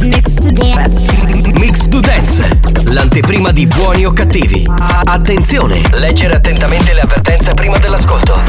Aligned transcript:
Mix 0.00 0.34
to 0.34 0.50
dance. 0.50 1.20
Mix 1.58 1.88
to 1.88 2.00
Dance, 2.00 2.58
l'anteprima 2.84 3.52
di 3.52 3.66
buoni 3.66 4.06
o 4.06 4.12
cattivi. 4.12 4.66
Attenzione, 5.04 5.82
leggere 5.92 6.36
attentamente 6.36 6.94
le 6.94 7.00
avvertenze 7.00 7.54
prima 7.54 7.78
dell'ascolto. 7.78 8.40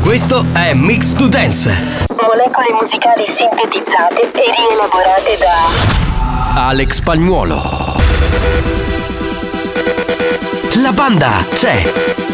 Questo 0.00 0.46
è 0.52 0.72
Mix 0.72 1.12
to 1.14 1.28
Dance. 1.28 1.70
Molecole 2.08 2.68
musicali 2.80 3.24
sintetizzate 3.26 4.32
e 4.32 4.52
rielaborate 4.56 5.36
da 5.38 6.66
Alex 6.66 7.00
Pagnuolo. 7.00 7.96
La 10.82 10.92
banda 10.92 11.44
c'è. 11.54 11.82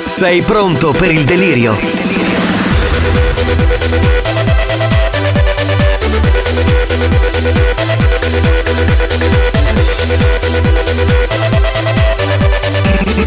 Sei 0.04 0.42
pronto 0.42 0.92
per 0.92 1.10
il 1.10 1.24
delirio? 1.24 1.76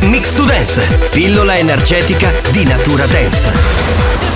Mix 0.09 0.33
to 0.33 0.43
Dance, 0.43 0.81
pillola 1.11 1.55
energetica 1.55 2.31
di 2.51 2.65
natura 2.65 3.05
dance. 3.05 4.32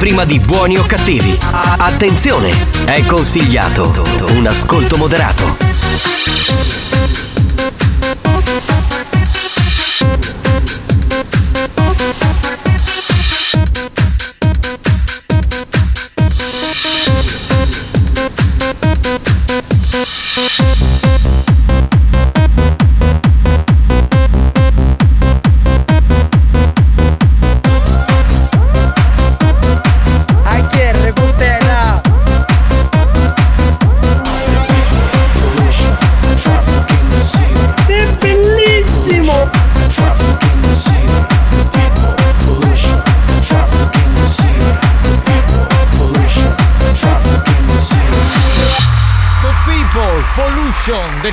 L'anteprima 0.00 0.24
di 0.24 0.40
buoni 0.40 0.78
o 0.78 0.86
cattivi. 0.86 1.36
Attenzione, 1.42 2.50
è 2.86 3.04
consigliato 3.04 3.92
un 4.30 4.46
ascolto 4.46 4.96
moderato. 4.96 6.59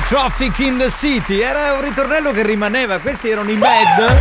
Traffic 0.08 0.58
in 0.60 0.78
the 0.78 0.90
city. 0.90 1.40
Era 1.40 1.74
un 1.74 1.82
ritornello 1.82 2.32
che 2.32 2.42
rimaneva. 2.42 2.98
Questi 2.98 3.28
erano 3.28 3.50
i 3.50 3.56
Mad. 3.56 4.16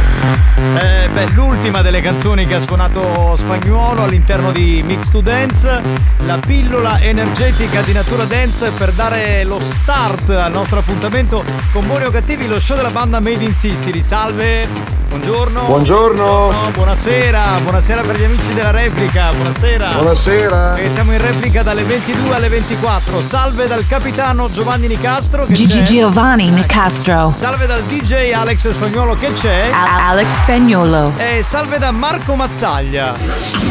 Eh, 0.76 1.08
beh, 1.08 1.30
l'ultima 1.30 1.82
delle 1.82 2.02
canzoni 2.02 2.46
che 2.46 2.56
ha 2.56 2.60
suonato 2.60 3.36
Spagnuolo 3.38 4.04
all'interno 4.04 4.52
di 4.52 4.84
Mix 4.86 5.10
to 5.10 5.22
Dance. 5.22 5.82
La 6.26 6.40
pillola 6.46 7.00
energetica 7.00 7.82
di 7.82 7.94
Natura 7.94 8.26
Dance 8.26 8.72
per 8.72 8.92
dare 8.92 9.46
lo 9.46 9.62
start 9.62 10.30
al 10.30 10.52
nostro 10.52 10.80
appuntamento 10.80 11.46
con 11.72 11.88
Buoni 11.88 12.12
Cattivi, 12.12 12.48
lo 12.48 12.60
show 12.60 12.76
della 12.76 12.90
banda 12.90 13.22
Made 13.22 13.44
in 13.44 13.54
Sicily. 13.54 14.04
Salve! 14.04 14.97
Buongiorno. 15.22 15.64
Buongiorno. 15.66 16.54
Buonasera, 16.74 17.44
buonasera 17.64 18.02
per 18.04 18.20
gli 18.20 18.24
amici 18.24 18.54
della 18.54 18.70
replica. 18.70 19.32
Buonasera. 19.32 19.90
Buonasera. 19.94 20.76
E 20.76 20.92
siamo 20.92 21.12
in 21.12 21.20
replica 21.20 21.64
dalle 21.64 21.82
22 21.84 22.36
alle 22.36 22.50
24. 22.50 23.20
Salve 23.22 23.66
dal 23.66 23.88
capitano 23.88 24.48
Giovanni 24.52 24.86
Nicastro 24.86 25.46
che 25.48 25.54
Gigi 25.54 25.80
c'è. 25.80 25.84
Giovanni 25.86 26.52
Nicastro. 26.52 27.34
Salve 27.36 27.66
dal 27.66 27.82
DJ 27.86 28.32
Alex 28.34 28.70
Spagnolo 28.70 29.16
che 29.16 29.34
c'è. 29.34 29.72
A- 29.72 30.10
Alex 30.10 30.28
Spagnolo. 30.44 31.12
E 31.18 31.42
salve 31.42 31.80
da 31.80 31.90
Marco 31.90 32.36
Mazzaglia. 32.36 33.16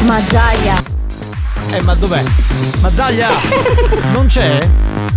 Mazzaglia. 0.03 0.75
Eh, 1.71 1.81
ma 1.81 1.95
dov'è? 1.95 2.23
Mazzaglia! 2.81 3.29
Non 4.11 4.27
c'è? 4.27 4.67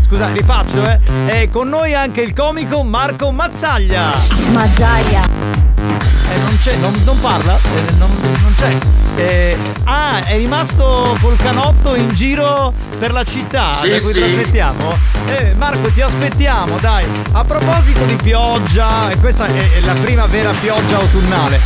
Scusa, 0.07 0.29
rifaccio, 0.29 0.85
eh. 0.85 0.99
E 1.27 1.49
con 1.51 1.69
noi 1.69 1.93
anche 1.95 2.21
il 2.21 2.33
comico 2.35 2.83
Marco 2.85 3.33
Mazzaglia. 3.33 4.11
Mazzaglia. 4.53 6.10
Eh, 6.31 6.39
non 6.39 6.59
c'è, 6.63 6.77
non, 6.77 7.01
non 7.05 7.21
parla? 7.21 7.57
Eh, 7.57 7.93
non, 7.99 8.11
non 8.23 8.55
c'è. 8.57 8.79
Eh, 9.17 9.57
ah, 9.85 10.25
è 10.25 10.37
rimasto 10.37 11.17
col 11.21 11.37
canotto 11.37 11.95
in 11.95 12.15
giro 12.15 12.73
per 12.99 13.13
la 13.13 13.25
città 13.25 13.75
Sì, 13.75 13.91
da 13.91 14.01
cui 14.01 14.13
sì. 14.13 14.19
trasmettiamo? 14.21 14.97
Eh, 15.27 15.55
Marco, 15.57 15.89
ti 15.89 16.01
aspettiamo, 16.01 16.79
dai. 16.79 17.05
A 17.33 17.45
proposito 17.45 18.05
di 18.05 18.17
pioggia, 18.17 19.11
e 19.11 19.19
questa 19.19 19.47
è, 19.47 19.73
è 19.73 19.81
la 19.81 19.95
prima 19.95 20.27
vera 20.27 20.53
pioggia 20.53 20.99
autunnale, 20.99 21.61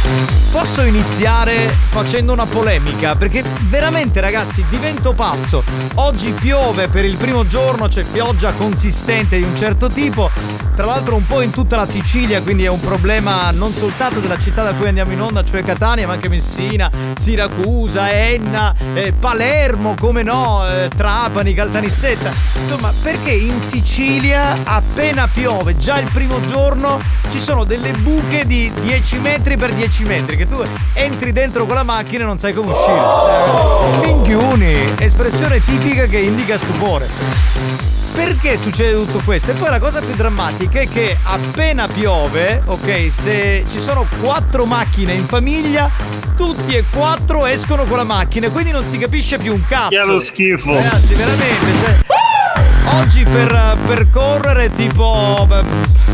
posso 0.50 0.82
iniziare 0.82 1.72
facendo 1.90 2.32
una 2.32 2.46
polemica? 2.46 3.14
Perché 3.14 3.44
veramente, 3.68 4.20
ragazzi, 4.20 4.64
divento 4.70 5.12
pazzo. 5.12 5.62
Oggi 5.94 6.30
piove 6.30 6.88
per 6.88 7.04
il 7.04 7.16
primo 7.16 7.46
giorno, 7.46 7.88
c'è 7.88 8.02
pioggia 8.04 8.52
consistente 8.52 9.36
di 9.36 9.42
un 9.42 9.54
certo 9.56 9.88
tipo. 9.88 10.30
Tra 10.74 10.86
l'altro 10.86 11.14
un 11.14 11.26
po' 11.26 11.40
in 11.40 11.50
tutta 11.50 11.76
la 11.76 11.86
Sicilia, 11.86 12.42
quindi 12.42 12.64
è 12.64 12.68
un 12.68 12.80
problema 12.80 13.50
non 13.52 13.72
soltanto 13.74 14.18
della 14.18 14.38
città 14.38 14.53
da 14.62 14.72
cui 14.72 14.88
andiamo 14.88 15.12
in 15.12 15.20
onda, 15.20 15.44
cioè 15.44 15.62
Catania, 15.62 16.06
ma 16.06 16.12
anche 16.14 16.28
Messina, 16.28 16.90
Siracusa, 17.14 18.10
Enna, 18.12 18.74
eh, 18.94 19.12
Palermo, 19.12 19.94
come 19.98 20.22
no, 20.22 20.62
eh, 20.68 20.88
Trapani, 20.94 21.54
Caltanissetta. 21.54 22.32
Insomma, 22.60 22.92
perché 23.02 23.30
in 23.32 23.60
Sicilia 23.60 24.56
appena 24.64 25.28
piove, 25.28 25.76
già 25.76 25.98
il 25.98 26.08
primo 26.12 26.40
giorno, 26.46 27.00
ci 27.30 27.40
sono 27.40 27.64
delle 27.64 27.92
buche 27.92 28.46
di 28.46 28.70
10 28.82 29.18
metri 29.18 29.56
per 29.56 29.72
10 29.72 30.04
metri, 30.04 30.36
che 30.36 30.46
tu 30.48 30.62
entri 30.92 31.32
dentro 31.32 31.66
con 31.66 31.74
la 31.74 31.82
macchina 31.82 32.22
e 32.22 32.26
non 32.26 32.38
sai 32.38 32.52
come 32.52 32.72
uscire. 32.72 34.02
Eh, 34.02 34.06
Minchiuni, 34.06 34.94
espressione 34.98 35.62
tipica 35.64 36.06
che 36.06 36.18
indica 36.18 36.56
stupore. 36.58 37.93
Perché 38.14 38.56
succede 38.56 38.92
tutto 38.94 39.20
questo? 39.24 39.50
E 39.50 39.54
poi 39.54 39.70
la 39.70 39.80
cosa 39.80 40.00
più 40.00 40.14
drammatica 40.14 40.78
è 40.78 40.88
che 40.88 41.16
appena 41.24 41.88
piove, 41.88 42.62
ok, 42.64 43.10
se 43.10 43.64
ci 43.68 43.80
sono 43.80 44.06
quattro 44.20 44.66
macchine 44.66 45.14
in 45.14 45.26
famiglia, 45.26 45.90
tutti 46.36 46.76
e 46.76 46.84
quattro 46.92 47.44
escono 47.44 47.84
con 47.84 47.96
la 47.96 48.04
macchina, 48.04 48.48
quindi 48.50 48.70
non 48.70 48.84
si 48.86 48.98
capisce 48.98 49.36
più 49.38 49.52
un 49.52 49.64
cazzo. 49.66 49.88
Che 49.88 50.00
è 50.00 50.04
lo 50.04 50.20
schifo. 50.20 50.74
Ragazzi, 50.74 51.14
veramente, 51.14 51.76
cioè, 51.80 51.96
Oggi 52.86 53.24
per 53.24 53.78
percorrere 53.86 54.72
tipo 54.72 55.44
beh, 55.48 55.64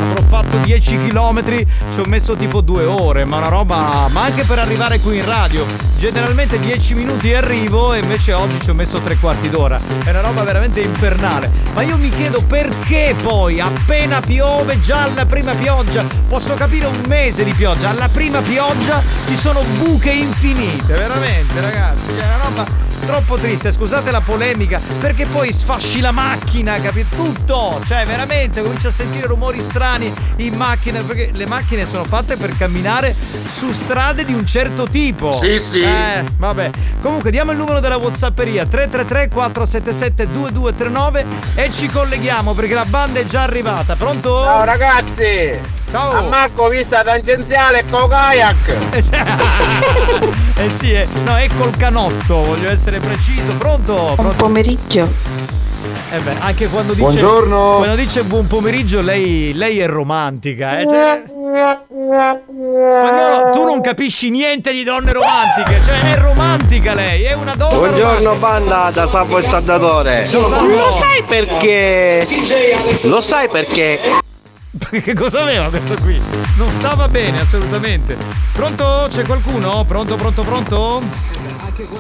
avrò 0.03 0.23
fatto 0.29 0.57
10 0.59 1.09
km 1.09 1.45
ci 1.93 2.01
ho 2.01 2.05
messo 2.07 2.37
tipo 2.37 2.61
due 2.61 2.85
ore 2.85 3.25
ma 3.25 3.39
una 3.39 3.49
roba 3.49 4.09
ma 4.11 4.23
anche 4.23 4.45
per 4.45 4.59
arrivare 4.59 5.01
qui 5.01 5.19
in 5.19 5.25
radio. 5.25 5.67
Generalmente 5.99 6.59
10 6.59 6.95
minuti 6.95 7.35
arrivo 7.35 7.93
e 7.93 7.99
invece 7.99 8.33
oggi 8.33 8.59
ci 8.63 8.71
ho 8.71 8.75
messo 8.75 9.01
tre 9.01 9.17
quarti 9.17 9.51
d'ora. 9.51 9.79
È 10.03 10.11
una 10.11 10.21
roba 10.21 10.43
veramente 10.45 10.81
infernale. 10.81 11.51
Ma 11.75 11.83
io 11.83 11.99
mi 11.99 12.11
chiedo 12.11 12.41
perché 12.41 13.15
poi 13.21 13.61
appena 13.61 14.21
piove 14.21 14.81
già 14.81 15.03
alla 15.03 15.27
prima 15.27 15.53
pioggia 15.55 16.05
posso 16.29 16.55
capire 16.55 16.87
un 16.87 17.03
mese 17.07 17.45
di 17.45 17.53
pioggia 17.53 17.91
alla 17.91 18.09
prima 18.09 18.41
pioggia 18.41 19.03
ci 19.27 19.37
sono 19.37 19.63
buche 19.79 20.11
infinite 20.11 20.95
veramente 20.95 21.61
ragazzi 21.61 22.11
è 22.11 22.25
una 22.25 22.37
roba 22.45 22.90
troppo 23.05 23.37
triste, 23.37 23.71
scusate 23.73 24.11
la 24.11 24.21
polemica, 24.21 24.81
perché 25.01 25.27
poi 25.27 25.53
sfasci 25.53 26.01
la 26.01 26.11
macchina, 26.11 26.81
capito? 26.81 27.15
Tutto! 27.17 27.81
Cioè, 27.87 28.07
veramente, 28.07 28.63
cominci 28.63 28.87
a 28.87 28.91
sentire 28.91 29.27
rumori 29.27 29.61
strani 29.61 30.11
in 30.37 30.55
macchina, 30.55 31.03
perché 31.03 31.31
le 31.35 31.45
macchine 31.47 31.87
sono 31.89 32.05
fatte 32.05 32.37
per 32.37 32.57
camminare 32.57 33.15
su 33.53 33.73
strade 33.73 34.25
di 34.25 34.35
un 34.35 34.47
certo 34.47 34.89
tipo. 34.89 35.33
Sì, 35.33 35.59
sì. 35.59 35.81
Eh, 35.81 36.25
vabbè. 36.37 36.71
Comunque, 37.01 37.31
diamo 37.31 37.53
il 37.53 37.59
numero 37.59 37.81
della 37.81 37.97
Whatsapperia 37.97 38.65
333-477-2239 38.65 41.25
e 41.55 41.71
ci 41.71 41.89
colleghiamo 41.89 42.53
perché 42.55 42.75
la 42.75 42.85
banda 42.85 43.21
è 43.21 43.25
già 43.25 43.43
arrivata. 43.43 43.97
Pronto? 43.97 44.43
Ciao 44.43 44.65
ragazzi! 44.65 45.79
Ciao! 45.91 46.13
A 46.13 46.23
Marco 46.23 46.69
vista 46.69 47.03
tangenziale 47.03 47.85
con 47.91 48.09
kayak! 48.09 48.79
Eh 50.61 50.69
sì, 50.69 50.93
eh. 50.93 51.09
no, 51.25 51.37
è 51.37 51.49
col 51.57 51.75
canotto, 51.75 52.45
voglio 52.45 52.69
essere 52.69 52.99
preciso. 52.99 53.53
Pronto? 53.57 54.13
Buon 54.15 54.37
pomeriggio. 54.37 55.09
Eh 56.13 56.19
beh, 56.19 56.37
anche 56.39 56.67
quando 56.69 56.93
dice 56.93 57.05
Buongiorno. 57.05 57.77
Quando 57.79 57.95
dice 57.95 58.25
buon 58.25 58.47
pomeriggio 58.47 59.01
lei, 59.01 59.55
lei 59.55 59.79
è 59.79 59.87
romantica, 59.87 60.81
eh? 60.81 60.87
Cioè, 60.87 61.23
spagnolo, 62.91 63.51
tu 63.53 63.65
non 63.65 63.81
capisci 63.81 64.29
niente 64.29 64.71
di 64.73 64.85
donne 64.85 65.13
romantiche, 65.13 65.81
cioè 65.83 66.13
è 66.13 66.19
romantica 66.19 66.93
lei, 66.93 67.23
è 67.23 67.33
una 67.33 67.55
donna 67.55 67.77
Buongiorno 67.77 68.35
banda 68.35 68.91
da 68.93 69.07
Salvo 69.07 69.39
il 69.39 69.47
Saldatore. 69.47 70.27
Salvo. 70.27 70.67
Lo 70.67 70.91
sai 70.91 71.23
perché? 71.27 72.27
Lo 73.05 73.23
sai 73.23 73.49
perché? 73.49 74.20
Che 74.79 75.15
cosa 75.15 75.41
aveva 75.43 75.69
questo 75.69 75.97
qui? 75.97 76.21
Non 76.57 76.71
stava 76.71 77.09
bene, 77.09 77.41
assolutamente. 77.41 78.17
Pronto? 78.53 79.09
C'è 79.11 79.25
qualcuno? 79.25 79.85
Pronto, 79.85 80.15
pronto, 80.17 80.43
pronto? 80.45 81.03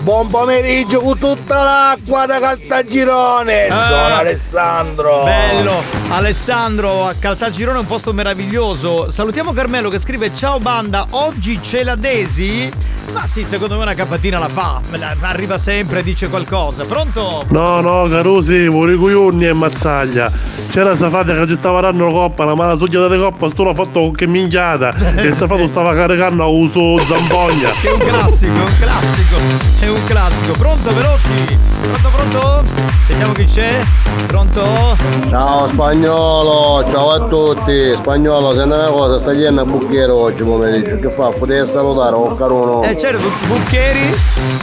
Buon 0.00 0.28
pomeriggio 0.28 1.00
con 1.00 1.18
tutta 1.18 1.62
l'acqua 1.62 2.26
da 2.26 2.38
Caltagirone! 2.38 3.66
Ah. 3.68 3.86
Sono 3.86 4.14
Alessandro! 4.16 5.24
Bello! 5.24 5.82
Alessandro 6.08 7.04
a 7.06 7.14
Caltagirone 7.18 7.78
è 7.78 7.80
un 7.80 7.86
posto 7.86 8.12
meraviglioso. 8.12 9.10
Salutiamo 9.10 9.52
Carmelo 9.52 9.88
che 9.88 9.98
scrive 9.98 10.34
Ciao 10.34 10.58
banda, 10.58 11.06
oggi 11.10 11.60
c'è 11.60 11.82
la 11.82 11.94
Desi? 11.94 12.70
Ma 13.12 13.26
sì, 13.26 13.44
secondo 13.44 13.76
me 13.76 13.82
una 13.82 13.94
capatina 13.94 14.38
la 14.38 14.48
fa. 14.48 14.80
Arriva 15.22 15.58
sempre, 15.58 16.02
dice 16.02 16.28
qualcosa. 16.28 16.84
Pronto? 16.84 17.44
No, 17.48 17.80
no, 17.80 18.08
Carusi, 18.08 18.68
muri 18.68 18.96
coglioni 18.96 19.46
e 19.46 19.52
mazzaglia. 19.52 20.30
C'era 20.70 20.96
Safata 20.96 21.34
che 21.34 21.46
ci 21.48 21.56
stava 21.56 21.80
dando 21.80 22.06
la 22.06 22.12
coppa, 22.12 22.44
la 22.44 22.54
mala 22.54 22.78
suglia 22.78 23.00
delle 23.00 23.18
coppa, 23.18 23.50
sto 23.50 23.64
l'ha 23.64 23.74
fatto 23.74 24.00
con 24.00 24.14
che 24.14 24.26
minchiata. 24.26 24.94
E 25.16 25.32
Safato 25.32 25.66
stava 25.66 25.94
caricando 25.94 26.44
a 26.44 26.46
uso 26.46 26.98
zampogna. 27.06 27.70
È 27.82 27.90
un 27.90 27.98
classico, 27.98 28.52
è 28.54 28.60
un 28.60 28.76
classico. 28.78 29.69
È 29.78 29.88
un 29.88 30.04
classico. 30.04 30.52
Pronto, 30.52 30.92
veloci? 30.92 31.69
Pronto, 31.82 32.08
pronto? 32.08 32.64
Sentiamo 33.06 33.32
chi 33.32 33.44
c'è. 33.44 33.80
Pronto? 34.26 34.96
Ciao 35.28 35.66
spagnolo, 35.68 36.88
ciao 36.90 37.10
a 37.12 37.20
tutti. 37.26 37.92
Spagnolo, 37.96 38.54
senti 38.54 38.74
una 38.74 38.88
cosa, 38.88 39.18
sta 39.20 39.32
chiedendo 39.32 39.62
a 39.62 39.64
Bucchiere 39.64 40.12
oggi 40.12 40.42
pomeriggio. 40.42 40.96
Che 40.98 41.08
fa? 41.10 41.28
Potevi 41.28 41.68
salutare, 41.70 42.14
oh 42.14 42.34
caruno. 42.36 42.82
Eh 42.82 42.96
certo, 42.98 43.18
Bu- 43.18 43.46
Bucchieri? 43.56 44.14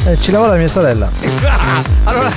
Eh, 0.05 0.19
ci 0.19 0.31
lavora 0.31 0.55
mia 0.55 0.67
sorella. 0.67 1.09
Ah, 1.43 1.81
allora, 2.05 2.31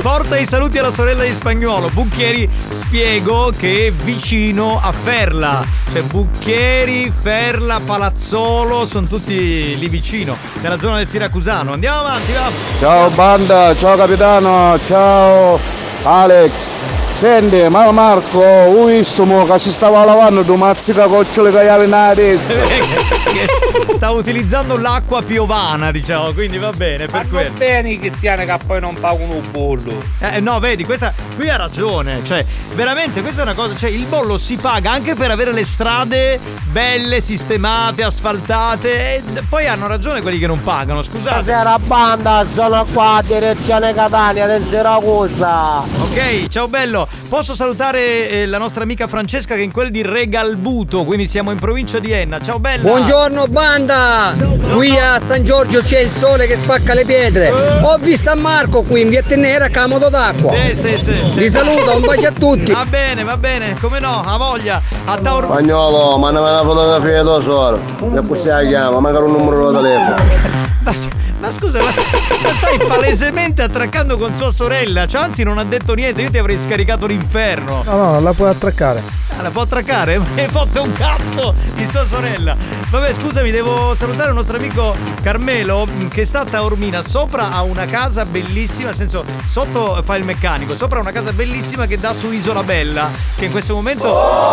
porta 0.00 0.36
i 0.38 0.46
saluti 0.46 0.78
alla 0.78 0.92
sorella 0.92 1.22
di 1.22 1.32
spagnolo. 1.32 1.88
Bucchieri, 1.92 2.48
spiego 2.70 3.52
che 3.56 3.88
è 3.88 3.92
vicino 3.92 4.80
a 4.82 4.92
Ferla. 4.92 5.64
Cioè, 5.92 6.02
Bucchieri, 6.02 7.12
Ferla, 7.20 7.78
Palazzolo, 7.84 8.86
sono 8.86 9.06
tutti 9.06 9.76
lì 9.78 9.88
vicino, 9.88 10.34
nella 10.62 10.78
zona 10.78 10.96
del 10.96 11.06
Siracusano. 11.06 11.74
Andiamo 11.74 12.00
avanti, 12.00 12.32
va. 12.32 12.50
Ciao 12.78 13.10
banda, 13.10 13.74
ciao 13.82 13.96
capitano, 13.96 14.78
ciao 14.78 15.58
Alex. 16.04 16.78
Senti, 17.14 17.68
ma 17.68 17.88
Marco, 17.92 18.40
ho 18.40 18.84
visto 18.86 19.24
mo 19.24 19.44
che 19.44 19.56
si 19.58 19.70
stava 19.70 20.04
lavando 20.04 20.42
tu 20.42 20.56
mazzica 20.56 21.06
gocciole 21.06 21.52
che 21.52 21.68
avevi 21.68 21.88
nella 21.88 22.12
testa. 22.14 22.54
Sta 23.94 24.10
utilizzando 24.10 24.76
l'acqua 24.76 25.22
piovana, 25.22 25.92
diciamo, 25.92 26.32
quindi 26.32 26.58
va 26.58 26.72
bene 26.72 27.06
per 27.06 27.28
quello. 27.28 27.50
bene 27.56 27.92
i 27.92 28.00
cristiani 28.00 28.44
che 28.44 28.58
poi 28.66 28.80
non 28.80 28.94
pagano 28.98 29.34
un 29.34 29.50
bollo. 29.52 30.02
Eh, 30.18 30.40
no, 30.40 30.58
vedi, 30.58 30.84
questa 30.84 31.12
qui 31.36 31.48
ha 31.48 31.56
ragione. 31.56 32.24
Cioè, 32.24 32.44
veramente, 32.74 33.20
questa 33.20 33.42
è 33.42 33.44
una 33.44 33.54
cosa. 33.54 33.76
Cioè, 33.76 33.90
il 33.90 34.06
bollo 34.06 34.36
si 34.36 34.56
paga 34.56 34.90
anche 34.90 35.14
per 35.14 35.30
avere 35.30 35.52
le 35.52 35.64
strade 35.64 36.40
belle, 36.72 37.20
sistemate, 37.20 38.02
asfaltate. 38.02 39.16
E 39.16 39.22
poi 39.48 39.68
hanno 39.68 39.86
ragione 39.86 40.22
quelli 40.22 40.40
che 40.40 40.48
non 40.48 40.60
pagano, 40.64 41.02
scusate. 41.02 41.42
Stasera 41.42 41.78
banda, 41.78 42.44
sono 42.52 42.84
qua 42.92 43.16
a 43.16 43.22
direzione 43.22 43.94
Catania 43.94 44.46
del 44.46 44.64
Siracusa. 44.64 45.91
Ok, 46.12 46.48
ciao 46.48 46.68
bello. 46.68 47.08
Posso 47.26 47.54
salutare 47.54 48.28
eh, 48.28 48.46
la 48.46 48.58
nostra 48.58 48.82
amica 48.82 49.06
Francesca 49.06 49.54
che 49.54 49.62
è 49.62 49.64
in 49.64 49.72
quel 49.72 49.90
di 49.90 50.02
Regalbuto, 50.02 51.04
quindi 51.04 51.26
siamo 51.26 51.52
in 51.52 51.58
provincia 51.58 52.00
di 52.00 52.12
Enna. 52.12 52.38
Ciao 52.38 52.58
bella. 52.58 52.82
Buongiorno 52.82 53.46
banda! 53.46 54.34
Qui 54.74 54.90
a 54.98 55.18
San 55.26 55.42
Giorgio 55.42 55.80
c'è 55.80 56.00
il 56.00 56.10
sole 56.10 56.46
che 56.46 56.58
spacca 56.58 56.92
le 56.92 57.06
pietre. 57.06 57.50
Ho 57.80 57.96
visto 57.96 58.28
a 58.28 58.34
Marco 58.34 58.82
qui 58.82 59.00
in 59.00 59.08
via 59.08 59.22
Tennera 59.22 59.70
camodo 59.70 60.10
d'acqua. 60.10 60.54
Sì, 60.54 60.76
sì, 60.76 60.98
sì. 60.98 61.14
Vi 61.32 61.48
saluto, 61.48 61.96
un 61.96 62.02
bacio 62.02 62.26
a 62.26 62.32
tutti. 62.32 62.72
Va 62.72 62.84
bene, 62.84 63.24
va 63.24 63.38
bene, 63.38 63.74
come 63.80 63.98
no, 63.98 64.22
ha 64.22 64.36
voglia. 64.36 64.82
A 65.06 65.16
Taor... 65.16 65.44
Spagnolo, 65.44 66.18
mandami 66.18 66.46
una 66.46 66.62
fotografia 66.62 67.16
di 67.16 67.22
tua 67.22 67.40
suora. 67.40 67.78
E 67.78 68.20
poi 68.20 68.44
la 68.44 68.62
chiama, 68.66 69.00
magari 69.00 69.24
un 69.24 69.32
numero 69.32 69.70
di 69.70 69.76
telefono. 69.78 70.61
Ma, 70.82 70.92
ma 71.40 71.52
scusa, 71.52 71.78
ma, 71.80 71.86
ma 71.86 72.52
stai 72.52 72.78
palesemente 72.78 73.62
attraccando 73.62 74.16
con 74.16 74.34
sua 74.36 74.52
sorella. 74.52 75.06
Cioè, 75.06 75.22
anzi, 75.22 75.42
non 75.44 75.58
ha 75.58 75.64
detto 75.64 75.94
niente, 75.94 76.22
io 76.22 76.30
ti 76.30 76.38
avrei 76.38 76.58
scaricato 76.58 77.06
l'inferno. 77.06 77.82
No, 77.84 77.96
no, 77.96 78.20
la 78.20 78.32
puoi 78.32 78.50
attraccare. 78.50 79.02
Ah, 79.38 79.42
la 79.42 79.50
può 79.50 79.62
attraccare? 79.62 80.18
Mi 80.34 80.40
hai 80.40 80.48
fatto 80.48 80.82
un 80.82 80.92
cazzo 80.92 81.54
di 81.74 81.86
sua 81.86 82.06
sorella. 82.06 82.56
Vabbè, 82.90 83.14
scusami, 83.14 83.50
devo 83.50 83.94
salutare 83.94 84.28
il 84.30 84.34
nostro 84.34 84.56
amico 84.56 84.94
Carmelo 85.22 85.86
mh, 85.86 86.08
che 86.08 86.24
sta 86.24 86.40
a 86.40 86.44
Taormina. 86.44 87.02
Sopra 87.02 87.50
ha 87.50 87.62
una 87.62 87.86
casa 87.86 88.24
bellissima, 88.24 88.88
nel 88.88 88.96
senso, 88.96 89.24
sotto 89.44 90.00
fa 90.04 90.16
il 90.16 90.24
meccanico, 90.24 90.74
sopra 90.74 90.98
ha 90.98 91.00
una 91.00 91.12
casa 91.12 91.32
bellissima 91.32 91.86
che 91.86 91.98
dà 91.98 92.12
su 92.12 92.30
Isola 92.30 92.62
Bella, 92.62 93.10
che 93.36 93.46
in 93.46 93.50
questo 93.50 93.74
momento 93.74 94.04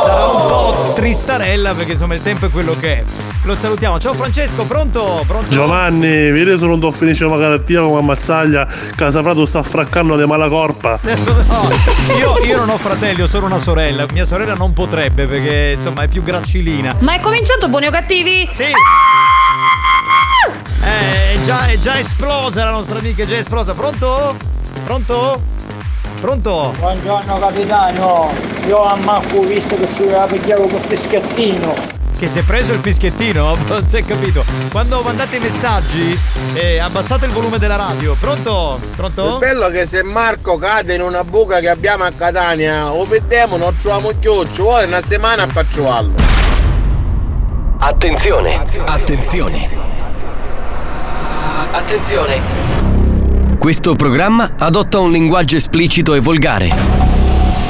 sarà 0.03 0.25
un 0.27 0.47
po' 0.47 0.93
tristarella 0.95 1.73
perché 1.73 1.93
insomma 1.93 2.15
il 2.15 2.21
tempo 2.21 2.45
è 2.45 2.49
quello 2.49 2.75
che 2.79 2.97
è. 2.99 3.03
Lo 3.43 3.55
salutiamo. 3.55 3.99
Ciao 3.99 4.13
Francesco, 4.13 4.63
pronto? 4.63 5.23
Pronto? 5.27 5.49
Giovanni, 5.49 6.31
vedi 6.31 6.57
se 6.57 6.65
non 6.65 6.79
ti 6.79 6.91
finisce 6.91 7.25
una 7.25 7.37
carattia 7.37 7.81
come 7.81 7.99
ammazzaglia, 7.99 8.67
Casa 8.95 9.21
Prato 9.21 9.45
sta 9.45 9.63
fraccando 9.63 10.15
di 10.17 10.25
malacorpa. 10.25 10.99
No, 11.49 12.15
io, 12.15 12.37
io 12.45 12.57
non 12.57 12.69
ho 12.69 12.77
fratelli, 12.77 13.21
ho 13.21 13.27
solo 13.27 13.45
una 13.47 13.57
sorella. 13.57 14.05
Mia 14.11 14.25
sorella 14.25 14.53
non 14.53 14.68
potrebbe 14.73 15.25
perché 15.25 15.73
insomma 15.75 16.03
è 16.03 16.07
più 16.07 16.23
graccilina. 16.23 16.95
Ma 16.99 17.15
è 17.15 17.19
cominciato 17.19 17.67
buoni 17.67 17.87
o 17.87 17.91
cattivi? 17.91 18.47
Sì. 18.51 18.63
Eh, 20.81 21.33
è 21.33 21.41
già, 21.43 21.65
è 21.67 21.77
già 21.77 21.99
esplosa 21.99 22.63
la 22.63 22.71
nostra 22.71 22.99
amica, 22.99 23.23
è 23.23 23.25
già 23.27 23.37
esplosa. 23.37 23.73
Pronto? 23.73 24.37
Pronto? 24.83 25.41
Pronto? 26.19 26.73
Buongiorno 26.77 27.39
capitano, 27.39 28.33
io 28.67 28.83
a 28.83 28.95
Marco 28.97 29.37
ho 29.37 29.43
visto 29.43 29.77
che 29.77 29.87
si 29.87 30.03
voleva 30.03 30.25
pigliare 30.25 30.67
col 30.67 30.81
fischiettino. 30.81 31.98
Che 32.19 32.27
si 32.27 32.39
è 32.39 32.43
preso 32.43 32.73
il 32.73 32.81
fischiettino? 32.81 33.55
Non 33.65 33.87
si 33.87 33.95
è 33.95 34.03
capito. 34.03 34.43
Quando 34.69 35.01
mandate 35.01 35.37
i 35.37 35.39
messaggi, 35.39 36.19
eh, 36.51 36.77
abbassate 36.77 37.25
il 37.25 37.31
volume 37.31 37.59
della 37.59 37.77
radio. 37.77 38.13
Pronto? 38.19 38.77
Pronto? 38.93 39.33
Il 39.33 39.37
bello 39.37 39.67
è 39.67 39.71
che 39.71 39.85
se 39.85 40.03
Marco 40.03 40.57
cade 40.57 40.95
in 40.95 41.01
una 41.01 41.23
buca 41.23 41.59
che 41.59 41.69
abbiamo 41.69 42.03
a 42.03 42.11
Catania, 42.11 42.91
o 42.91 43.05
vediamo, 43.05 43.55
non 43.55 43.73
troviamo 43.73 44.11
chioccio, 44.19 44.63
vuole 44.63 44.83
una 44.83 44.99
settimana 44.99 45.43
a 45.43 45.47
facciuarlo. 45.47 46.11
Attenzione, 47.77 48.65
attenzione. 48.83 49.69
Attenzione. 51.71 52.41
Questo 53.57 53.95
programma 53.95 54.55
adotta 54.57 54.99
un 54.99 55.11
linguaggio 55.11 55.55
esplicito 55.55 56.13
e 56.15 56.19
volgare, 56.19 56.69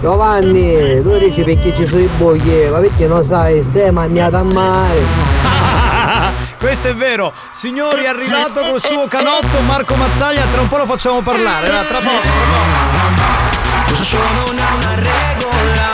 Giovanni, 0.00 1.02
tu 1.02 1.16
dici 1.18 1.42
perché 1.42 1.74
ci 1.74 1.86
sono 1.86 2.00
i 2.00 2.08
buchi, 2.16 2.68
ma 2.70 2.78
perché 2.78 3.06
non 3.06 3.24
sai 3.24 3.62
se 3.62 3.86
è 3.86 3.90
mangiata 3.90 4.38
a 4.38 4.42
mare? 4.42 5.00
Questo 6.58 6.88
è 6.88 6.94
vero. 6.94 7.32
Signori, 7.50 8.04
è 8.04 8.08
arrivato 8.08 8.60
col 8.60 8.80
suo 8.80 9.06
canotto 9.08 9.60
Marco 9.66 9.94
Mazzaglia. 9.94 10.44
Tra 10.52 10.60
un 10.60 10.68
po' 10.68 10.78
lo 10.78 10.86
facciamo 10.86 11.22
parlare. 11.22 11.68
va, 11.70 11.82
Tra 11.82 11.98
poco, 11.98 12.20
tra 12.20 12.30
poco. 12.30 13.84
Questo 13.86 14.04
show 14.04 14.20
non 14.34 14.58
ha 14.58 14.74
una 14.74 14.94
regola 14.94 15.85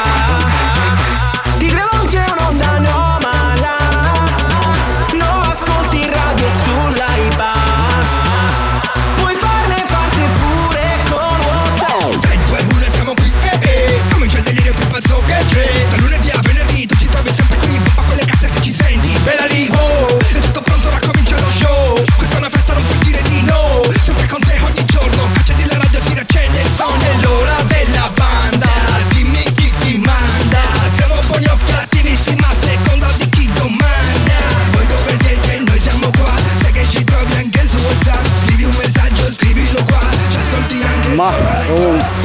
ascolti 41.29 42.11
anche 42.11 42.22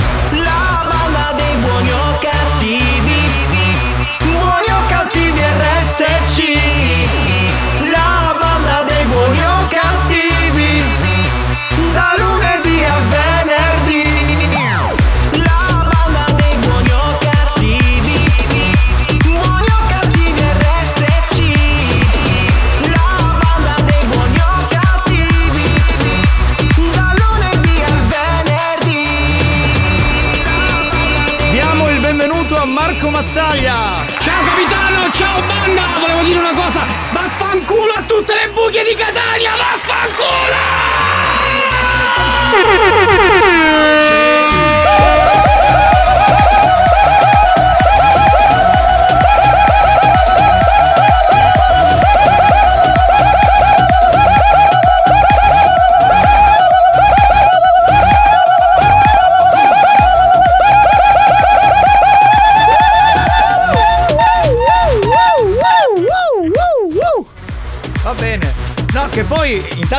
Mazzaglia. 33.28 34.06
Ciao 34.20 34.42
capitano, 34.42 35.12
ciao 35.12 35.42
banda! 35.46 35.84
Volevo 36.00 36.24
dire 36.24 36.40
una 36.40 36.54
cosa, 36.54 36.86
vaffanculo 37.12 37.92
a 37.94 38.02
tutte 38.08 38.34
le 38.34 38.50
buche 38.54 38.86
di 38.86 38.96
Catania, 38.96 39.52
Va 39.58 40.97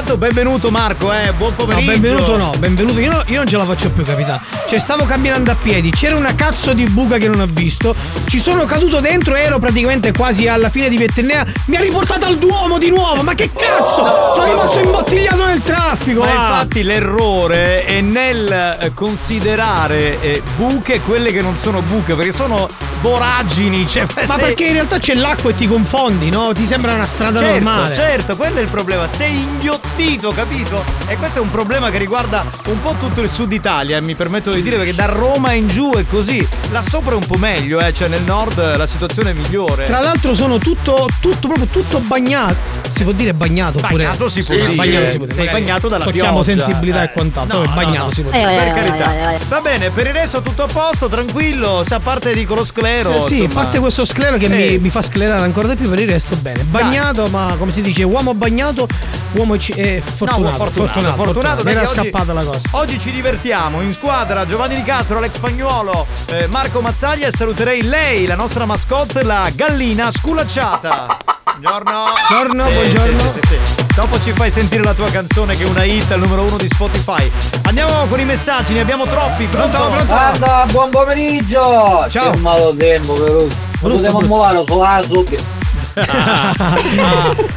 intanto 0.09 0.17
benvenuto 0.17 0.71
Marco, 0.71 1.13
eh. 1.13 1.33
Buon 1.37 1.51
No, 1.51 1.65
pomeriggio. 1.65 1.91
benvenuto 1.93 2.37
no, 2.39 2.51
benvenuto. 2.59 2.99
Io, 2.99 3.11
no- 3.11 3.23
io 3.27 3.37
non 3.37 3.47
ce 3.47 3.57
la 3.59 3.65
faccio 3.65 3.91
più, 3.91 4.03
capitano. 4.05 4.41
Cioè, 4.67 4.79
stavo 4.79 5.05
camminando 5.05 5.51
a 5.51 5.57
piedi, 5.61 5.91
c'era 5.91 6.17
una 6.17 6.35
cazzo 6.35 6.73
di 6.73 6.85
buca 6.85 7.19
che 7.19 7.29
non 7.29 7.41
ho 7.41 7.47
visto. 7.51 7.95
Ci 8.27 8.39
sono 8.39 8.65
caduto 8.65 9.01
dentro, 9.01 9.35
ero 9.35 9.59
praticamente 9.59 10.13
quasi 10.13 10.49
alla 10.49 10.71
fine 10.71 10.89
di 10.89 10.97
Vetternea. 10.97 11.45
Mi 11.67 11.77
ha 11.77 11.81
riportato 11.81 12.25
al 12.25 12.39
Duomo 12.39 12.79
di 12.79 12.89
nuovo. 12.89 13.23
Ma 13.23 13.35
che 13.35 13.51
cazzo? 13.53 14.35
Sono 14.35 14.45
rimasto 14.45 14.79
imbottigliato 14.79 15.45
nel 15.45 15.63
traffico. 15.63 16.21
Ma 16.21 16.31
ah. 16.31 16.49
infatti 16.49 16.83
l'errore 16.83 17.85
è 17.85 18.01
nel 18.01 18.91
considerare 18.95 20.21
eh, 20.23 20.43
buche 20.57 21.01
quelle 21.01 21.33
che 21.33 21.43
non 21.43 21.57
sono 21.57 21.83
buche, 21.83 22.15
perché 22.15 22.33
sono 22.33 22.69
voragini. 23.01 23.87
Cioè, 23.89 24.07
Ma 24.27 24.35
se- 24.35 24.41
perché 24.41 24.67
in 24.67 24.73
realtà 24.75 24.99
c'è 24.99 25.15
l'acqua 25.15 25.51
e 25.51 25.55
ti 25.55 25.67
confondi, 25.67 26.31
no? 26.31 26.53
Ti 26.53 26.65
sembra 26.65 26.95
una 26.95 27.07
strada 27.07 27.39
certo, 27.39 27.55
normale. 27.55 27.95
Certo, 27.95 28.37
quello 28.37 28.59
è 28.59 28.63
il 28.63 28.71
problema. 28.71 29.07
Sei 29.07 29.35
inghiottito, 29.35 30.31
capito? 30.33 30.85
E 31.07 31.17
questo 31.17 31.39
è 31.39 31.41
un 31.41 31.51
problema 31.51 31.91
che 31.91 31.99
riguarda 31.99 32.45
un 32.67 32.81
po' 32.81 32.95
tutto 32.99 33.21
il 33.21 33.29
sud 33.29 33.53
Italia, 33.53 34.01
mi 34.01 34.15
permetto 34.15 34.53
di 34.53 34.63
dire, 34.63 34.77
perché 34.77 34.95
da 34.95 35.07
Roma 35.07 35.53
in 35.53 35.69
giù 35.69 35.93
è 35.95 36.05
così. 36.07 36.47
Là 36.71 36.83
sopra 36.87 37.13
è 37.13 37.15
un 37.15 37.27
po' 37.27 37.37
meglio, 37.39 37.81
eh. 37.81 37.93
Cioè 37.93 38.09
nel 38.09 38.23
nord 38.23 38.59
eh, 38.59 38.77
la 38.77 38.87
situazione 38.87 39.31
è 39.31 39.33
migliore. 39.33 39.87
Tra 39.87 40.01
l'altro 40.01 40.35
sono 40.35 40.59
tutto, 40.59 41.07
tutto, 41.21 41.49
proprio 41.49 41.67
tutto 41.67 41.99
bagnato. 42.01 42.68
Si 42.99 43.05
può 43.05 43.13
dire 43.13 43.33
bagnato 43.33 43.79
oppure? 43.79 44.03
Bagnato 44.07 44.29
si 44.29 44.43
può 44.43 44.55
Sì, 44.57 44.61
dire. 44.61 44.75
Bagnato 44.75 45.07
si 45.09 45.17
può 45.19 45.25
dire. 45.27 45.37
Sei 45.37 45.45
Magari 45.47 45.65
bagnato 45.65 45.89
dalla 45.89 46.05
Tocchiamo 46.05 46.41
pioggia. 46.41 46.63
sensibilità 46.63 47.01
Eh, 47.03 47.05
e 47.05 47.13
quant'altro. 47.13 47.59
no, 47.61 47.65
no, 47.65 47.75
bagnato 47.75 48.05
no. 48.07 48.11
si 48.13 48.23
può 48.23 48.31
dire. 48.33 48.45
Per 48.45 48.73
carità. 48.73 49.35
Va 49.49 49.61
bene, 49.61 49.91
per 49.91 50.07
il 50.09 50.13
resto 50.15 50.43
tutto 50.43 50.63
a 50.65 50.67
posto, 50.67 51.07
tranquillo. 51.09 51.85
Se 51.87 51.95
a 51.95 52.01
parte 52.01 52.35
dico 52.35 52.57
lo 52.57 52.65
sclero. 52.65 53.15
Eh 53.15 53.21
sì, 53.21 53.45
a 53.49 53.53
parte 53.55 53.79
questo 53.79 54.05
sclero 54.05 54.37
che 54.37 54.49
mi, 54.49 54.67
Eh. 54.75 54.79
mi 54.81 54.91
fa 54.91 55.01
sclerare 55.03 55.43
ancora 55.43 55.69
di 55.69 55.77
più, 55.77 55.89
per 55.89 56.01
il 56.01 56.09
resto 56.09 56.35
bene. 56.37 56.65
Bagnato, 56.65 57.27
ma 57.29 57.55
come 57.57 57.71
si 57.71 57.83
dice, 57.83 58.03
uomo 58.03 58.35
bagnato, 58.35 58.89
uomo 59.35 59.57
ci- 59.57 59.71
eh, 59.75 60.03
fortunato. 60.05 60.41
No, 60.43 60.53
fortunato, 60.65 61.15
fortunato, 61.15 61.63
dai, 61.63 61.75
era 61.75 61.87
scappata 61.87 62.33
la 62.33 62.43
cosa. 62.43 62.67
Oggi 62.73 62.99
ci 62.99 63.13
divertiamo 63.13 63.81
in 63.81 63.93
squadra 63.93 64.45
Giovanni 64.45 64.75
Di 64.75 64.83
Castro, 64.83 65.19
Alex 65.19 65.35
Spagnuolo, 65.35 66.05
eh, 66.33 66.49
Marco 66.49 66.81
Mazzaglia 66.81 67.29
e 67.29 67.31
saluterei 67.33 67.83
lei, 67.83 68.27
la 68.27 68.35
nostra 68.35 68.65
mascotte, 68.65 69.23
la 69.23 69.49
gallina 69.55 70.11
sculacciata. 70.11 71.18
Buongiorno. 71.61 72.05
Buongiorno, 72.29 72.71
Sì, 72.71 72.93
buongiorno. 72.93 73.33
sì, 73.33 73.41
sì. 73.49 73.59
Dopo 73.97 74.21
ci 74.21 74.31
fai 74.31 74.49
sentire 74.49 74.85
la 74.85 74.95
tua 74.95 75.11
canzone 75.11 75.57
che 75.57 75.65
è 75.65 75.67
una 75.67 75.83
hit 75.83 76.09
al 76.13 76.21
numero 76.21 76.43
uno 76.43 76.57
di 76.57 76.69
Spotify. 76.69 77.29
Andiamo 77.65 78.07
con 78.07 78.21
i 78.21 78.25
messaggi, 78.25 78.75
ne 78.75 78.81
abbiamo 78.81 79.07
troppi. 79.07 79.45
Pronto? 79.47 79.77
Pronto? 79.77 80.05
Guarda, 80.07 80.67
buon 80.71 80.91
pomeriggio! 80.91 82.07
Ciao. 82.09 82.31
Che 82.31 82.37
malo 82.39 82.73
tempo, 82.77 83.15
però. 83.15 83.45
Potremmo 83.81 84.21
muovere 84.21 84.65
sulla 84.67 85.03
subito. 85.05 85.58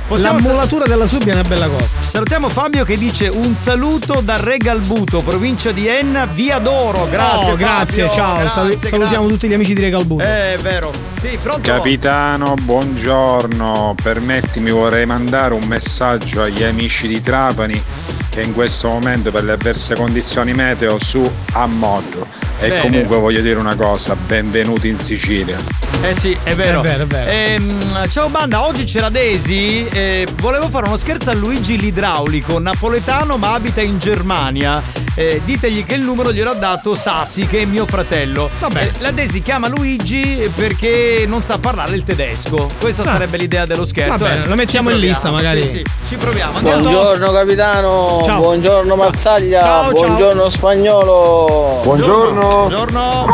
Possiamo 0.07 0.39
L'ammulatura 0.39 0.86
della 0.86 1.05
subbia 1.05 1.33
è 1.33 1.36
una 1.36 1.48
bella 1.48 1.67
cosa. 1.67 1.88
Salutiamo 2.00 2.50
Fabio 2.50 2.83
che 2.83 2.98
dice 2.98 3.27
un 3.27 3.55
saluto 3.55 4.21
da 4.21 4.38
Regalbuto, 4.39 5.21
provincia 5.21 5.71
di 5.71 5.88
Enna, 5.88 6.25
via 6.25 6.60
d'Oro. 6.60 7.07
Grazie. 7.10 7.51
Oh, 7.51 7.55
grazie, 7.55 8.03
Fabio, 8.03 8.17
ciao. 8.17 8.33
grazie, 8.33 8.50
Sal- 8.50 8.67
grazie. 8.69 8.89
salutiamo 8.89 9.27
tutti 9.27 9.48
gli 9.48 9.53
amici 9.53 9.74
di 9.74 9.81
Regalbuto. 9.81 10.24
Eh, 10.24 10.53
è 10.53 10.57
vero. 10.57 10.91
Sì, 11.21 11.38
pronto? 11.41 11.62
Capitano, 11.62 12.55
buongiorno. 12.62 13.95
Permettimi, 14.01 14.71
vorrei 14.71 15.05
mandare 15.05 15.53
un 15.53 15.63
messaggio 15.63 16.41
agli 16.41 16.63
amici 16.63 17.07
di 17.07 17.21
Trapani 17.21 17.81
che 18.29 18.41
in 18.41 18.53
questo 18.53 18.88
momento 18.88 19.29
per 19.29 19.43
le 19.43 19.51
avverse 19.51 19.93
condizioni 19.95 20.53
meteo 20.53 20.98
su 21.00 21.29
a 21.53 21.65
moto. 21.67 22.25
E 22.60 22.69
Bene. 22.69 22.81
comunque 22.81 23.17
voglio 23.17 23.41
dire 23.41 23.60
una 23.60 23.75
cosa, 23.75 24.15
benvenuti 24.15 24.88
in 24.88 24.98
Sicilia. 24.98 25.81
Eh 26.03 26.15
sì, 26.20 26.36
è 26.43 26.55
vero. 26.55 26.79
È 26.79 26.84
vero, 26.84 27.03
è 27.03 27.08
vero. 27.08 27.29
Ehm, 27.29 28.10
ciao 28.10 28.27
banda, 28.27 28.65
oggi 28.65 28.86
c'era 28.86 29.10
Daisy. 29.10 29.88
eh, 29.91 30.25
volevo 30.38 30.67
fare 30.70 30.88
uno 30.88 30.98
scherzo 30.98 31.29
a 31.29 31.34
Luigi 31.34 31.77
l'idraulico, 31.79 32.58
napoletano 32.60 33.38
ma 33.38 33.53
abita 33.53 33.81
in 33.81 34.00
Germania. 34.00 34.81
Eh, 35.13 35.41
ditegli 35.46 35.86
che 35.86 35.96
il 35.96 36.01
numero 36.01 36.31
gliel'ha 36.31 36.53
dato 36.53 36.96
Sassi, 36.96 37.46
che 37.46 37.62
è 37.62 37.65
mio 37.65 37.86
fratello. 37.86 38.50
Vabbè. 38.60 38.91
la 39.00 39.12
Daisy 39.12 39.41
chiama 39.43 39.67
Luigi 39.67 40.50
perché 40.55 41.25
non 41.27 41.41
sa 41.43 41.60
parlare 41.60 41.96
il 41.96 42.03
tedesco. 42.03 42.70
Questa 42.79 43.03
Ah. 43.03 43.05
sarebbe 43.05 43.38
l'idea 43.38 43.65
dello 43.67 43.86
scherzo. 43.86 44.24
Va 44.24 44.29
bene, 44.29 44.46
eh. 44.46 44.48
lo 44.48 44.55
mettiamo 44.55 44.89
in 44.89 44.98
lista, 44.98 45.29
magari. 45.29 45.62
Sì, 45.63 45.70
sì, 45.70 45.84
ci 46.10 46.15
proviamo. 46.15 46.58
Andiamo. 46.58 46.81
Buongiorno 46.81 47.31
capitano, 47.31 48.24
Ciao. 48.25 48.39
buongiorno 48.41 48.96
Mazzaglia, 48.96 49.60
Ciao, 49.62 49.84
ciao. 49.84 49.91
buongiorno 49.91 50.50
spagnolo. 50.50 51.81
Buongiorno. 51.84 52.67
Buongiorno. 52.67 53.25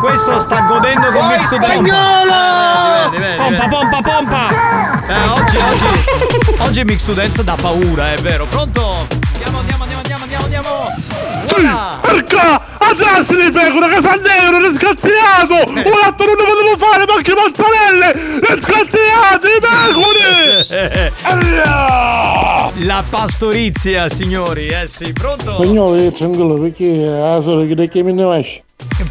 Questo 0.00 0.38
sta 0.38 0.60
godendo 0.62 1.10
con 1.12 1.26
Mix 1.26 1.48
to 1.48 1.58
Dance. 1.58 1.92
Pompa, 3.36 3.68
pompa, 3.68 4.00
pompa! 4.02 4.48
Eh, 5.06 5.28
oggi, 5.28 5.56
oggi, 5.56 5.84
oggi 6.68 6.84
Mix 6.84 7.04
to 7.04 7.12
Dance 7.12 7.42
dà 7.42 7.56
paura, 7.60 8.12
è 8.12 8.16
vero. 8.18 8.46
Pronto? 8.46 9.06
Andiamo, 9.32 9.58
andiamo, 9.58 9.84
andiamo, 9.84 10.00
andiamo, 10.02 10.22
andiamo, 10.24 10.44
andiamo. 10.44 10.68
Voilà. 11.48 11.98
Perché? 12.00 12.60
Atrás 12.78 13.28
di 13.28 13.50
pecora, 13.50 13.88
casannero, 13.88 14.58
riscazziato! 14.68 15.54
Un 15.66 15.92
altro 16.04 16.26
non 16.26 16.36
ne 16.36 16.44
potevo 16.44 16.76
fare, 16.76 17.04
ma 17.04 17.14
anche 17.14 17.34
mozzarelle! 17.34 18.10
I 18.36 19.58
pecori! 19.60 20.24
La 22.84 23.02
pastorizia, 23.08 24.08
signori, 24.08 24.68
eh 24.68 24.86
sì, 24.86 25.12
pronto? 25.12 25.54
Spagnolo 25.54 25.94
è 25.94 26.12
tranquillo 26.12 26.58
perché 26.60 27.06
la 27.06 27.40
solo 27.40 27.66
che 27.66 27.88
chiami 27.88 28.12
ne 28.12 28.38
esce. 28.38 28.65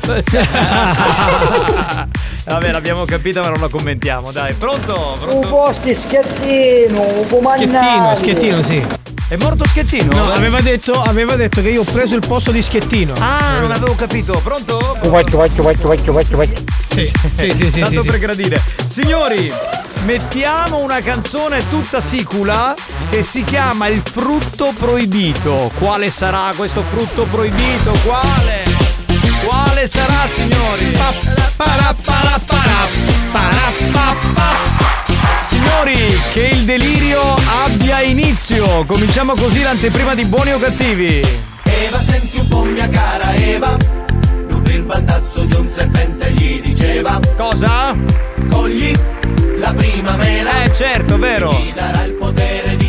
Vabbè, 2.46 2.72
l'abbiamo 2.72 3.06
capita, 3.06 3.42
ma 3.42 3.50
non 3.50 3.60
la 3.60 3.70
commentiamo, 3.70 4.32
dai. 4.32 4.54
Pronto? 4.54 5.14
Un 5.14 5.18
Pronto? 5.18 5.48
posti 5.48 5.96
schettino, 5.96 7.02
un 7.02 7.46
Schettino, 7.46 8.14
schettino, 8.16 8.62
sì. 8.62 8.86
È 9.28 9.36
morto 9.38 9.66
Schettino? 9.68 10.16
No, 10.16 10.32
aveva 10.32 10.62
detto, 10.62 11.02
aveva 11.02 11.36
detto 11.36 11.64
che 11.64 11.70
io 11.70 11.82
ho 11.82 11.86
preso 11.86 12.14
il 12.14 12.24
posto 12.26 12.52
di 12.52 12.62
Schettino. 12.62 13.16
Ah, 13.18 13.58
non 13.60 13.72
avevo 13.72 13.96
capito. 13.96 14.40
Pronto? 14.44 14.96
Faccio, 15.02 15.40
faccio, 15.40 15.64
faccio, 15.64 15.88
faccio, 15.88 16.14
faccio, 16.14 16.38
faccio. 16.38 16.64
Sì, 16.92 17.12
sì, 17.34 17.52
sì, 17.52 17.72
sì. 17.72 17.80
Tanto 17.80 18.02
sì, 18.02 18.08
per 18.08 18.16
sì. 18.16 18.22
gradire. 18.22 18.62
Signori, 18.86 19.52
mettiamo 20.04 20.78
una 20.78 21.02
canzone 21.02 21.68
tutta 21.70 22.00
sicula 22.00 22.76
che 23.10 23.24
si 23.24 23.44
chiama 23.44 23.88
Il 23.88 24.04
frutto 24.06 24.72
proibito. 24.78 25.72
Quale 25.80 26.12
sarà 26.12 26.54
questo 26.56 26.82
frutto 26.82 27.24
proibito? 27.24 27.94
Quale? 28.04 28.75
Quale 29.46 29.88
sarà, 29.88 30.28
signori? 30.28 30.86
Pa- 30.98 31.14
para- 31.56 31.96
para- 32.04 32.40
para- 32.46 32.88
para- 33.32 33.72
pa- 33.92 34.16
pa- 34.34 34.56
Signori, 35.46 36.20
che 36.34 36.50
il 36.52 36.66
delirio 36.66 37.22
abbia 37.64 38.02
inizio. 38.02 38.84
Cominciamo 38.86 39.34
così 39.36 39.62
l'anteprima 39.62 40.16
di 40.16 40.26
buoni 40.26 40.52
o 40.54 40.60
cattivi. 40.60 41.22
Eva, 41.64 42.02
senti 42.02 42.38
un 42.40 42.48
po' 42.48 42.64
mia 42.64 42.90
cara 42.90 43.34
Eva. 43.36 43.78
Lui 44.48 44.74
il 44.74 44.82
baltazzo 44.82 45.44
di 45.46 45.54
un 45.54 45.70
serpente 45.74 46.32
gli 46.32 46.62
diceva. 46.62 47.20
Cosa? 47.38 47.96
Cogli 48.50 48.98
la 49.60 49.74
prima 49.74 50.16
mela. 50.16 50.64
Eh, 50.64 50.74
certo, 50.74 51.18
vero. 51.18 51.50
Ti 51.50 51.74
darà 51.76 52.04
il 52.04 52.14
potere 52.14 52.76
di 52.78 52.85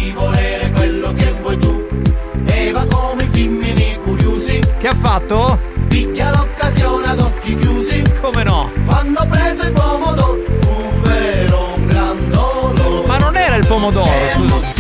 pomodoro, 13.86 14.10
scusa. 14.32 14.75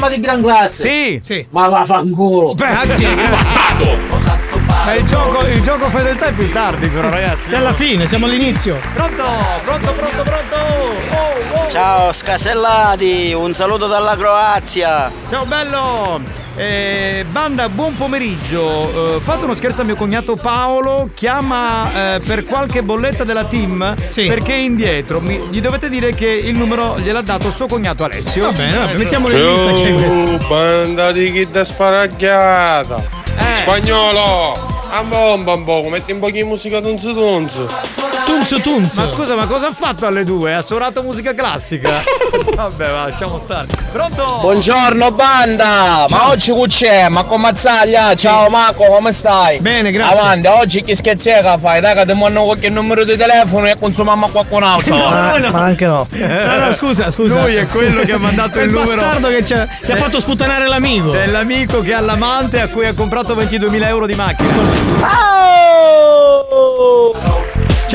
Programma 0.00 0.08
di 0.08 0.20
Gran 0.20 0.42
Classe. 0.42 0.88
Sì. 0.88 1.20
Sì. 1.22 1.46
Ma 1.50 1.68
vaffanculo. 1.68 2.54
Grazie, 2.54 3.14
grazie. 3.14 3.52
Ma 4.84 4.94
il 4.94 5.04
gioco, 5.04 5.46
il 5.46 5.62
gioco 5.62 5.88
fedeltà 5.90 6.26
è 6.26 6.32
più 6.32 6.50
tardi, 6.50 6.88
però, 6.88 7.10
ragazzi. 7.10 7.54
Alla 7.54 7.74
fine, 7.74 8.06
siamo 8.06 8.24
all'inizio. 8.24 8.78
Pronto? 8.94 9.24
Pronto, 9.64 9.92
pronto, 9.92 10.22
pronto? 10.22 10.56
Oh, 10.56 11.58
oh. 11.60 11.70
Ciao 11.70 12.12
scasellati, 12.12 13.32
un 13.34 13.54
saluto 13.54 13.86
dalla 13.86 14.16
Croazia. 14.16 15.12
Ciao 15.28 15.44
bello! 15.44 16.29
Eh, 16.62 17.24
banda, 17.30 17.70
buon 17.70 17.94
pomeriggio. 17.94 19.14
Eh, 19.16 19.20
fate 19.20 19.44
uno 19.44 19.54
scherzo 19.54 19.80
a 19.80 19.84
mio 19.84 19.96
cognato 19.96 20.36
Paolo. 20.36 21.08
Chiama 21.14 22.16
eh, 22.16 22.20
per 22.20 22.44
qualche 22.44 22.82
bolletta 22.82 23.24
della 23.24 23.44
team 23.44 23.94
Sì. 24.08 24.26
perché 24.26 24.52
è 24.52 24.58
indietro. 24.58 25.20
Mi- 25.20 25.40
gli 25.48 25.62
dovete 25.62 25.88
dire 25.88 26.12
che 26.14 26.28
il 26.28 26.54
numero 26.54 26.98
gliel'ha 26.98 27.22
dato 27.22 27.50
suo 27.50 27.66
cognato 27.66 28.04
Alessio. 28.04 28.42
Va 28.50 28.52
bene, 28.52 28.76
vabbè, 28.76 28.92
mettiamolo 28.92 29.34
in 29.38 29.46
lista 29.54 29.72
che 29.72 29.88
è 29.88 29.94
questo. 29.94 30.46
Banda 30.48 31.12
di 31.12 31.32
chi 31.32 31.48
da 31.50 31.64
sparacchiata! 31.64 32.96
Eh. 33.38 33.62
Spagnolo! 33.62 34.52
A 34.90 35.02
bomba 35.02 35.54
un 35.54 35.64
poco, 35.64 35.88
metti 35.88 36.12
un 36.12 36.18
po' 36.18 36.30
di 36.30 36.42
musica 36.42 36.82
tunzu 36.82 37.14
tunzu. 37.14 37.66
Tunzo 38.40 38.60
tunzo. 38.60 39.00
Ma 39.02 39.08
scusa, 39.10 39.34
ma 39.34 39.44
cosa 39.44 39.66
ha 39.68 39.72
fatto 39.72 40.06
alle 40.06 40.24
due? 40.24 40.54
Ha 40.54 40.62
suonato 40.62 41.02
musica 41.02 41.34
classica? 41.34 42.02
Vabbè, 42.56 42.90
va, 42.90 43.04
lasciamo 43.04 43.38
stare. 43.38 43.66
Pronto? 43.92 44.38
Buongiorno 44.40 45.12
banda, 45.12 46.06
ma 46.08 46.30
oggi 46.30 46.50
chi 46.50 46.66
c'è? 46.66 47.10
Ma 47.10 47.24
con 47.24 47.42
Mazzaglia, 47.42 48.14
ciao 48.14 48.48
Marco, 48.48 48.84
come 48.84 49.12
stai? 49.12 49.58
Bene, 49.58 49.92
grazie. 49.92 50.18
Avanti, 50.18 50.46
oggi 50.46 50.80
che 50.80 50.96
scherziera 50.96 51.58
fai? 51.58 51.82
Dai 51.82 51.94
che 51.94 52.06
ti 52.06 52.14
qualche 52.14 52.70
numero 52.70 53.04
di 53.04 53.14
telefono 53.14 53.68
e 53.68 53.76
consumiamo 53.78 54.28
qualcun 54.28 54.62
altro. 54.62 54.96
Ma, 54.96 55.38
ma 55.50 55.60
anche 55.60 55.84
no. 55.86 56.08
No, 56.30 56.56
no, 56.64 56.72
scusa, 56.72 57.10
scusa. 57.10 57.42
Lui 57.42 57.56
è 57.56 57.66
quello 57.66 58.00
che 58.04 58.12
ha 58.12 58.18
mandato 58.18 58.58
il 58.60 58.70
numero. 58.70 58.86
bastardo 58.86 59.28
che, 59.28 59.44
che 59.44 59.92
ha 59.92 59.96
fatto 59.96 60.18
sputtanare 60.18 60.66
l'amico. 60.66 61.10
Dell'amico 61.10 61.82
che 61.82 61.92
ha 61.92 62.00
l'amante 62.00 62.58
a 62.60 62.68
cui 62.68 62.86
ha 62.86 62.94
comprato 62.94 63.34
22.000 63.34 63.86
euro 63.86 64.06
di 64.06 64.14
macchina. 64.14 65.58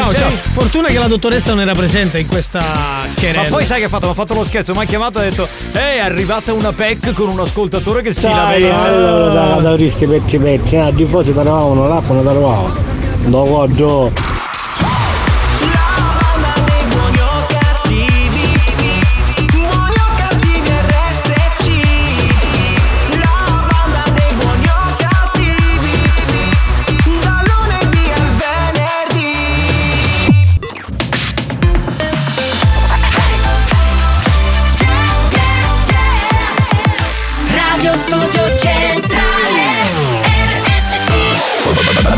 Ciao, 0.06 0.14
ciao. 0.14 0.30
Fortuna 0.30 0.88
che 0.90 1.00
la 1.00 1.08
dottoressa 1.08 1.50
non 1.52 1.62
era 1.62 1.74
presente 1.74 2.20
in 2.20 2.28
questa 2.28 2.60
Ma 2.60 3.08
querela. 3.16 3.48
poi 3.50 3.66
sai 3.66 3.80
che 3.80 3.86
ha 3.86 3.88
fatto? 3.88 4.06
Mi 4.06 4.12
ha 4.12 4.16
fatto 4.16 4.36
lo 4.36 4.44
scherzo, 4.44 4.74
mi 4.74 4.82
ha 4.82 4.86
chiamato 4.86 5.20
e 5.20 5.26
ha 5.26 5.30
detto 5.32 5.48
Ehi, 5.72 5.98
è 5.98 6.00
arrivata 6.00 6.54
una 6.54 6.72
PEC 6.72 7.12
con 7.14 7.30
un 7.30 7.40
ascoltatore 7.40 8.04
che 8.04 8.14
si 8.14 8.28
lamenta. 8.30 8.84
allora 8.84 9.30
da, 9.34 9.62
da 9.62 9.74
tristi 9.74 10.06
pezzi 10.06 10.38
pezzi, 10.38 10.76
ah, 10.78 10.92
di 10.92 11.06
fuori 11.06 11.34
taravano 11.34 11.88
l'acqua, 11.88 12.14
non 12.14 12.24
taravano. 12.24 12.76
Dopo 13.26 13.68
giù. 13.72 14.12
Radio 14.14 14.45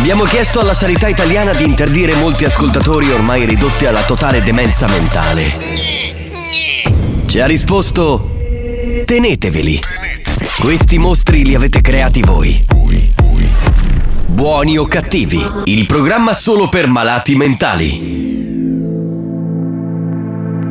Abbiamo 0.09 0.23
chiesto 0.23 0.61
alla 0.61 0.73
sanità 0.73 1.09
italiana 1.09 1.51
di 1.51 1.65
interdire 1.65 2.15
molti 2.15 2.45
ascoltatori 2.45 3.11
ormai 3.11 3.45
ridotti 3.45 3.85
alla 3.87 4.03
totale 4.03 4.41
demenza 4.41 4.87
mentale. 4.87 5.51
Ci 7.25 7.39
ha 7.41 7.45
risposto: 7.45 8.37
Teneteveli. 9.03 9.77
Questi 10.61 10.97
mostri 10.97 11.43
li 11.43 11.55
avete 11.55 11.81
creati 11.81 12.21
voi. 12.21 12.63
Buoni 14.27 14.77
o 14.77 14.85
cattivi, 14.85 15.45
il 15.65 15.85
programma 15.85 16.33
solo 16.33 16.69
per 16.69 16.87
malati 16.87 17.35
mentali. 17.35 17.89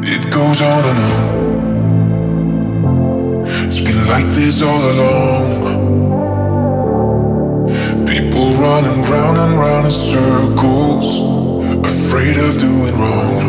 It 0.02 0.28
goes 0.30 0.60
on 0.60 0.82
and 0.82 0.98
on. 2.80 3.44
It's 3.66 3.80
been 3.80 4.02
like 4.06 4.32
this 4.32 4.62
all 4.62 4.82
along. 4.82 5.85
People 8.36 8.52
running 8.60 9.00
round 9.10 9.38
and 9.38 9.58
round 9.58 9.86
in 9.86 9.90
circles, 9.90 11.24
afraid 11.88 12.36
of 12.36 12.52
doing 12.60 12.92
wrong. 13.00 13.44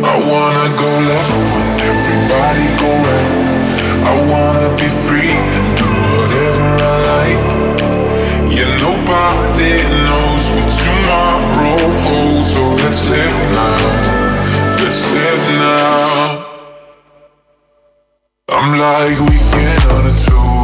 I 0.00 0.16
wanna 0.30 0.66
go 0.80 0.90
left 1.10 1.32
when 1.52 1.68
everybody 1.92 2.66
go 2.80 2.90
right. 3.04 3.32
I 4.08 4.14
wanna 4.32 4.74
be 4.74 4.88
free 5.04 5.36
and 5.36 5.66
do 5.76 5.90
whatever 6.16 6.68
I 6.80 6.96
like. 7.12 7.42
Yeah, 8.48 8.72
nobody 8.80 9.76
knows 10.08 10.44
what 10.54 10.68
tomorrow 10.80 11.92
holds, 12.08 12.54
so 12.54 12.62
let's 12.82 13.04
live 13.04 13.36
now. 13.52 13.84
Let's 14.80 15.04
live 15.12 15.44
now. 15.60 16.46
I'm 18.48 18.78
like 18.78 19.20
weekend 19.28 19.84
on 19.92 20.06
a 20.06 20.16
Tuesday. 20.16 20.55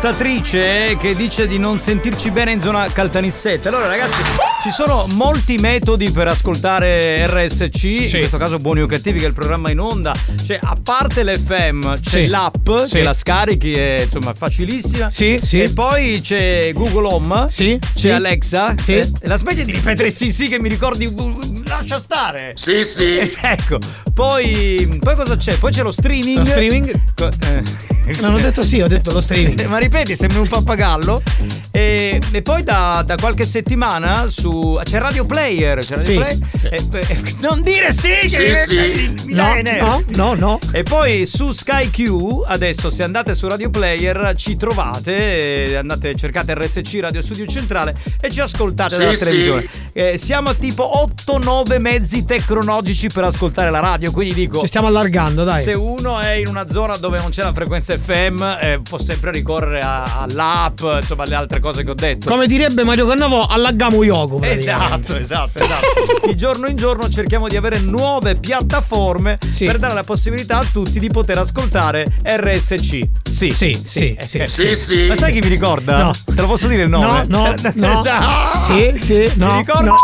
Un'ascoltatrice 0.00 0.96
che 1.00 1.14
dice 1.14 1.46
di 1.46 1.58
non 1.58 1.78
sentirci 1.78 2.30
bene 2.30 2.52
in 2.52 2.60
zona 2.60 2.86
Caltanissette. 2.92 3.68
Allora, 3.68 3.86
ragazzi, 3.86 4.20
ci 4.62 4.70
sono 4.70 5.06
molti 5.12 5.56
metodi 5.56 6.10
per 6.10 6.28
ascoltare 6.28 7.26
RSC. 7.26 7.84
In 7.84 8.08
questo 8.10 8.36
caso, 8.36 8.58
buoni 8.58 8.82
o 8.82 8.86
cattivi, 8.86 9.18
che 9.18 9.24
è 9.24 9.28
il 9.28 9.34
programma 9.34 9.70
in 9.70 9.80
onda. 9.80 10.14
Cioè, 10.44 10.58
a 10.62 10.76
parte 10.82 11.24
l'FM, 11.24 11.98
c'è 12.00 12.10
Sì. 12.24 12.28
l'app 12.28 12.68
Sì. 12.84 12.96
che 12.96 13.02
la 13.02 13.14
scarichi, 13.14 13.72
è 13.72 14.02
insomma 14.02 14.34
facilissima. 14.34 15.08
Sì, 15.08 15.38
sì. 15.42 15.62
E 15.62 15.70
poi 15.70 16.20
c'è 16.22 16.72
Google 16.74 17.06
Home. 17.14 17.46
Sì. 17.48 17.78
C'è 17.80 17.90
sì. 17.98 18.10
Alexa. 18.10 18.74
Sì. 18.80 18.92
Eh, 18.92 19.10
La 19.22 19.36
smetti 19.38 19.64
di 19.64 19.72
ripetere 19.72 20.10
sì, 20.10 20.30
sì, 20.30 20.48
che 20.48 20.60
mi 20.60 20.68
ricordi. 20.68 21.10
Lascia 21.64 21.98
stare. 22.00 22.52
Sì, 22.54 22.84
sì. 22.84 23.16
Eh, 23.18 23.32
ecco. 23.42 23.78
Poi, 24.12 24.98
poi 25.00 25.14
cosa 25.14 25.36
c'è? 25.36 25.56
Poi 25.58 25.72
c'è 25.72 25.82
lo 25.82 25.90
streaming. 25.90 26.38
Lo 26.38 26.44
streaming? 26.44 27.02
Co- 27.14 27.28
eh. 27.28 27.85
Non 28.20 28.34
ho 28.34 28.38
detto 28.38 28.62
sì, 28.62 28.80
ho 28.80 28.86
detto 28.86 29.12
lo 29.12 29.20
streaming. 29.20 29.64
Ma 29.66 29.78
ripeti, 29.78 30.14
sembri 30.14 30.38
un 30.38 30.48
pappagallo. 30.48 31.22
E, 31.76 32.18
e 32.32 32.40
poi 32.40 32.62
da, 32.62 33.02
da 33.04 33.16
qualche 33.16 33.44
settimana 33.44 34.28
su. 34.28 34.80
C'è 34.82 34.98
Radio 34.98 35.26
Player. 35.26 35.80
C'è 35.80 35.96
Radio 35.96 36.08
Sì, 36.10 36.14
Play- 36.16 36.40
sì. 36.58 36.66
e- 36.68 36.86
e- 37.08 37.34
non 37.40 37.60
dire 37.60 37.92
sì! 37.92 38.08
Che 38.22 38.28
Sì, 38.30 38.76
mi- 38.76 39.18
sì. 39.18 39.24
mi 39.26 39.32
No, 39.34 39.42
dai 39.62 39.78
no, 39.78 40.02
no, 40.14 40.34
no. 40.34 40.58
E 40.72 40.82
poi 40.84 41.26
su 41.26 41.52
Sky 41.52 41.90
Q, 41.90 42.44
adesso 42.46 42.88
se 42.88 43.02
andate 43.02 43.34
su 43.34 43.46
Radio 43.46 43.68
Player 43.68 44.32
ci 44.36 44.56
trovate, 44.56 45.64
eh, 45.72 45.74
andate, 45.76 46.14
cercate 46.14 46.54
RSC 46.54 46.98
Radio 47.00 47.20
Studio 47.20 47.44
Centrale 47.46 47.94
e 48.22 48.30
ci 48.30 48.40
ascoltate 48.40 48.94
Sì, 48.94 49.00
dalla 49.02 49.12
sì. 49.12 49.18
televisione. 49.18 49.68
Eh, 49.92 50.16
siamo 50.18 50.48
a 50.50 50.54
tipo 50.54 51.10
8-9 51.26 51.78
mezzi 51.78 52.24
tecnologici 52.24 53.08
per 53.08 53.24
ascoltare 53.24 53.68
la 53.70 53.80
radio, 53.80 54.10
quindi 54.12 54.32
dico... 54.32 54.60
Ci 54.60 54.66
stiamo 54.66 54.86
allargando, 54.86 55.44
dai. 55.44 55.62
Se 55.62 55.74
uno 55.74 56.18
è 56.18 56.32
in 56.32 56.46
una 56.48 56.70
zona 56.70 56.96
dove 56.96 57.18
non 57.18 57.28
c'è 57.30 57.42
la 57.42 57.52
frequenza 57.52 57.94
FM, 57.98 58.42
eh, 58.62 58.80
può 58.82 58.96
sempre 58.98 59.30
ricorrere 59.30 59.80
a- 59.80 60.22
all'app, 60.22 60.80
insomma, 61.00 61.24
alle 61.24 61.34
altre 61.34 61.60
cose 61.60 61.64
che 61.72 61.90
ho 61.90 61.94
detto. 61.94 62.28
Come 62.30 62.46
direbbe 62.46 62.84
Mario 62.84 63.06
Cannavo, 63.06 63.46
allagamo 63.46 64.02
Yoko. 64.04 64.40
Esatto, 64.42 65.16
esatto, 65.16 65.58
esatto. 65.62 65.86
Di 66.26 66.36
giorno 66.36 66.66
in 66.66 66.76
giorno 66.76 67.08
cerchiamo 67.08 67.48
di 67.48 67.56
avere 67.56 67.78
nuove 67.78 68.34
piattaforme 68.34 69.38
per 69.58 69.78
dare 69.78 69.94
la 69.94 70.02
possibilità 70.04 70.58
a 70.58 70.64
tutti 70.70 70.98
di 70.98 71.08
poter 71.08 71.38
ascoltare 71.38 72.06
RSC. 72.24 72.74
Sì, 73.30 73.50
Sì, 73.50 73.78
sì, 73.82 74.14
eh, 74.18 74.26
sì. 74.26 74.38
eh, 74.38 74.48
Sì, 74.48 74.74
sì. 74.76 75.06
Ma 75.08 75.14
sai 75.16 75.32
chi 75.32 75.38
mi 75.40 75.48
ricorda? 75.48 75.98
No. 76.02 76.10
Te 76.24 76.40
lo 76.40 76.46
posso 76.46 76.66
dire 76.68 76.82
il 76.84 76.88
nome? 76.88 77.24
No, 77.28 77.44
no, 77.54 77.54
no. 77.74 78.00
Già. 78.02 78.60
Sì, 78.62 78.94
sì, 78.98 79.30
no. 79.36 79.46
Mi 79.52 79.58
ricordo? 79.58 79.90
no. 79.90 79.96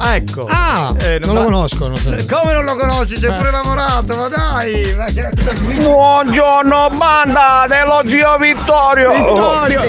Ah, 0.00 0.16
ecco. 0.16 0.46
Ah, 0.50 0.94
Eh, 0.98 1.18
non 1.20 1.34
lo 1.34 1.40
ma- 1.40 1.44
conosco, 1.44 1.86
non 1.86 1.96
so. 1.96 2.10
Come 2.28 2.54
non 2.54 2.64
lo 2.64 2.76
conosci? 2.76 3.18
Ci 3.18 3.26
hai 3.26 3.36
pure 3.36 3.50
lavorato, 3.52 4.16
ma 4.16 4.28
dai! 4.28 4.94
Ma 4.96 5.04
che... 5.04 5.28
Buongiorno 5.84 6.90
banda 6.96 7.66
dello 7.68 8.02
zio 8.08 8.36
Vittorio 8.38 9.12
Vittorio! 9.12 9.82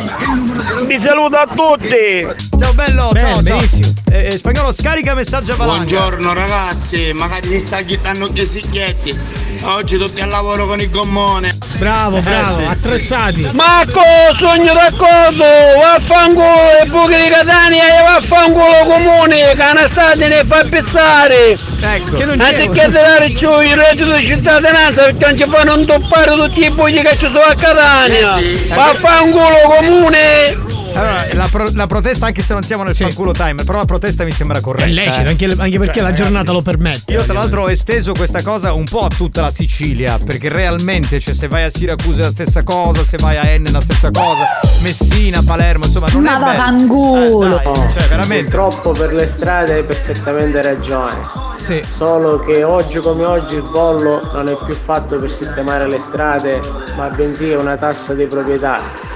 Vi 0.93 0.99
saluto 0.99 1.38
a 1.38 1.47
tutti 1.47 2.23
Ciao 2.60 2.71
bello, 2.73 3.10
Bene, 3.13 3.34
ciao, 3.34 3.34
ciao. 3.34 3.41
benissimo. 3.41 3.93
Eh, 4.12 4.27
eh, 4.27 4.38
spagnolo 4.38 4.71
scarica 4.71 5.15
messaggio 5.15 5.53
a 5.53 5.56
valanga. 5.56 5.86
Buongiorno 5.86 6.34
ragazzi, 6.34 7.12
magari 7.13 7.49
ti 7.49 7.60
sta 7.60 7.82
chittando 7.82 8.32
che 8.32 8.45
sicchietti. 8.45 9.19
Oggi 9.63 9.97
tutti 9.97 10.21
al 10.21 10.29
lavoro 10.29 10.67
con 10.67 10.79
il 10.79 10.91
gommone. 10.91 11.58
Bravo, 11.77 12.21
bravo, 12.21 12.58
sì. 12.58 12.63
attrezzati. 12.65 13.49
Marco, 13.53 14.01
sogno 14.38 14.71
d'accordo, 14.71 15.43
vaffanculo 15.82 16.79
e 16.84 16.86
buchi 16.86 17.15
di 17.15 17.29
Catania 17.29 17.99
e 17.99 18.03
vaffanculo 18.03 18.86
comune, 18.86 19.56
che 19.56 19.65
una 19.71 19.88
strada 19.88 20.27
ne 20.27 20.43
fa 20.45 20.63
pezzare. 20.69 21.58
Ecco. 21.82 22.17
Che 22.17 22.25
non 22.25 22.39
Anziché 22.39 22.88
dare 22.89 23.32
giù 23.32 23.49
il 23.62 23.75
reddito 23.75 24.13
di 24.13 24.23
cittadinanza 24.23 25.06
perché 25.06 25.25
non 25.25 25.38
ci 25.39 25.45
fanno 25.49 25.73
un 25.73 25.86
toppare 25.88 26.36
tutti 26.36 26.63
i 26.63 26.69
buchi 26.69 27.01
che 27.01 27.17
ci 27.17 27.25
sono 27.25 27.39
a 27.39 27.56
Catania. 27.56 28.38
Sì. 28.38 28.67
Vaffanculo 28.67 29.58
comune. 29.79 30.82
Allora, 30.95 31.25
la, 31.34 31.47
pro- 31.49 31.69
la 31.73 31.88
protesta, 31.88 32.27
anche 32.27 32.41
se 32.41 32.53
non 32.53 32.62
siamo 32.62 32.84
nel 32.84 32.93
fanculo 32.93 33.32
time, 33.32 33.63
però 33.63 33.79
la 33.79 33.86
protesta 33.86 34.23
mi 34.23 34.32
sembra 34.32 34.62
corretta. 34.62 34.88
È 34.88 34.91
lecito, 34.91 35.21
eh. 35.21 35.29
anche, 35.29 35.45
anche 35.58 35.79
perché 35.79 35.99
Cioè, 35.99 36.10
la 36.10 36.12
giornata 36.12 36.51
ragazzi, 36.51 36.53
lo 36.53 36.62
permette. 36.62 37.13
Io 37.13 37.23
tra 37.23 37.34
l'altro 37.34 37.63
ho 37.63 37.69
esteso 37.69 38.13
questa 38.13 38.41
cosa 38.43 38.73
un 38.73 38.86
po' 38.86 39.01
a 39.01 39.08
tutta 39.08 39.41
la 39.41 39.51
Sicilia, 39.51 40.19
perché 40.23 40.49
realmente, 40.49 41.19
cioè, 41.19 41.34
se 41.34 41.47
vai 41.47 41.63
a 41.63 41.69
Siracusa 41.69 42.21
è 42.21 42.23
la 42.25 42.29
stessa 42.32 42.63
cosa, 42.63 43.03
se 43.03 43.17
vai 43.19 43.38
a 43.38 43.45
Enne 43.45 43.69
è 43.69 43.71
la 43.71 43.82
stessa 43.82 44.12
cosa, 44.12 44.60
Messina, 44.82 45.41
Palermo, 45.43 45.86
insomma, 45.86 46.08
non 46.12 46.23
Ma 46.23 46.36
è 46.36 46.39
bello. 46.39 46.45
vaffanculo. 46.45 47.60
Eh, 47.60 47.63
dai, 47.63 47.89
cioè, 47.91 48.08
veramente. 48.08 48.43
Purtroppo 48.56 48.91
per 48.91 49.13
le 49.13 49.27
strade 49.27 49.73
hai 49.73 49.84
perfettamente 49.84 50.62
ragione. 50.62 51.17
Sì. 51.58 51.82
Solo 51.95 52.39
che 52.39 52.63
oggi 52.63 52.99
come 52.99 53.23
oggi 53.25 53.56
il 53.56 53.63
bollo 53.63 54.29
non 54.34 54.47
è 54.47 54.58
più 54.65 54.75
fatto 54.75 55.15
per 55.15 55.32
sistemare 55.32 55.88
le 55.89 55.99
strade, 55.99 56.60
ma 56.97 57.08
bensì 57.08 57.49
è 57.49 57.56
una 57.56 57.77
tassa 57.77 58.13
di 58.13 58.25
proprietà. 58.25 59.12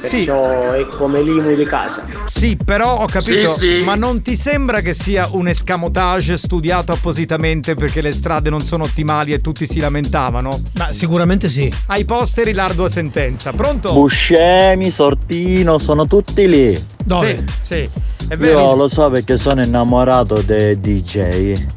Perciò 0.00 0.72
è 0.72 0.86
come 0.88 1.22
l'IMU 1.22 1.54
di 1.54 1.64
casa. 1.64 2.04
Sì, 2.26 2.56
però 2.62 2.98
ho 2.98 3.06
capito, 3.06 3.52
Sì, 3.54 3.78
sì. 3.78 3.84
ma 3.84 3.94
non 3.94 4.22
ti 4.22 4.36
sembra 4.36 4.80
che 4.80 4.92
sia 4.94 5.28
un 5.32 5.48
escamotage 5.48 6.36
studiato 6.36 6.92
appositamente 6.92 7.74
perché 7.74 8.00
le 8.00 8.12
strade 8.12 8.50
non 8.50 8.60
sono 8.60 8.84
ottimali 8.84 9.32
e 9.32 9.38
tutti 9.38 9.66
si 9.66 9.80
lamentavano? 9.80 10.60
Ma 10.74 10.92
sicuramente 10.92 11.48
sì. 11.48 11.72
Ai 11.86 12.04
posteri 12.04 12.52
l'ardua 12.52 12.88
sentenza. 12.88 13.52
Pronto? 13.52 13.92
Buscemi, 13.92 14.90
Sortino, 14.90 15.78
sono 15.78 16.06
tutti 16.06 16.46
lì. 16.48 16.74
Sì, 17.22 17.44
sì. 17.62 17.90
È 18.28 18.36
vero. 18.36 18.60
Io 18.64 18.74
lo 18.74 18.88
so 18.88 19.08
perché 19.10 19.36
sono 19.38 19.62
innamorato 19.62 20.42
dei 20.42 20.80
DJ 20.80 21.16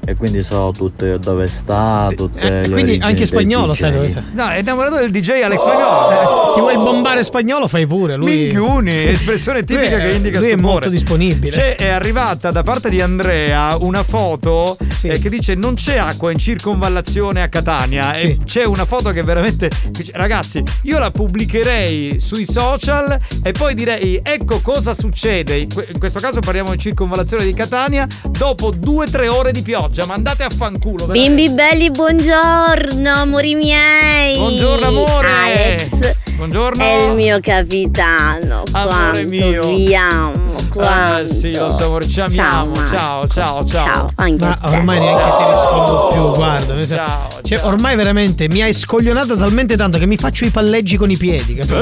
e 0.05 0.15
quindi 0.17 0.41
so 0.41 0.71
tutte 0.75 1.19
dove 1.19 1.47
sta, 1.47 2.09
tutte 2.15 2.39
E 2.39 2.61
le 2.61 2.69
quindi 2.69 2.97
anche 3.01 3.25
spagnolo, 3.25 3.73
DJ. 3.73 3.77
sai 3.77 3.91
dove 3.91 4.09
sei? 4.09 4.23
No, 4.33 4.47
è 4.47 4.57
innamorato 4.59 4.95
del 4.95 5.11
DJ 5.11 5.41
Alex 5.43 5.59
Spagnolo. 5.59 6.53
Ti 6.55 6.59
vuoi 6.59 6.75
bombare 6.75 7.23
spagnolo? 7.23 7.67
Fai 7.67 7.85
pure. 7.85 8.15
Lui... 8.15 8.35
Minchiuni, 8.37 9.07
espressione 9.09 9.63
tipica 9.63 9.97
Lui 9.97 10.05
è- 10.05 10.09
che 10.09 10.15
indica 10.15 10.39
Lui 10.39 10.47
è 10.47 10.51
stupore. 10.53 10.71
molto 10.73 10.89
disponibile. 10.89 11.51
C'è, 11.51 11.75
è 11.75 11.89
arrivata 11.89 12.49
da 12.51 12.63
parte 12.63 12.89
di 12.89 12.99
Andrea 13.01 13.77
una 13.79 14.01
foto 14.03 14.75
eh, 15.03 15.19
che 15.19 15.29
dice 15.29 15.53
non 15.55 15.75
c'è 15.75 15.97
acqua 15.97 16.31
in 16.31 16.37
circonvallazione 16.39 17.41
a 17.43 17.47
Catania 17.47 18.13
Sì. 18.15 18.25
e 18.25 18.37
c'è 18.43 18.63
una 18.65 18.85
foto 18.85 19.11
che 19.11 19.21
veramente 19.23 19.69
ragazzi 20.13 20.63
io 20.83 20.97
la 20.99 21.11
pubblicherei 21.11 22.19
sui 22.19 22.45
social 22.45 23.17
e 23.43 23.51
poi 23.51 23.73
direi 23.75 24.19
ecco 24.23 24.59
cosa 24.61 24.93
succede 24.93 25.57
in 25.57 25.99
questo 25.99 26.19
caso 26.19 26.38
parliamo 26.39 26.71
di 26.71 26.77
circonvallazione 26.79 27.45
di 27.45 27.53
Catania 27.53 28.07
dopo 28.29 28.71
due 28.71 29.05
o 29.05 29.09
tre 29.09 29.27
ore 29.27 29.51
di 29.51 29.61
pioggia 29.61 30.05
ma 30.05 30.13
andate 30.13 30.43
a 30.43 30.49
fanculo 30.49 31.05
veramente. 31.05 31.35
Bimbi 31.35 31.53
belli, 31.53 31.91
buongiorno, 31.91 33.09
amori 33.09 33.55
miei. 33.55 34.37
Buongiorno, 34.37 34.87
amore. 34.87 35.27
Alex 35.27 36.15
Buongiorno. 36.35 36.81
è 36.81 37.07
il 37.09 37.15
mio 37.15 37.39
capitano. 37.41 38.63
Amore 38.71 39.25
quanto 39.25 39.27
mio. 39.27 39.75
vi 39.75 39.95
amo. 39.95 40.58
Ah, 40.69 40.71
Quanto. 40.71 41.33
sì, 41.33 41.55
lo 41.55 41.71
so, 41.71 41.99
ci 42.01 42.21
amiamo. 42.21 42.73
Ciao, 42.89 43.27
ciao, 43.27 43.65
ciao. 43.65 43.65
Ciao, 43.65 44.11
anche 44.15 44.45
Ma 44.45 44.57
ormai 44.65 44.99
neanche 44.99 45.43
ti 45.43 45.49
rispondo 45.49 46.07
più, 46.11 46.31
guarda. 46.31 46.85
Ciao, 46.85 47.27
Cioè, 47.41 47.63
ormai 47.63 47.95
veramente 47.95 48.47
mi 48.47 48.61
hai 48.61 48.73
scoglionato 48.73 49.35
talmente 49.35 49.75
tanto 49.75 49.97
che 49.97 50.05
mi 50.05 50.17
faccio 50.17 50.45
i 50.45 50.49
palleggi 50.49 50.95
con 50.97 51.09
i 51.09 51.17
piedi, 51.17 51.55
capito? 51.55 51.77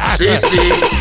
Sì, 0.16 0.28
sì. 0.36 0.58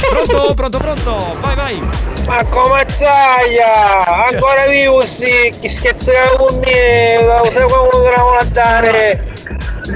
Pronto, 0.10 0.54
pronto, 0.54 0.78
pronto. 0.78 1.36
Vai, 1.42 1.56
vai. 1.56 1.82
Ma 2.28 2.46
come 2.46 2.86
zaia! 2.90 4.28
Ancora 4.32 4.68
vivo 4.68 5.04
sì, 5.04 5.52
chi 5.60 5.68
scherza 5.68 6.12
con 6.38 6.60
me, 6.60 7.24
lo 7.26 7.50
sai 7.50 7.64
come 7.68 7.90
lo 7.92 7.98
dobbiamo 8.04 8.38
andare? 8.40 9.38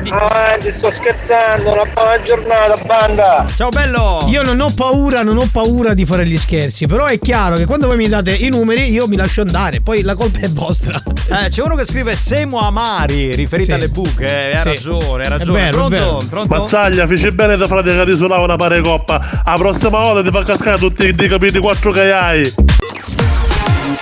Avanti, 0.09 0.71
sto 0.71 0.89
scherzando, 0.89 1.71
una 1.73 1.83
buona 1.93 2.19
giornata, 2.23 2.77
banda! 2.85 3.45
Ciao 3.55 3.69
bello! 3.69 4.25
Io 4.27 4.41
non 4.41 4.59
ho 4.59 4.67
paura, 4.73 5.21
non 5.21 5.37
ho 5.37 5.47
paura 5.51 5.93
di 5.93 6.03
fare 6.05 6.25
gli 6.27 6.37
scherzi, 6.37 6.87
però 6.87 7.05
è 7.05 7.19
chiaro 7.19 7.55
che 7.55 7.65
quando 7.65 7.85
voi 7.87 7.97
mi 7.97 8.07
date 8.07 8.33
i 8.33 8.49
numeri 8.49 8.89
io 8.91 9.07
mi 9.07 9.15
lascio 9.15 9.41
andare, 9.41 9.81
poi 9.81 10.01
la 10.01 10.15
colpa 10.15 10.39
è 10.39 10.49
vostra. 10.49 10.99
Eh, 11.29 11.49
c'è 11.49 11.61
uno 11.61 11.75
che 11.75 11.85
scrive 11.85 12.15
Semo 12.15 12.59
Amari, 12.59 13.35
riferita 13.35 13.73
Sì. 13.73 13.79
alle 13.79 13.89
buche. 13.89 14.25
Eh, 14.51 14.55
ha 14.55 14.61
Sì. 14.61 14.67
ragione, 14.69 15.23
ha 15.23 15.25
È 15.27 15.29
ragione. 15.29 15.59
vero, 15.59 15.67
è 15.67 15.71
pronto? 15.71 15.89
vero. 15.95 16.19
Pronto? 16.29 16.55
Mazzaglia, 16.55 17.05
fece 17.07 17.31
bene 17.31 17.55
da 17.55 17.67
frate 17.67 17.95
che 17.95 18.05
ti 18.05 18.15
suonava 18.15 18.43
una 18.43 18.55
pare 18.55 18.81
coppa. 18.81 19.43
La 19.45 19.53
prossima 19.57 19.99
volta 19.99 20.23
ti 20.23 20.29
fa 20.35 20.43
cascare 20.43 20.77
tutti 20.79 21.05
i 21.05 21.27
capiti 21.27 21.59
quattro 21.59 21.91
che 21.91 22.11
hai. 22.11 22.53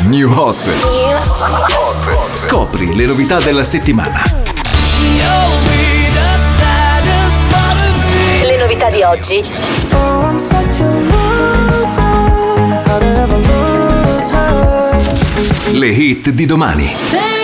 New 0.05 0.31
Hot. 0.31 0.69
Scopri 2.33 2.95
le 2.95 3.05
novità 3.05 3.39
della 3.39 3.63
settimana. 3.65 4.40
Le 8.43 8.57
novità 8.57 8.89
di 8.89 9.01
oggi. 9.03 9.43
Le 15.71 15.87
hit 15.87 16.29
di 16.29 16.45
domani. 16.45 17.40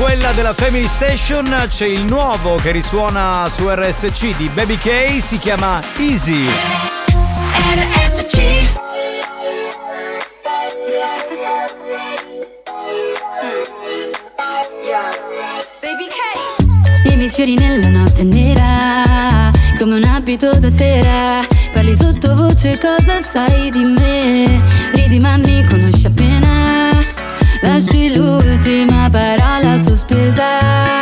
Quella 0.00 0.32
della 0.32 0.54
Family 0.54 0.88
Station, 0.88 1.66
c'è 1.68 1.84
il 1.84 2.06
nuovo 2.06 2.54
che 2.54 2.70
risuona 2.70 3.46
su 3.50 3.68
RSC 3.68 4.34
di 4.34 4.48
Baby 4.48 4.78
K, 4.78 5.20
si 5.20 5.38
chiama 5.38 5.82
Easy. 5.98 6.46
RSC 7.74 8.38
I 17.04 17.16
miei 17.16 17.28
sfiori 17.28 17.54
nella 17.56 17.90
notte 17.90 18.22
nera, 18.22 19.50
come 19.78 19.96
un 19.96 20.04
abito 20.04 20.50
da 20.58 20.70
sera. 20.70 21.46
Parli 21.74 21.94
sottovoce, 21.94 22.78
cosa 22.78 23.20
sai 23.22 23.68
di 23.68 23.84
me? 23.84 24.62
Ridi 24.92 25.20
ma 25.20 25.36
mi 25.36 25.62
conosci 25.66 26.06
appena. 26.06 26.99
Lasci 27.62 28.14
l'ultima 28.14 29.08
parola 29.10 29.82
sospesa. 29.82 30.99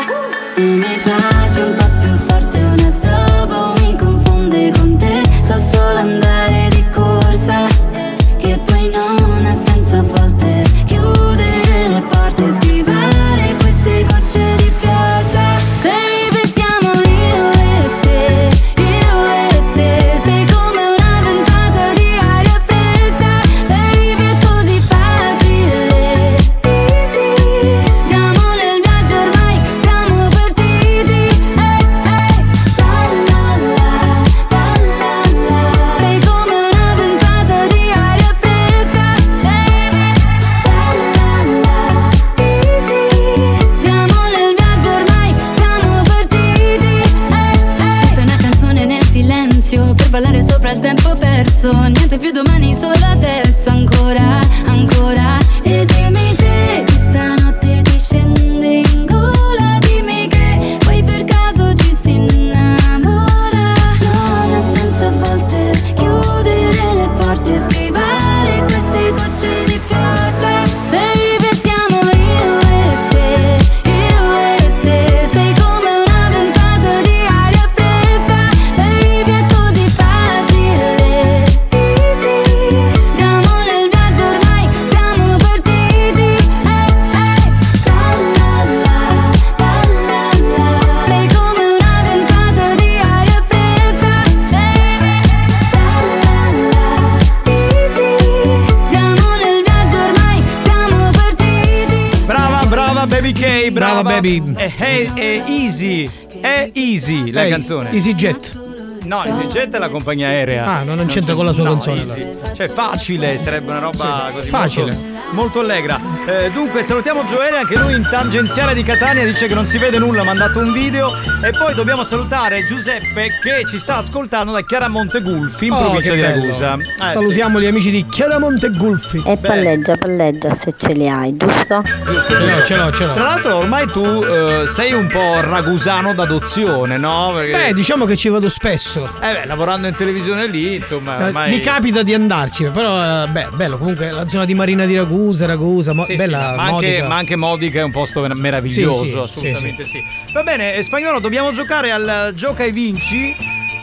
Baby. 104.20 104.52
È, 104.54 104.74
è- 104.76 105.12
è 105.14 105.42
Easy. 105.46 106.08
È 106.40 106.70
Easy 106.72 107.30
la 107.30 107.44
Ehi, 107.44 107.50
canzone. 107.50 107.90
EasyJet. 107.92 108.66
No, 109.04 109.24
EasyJet 109.24 109.74
è 109.74 109.78
la 109.78 109.88
compagnia 109.88 110.28
aerea. 110.28 110.66
Ah, 110.66 110.82
no, 110.82 110.94
non 110.94 111.06
c'entra 111.06 111.34
con 111.34 111.44
la 111.46 111.52
sua 111.52 111.64
no, 111.64 111.70
canzone, 111.70 112.00
Easy. 112.00 112.26
Cioè, 112.54 112.68
facile, 112.68 113.38
sarebbe 113.38 113.70
una 113.70 113.80
roba 113.80 114.26
Sì, 114.28 114.34
così. 114.34 114.48
facile. 114.48 114.92
Molto, 114.92 115.17
molto 115.32 115.60
allegra. 115.60 116.00
Eh, 116.26 116.50
dunque, 116.52 116.82
salutiamo 116.82 117.24
Gioele, 117.26 117.58
anche 117.58 117.76
lui 117.78 117.94
in 117.94 118.06
tangenziale 118.10 118.74
di 118.74 118.82
Catania, 118.82 119.24
dice 119.24 119.46
che 119.46 119.54
non 119.54 119.64
si 119.66 119.78
vede 119.78 119.98
nulla, 119.98 120.22
ha 120.22 120.24
mandato 120.24 120.58
un 120.58 120.72
video. 120.72 121.12
E 121.42 121.50
poi 121.52 121.74
dobbiamo 121.74 122.02
salutare 122.04 122.64
Giuseppe 122.64 123.28
che 123.40 123.64
ci 123.68 123.78
sta 123.78 123.96
ascoltando 123.98 124.52
da 124.52 124.62
Chiaramonte 124.62 125.20
Gulfi, 125.22 125.66
in 125.66 125.72
Oh, 125.72 125.80
provincia 125.80 126.14
di. 126.14 126.20
Ragusa. 126.20 126.74
Eh, 126.76 127.06
Salutiamo 127.06 127.60
gli 127.60 127.66
amici 127.66 127.90
di 127.90 128.04
Chiaramonte 128.08 128.70
Gulfi. 128.70 129.22
E 129.24 129.36
palleggia, 129.36 129.96
palleggia 129.96 130.52
se 130.54 130.74
ce 130.76 130.92
li 130.92 131.08
hai, 131.08 131.36
giusto? 131.36 131.82
Ce 131.84 132.38
l'ho, 132.38 132.64
ce 132.64 132.76
l'ho, 132.76 132.92
ce 132.92 133.06
l'ho. 133.06 133.12
Tra 133.14 133.22
l'altro 133.22 133.56
ormai 133.56 133.86
tu 133.86 134.02
eh, 134.04 134.64
sei 134.66 134.92
un 134.92 135.06
po' 135.06 135.40
ragusano 135.40 136.12
d'adozione, 136.14 136.96
no? 136.98 137.32
Perché, 137.34 137.52
Beh, 137.52 137.74
diciamo 137.74 138.04
che 138.04 138.16
ci 138.16 138.28
vado 138.28 138.48
spesso. 138.48 139.04
eh 139.20 139.32
beh, 139.40 139.46
lavorando 139.46 139.86
in 139.86 139.94
televisione 139.94 140.46
lì, 140.46 140.76
insomma, 140.76 141.18
Eh, 141.20 141.24
ormai... 141.26 141.50
Mi 141.50 141.60
capita 141.60 142.02
di 142.02 142.14
andarci, 142.14 142.64
però 142.72 143.24
eh, 143.24 143.26
beh, 143.28 143.48
bello. 143.54 143.78
Comunque 143.78 144.10
la 144.10 144.26
zona 144.26 144.44
di 144.44 144.54
Marina 144.54 144.84
di 144.86 144.96
Ragusa, 144.96 145.16
Ragusa, 145.46 145.92
mo- 145.92 146.04
Sì, 146.04 146.12
sì, 146.12 146.16
bella 146.18 146.54
ma, 146.54 146.62
anche, 146.64 146.72
Modica. 146.86 147.06
ma 147.08 147.16
anche 147.16 147.36
Modica 147.36 147.80
è 147.80 147.82
un 147.82 147.90
posto 147.90 148.20
mer- 148.20 148.34
meraviglioso, 148.34 149.04
Sì, 149.04 149.10
sì, 149.10 149.18
assolutamente 149.18 149.84
sì, 149.84 150.02
Va 150.32 150.42
bene, 150.42 150.74
eh, 150.74 150.82
spagnolo, 150.82 151.20
dobbiamo 151.20 151.50
giocare 151.52 151.90
al 151.90 152.32
gioca 152.34 152.64
e 152.64 152.72
vinci 152.72 153.34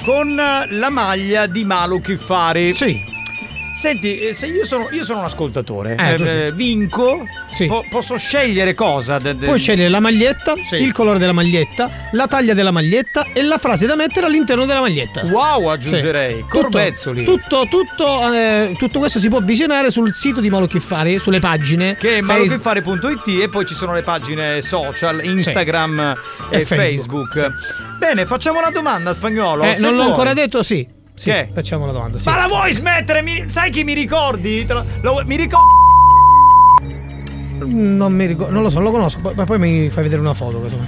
con 0.03 0.37
eh, 0.39 0.67
la 0.75 0.89
maglia 0.89 1.45
di 1.47 1.63
Malu 1.65 1.99
Kiffari. 2.01 2.73
Sì. 2.73 3.13
Senti, 3.75 4.19
eh, 4.19 4.33
se 4.33 4.47
io 4.47 4.65
sono, 4.65 4.87
io 4.91 5.03
sono 5.03 5.19
un 5.19 5.25
ascoltatore, 5.25 5.97
Eh, 5.99 6.13
eh, 6.13 6.17
sì. 6.17 6.23
eh, 6.23 6.51
vinco, 6.53 7.25
Sì. 7.51 7.65
po- 7.65 7.83
posso 7.89 8.15
scegliere 8.17 8.73
cosa? 8.73 9.19
de- 9.19 9.35
de- 9.35 9.45
Puoi 9.47 9.57
scegliere 9.59 9.89
la 9.89 9.99
maglietta, 9.99 10.53
Sì. 10.69 10.75
il 10.77 10.93
colore 10.93 11.19
della 11.19 11.33
maglietta, 11.33 11.89
la 12.13 12.25
taglia 12.27 12.53
della 12.53 12.71
maglietta 12.71 13.25
e 13.33 13.41
la 13.41 13.57
frase 13.57 13.85
da 13.85 13.95
mettere 13.95 14.27
all'interno 14.27 14.65
della 14.65 14.79
maglietta. 14.79 15.25
Wow, 15.25 15.67
aggiungerei. 15.67 16.35
Sì. 16.37 16.45
Corbezzoli. 16.47 17.25
Tutto, 17.25 17.67
tutto, 17.69 18.31
eh, 18.33 18.75
tutto 18.77 18.99
questo 18.99 19.19
si 19.19 19.27
può 19.27 19.41
visionare 19.41 19.89
sul 19.89 20.13
sito 20.13 20.39
di 20.39 20.49
Malo 20.49 20.67
Chiffari, 20.67 21.19
sulle 21.19 21.39
pagine. 21.41 21.97
Che 21.99 22.19
è 22.19 22.21
Facebook. 22.21 22.61
maluchiffari.it 22.61 23.41
e 23.43 23.49
poi 23.49 23.65
ci 23.65 23.75
sono 23.75 23.93
le 23.93 24.03
pagine 24.03 24.61
social, 24.61 25.21
Instagram 25.23 26.15
e, 26.49 26.59
E 26.59 26.65
Facebook. 26.65 27.33
Facebook, 27.39 27.51
Bene, 27.99 28.25
facciamo 28.25 28.59
una 28.59 28.71
domanda 28.71 29.13
spagnolo. 29.13 29.63
Eh, 29.63 29.77
non 29.79 29.91
l'ho 29.91 29.97
vuoi. 29.97 30.07
ancora 30.09 30.33
detto, 30.33 30.63
sì. 30.63 30.85
Sì, 31.15 31.29
Che? 31.31 31.47
facciamo 31.53 31.85
la 31.85 31.91
domanda. 31.93 32.17
Sì. 32.17 32.29
Ma 32.29 32.37
la 32.37 32.47
vuoi 32.47 32.73
smettere? 32.73 33.21
Mi- 33.21 33.49
sai 33.49 33.71
chi 33.71 33.83
mi 33.83 33.93
ricordi? 33.93 34.65
Te 34.65 34.73
lo- 34.73 35.23
mi 35.25 35.35
ricordi? 35.37 35.73
Non 37.63 38.11
mi 38.13 38.25
ricordo, 38.25 38.53
non 38.53 38.63
lo 38.63 38.69
so, 38.69 38.75
non 38.75 38.83
lo 38.85 38.91
conosco, 38.91 39.19
poi, 39.33 39.45
poi 39.45 39.57
mi 39.57 39.89
fai 39.89 40.03
vedere 40.03 40.21
una 40.21 40.33
foto. 40.33 40.61
casomai. 40.61 40.87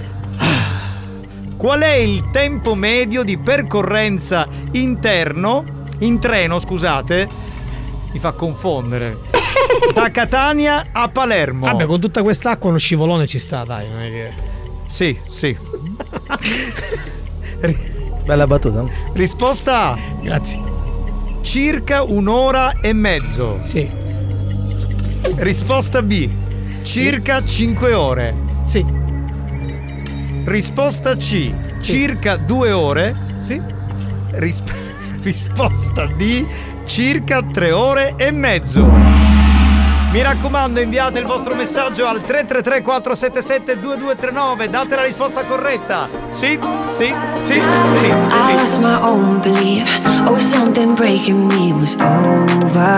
Qual 1.56 1.80
è 1.80 1.94
il 1.96 2.30
tempo 2.30 2.76
medio 2.76 3.24
di 3.24 3.38
percorrenza 3.38 4.46
interno, 4.74 5.64
in 6.00 6.20
treno, 6.20 6.60
scusate? 6.60 7.28
Mi 8.12 8.20
fa 8.20 8.32
confondere. 8.34 9.18
Da 9.94 10.12
Catania 10.12 10.88
a 10.92 11.08
Palermo. 11.10 11.66
Vabbè, 11.66 11.86
con 11.86 12.00
tutta 12.00 12.22
quest'acqua 12.22 12.70
uno 12.70 12.78
scivolone 12.78 13.26
ci 13.28 13.40
sta, 13.40 13.64
dai. 13.64 13.88
Non 13.90 14.02
è 14.02 14.10
che... 14.10 14.32
Sì, 14.88 15.18
sì. 15.32 15.58
Bella 18.28 18.46
battuta. 18.46 18.84
Risposta 19.14 19.92
A. 19.94 19.98
Grazie. 20.22 20.60
Circa 21.44 22.04
un'ora 22.04 22.82
e 22.82 22.92
mezzo. 22.92 23.60
Sì. 23.64 23.90
Risposta 25.38 26.02
B. 26.02 26.30
Circa 26.84 27.42
5 27.42 27.94
ore. 27.94 28.36
Sì. 28.66 28.86
Risposta 30.44 31.16
C. 31.16 31.54
Circa 31.80 32.36
2 32.36 32.72
ore. 32.74 33.16
Sì. 33.40 33.62
Risp- 34.32 34.74
risposta 35.24 36.06
D. 36.08 36.46
Circa 36.84 37.42
3 37.42 37.72
ore 37.72 38.14
e 38.18 38.30
mezzo. 38.32 39.17
Mi 40.12 40.22
raccomando, 40.22 40.80
inviate 40.80 41.20
il 41.20 41.26
vostro 41.26 41.54
messaggio 41.54 42.08
al 42.08 42.22
333 42.22 42.82
477 42.82 43.80
2239. 43.80 44.70
Date 44.70 44.96
la 44.96 45.04
risposta 45.04 45.44
corretta. 45.44 46.08
Sì, 46.30 46.58
sì, 46.92 47.14
sì, 47.42 47.54
sì, 47.92 48.06
I 48.06 48.56
lost 48.56 48.74
sì. 48.74 48.80
my 48.80 48.98
own 49.02 49.42
belief. 49.42 50.00
Oh, 50.26 50.40
something 50.40 50.96
breaking 50.96 51.52
me 51.52 51.74
was 51.74 51.96
overcome. 51.96 52.96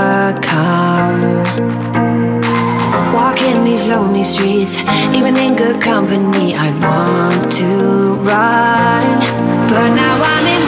Walking 3.12 3.64
these 3.64 3.88
lonely 3.88 4.24
streets, 4.24 4.78
even 5.12 5.36
in 5.36 5.56
good 5.56 5.82
company, 5.82 6.54
I 6.54 6.70
want 6.80 7.52
to 7.58 8.16
run. 8.22 9.20
But 9.68 9.90
now 9.96 10.22
I'm 10.22 10.46
embracing 10.46 10.59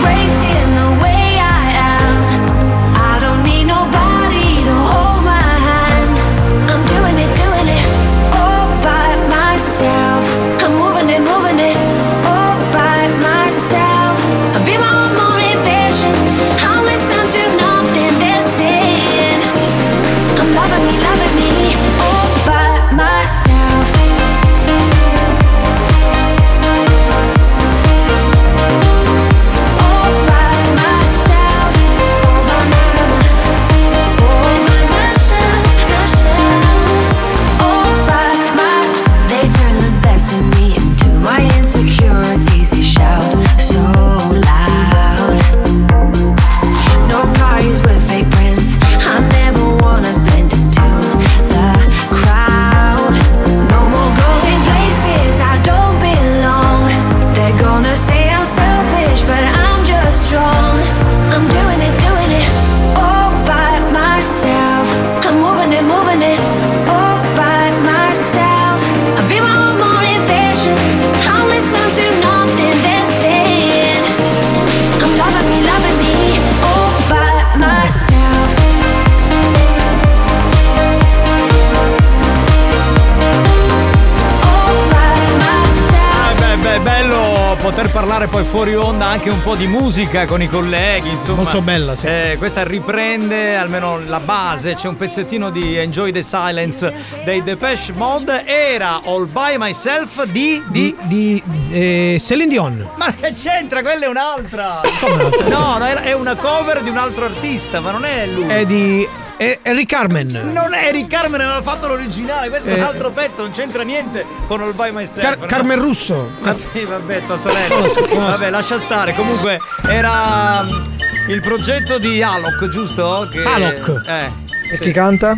parlare 88.12 88.30
poi 88.30 88.44
fuori 88.44 88.76
onda 88.76 89.06
anche 89.06 89.30
un 89.30 89.42
po' 89.42 89.56
di 89.56 89.68
musica 89.68 90.26
con 90.26 90.42
i 90.42 90.50
colleghi, 90.50 91.08
insomma. 91.08 91.44
Molto 91.44 91.62
bella, 91.62 91.96
sì. 91.96 92.08
Eh, 92.08 92.36
questa 92.38 92.62
riprende 92.62 93.56
almeno 93.56 93.98
la 94.06 94.20
base, 94.20 94.74
c'è 94.74 94.90
un 94.90 94.98
pezzettino 94.98 95.50
di 95.50 95.78
Enjoy 95.78 96.12
the 96.12 96.22
Silence 96.22 96.94
dei 97.24 97.42
Depeche 97.42 97.94
Mode, 97.94 98.44
era 98.46 99.00
All 99.06 99.32
By 99.32 99.56
Myself 99.58 100.26
di... 100.26 100.62
di... 100.68 100.94
Di 101.04 101.42
eh, 101.70 102.18
Celine 102.20 102.50
Dion. 102.50 102.90
Ma 102.98 103.14
che 103.14 103.32
c'entra? 103.32 103.82
Quella 103.82 104.04
è 104.04 104.10
un'altra! 104.10 104.82
Come 105.00 105.14
un'altra? 105.14 105.48
No, 105.48 105.78
no, 105.78 105.86
è 105.86 106.12
una 106.12 106.36
cover 106.36 106.82
di 106.82 106.90
un 106.90 106.98
altro 106.98 107.24
artista, 107.24 107.80
ma 107.80 107.92
non 107.92 108.04
è 108.04 108.26
lui. 108.26 108.46
È 108.46 108.66
di 108.66 109.08
è 109.42 109.58
Harry 109.64 109.88
Carmen. 109.88 110.28
Non 110.54 110.76
è 110.76 110.86
Eric 110.90 111.08
Carmen, 111.08 111.42
aveva 111.42 111.64
fatto 111.64 111.88
l'originale, 111.88 112.50
questo 112.50 112.68
è 112.68 112.74
un 112.74 112.80
Eh. 112.80 112.84
altro 112.84 113.10
pezzo, 113.10 113.42
non 113.42 113.50
c'entra 113.50 113.82
niente 113.82 114.24
con 114.46 114.62
All 114.62 114.76
By 114.76 114.92
Myself. 114.92 115.20
Car- 115.20 115.40
no? 115.40 115.46
Carmen 115.48 115.80
Russo. 115.82 116.30
Ma 116.42 116.52
sì, 116.54 116.68
vabbè, 116.88 117.26
tua 117.26 117.40
sorella. 117.40 117.88
Vabbè, 118.14 118.50
lascia 118.52 118.78
stare. 118.78 119.16
Comunque, 119.16 119.60
era 119.88 120.62
mm, 120.62 120.84
il 121.30 121.42
progetto 121.42 121.98
di 121.98 122.22
Alok, 122.22 122.68
giusto? 122.70 123.28
Che... 123.32 123.42
Alok. 123.44 124.02
Eh. 124.06 124.32
E 124.72 124.76
sì. 124.76 124.84
chi 124.84 124.92
canta? 124.92 125.34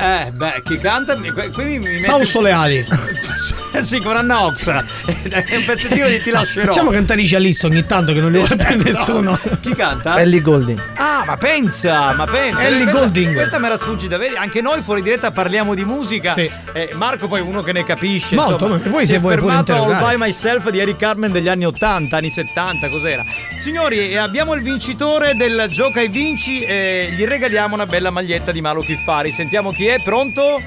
Eh, 0.00 0.30
beh, 0.30 0.62
chi 0.64 0.78
canta? 0.78 1.16
Mi- 1.16 1.32
Qui 1.32 1.50
mi, 1.64 1.78
metti- 1.80 2.04
Fausto 2.04 2.40
Leali. 2.40 2.86
sì, 3.82 4.00
con 4.00 4.16
Anna 4.16 4.44
Ox. 4.44 4.68
È 4.68 5.56
un 5.56 5.64
pezzettino 5.66 6.06
di 6.06 6.22
Ti 6.22 6.30
lascerò. 6.30 6.66
Facciamo 6.66 6.90
cantare 6.92 7.20
i 7.22 7.34
Alice 7.34 7.66
ogni 7.66 7.84
tanto 7.84 8.12
che 8.12 8.20
non 8.20 8.30
li 8.30 8.38
vuole 8.38 8.54
più 8.54 8.76
Esatto. 8.76 8.82
nessuno. 8.84 9.40
Chi 9.60 9.74
canta? 9.74 10.20
Ellie 10.20 10.40
Golding. 10.40 10.80
Ma 11.28 11.36
pensa, 11.36 12.14
ma 12.14 12.24
pensa. 12.24 12.62
Ellie 12.62 12.84
questa, 12.84 13.00
Goulding. 13.00 13.34
Questa 13.34 13.58
me 13.58 13.68
la 13.68 13.76
sfuggi 13.76 14.08
da 14.08 14.16
vedi. 14.16 14.34
Anche 14.36 14.62
noi 14.62 14.80
fuori 14.80 15.02
diretta 15.02 15.30
parliamo 15.30 15.74
di 15.74 15.84
musica. 15.84 16.32
Sì. 16.32 16.50
Eh, 16.72 16.88
Marco 16.94 17.28
poi 17.28 17.40
è 17.40 17.42
uno 17.42 17.60
che 17.60 17.72
ne 17.72 17.84
capisce. 17.84 18.34
Molto, 18.34 18.52
insomma, 18.54 18.80
ma 18.82 18.90
poi 18.90 19.00
si 19.02 19.08
se 19.08 19.16
è 19.16 19.20
vuoi 19.20 19.34
fermato 19.34 19.74
All 19.74 19.98
by 19.98 20.14
Myself 20.16 20.70
di 20.70 20.78
Eric 20.78 20.96
Carmen 20.96 21.30
degli 21.30 21.48
anni 21.48 21.66
80, 21.66 22.16
anni 22.16 22.30
70, 22.30 22.88
cos'era? 22.88 23.22
Signori, 23.56 24.08
eh, 24.08 24.16
abbiamo 24.16 24.54
il 24.54 24.62
vincitore 24.62 25.34
del 25.34 25.66
Gioca 25.68 26.00
e 26.00 26.08
Vinci 26.08 26.62
e 26.62 27.12
gli 27.14 27.26
regaliamo 27.26 27.74
una 27.74 27.84
bella 27.84 28.08
maglietta 28.08 28.50
di 28.50 28.62
Malo 28.62 28.80
Chiffari. 28.80 29.30
Sentiamo 29.30 29.70
chi 29.70 29.84
è, 29.84 30.00
pronto? 30.00 30.62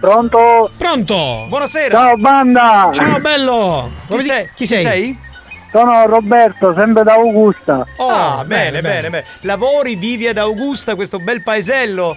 Pronto? 0.00 0.68
Pronto? 0.76 1.44
Buonasera. 1.46 1.96
Ciao 1.96 2.16
banda! 2.16 2.90
Ciao 2.92 3.20
bello! 3.20 3.92
Chi 4.00 4.06
Come 4.08 4.22
ti- 4.22 4.28
sei? 4.28 4.48
Chi 4.52 4.66
sei? 4.66 5.18
Sono 5.72 6.04
Roberto, 6.06 6.74
sempre 6.74 7.02
da 7.02 7.14
Augusta. 7.14 7.86
Oh, 7.96 8.08
Ah, 8.08 8.44
bene, 8.46 8.80
bene, 8.80 8.82
bene, 8.82 9.10
bene. 9.10 9.24
Lavori, 9.40 9.96
vivi 9.96 10.28
ad 10.28 10.36
Augusta, 10.36 10.94
questo 10.94 11.18
bel 11.18 11.42
paesello. 11.42 12.14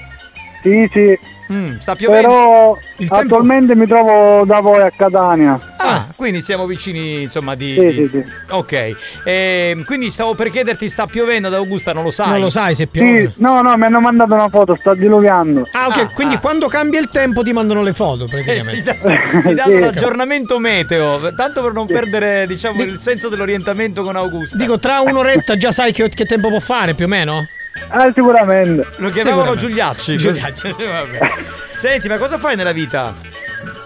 Sì, 0.66 0.90
sì. 0.92 1.20
Mm, 1.54 1.78
sta 1.78 1.94
piovendo. 1.94 2.28
Però 2.28 2.78
Il 2.98 3.08
tempo- 3.08 3.16
attualmente 3.36 3.76
mi 3.76 3.86
trovo 3.86 4.46
da 4.46 4.62
voi 4.62 4.82
a 4.82 4.90
Catania. 4.90 5.60
Ah, 5.78 6.08
quindi 6.16 6.42
siamo 6.42 6.66
vicini, 6.66 7.22
insomma, 7.22 7.54
di. 7.54 7.76
Sì, 7.78 7.86
di- 7.86 7.94
sì, 7.94 8.10
sì. 8.12 8.24
Ok. 8.50 8.92
Ehm, 9.26 9.84
quindi 9.86 10.10
stavo 10.10 10.34
per 10.34 10.50
chiederti, 10.50 10.90
sta 10.90 11.06
piovendo 11.06 11.48
ad 11.50 11.54
Augusta, 11.54 11.94
non 11.94 12.02
lo 12.04 12.10
sai? 12.10 12.32
Non 12.32 12.40
lo 12.40 12.50
sai 12.50 12.74
se 12.74 12.88
piove. 12.88 13.28
Sì, 13.28 13.34
no, 13.44 13.62
no, 13.62 13.78
mi 13.78 13.84
hanno 13.84 14.00
mandato 14.02 14.34
una 14.34 14.50
foto, 14.50 14.76
sta 14.76 14.96
diluviando. 14.96 15.68
Ah, 15.74 15.86
ok, 15.86 16.14
quindi 16.16 16.40
quando 16.40 16.68
cambia 16.68 17.00
il 17.00 17.10
tempo 17.12 17.44
ti 17.44 17.54
mandano 17.54 17.84
le 17.84 17.94
foto 17.94 18.26
sì, 18.28 18.42
praticamente. 18.42 18.82
da- 18.82 19.42
ti 19.46 19.54
danno 19.54 19.74
Sì. 19.76 19.80
l'aggiornamento 19.82 20.58
meteo, 20.58 21.32
tanto 21.36 21.62
per 21.62 21.74
non 21.74 21.86
perdere, 21.86 22.48
diciamo, 22.48 22.82
il 22.82 22.98
senso 22.98 23.30
dell'orientamento 23.30 24.02
con 24.02 24.16
Augusta. 24.16 24.58
Dico, 24.58 24.80
tra 24.80 25.02
un'oretta 25.02 25.56
già 25.58 25.72
sai 25.72 25.92
che, 25.94 26.10
che 26.10 26.26
tempo 26.26 26.50
può 26.50 26.60
fare 26.60 26.96
più 26.96 27.06
o 27.06 27.08
meno? 27.08 27.46
Ah, 27.90 28.12
sicuramente. 28.14 28.88
Lo 28.98 29.10
chiamavano 29.10 29.58
Sicuramente. 29.58 29.68
Giuliacci. 29.68 30.18
Giuliacci. 30.18 30.72
vabbè. 30.72 31.20
Senti, 31.74 32.08
ma 32.08 32.18
cosa 32.18 32.38
fai 32.38 32.56
nella 32.56 32.72
vita? 32.72 33.14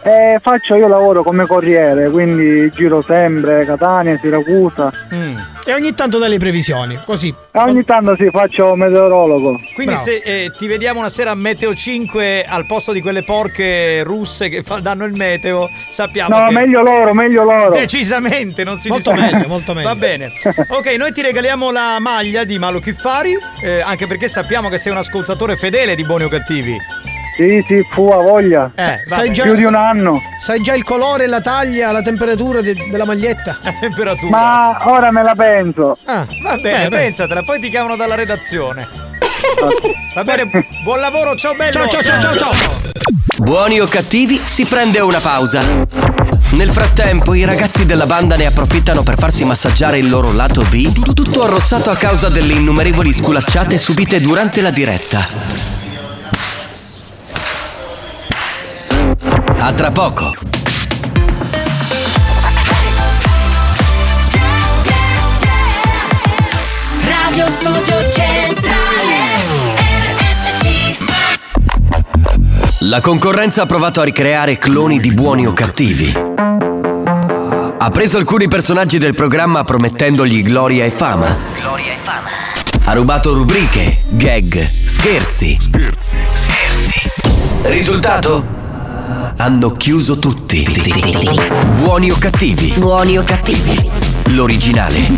Eh, 0.02 0.40
faccio, 0.42 0.76
io 0.76 0.88
lavoro 0.88 1.24
come 1.24 1.46
corriere, 1.46 2.10
quindi 2.10 2.72
giro 2.72 3.02
sempre 3.02 3.66
Catania, 3.66 4.18
Siracusa. 4.20 4.92
Mm. 5.14 5.38
E 5.66 5.74
ogni 5.74 5.94
tanto 5.94 6.18
dai 6.18 6.30
le 6.30 6.38
previsioni, 6.40 6.98
così. 7.06 7.28
E 7.52 7.60
ogni 7.60 7.84
tanto 7.84 8.16
sì, 8.16 8.30
faccio 8.32 8.76
meteorologo. 8.76 9.60
Quindi 9.76 9.94
Bravo. 9.94 10.10
se 10.10 10.22
eh, 10.24 10.52
ti 10.58 10.68
vediamo 10.68 11.00
una 11.00 11.10
sera 11.10 11.32
a 11.32 11.36
Meteo 11.36 11.74
5 11.76 12.46
al 12.48 12.66
posto 12.66 12.92
di 12.92 13.02
quelle 13.02 13.24
porche 13.24 14.02
russe 14.04 14.48
che 14.50 14.64
fa- 14.64 14.80
danno 14.80 15.04
il 15.06 15.14
meteo, 15.14 15.70
sappiamo 15.90 16.36
No, 16.40 16.48
che... 16.48 16.54
meglio 16.54 16.82
loro, 16.82 17.14
meglio 17.14 17.44
loro. 17.44 17.72
Decisamente, 17.72 18.64
non 18.64 18.80
si 18.80 18.88
Molto 18.88 19.12
discute. 19.12 19.34
meglio, 19.36 19.48
molto 19.48 19.74
meglio. 19.74 19.88
Va 19.90 19.96
bene. 19.96 20.32
Ok, 20.70 20.96
noi 20.98 21.12
ti 21.12 21.22
regaliamo 21.22 21.72
la 21.72 21.98
maglia 22.00 22.46
di 22.46 22.58
Malo 22.58 22.80
Chiffari, 22.80 23.38
eh, 23.62 23.82
anche 23.82 24.08
perché 24.08 24.28
sappiamo 24.28 24.70
che 24.70 24.78
sei 24.78 24.92
un 24.94 24.98
ascoltatore 24.98 25.56
fedele 25.56 25.94
di 25.96 26.04
Buoni 26.06 26.24
o 26.24 26.30
Cattivi. 26.30 26.78
Sì, 27.40 27.64
sì, 27.66 27.82
fu 27.90 28.10
a 28.10 28.18
voglia. 28.18 28.70
Eh, 28.76 28.96
sai 29.08 29.32
già- 29.32 29.44
Più 29.44 29.56
di 29.56 29.64
un 29.64 29.74
anno. 29.76 30.22
Sai 30.44 30.62
già 30.62 30.74
il 30.74 30.84
colore, 30.84 31.26
la 31.26 31.40
taglia, 31.40 31.90
la 31.94 32.02
temperatura 32.02 32.60
de- 32.60 32.76
della 32.92 33.06
maglietta? 33.06 33.60
La 33.64 33.72
temperatura. 33.80 34.30
Ma 34.30 34.78
ora 34.92 35.10
me 35.10 35.24
la 35.24 35.36
penso. 35.36 35.98
Ah, 36.04 36.26
Va 36.44 36.58
bene, 36.58 36.90
beh. 36.90 36.98
pensatela, 36.98 37.42
poi 37.44 37.62
ti 37.62 37.70
chiamano 37.70 37.96
dalla 37.96 38.16
redazione. 38.16 38.86
Va 40.14 40.24
bene, 40.26 40.50
buon 40.84 41.00
lavoro, 41.00 41.34
ciao 41.38 41.54
bello. 41.56 41.72
Ciao, 41.72 41.88
ciao, 41.88 42.02
ciao, 42.02 42.20
ciao, 42.20 42.36
ciao. 42.36 42.52
Buoni 43.38 43.80
o 43.80 43.86
cattivi, 43.88 44.38
si 44.44 44.66
prende 44.66 45.00
una 45.00 45.20
pausa. 45.22 45.62
Nel 46.52 46.70
frattempo, 46.72 47.34
i 47.36 47.46
ragazzi 47.46 47.86
della 47.86 48.06
banda 48.06 48.36
ne 48.36 48.48
approfittano 48.48 49.02
per 49.02 49.16
farsi 49.18 49.46
massaggiare 49.46 49.98
il 49.98 50.10
loro 50.10 50.34
lato 50.34 50.62
B, 50.70 51.14
tutto 51.14 51.44
arrossato 51.44 51.90
a 51.90 51.96
causa 51.96 52.28
delle 52.28 52.52
innumerevoli 52.52 53.14
sculacciate 53.14 53.78
subite 53.78 54.20
durante 54.20 54.60
la 54.60 54.72
diretta. 54.72 55.88
A 59.62 59.74
tra 59.74 59.92
poco. 59.92 60.34
Radio 67.04 67.50
Studio 67.50 68.10
Centrale 68.10 69.16
RSC 70.16 70.98
La 72.80 73.02
concorrenza 73.02 73.64
ha 73.64 73.66
provato 73.66 74.00
a 74.00 74.06
ricreare 74.06 74.58
cloni 74.58 74.98
di 74.98 75.12
buoni 75.12 75.46
o 75.46 75.52
cattivi. 75.52 76.14
Ha 77.78 77.90
preso 77.92 78.18
alcuni 78.18 78.48
personaggi 78.48 78.98
del 78.98 79.14
programma 79.14 79.66
promettendogli 79.66 80.42
gloria 80.42 80.86
e 80.86 80.90
fama. 80.90 81.36
Gloria 81.56 81.92
e 81.92 81.98
fama 82.02 82.30
Ha 82.86 82.94
rubato 82.94 83.34
rubriche, 83.34 83.98
gag, 84.08 84.68
scherzi. 84.86 85.58
Scherzi. 85.60 86.16
Risultato? 87.64 88.59
Hanno 89.38 89.72
chiuso 89.72 90.20
tutti. 90.20 90.64
Buoni 91.78 92.12
o 92.12 92.18
cattivi? 92.20 92.74
Buoni 92.78 93.18
o 93.18 93.24
cattivi? 93.24 93.90
L'originale. 94.28 95.18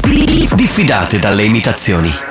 Diffidate 0.54 1.20
dalle 1.20 1.44
imitazioni. 1.44 2.31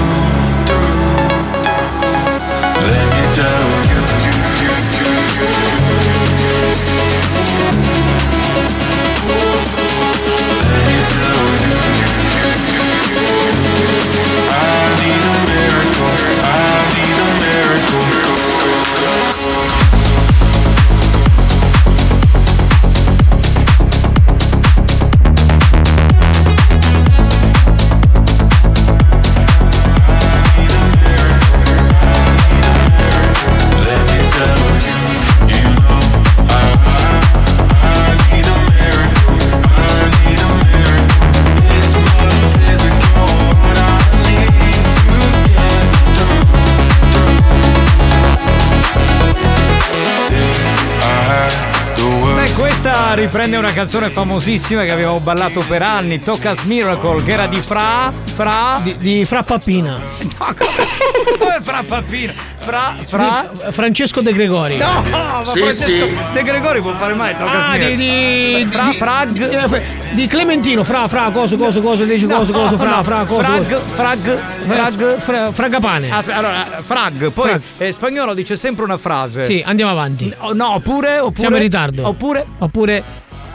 riprende 53.31 53.55
una 53.55 53.71
canzone 53.71 54.09
famosissima 54.09 54.83
che 54.83 54.91
abbiamo 54.91 55.17
ballato 55.21 55.63
per 55.65 55.81
anni, 55.81 56.19
Tocas 56.19 56.63
Miracle, 56.63 57.23
che 57.23 57.31
era 57.31 57.47
di 57.47 57.61
Fra. 57.61 58.11
Fra. 58.35 58.81
Di, 58.83 58.97
di 58.97 59.23
Fra 59.23 59.41
Pappina. 59.41 59.97
No, 60.41 60.55
come, 60.57 61.37
come 61.37 61.57
Fra 61.61 61.83
Pappino? 61.87 62.33
Fra. 62.63 62.95
Fra. 63.07 63.51
Francesco 63.71 64.21
De 64.21 64.31
Gregori. 64.33 64.77
No, 64.77 65.03
ma 65.09 65.41
Sì, 65.43 65.59
Francesco 65.59 66.05
sì. 66.05 66.17
De 66.33 66.43
Gregori 66.43 66.79
può 66.81 66.91
fare 66.93 67.13
mai 67.15 67.35
Tocas 67.35 67.53
Ah, 67.69 67.77
di, 67.77 67.95
di, 67.95 68.67
Fra, 68.69 68.83
di- 68.89 68.95
Frag. 68.97 69.73
eh, 69.73 69.81
di 70.11 70.27
Clementino, 70.27 70.83
fra, 70.83 71.07
fra, 71.07 71.29
coso, 71.31 71.57
coso, 71.57 71.81
coso, 71.81 72.03
dici 72.03 72.25
coso, 72.27 72.51
coso, 72.51 72.77
fra, 72.77 72.97
no, 72.97 73.03
fra, 73.03 73.23
coso. 73.25 73.41
Frag, 73.41 73.63
coso. 73.67 73.79
frag, 73.95 74.37
frag. 74.37 75.17
Fra- 75.19 75.51
Fragapane. 75.51 76.11
Aspetta, 76.11 76.37
allora, 76.37 76.65
frag, 76.85 77.31
poi 77.31 77.47
Frag. 77.49 77.61
eh, 77.77 77.91
spagnolo 77.91 78.33
dice 78.33 78.55
sempre 78.55 78.83
una 78.83 78.97
frase. 78.97 79.43
Sì, 79.43 79.61
andiamo 79.65 79.91
avanti. 79.91 80.33
Oh, 80.39 80.53
no, 80.53 80.75
oppure, 80.75 81.17
oppure 81.19 81.39
Siamo 81.39 81.55
in 81.55 81.61
ritardo. 81.63 82.07
Oppure 82.07 82.45
Oppure 82.59 83.03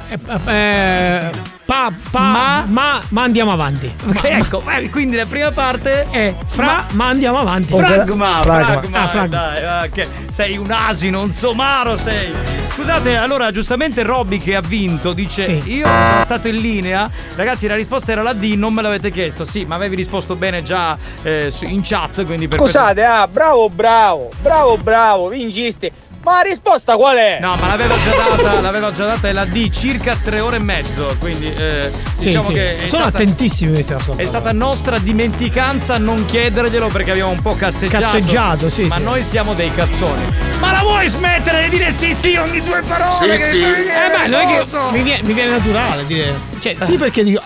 Eh, 0.09 0.19
eh, 0.47 1.31
pa, 1.65 1.91
pa, 2.11 2.65
ma, 2.67 3.03
ma, 3.09 3.23
andiamo 3.23 3.51
avanti. 3.53 3.93
ecco, 4.23 4.63
eh, 4.71 4.89
quindi 4.89 5.17
la 5.17 5.27
prima 5.27 5.51
parte 5.51 6.07
è 6.11 6.33
fra, 6.47 6.85
ma, 6.93 7.09
andiamo 7.09 7.39
avanti. 7.39 7.75
Fragma, 7.75 8.41
Fragma. 8.43 8.65
fragma, 8.81 9.03
Ah, 9.03 9.09
fragma. 9.09 9.37
dai, 9.37 9.91
che 9.91 10.09
sei 10.31 10.57
un 10.57 10.71
asino, 10.71 11.21
un 11.23 11.33
somaro 11.33 11.97
sei. 11.97 12.33
Scusate, 12.77 13.17
allora 13.17 13.51
giustamente 13.51 14.03
Robby 14.03 14.37
che 14.39 14.55
ha 14.55 14.61
vinto 14.61 15.15
dice 15.15 15.43
Sì. 15.45 15.73
io 15.77 15.87
sono 15.87 16.23
stato 16.25 16.47
in 16.49 16.57
linea, 16.57 17.11
ragazzi 17.35 17.67
la 17.67 17.75
risposta 17.75 18.13
era 18.13 18.23
la 18.23 18.35
D, 18.35 18.53
non 18.55 18.75
me 18.75 18.83
l'avete 18.83 19.11
chiesto, 19.11 19.45
sì, 19.47 19.65
ma 19.65 19.77
avevi 19.77 19.97
risposto 19.97 20.37
bene 20.37 20.63
già 20.63 20.97
eh, 21.23 21.51
in 21.63 21.81
chat, 21.83 22.25
quindi 22.27 22.49
per 22.49 22.61
Scusate, 22.61 23.03
ah, 23.03 23.27
bravo, 23.27 23.71
bravo, 23.71 24.29
bravo, 24.43 24.77
bravo, 24.77 25.29
vincisti. 25.29 25.91
Ma 26.27 26.43
la 26.43 26.49
risposta 26.49 26.97
qual 26.97 27.17
è? 27.17 27.39
No, 27.41 27.55
ma 27.55 27.69
l'aveva 27.69 27.95
già 27.95 28.11
data, 28.37 28.59
l'aveva 28.61 28.93
già 28.93 29.07
data 29.07 29.29
è 29.29 29.33
la 29.33 29.45
D, 29.45 29.71
circa 29.71 30.17
tre 30.21 30.41
ore 30.41 30.57
e 30.57 30.59
mezzo, 30.59 31.15
quindi 31.21 31.55
eh, 31.55 31.93
Sì, 32.19 32.25
diciamo 32.27 32.47
sì. 32.49 32.53
che 32.55 32.75
Sono 32.79 32.89
stata, 33.03 33.07
attentissimi 33.07 33.73
questi 33.75 33.93
ascoltatori. 33.93 34.25
è 34.25 34.29
stata 34.29 34.51
nostra 34.51 34.99
dimenticanza 34.99 35.99
non 35.99 36.25
chiederglielo 36.25 36.89
perché 36.89 37.13
abbiamo 37.13 37.31
un 37.31 37.41
po' 37.41 37.55
cazzeggiato. 37.55 38.03
Cazzeggiato, 38.03 38.71
sì, 38.71 38.87
Ma 38.87 38.97
sì. 38.97 39.03
noi 39.03 39.23
siamo 39.23 39.55
dei 39.55 39.73
cazzoni. 39.73 40.25
Ma 40.59 40.73
la 40.73 40.81
vuoi 40.81 41.07
smettere 41.07 41.63
di 41.63 41.69
dire 41.71 41.93
sì 41.93 42.13
sì 42.13 42.35
ogni 42.35 42.61
due 42.61 42.83
parole? 42.83 43.13
Sì, 43.15 43.27
che 43.29 43.45
sì. 43.45 43.63
Eh 43.63 44.19
beh, 44.19 44.27
non 44.27 44.41
è 44.41 44.47
che 44.65 44.65
mi 44.91 45.03
viene, 45.03 45.23
mi 45.23 45.33
viene 45.33 45.51
naturale 45.51 46.07
dire. 46.07 46.35
Cioè, 46.59 46.75
sì, 46.77 46.97
perché 46.97 47.23
dico. 47.23 47.41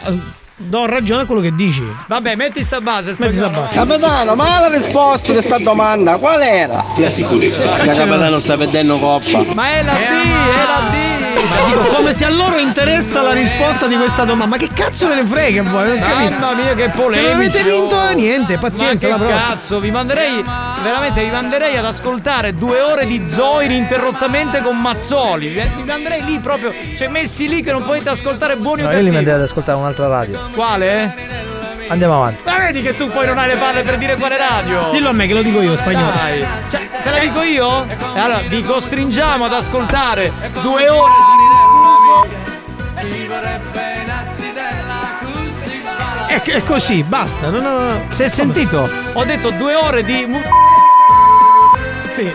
Eh, 0.60 0.64
Do 0.68 0.86
ragione 0.86 1.22
a 1.22 1.26
quello 1.26 1.40
che 1.40 1.54
dici. 1.54 1.82
Vabbè, 2.06 2.36
metti 2.36 2.62
sta 2.62 2.80
base, 2.80 3.14
Metti 3.18 3.34
sta 3.34 3.48
base. 3.48 3.74
Capitano, 3.74 4.34
ma 4.34 4.60
la 4.60 4.68
risposta 4.68 5.28
di 5.28 5.32
questa 5.32 5.58
domanda 5.58 6.18
qual 6.18 6.42
era? 6.42 6.84
La 6.96 7.10
capitano 7.86 8.38
sta 8.38 8.56
vedendo 8.56 8.98
coppa. 8.98 9.44
Ma 9.54 9.68
è 9.70 9.82
la 9.82 9.92
D, 9.92 9.96
è 9.96 10.66
la 10.66 10.90
D. 10.90 11.19
Ma 11.34 11.66
dico, 11.66 11.80
come 11.94 12.12
se 12.12 12.24
a 12.24 12.30
loro 12.30 12.58
interessa 12.58 13.22
la 13.22 13.32
risposta 13.32 13.86
di 13.86 13.96
questa 13.96 14.24
domanda. 14.24 14.46
Ma 14.46 14.56
che 14.56 14.68
cazzo 14.72 15.08
ve 15.08 15.14
ne 15.16 15.24
frega 15.24 15.62
voi? 15.62 15.88
Non 15.88 15.98
capito? 15.98 16.30
Mamma 16.38 16.54
mia 16.54 16.74
che 16.74 16.82
Se 16.84 16.90
polemici. 16.90 17.22
non 17.22 17.34
avete 17.36 17.62
vinto 17.62 17.96
oh. 17.96 18.12
niente, 18.12 18.58
pazienza, 18.58 19.08
Ma 19.08 19.16
la 19.16 19.20
che 19.22 19.28
prossima. 19.30 19.52
cazzo, 19.54 19.80
vi 19.80 19.90
manderei 19.90 20.42
veramente 20.82 21.22
vi 21.24 21.30
manderei 21.30 21.76
ad 21.76 21.84
ascoltare 21.84 22.54
due 22.54 22.80
ore 22.80 23.06
di 23.06 23.22
Zoe 23.28 23.64
ininterrottamente 23.66 24.60
con 24.62 24.78
Mazzoli. 24.80 25.48
Vi 25.48 25.82
manderei 25.84 26.24
lì 26.24 26.38
proprio, 26.38 26.72
cioè 26.96 27.08
messi 27.08 27.48
lì 27.48 27.62
che 27.62 27.72
non 27.72 27.84
potete 27.84 28.08
ascoltare 28.10 28.56
buoni 28.56 28.82
o 28.82 28.84
No, 28.86 28.90
io 28.90 28.96
li 28.98 29.04
cattivi. 29.04 29.14
manderei 29.14 29.38
ad 29.40 29.44
ascoltare 29.46 29.78
un'altra 29.78 30.06
radio. 30.08 30.38
Quale? 30.54 31.48
Andiamo 31.90 32.14
avanti. 32.14 32.42
Ma 32.44 32.56
vedi 32.56 32.82
che 32.82 32.96
tu 32.96 33.08
poi 33.08 33.26
non 33.26 33.36
hai 33.36 33.48
le 33.48 33.56
palle 33.56 33.82
per 33.82 33.98
dire 33.98 34.14
quale 34.14 34.36
radio? 34.36 34.90
Dillo 34.92 35.08
a 35.08 35.12
me 35.12 35.26
che 35.26 35.34
lo 35.34 35.42
dico 35.42 35.60
io, 35.60 35.74
spagnolo. 35.76 36.12
Dai. 36.12 36.46
Cioè, 36.70 36.88
te 37.02 37.10
la 37.10 37.18
dico 37.18 37.42
io? 37.42 37.84
E 38.14 38.18
allora 38.18 38.38
vi 38.46 38.62
costringiamo 38.62 39.44
ad 39.44 39.52
ascoltare 39.52 40.32
due 40.62 40.88
ore 40.88 41.12
È, 46.28 46.40
è 46.40 46.62
così, 46.62 47.02
basta. 47.02 47.48
Non 47.48 47.64
ho... 47.66 48.12
Si 48.12 48.22
è 48.22 48.28
sentito? 48.28 48.88
Ho 49.14 49.24
detto 49.24 49.50
due 49.50 49.74
ore 49.74 50.04
di. 50.04 50.28
Sì. 52.08 52.30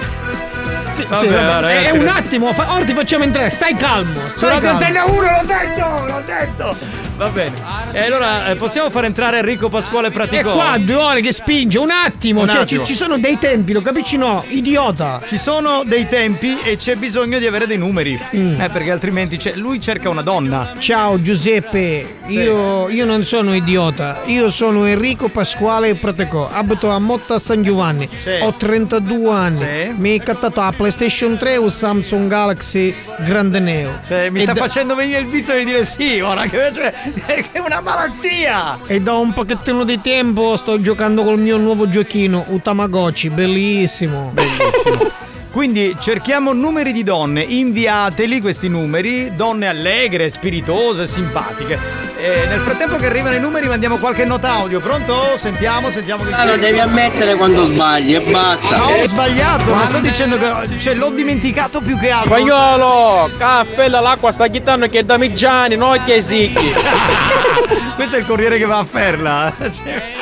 Sì, 0.96 1.04
Vabbè, 1.04 1.16
sì, 1.16 1.28
vabbè. 1.28 1.62
ragazzi, 1.62 1.86
è 1.86 1.92
un 1.92 2.08
attimo, 2.08 2.54
fa- 2.54 2.74
ora 2.74 2.86
ti 2.86 2.94
facciamo 2.94 3.24
entrare, 3.26 3.50
stai 3.50 3.76
calmo. 3.76 4.18
Su 4.30 4.38
Stai 4.38 4.50
Radio 4.50 4.70
calmo. 4.70 4.86
Antena 4.86 5.06
1 5.06 5.22
l'ho 5.22 5.46
detto, 5.46 6.06
l'ho 6.06 6.24
detto. 6.26 6.78
Va 7.16 7.30
bene. 7.30 7.54
E 7.94 8.00
allora 8.04 8.48
eh, 8.50 8.56
possiamo 8.56 8.90
far 8.90 9.06
entrare 9.06 9.38
Enrico 9.38 9.70
Pasquale 9.70 10.08
E 10.08 10.12
Praticò? 10.12 10.52
qua 10.52 10.76
due 10.78 10.96
ore 10.96 11.22
che 11.22 11.32
spinge, 11.32 11.78
un 11.78 11.90
attimo, 11.90 12.42
Un 12.42 12.50
cioè 12.50 12.62
attimo. 12.64 12.84
Ci, 12.86 12.92
ci 12.92 12.96
sono 13.02 13.18
dei 13.18 13.38
tempi, 13.40 13.72
lo 13.72 13.82
capisci 13.82 14.18
no? 14.18 14.44
Idiota. 14.50 15.22
Ci 15.26 15.38
sono 15.38 15.84
dei 15.86 16.10
tempi 16.10 16.60
e 16.62 16.76
c'è 16.76 16.96
bisogno 16.98 17.40
di 17.40 17.46
avere 17.48 17.68
dei 17.68 17.78
numeri. 17.78 18.20
Mm. 18.36 18.60
Eh, 18.60 18.70
perché 18.70 18.92
altrimenti 18.92 19.38
c'è- 19.38 19.54
lui 19.56 19.80
cerca 19.80 20.10
una 20.10 20.24
donna. 20.24 20.74
Ciao 20.78 21.22
Giuseppe, 21.22 22.18
io, 22.28 22.90
io 22.90 23.06
non 23.06 23.24
sono 23.24 23.56
idiota, 23.56 24.24
io 24.26 24.50
sono 24.50 24.84
Enrico 24.86 25.30
Pasquale 25.30 25.96
Pratecò, 25.96 26.50
abito 26.52 26.90
a 26.90 27.00
Motta 27.00 27.40
San 27.40 27.64
Giovanni, 27.64 28.10
Sì. 28.22 28.32
ho 28.42 28.52
32 28.52 29.32
anni, 29.32 29.58
Sì. 29.58 29.94
mi 29.98 30.18
è 30.20 30.22
cattato 30.22 30.60
la 30.60 30.74
PlayStation 30.76 31.38
3 31.38 31.56
o 31.58 31.70
Samsung 31.70 32.28
Galaxy 32.28 32.94
Grande 33.20 33.60
Neo. 33.60 34.00
Cioè, 34.06 34.30
mi 34.30 34.40
E 34.40 34.42
sta 34.44 34.52
da- 34.54 34.60
facendo 34.62 34.96
venire 34.96 35.20
il 35.20 35.28
vizio 35.28 35.56
di 35.58 35.64
dire 35.64 35.86
sì, 35.86 36.20
ora 36.20 36.46
che 36.48 36.58
invece 37.06 37.50
è 37.52 37.60
una 37.60 37.82
malattia. 37.82 38.80
E 38.88 39.02
da 39.02 39.14
un 39.16 39.34
pochettino 39.34 39.84
di 39.84 40.02
tempo 40.02 40.56
sto 40.56 40.80
giocando 40.82 41.24
col 41.24 41.40
mio 41.40 41.58
nuovo 41.58 41.88
giochino, 41.90 42.44
un 42.48 42.62
Tamagotchi, 42.62 43.30
bellissimo. 43.30 44.32
Bellissimo. 44.34 45.12
Quindi 45.52 45.96
cerchiamo 46.00 46.52
numeri 46.52 46.92
di 46.92 47.04
donne, 47.04 47.42
inviateli 47.42 48.42
questi 48.42 48.68
numeri, 48.68 49.36
donne 49.36 49.68
allegre, 49.68 50.30
spiritose, 50.30 51.08
simpatiche. 51.08 51.80
E 52.26 52.48
nel 52.48 52.60
frattempo 52.60 52.96
che 52.96 53.06
arrivano 53.06 53.36
i 53.36 53.40
numeri 53.40 53.68
mandiamo 53.68 53.98
qualche 53.98 54.26
nota 54.26 54.50
audio. 54.54 54.80
Pronto? 54.80 55.38
Sentiamo, 55.38 55.92
sentiamo 55.92 56.24
che 56.24 56.34
Ah, 56.34 56.46
lo 56.46 56.58
devi 56.58 56.80
ammettere 56.80 57.36
quando 57.36 57.66
sbagli 57.66 58.16
e 58.16 58.22
basta. 58.22 58.78
No, 58.78 58.86
ho 58.86 59.04
sbagliato, 59.06 59.76
non 59.76 59.86
sto 59.88 60.00
dicendo 60.00 60.36
che 60.40 60.80
cioè, 60.80 60.96
l'ho 60.96 61.12
dimenticato 61.12 61.82
più 61.82 61.96
che 62.00 62.10
altro. 62.10 62.32
Spagnolo, 62.32 63.30
cappella 63.38 64.00
l'acqua 64.00 64.32
sta 64.32 64.48
chittando 64.48 64.90
che 64.90 65.00
è 65.00 65.04
damigiani, 65.04 65.76
no 65.76 65.96
che 66.04 66.20
sicchi. 66.20 66.74
Questo 67.96 68.16
è 68.16 68.20
il 68.20 68.26
corriere 68.26 68.58
che 68.58 68.66
va 68.66 68.80
a 68.80 68.86
Ferla. 68.86 69.54
Cioè- 69.62 70.14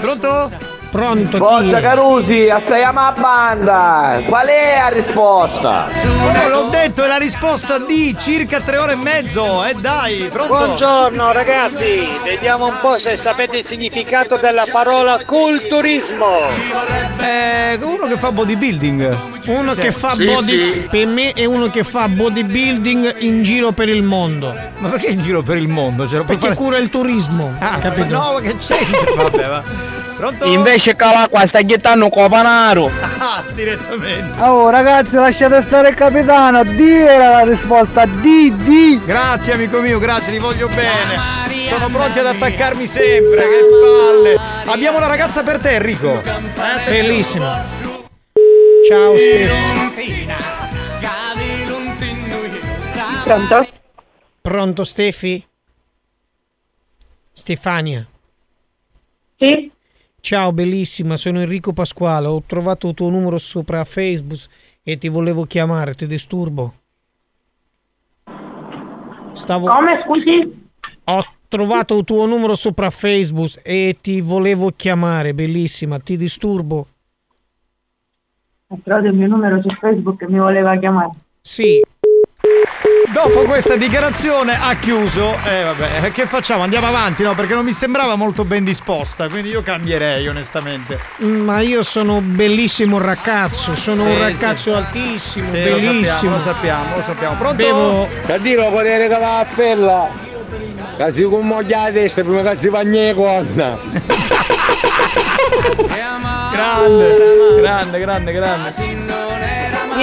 Pronto? 0.00 0.50
Pronto? 0.94 1.38
Forza 1.38 1.80
Carusi, 1.80 2.48
assaiamo 2.48 3.00
a 3.00 3.12
banda. 3.18 4.22
Qual 4.28 4.46
è 4.46 4.78
la 4.80 4.88
risposta? 4.94 5.86
Oh, 6.22 6.48
l'ho 6.48 6.68
detto, 6.70 7.02
è 7.02 7.08
la 7.08 7.16
risposta 7.16 7.78
di 7.78 8.14
circa 8.16 8.60
tre 8.60 8.76
ore 8.76 8.92
e 8.92 8.94
mezzo. 8.94 9.64
E 9.64 9.74
dai, 9.74 10.28
pronto? 10.30 10.54
Buongiorno 10.54 11.32
ragazzi, 11.32 12.06
vediamo 12.22 12.66
un 12.66 12.76
po' 12.80 12.96
se 12.98 13.16
sapete 13.16 13.56
il 13.58 13.64
significato 13.64 14.36
della 14.36 14.66
parola 14.70 15.18
culturismo. 15.24 16.36
Eh, 17.18 17.76
uno 17.82 18.06
che 18.06 18.16
fa 18.16 18.30
bodybuilding. 18.30 19.16
Uno 19.46 19.74
che 19.74 19.90
fa 19.90 20.10
Sì, 20.10 20.26
body 20.26 20.72
sì. 20.72 20.86
per 20.88 21.06
me 21.06 21.32
è 21.32 21.44
uno 21.44 21.66
che 21.70 21.82
fa 21.82 22.06
bodybuilding 22.06 23.16
in 23.18 23.42
giro 23.42 23.72
per 23.72 23.88
il 23.88 24.04
mondo. 24.04 24.54
Ma 24.78 24.90
perché 24.90 25.08
in 25.08 25.22
giro 25.24 25.42
per 25.42 25.56
il 25.56 25.66
mondo? 25.66 26.04
Puoi 26.06 26.22
Perché 26.24 26.40
fare? 26.40 26.54
cura 26.54 26.78
il 26.78 26.88
turismo. 26.88 27.52
Ah, 27.58 27.78
capito? 27.80 28.10
No, 28.16 28.34
ma 28.34 28.40
che 28.40 28.56
c'entra? 28.58 29.12
Vabbè, 29.16 29.48
va. 29.48 29.62
Pronto? 30.16 30.44
Invece 30.44 30.94
che 30.94 31.04
l'acqua 31.04 31.44
sta 31.44 31.60
chittando 31.62 32.08
copanaro. 32.08 32.90
Ah, 33.18 33.42
direttamente. 33.52 34.40
Oh 34.40 34.70
ragazzi 34.70 35.16
lasciate 35.16 35.60
stare 35.60 35.88
il 35.90 35.94
capitano, 35.94 36.62
D 36.62 36.78
era 36.78 37.30
la 37.30 37.44
risposta, 37.44 38.06
D, 38.06 38.52
D. 38.52 39.04
Grazie 39.04 39.54
amico 39.54 39.80
mio, 39.80 39.98
grazie, 39.98 40.32
li 40.32 40.38
voglio 40.38 40.68
bene. 40.68 41.66
Sono 41.68 41.88
pronti 41.88 42.18
ad 42.20 42.26
attaccarmi 42.26 42.86
sempre, 42.86 43.36
che 43.36 43.60
palle. 43.80 44.38
Abbiamo 44.66 44.98
una 44.98 45.06
ragazza 45.06 45.42
per 45.42 45.58
te, 45.58 45.74
Enrico. 45.74 46.22
Eh. 46.22 46.90
Bellissimo. 46.90 47.46
Ciao 48.88 49.16
Stefano. 49.16 49.92
Pronto? 53.24 53.68
Pronto 54.42 54.84
Stefi? 54.84 55.44
Stefania. 57.32 58.06
Sì? 59.38 59.72
Ciao 60.24 60.52
bellissima, 60.52 61.18
sono 61.18 61.40
Enrico 61.40 61.74
Pasquale, 61.74 62.28
ho 62.28 62.42
trovato 62.46 62.88
il 62.88 62.94
tuo 62.94 63.10
numero 63.10 63.36
sopra 63.36 63.84
Facebook 63.84 64.40
e 64.82 64.96
ti 64.96 65.10
volevo 65.10 65.44
chiamare, 65.44 65.94
ti 65.94 66.06
disturbo? 66.06 66.72
Stavo... 69.34 69.66
Come 69.66 70.02
scusi? 70.02 70.66
Ho 71.04 71.24
trovato 71.46 71.98
il 71.98 72.04
tuo 72.04 72.24
numero 72.24 72.54
sopra 72.54 72.88
Facebook 72.88 73.60
e 73.62 73.98
ti 74.00 74.22
volevo 74.22 74.72
chiamare, 74.74 75.34
bellissima, 75.34 75.98
ti 75.98 76.16
disturbo? 76.16 76.86
Ho 78.68 78.78
trovato 78.82 79.08
il 79.08 79.12
mio 79.12 79.26
numero 79.26 79.60
su 79.60 79.68
Facebook 79.78 80.22
e 80.22 80.28
mi 80.28 80.38
voleva 80.38 80.74
chiamare. 80.78 81.10
Sì. 81.42 81.84
Dopo 83.12 83.42
questa 83.44 83.76
dichiarazione 83.76 84.58
ha 84.60 84.74
chiuso. 84.74 85.36
Eh 85.44 85.62
vabbè, 85.62 86.10
che 86.12 86.26
facciamo? 86.26 86.62
Andiamo 86.62 86.86
avanti, 86.88 87.22
no? 87.22 87.34
Perché 87.34 87.54
non 87.54 87.64
mi 87.64 87.72
sembrava 87.72 88.16
molto 88.16 88.44
ben 88.44 88.64
disposta, 88.64 89.28
quindi 89.28 89.50
io 89.50 89.62
cambierei 89.62 90.26
onestamente. 90.26 90.98
Ma 91.18 91.60
io 91.60 91.82
sono 91.82 92.20
bellissimo 92.20 92.98
ragazzo, 92.98 93.76
sono 93.76 94.02
Sì, 94.02 94.08
un 94.08 94.14
sì. 94.14 94.20
ragazzo 94.20 94.74
altissimo, 94.74 95.54
Sì, 95.54 95.68
lo 95.70 95.76
bellissimo. 95.76 96.04
sappiamo, 96.04 96.34
lo 96.36 96.40
sappiamo, 96.40 96.96
lo 96.96 97.02
sappiamo. 97.02 97.36
Pronto? 97.36 97.56
Bevo 97.56 98.08
dire 98.40 98.70
corriere 98.70 99.08
che 99.08 99.18
la 99.18 99.38
appella. 99.38 100.08
Che 100.96 101.10
si 101.10 101.22
commoglia 101.24 101.82
la 101.84 101.90
testa 101.90 102.22
prima 102.22 102.42
che 102.42 102.56
si 102.56 102.68
bagna 102.70 103.12
corna. 103.14 103.76
Grande, 106.52 107.56
grande, 107.60 107.98
grande, 107.98 108.32
grande. 108.32 108.72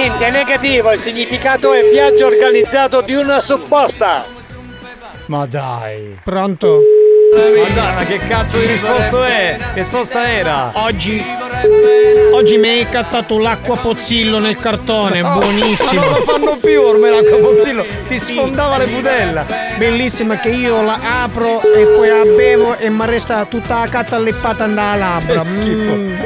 Niente, 0.02 0.26
è 0.26 0.30
negativo, 0.32 0.90
il 0.90 0.98
significato 0.98 1.72
è 1.72 1.88
viaggio 1.88 2.26
organizzato 2.26 3.02
di 3.02 3.14
una 3.14 3.38
supposta. 3.40 4.24
Ma 5.26 5.46
dai. 5.46 6.18
Pronto? 6.24 6.80
Ma 7.36 7.72
dai, 7.72 7.94
ma 7.94 8.04
che 8.04 8.18
cazzo 8.26 8.58
di 8.58 8.66
risposta 8.66 9.28
è? 9.28 9.56
Che 9.58 9.80
risposta 9.80 10.28
era? 10.28 10.72
Oggi 10.74 11.24
Oggi 12.32 12.56
mi 12.56 12.68
hai 12.68 12.88
cattato 12.88 13.38
l'acqua 13.38 13.76
pozzillo 13.76 14.40
nel 14.40 14.58
cartone, 14.58 15.20
No, 15.20 15.38
buonissimo. 15.38 16.00
ma 16.00 16.06
non 16.06 16.18
lo 16.18 16.22
fanno 16.24 16.56
più 16.56 16.82
ormai 16.82 17.10
l'acqua 17.12 17.38
pozzillo, 17.38 17.86
ti 18.08 18.18
sfondava 18.18 18.78
le 18.78 18.86
budella. 18.86 19.46
Bellissima 19.78 20.36
che 20.40 20.48
io 20.48 20.82
la 20.82 20.98
apro 21.22 21.60
e 21.62 21.86
poi 21.86 22.08
la 22.08 22.24
bevo 22.24 22.76
e 22.76 22.90
mi 22.90 23.06
resta 23.06 23.44
tutta 23.44 23.78
la 23.78 23.88
carta 23.88 24.16
alleppata 24.16 24.66
nella 24.66 24.96
labbra. 24.96 25.42
Che 25.42 25.46
schifo. 25.46 25.94
Mm. 25.94 26.18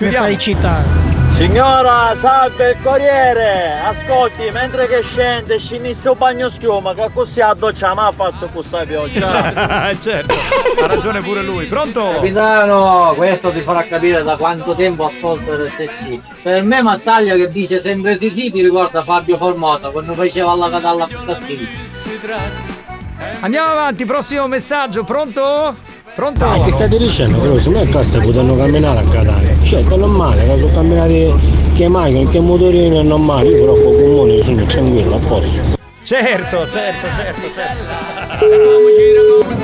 Mi 0.00 0.10
fai 0.10 0.36
citare. 0.38 1.07
Signora, 1.38 2.16
salve 2.20 2.70
il 2.70 2.82
corriere! 2.82 3.78
Ascolti, 3.80 4.50
mentre 4.52 4.88
che 4.88 5.02
scende, 5.04 5.60
scinisse 5.60 6.08
un 6.08 6.18
bagno 6.18 6.50
schiuma, 6.50 6.94
che 6.94 7.08
così 7.14 7.40
a 7.40 7.54
doccia 7.54 7.94
ma 7.94 8.08
ha 8.08 8.10
fatto 8.10 8.48
questa 8.48 8.84
pioggia. 8.84 9.94
certo, 10.02 10.34
ha 10.82 10.86
ragione 10.88 11.20
pure 11.20 11.42
lui. 11.42 11.66
Pronto? 11.66 12.10
Capitano, 12.14 13.12
questo 13.14 13.52
ti 13.52 13.60
farà 13.60 13.84
capire 13.84 14.24
da 14.24 14.36
quanto 14.36 14.74
tempo 14.74 15.06
ascolto 15.06 15.54
RSC. 15.54 16.18
Per 16.42 16.64
me 16.64 16.82
Mazzaglia 16.82 17.36
che 17.36 17.52
dice 17.52 17.80
sempre 17.80 18.18
sì 18.18 18.30
sì 18.30 18.50
ti 18.50 18.60
ricorda 18.60 19.04
Fabio 19.04 19.36
Formosa 19.36 19.90
quando 19.90 20.14
faceva 20.14 20.56
la 20.56 20.68
catalla 20.68 21.04
a. 21.04 21.38
Andiamo 23.38 23.70
avanti, 23.70 24.04
prossimo 24.04 24.48
messaggio, 24.48 25.04
pronto? 25.04 25.76
Pronto? 26.18 26.64
Che 26.64 26.72
state 26.72 26.98
dicendo? 26.98 27.38
Però 27.38 27.60
se 27.60 27.68
me 27.68 27.86
queste 27.86 28.18
potranno 28.18 28.56
camminare 28.56 28.98
a 28.98 29.08
Catania. 29.08 29.54
Cioè, 29.62 29.86
è 29.86 29.96
normale, 29.96 30.48
che 30.48 30.58
sono 30.58 30.72
camminati 30.72 31.32
che 31.76 31.86
macchine, 31.86 32.28
che 32.28 32.40
motorini 32.40 32.98
è 32.98 33.02
normale, 33.02 33.50
io 33.50 33.60
però 33.60 33.74
con 33.74 33.92
i 33.92 34.02
comuni 34.02 34.42
sono 34.42 34.64
tranquillo, 34.64 35.14
a 35.14 35.18
posto. 35.20 35.76
Certo, 36.02 36.66
certo, 36.66 37.06
certo, 37.14 37.52
certo. 37.54 37.84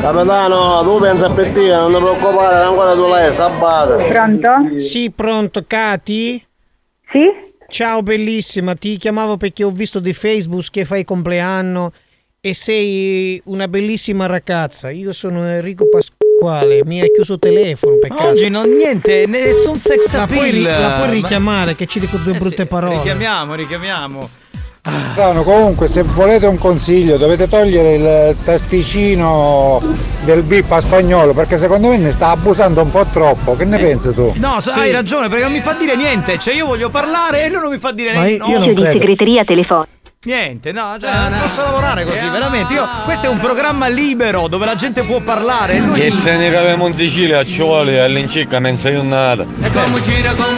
Capitano, 0.01 0.83
tu 0.85 1.01
pensa 1.01 1.29
per 1.31 1.51
te, 1.51 1.75
non 1.75 1.93
ti 1.93 1.99
preoccupare, 1.99 2.65
ancora 2.67 2.95
tu 2.95 3.09
lei, 3.09 3.33
sabata. 3.33 3.97
Pronto? 3.97 4.79
Sì, 4.79 5.11
pronto, 5.11 5.65
Cati? 5.67 6.41
Sì? 7.11 7.33
Ciao 7.67 8.01
bellissima, 8.01 8.77
ti 8.77 8.97
chiamavo 8.97 9.37
perché 9.37 9.65
ho 9.65 9.71
visto 9.71 9.99
di 9.99 10.13
Facebook 10.13 10.71
che 10.71 10.85
fai 10.85 11.05
compleanno 11.05 11.91
e 12.41 12.53
sei 12.53 13.41
una 13.47 13.67
bellissima 13.69 14.27
ragazza. 14.27 14.91
Io 14.91 15.15
sono 15.15 15.49
Enrico 15.49 15.89
Pasquale, 15.89 16.14
mi 16.85 17.01
hai 17.01 17.11
chiuso 17.13 17.35
il 17.35 17.39
telefono 17.39 17.97
per 18.01 18.11
caso. 18.11 18.29
Oggi 18.31 18.49
non 18.49 18.69
niente, 18.69 19.25
nessun 19.27 19.77
sex 19.79 20.13
La 20.15 20.27
puoi, 20.27 20.39
appeal. 20.39 20.53
ri- 20.53 20.63
la 20.63 20.91
puoi 20.99 21.07
Ma- 21.09 21.13
richiamare 21.15 21.75
che 21.75 21.87
ci 21.87 22.01
dico 22.01 22.17
due 22.19 22.35
Eh 22.35 22.39
brutte 22.39 22.63
sì, 22.63 22.67
parole. 22.67 22.97
Richiamiamo, 22.97 23.55
richiamiamo. 23.55 24.29
Capitano, 24.83 25.43
comunque 25.45 25.87
se 25.89 26.03
volete 26.03 26.45
un 26.47 26.59
consiglio 26.59 27.17
dovete 27.17 27.49
togliere 27.49 27.95
il 27.95 28.37
tasticino 28.45 29.81
del 30.27 30.43
VIP 30.43 30.71
a 30.73 30.81
spagnolo 30.81 31.33
perché 31.33 31.57
secondo 31.57 31.89
me 31.89 31.97
ne 31.97 32.11
sta 32.11 32.29
abusando 32.29 32.83
un 32.83 32.91
po' 32.91 33.07
troppo. 33.11 33.57
Che 33.57 33.65
ne 33.65 33.79
pensi 33.79 34.13
tu? 34.13 34.33
No, 34.37 34.61
sa- 34.61 34.75
hai 34.81 34.91
ragione, 34.91 35.29
perché 35.29 35.45
non 35.45 35.53
mi 35.53 35.63
fa 35.63 35.73
dire 35.73 35.97
niente. 35.97 36.39
Cioè, 36.39 36.53
io 36.55 36.67
voglio 36.67 36.91
parlare 36.91 37.45
e 37.45 37.49
lui 37.49 37.61
non 37.63 37.71
mi 37.71 37.79
fa 37.79 37.93
dire 37.93 38.13
niente. 38.13 38.47
no. 38.47 38.91
segreteria 38.93 39.45
telefonica. 39.45 39.93
Niente, 40.25 40.73
no, 40.73 40.97
cioè, 40.99 41.29
non 41.29 41.39
posso 41.39 41.63
lavorare 41.63 42.05
così, 42.05 42.27
veramente. 42.31 42.73
Io, 42.73 42.89
questo 43.05 43.27
è 43.27 43.29
un 43.29 43.39
programma 43.39 43.89
libero 43.89 44.49
dove 44.49 44.65
la 44.65 44.75
gente 44.75 45.03
può 45.03 45.21
parlare. 45.21 45.77
e 45.77 45.83
Che 45.83 46.11
se 46.11 46.37
ne 46.37 46.51
caviamo 46.51 46.87
in 46.87 46.97
Sicilia 46.97 47.45
ci 47.45 47.59
vuole 47.59 48.01
all'incirca 48.01 48.59
non 48.59 48.77
sei 48.79 48.97
un 48.97 49.09
nada. 49.09 49.45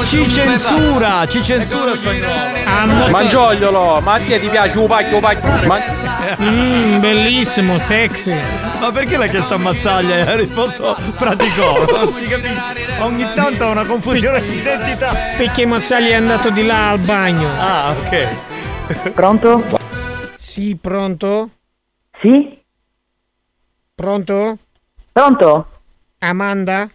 ci 0.05 0.31
censura, 0.31 1.27
ci 1.27 1.43
censura 1.43 1.95
spagnolo. 1.97 3.09
Mangiogliolo, 3.11 4.01
ma 4.03 4.15
a 4.15 4.19
te 4.21 4.39
ti 4.39 4.47
piace 4.49 4.79
un 4.79 4.87
pacchio 4.87 5.19
pacchio? 5.19 5.67
Ma... 5.67 5.81
Mm, 6.43 7.01
bellissimo, 7.01 7.79
sexy. 7.79 8.35
Ma 8.81 8.93
perché 8.93 9.17
l'ha 9.17 9.27
chiesto 9.27 9.55
a 9.55 9.59
Mazzaglia 9.59 10.17
e 10.17 10.21
ha 10.21 10.37
risposto 10.37 10.97
praticò? 11.17 11.85
Non 12.07 12.15
si 12.15 12.25
capisce. 12.25 12.63
Ogni 13.01 13.27
tanto 13.35 13.65
ha 13.65 13.69
una 13.71 13.85
confusione 13.85 14.41
di 14.43 14.59
identità. 14.59 15.13
Perché 15.37 15.67
Mazzagli 15.67 16.11
è 16.11 16.15
andato 16.15 16.51
di 16.51 16.65
là 16.65 16.91
al 16.91 16.99
bagno. 17.01 17.49
Ah, 17.59 17.91
ok. 17.99 18.29
Pronto? 18.87 19.61
Sì, 20.37 20.77
pronto? 20.77 21.51
Sì? 22.21 22.57
Pronto? 23.93 24.59
Pronto? 25.11 25.67
Amanda? 26.19 26.89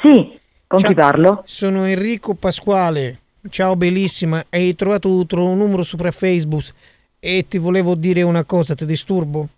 Sì, 0.00 0.38
con 0.68 0.80
chi 0.80 0.94
parlo? 0.94 1.42
Sono 1.44 1.84
Enrico 1.84 2.34
Pasquale. 2.34 3.18
Ciao 3.50 3.74
bellissima, 3.74 4.44
hai 4.50 4.76
trovato 4.76 5.08
un 5.08 5.26
tuo 5.26 5.54
numero 5.54 5.82
sopra 5.82 6.12
Facebook 6.12 6.72
e 7.18 7.44
ti 7.48 7.58
volevo 7.58 7.96
dire 7.96 8.22
una 8.22 8.44
cosa, 8.44 8.76
ti 8.76 8.86
disturbo? 8.86 9.48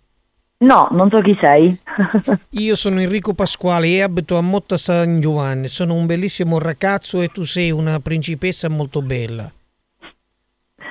No, 0.57 0.87
non 0.89 1.11
so 1.11 1.21
chi 1.21 1.37
sei. 1.39 1.77
Io 2.61 2.75
sono 2.75 2.99
Enrico 2.99 3.33
Pasquale 3.33 3.89
e 3.89 4.01
abito 4.01 4.37
a 4.37 4.41
Motta 4.41 4.77
San 4.77 5.19
Giovanni. 5.19 5.67
Sono 5.67 5.93
un 5.93 6.07
bellissimo 6.07 6.57
ragazzo 6.57 7.21
e 7.21 7.27
tu 7.27 7.43
sei 7.43 7.69
una 7.69 7.99
principessa 7.99 8.69
molto 8.69 9.03
bella. 9.03 9.51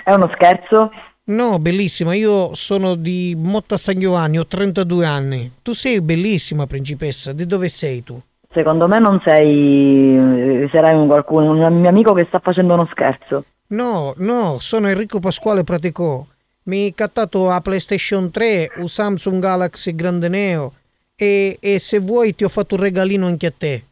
È 0.03 0.13
uno 0.13 0.31
scherzo? 0.35 0.91
No, 1.27 1.59
bellissima. 1.59 2.15
Io 2.15 2.55
sono 2.55 2.95
di 2.95 3.35
Motta 3.37 3.77
San 3.77 3.99
Giovanni, 3.99 4.39
ho 4.39 4.47
32 4.47 5.07
anni. 5.07 5.53
Tu 5.63 5.73
sei 5.73 6.01
bellissima 6.01 6.67
principessa. 6.67 7.33
Di 7.33 7.47
dove 7.47 7.69
sei 7.69 8.03
tu? 8.03 8.21
Secondo 8.53 8.87
me 8.87 8.99
non 8.99 9.21
sei. 9.25 10.69
sarai 10.71 10.95
un 10.95 11.07
qualcuno, 11.07 11.53
un 11.53 11.81
mio 11.81 11.89
amico 11.89 12.13
che 12.13 12.27
sta 12.27 12.39
facendo 12.41 12.75
uno 12.75 12.87
scherzo. 12.91 13.45
No, 13.69 14.15
no, 14.19 14.59
sono 14.61 14.89
Enrico 14.89 15.19
Pasquale 15.19 15.65
Praticò. 15.65 16.25
Mi 16.65 16.85
hai 16.85 16.95
cattato 16.95 17.51
a 17.51 17.61
PlayStation 17.61 18.31
3, 18.31 18.73
un 18.77 18.89
Samsung 18.89 19.41
Galaxy 19.41 19.95
Grande 19.95 20.29
Neo 20.29 20.73
e, 21.17 21.59
e 21.61 21.79
se 21.79 21.99
vuoi 21.99 22.35
ti 22.35 22.45
ho 22.45 22.49
fatto 22.49 22.75
un 22.75 22.83
regalino 22.83 23.27
anche 23.27 23.47
a 23.47 23.53
te. 23.57 23.83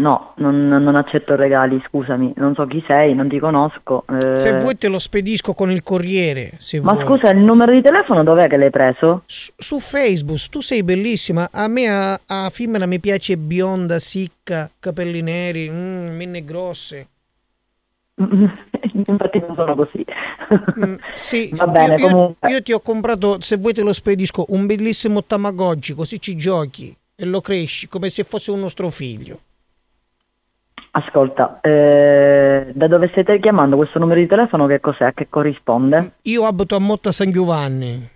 No, 0.00 0.32
non, 0.36 0.66
non 0.68 0.94
accetto 0.96 1.36
regali, 1.36 1.82
scusami. 1.86 2.32
Non 2.36 2.54
so 2.54 2.66
chi 2.66 2.82
sei, 2.86 3.14
non 3.14 3.28
ti 3.28 3.38
conosco. 3.38 4.04
eh. 4.08 4.34
Se 4.34 4.58
vuoi 4.58 4.78
te 4.78 4.88
lo 4.88 4.98
spedisco 4.98 5.52
con 5.52 5.70
il 5.70 5.82
corriere. 5.82 6.52
Ma 6.80 6.92
vuoi. 6.94 7.04
scusa, 7.04 7.30
il 7.30 7.38
numero 7.38 7.70
di 7.72 7.82
telefono 7.82 8.24
dov'è 8.24 8.48
che 8.48 8.56
l'hai 8.56 8.70
preso? 8.70 9.22
Su, 9.26 9.52
su 9.58 9.78
Facebook, 9.78 10.48
tu 10.48 10.62
sei 10.62 10.82
bellissima. 10.82 11.50
A 11.52 11.68
me 11.68 11.86
a, 11.88 12.18
a 12.26 12.48
femmina 12.48 12.86
mi 12.86 12.98
piace 12.98 13.36
bionda, 13.36 13.98
sicca, 13.98 14.70
capelli 14.78 15.20
neri, 15.20 15.68
mm, 15.68 16.16
minne 16.16 16.44
grosse. 16.44 17.06
Infatti 18.16 19.38
non 19.38 19.54
sono 19.54 19.74
così. 19.74 20.02
Sì, 21.14 21.50
Va 21.56 21.66
bene, 21.66 21.96
io, 21.96 22.00
io- 22.00 22.08
comunque. 22.08 22.48
io 22.48 22.62
ti 22.62 22.72
ho 22.72 22.80
comprato, 22.80 23.38
se 23.40 23.56
vuoi 23.56 23.74
te 23.74 23.82
lo 23.82 23.92
spedisco, 23.92 24.46
un 24.48 24.64
bellissimo 24.64 25.22
Tamagotchi, 25.22 25.92
così 25.92 26.18
ci 26.18 26.36
giochi 26.36 26.96
e 27.14 27.24
lo 27.26 27.42
cresci 27.42 27.86
come 27.86 28.08
se 28.08 28.24
fosse 28.24 28.50
un 28.50 28.60
nostro 28.60 28.88
figlio. 28.88 29.40
Ascolta, 30.92 31.60
eh, 31.60 32.72
da 32.74 32.88
dove 32.88 33.08
state 33.12 33.38
chiamando 33.38 33.76
questo 33.76 33.98
numero 34.00 34.18
di 34.18 34.26
telefono? 34.26 34.66
Che 34.66 34.80
cos'è? 34.80 35.04
A 35.04 35.12
che 35.12 35.28
corrisponde? 35.30 36.14
Io 36.22 36.44
abito 36.44 36.74
a 36.74 36.80
Motta 36.80 37.12
San 37.12 37.30
Giovanni. 37.30 38.08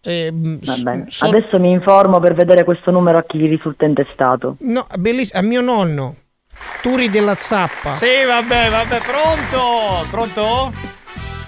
E, 0.00 0.30
mm, 0.32 0.56
Va 0.62 0.72
s- 0.72 0.82
bene. 0.82 1.04
sono- 1.08 1.36
Adesso 1.36 1.58
mi 1.58 1.70
informo 1.70 2.20
per 2.20 2.34
vedere 2.34 2.64
questo 2.64 2.90
numero 2.90 3.18
a 3.18 3.24
chi 3.24 3.38
gli 3.38 3.48
risulta 3.48 3.84
intestato. 3.84 4.56
No, 4.60 4.86
bellissimo, 4.98 5.40
a 5.40 5.42
mio 5.42 5.60
nonno. 5.60 6.14
Turi 6.80 7.10
della 7.10 7.34
Zappa. 7.34 7.92
Sì, 7.92 8.24
vabbè, 8.26 8.70
vabbè, 8.70 8.98
pronto? 9.00 10.06
Pronto? 10.10 10.93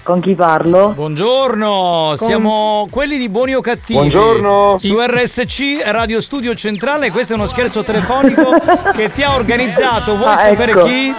Con 0.07 0.21
chi 0.21 0.35
parlo? 0.35 0.93
Buongiorno, 0.95 2.13
siamo 2.15 2.87
quelli 2.89 3.17
di 3.17 3.27
Buoni 3.27 3.55
o 3.55 3.59
Cattivi. 3.59 3.99
Buongiorno. 3.99 4.77
Su 4.79 4.97
RSC 4.97 5.81
Radio 5.83 6.21
Studio 6.21 6.55
Centrale, 6.55 7.11
questo 7.11 7.33
è 7.33 7.35
uno 7.35 7.45
scherzo 7.47 7.83
telefonico 7.83 8.53
che 8.95 9.11
ti 9.11 9.21
ha 9.23 9.35
organizzato. 9.35 10.15
Vuoi 10.15 10.31
Ah, 10.31 10.37
sapere 10.37 10.71
ecco. 10.71 10.83
chi? 10.85 11.13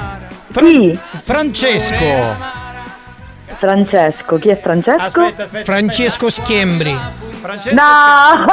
Chi? 0.55 0.99
Francesco. 1.19 2.57
Francesco, 3.59 4.37
chi 4.39 4.49
è 4.49 4.59
Francesco? 4.59 5.33
Francesco 5.65 6.31
Schiembri. 6.31 6.93
No! 6.93 8.47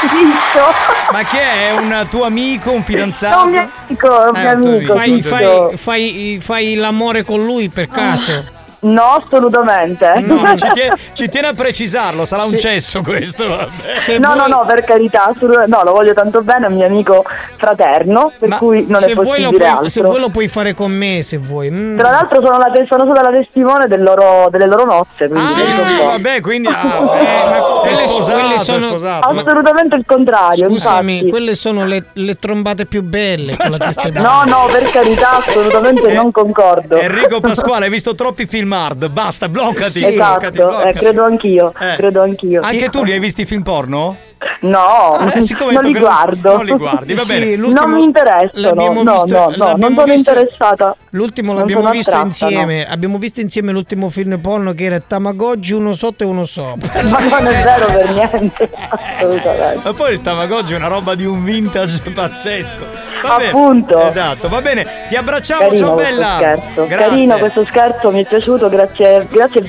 Zitto! 0.00 0.64
Ma 1.12 1.22
che 1.22 1.38
è? 1.40 1.76
Un 1.78 2.06
tuo 2.10 2.24
amico, 2.24 2.72
un 2.72 2.80
È 2.80 2.82
fidanzato? 2.82 3.44
un 3.46 3.50
mio 3.52 3.68
amico, 3.86 4.08
un 4.08 4.30
mio 4.32 4.50
Eh, 4.50 4.82
tuo 4.84 4.94
amico. 4.94 4.94
Fai, 4.96 5.22
fai- 5.22 5.76
fai- 5.76 6.38
fai 6.42 6.74
l'amore 6.74 7.22
con 7.22 7.44
lui 7.44 7.68
per 7.68 7.86
caso? 7.86 8.56
No, 8.80 9.02
assolutamente. 9.24 10.12
No, 10.20 10.54
ci, 10.56 10.68
tiene, 10.74 10.92
ci 11.12 11.28
tiene 11.28 11.48
a 11.48 11.52
precisarlo, 11.52 12.24
sarà 12.24 12.42
un 12.44 12.50
Sì. 12.50 12.58
cesso 12.58 13.00
questo. 13.02 13.46
Vabbè. 13.48 13.96
Se 13.96 14.18
no, 14.18 14.34
vuoi- 14.34 14.48
no, 14.48 14.56
no, 14.58 14.64
per 14.66 14.84
carità, 14.84 15.32
no, 15.66 15.82
lo 15.82 15.92
voglio 15.92 16.14
tanto 16.14 16.42
bene, 16.42 16.66
è 16.66 16.68
un 16.68 16.76
mio 16.76 16.86
amico 16.86 17.24
fraterno, 17.56 18.30
per 18.38 18.50
cui 18.56 18.86
non 18.88 19.00
se 19.00 19.10
è 19.10 19.14
possibile 19.14 19.48
puoi, 19.48 19.90
se 19.90 19.98
altro. 19.98 20.02
vuoi 20.10 20.20
lo 20.20 20.28
puoi 20.28 20.48
fare 20.48 20.74
con 20.74 20.92
me 20.92 21.22
se 21.22 21.38
vuoi. 21.38 21.70
Mm. 21.70 21.98
Tra 21.98 22.10
l'altro 22.10 22.40
sono, 22.40 22.56
la, 22.58 22.70
sono 22.88 23.04
stata 23.04 23.30
la 23.30 23.36
testimone 23.36 23.86
del 23.88 24.02
loro- 24.02 24.48
delle 24.50 24.66
loro 24.66 24.84
nozze, 24.84 25.26
quindi 25.28 25.50
un 25.50 25.96
po'. 25.98 26.04
vabbè, 26.06 26.40
quindi 26.40 26.68
ah, 26.68 27.06
Eh, 27.18 27.60
quelle 27.80 28.06
sposato, 28.06 28.38
quelle 28.38 28.54
è 28.54 28.58
sono- 28.58 28.88
sposato. 28.88 29.32
Ma- 29.32 29.40
Assolutamente 29.40 29.96
il 29.96 30.04
contrario, 30.06 30.68
Scusami, 30.68 31.12
infatti. 31.14 31.30
quelle 31.30 31.54
sono 31.54 31.84
le, 31.84 32.04
le 32.12 32.38
trombate 32.38 32.86
più 32.86 33.02
belle. 33.02 33.54
No, 34.12 34.44
no, 34.44 34.66
per 34.70 34.90
carità, 34.90 35.38
assolutamente 35.38 36.12
non 36.12 36.30
concordo. 36.30 36.96
Enrico 36.96 37.40
Pasquale, 37.40 37.86
hai 37.86 37.90
visto 37.90 38.14
troppi 38.14 38.46
film 38.46 38.67
hard? 38.72 39.08
Basta, 39.08 39.48
bloccati. 39.48 40.00
bloccati, 40.00 40.14
Esatto, 40.14 40.50
bloccati. 40.50 40.88
eh, 40.88 40.92
credo 41.00 41.24
anch'io, 41.24 41.72
Eh. 41.78 41.96
credo 41.96 42.22
anch'io. 42.22 42.60
Anche 42.62 42.88
tu 42.88 43.02
li 43.04 43.12
hai 43.12 43.18
visti 43.20 43.44
film 43.44 43.62
porno? 43.62 44.16
No, 44.60 45.18
Eh, 45.34 45.40
siccome 45.40 45.72
non 45.72 45.82
li 45.82 45.98
guardo. 45.98 46.56
non 46.56 46.64
li 46.64 46.72
guardi, 46.72 47.14
va 47.14 47.22
bene. 47.26 47.56
non 47.56 47.90
mi 47.90 48.02
interessano. 48.04 48.74
No, 48.74 49.12
visto- 49.14 49.36
no, 49.36 49.52
no, 49.56 49.74
non 49.76 49.94
sono 49.94 50.04
visto- 50.04 50.30
interessata. 50.30 50.96
L'ultimo 51.10 51.52
Non 51.52 51.60
l'abbiamo 51.60 51.90
visto 51.90 52.10
attratta, 52.10 52.26
insieme. 52.28 52.86
Abbiamo 52.88 53.18
visto 53.18 53.40
insieme 53.40 53.72
l'ultimo 53.72 54.08
film 54.10 54.38
porno 54.38 54.72
che 54.74 54.84
era 54.84 55.00
Tamagotchi 55.00 55.72
uno 55.72 55.94
sotto 55.94 56.22
e 56.22 56.26
uno 56.26 56.44
sopra. 56.44 57.02
Ma 57.02 57.38
non 57.40 57.46
è 57.46 57.62
vero 57.64 57.86
per 57.86 58.12
niente. 58.12 58.70
Assolutamente. 58.88 59.80
Ma 59.84 59.92
poi 59.94 60.12
il 60.12 60.20
Tamagotchi 60.20 60.72
è 60.72 60.76
una 60.76 60.88
roba 60.88 61.14
di 61.14 61.24
un 61.24 61.42
vintage 61.44 62.00
pazzesco. 62.10 63.06
Va 63.22 63.36
bene. 63.36 63.48
Appunto. 63.48 64.06
Esatto, 64.06 64.48
va 64.48 64.60
bene. 64.62 64.86
Ti 65.08 65.16
abbracciamo, 65.16 65.60
Carino 65.62 65.86
ciao 65.86 65.94
bella. 65.96 66.34
scherzo. 66.36 66.86
Grazie. 66.86 66.96
Carino 67.08 67.36
questo 67.38 67.64
scherzo, 67.64 68.10
mi 68.12 68.22
è 68.22 68.26
piaciuto, 68.28 68.68
grazie, 68.68 69.26
grazie 69.28 69.60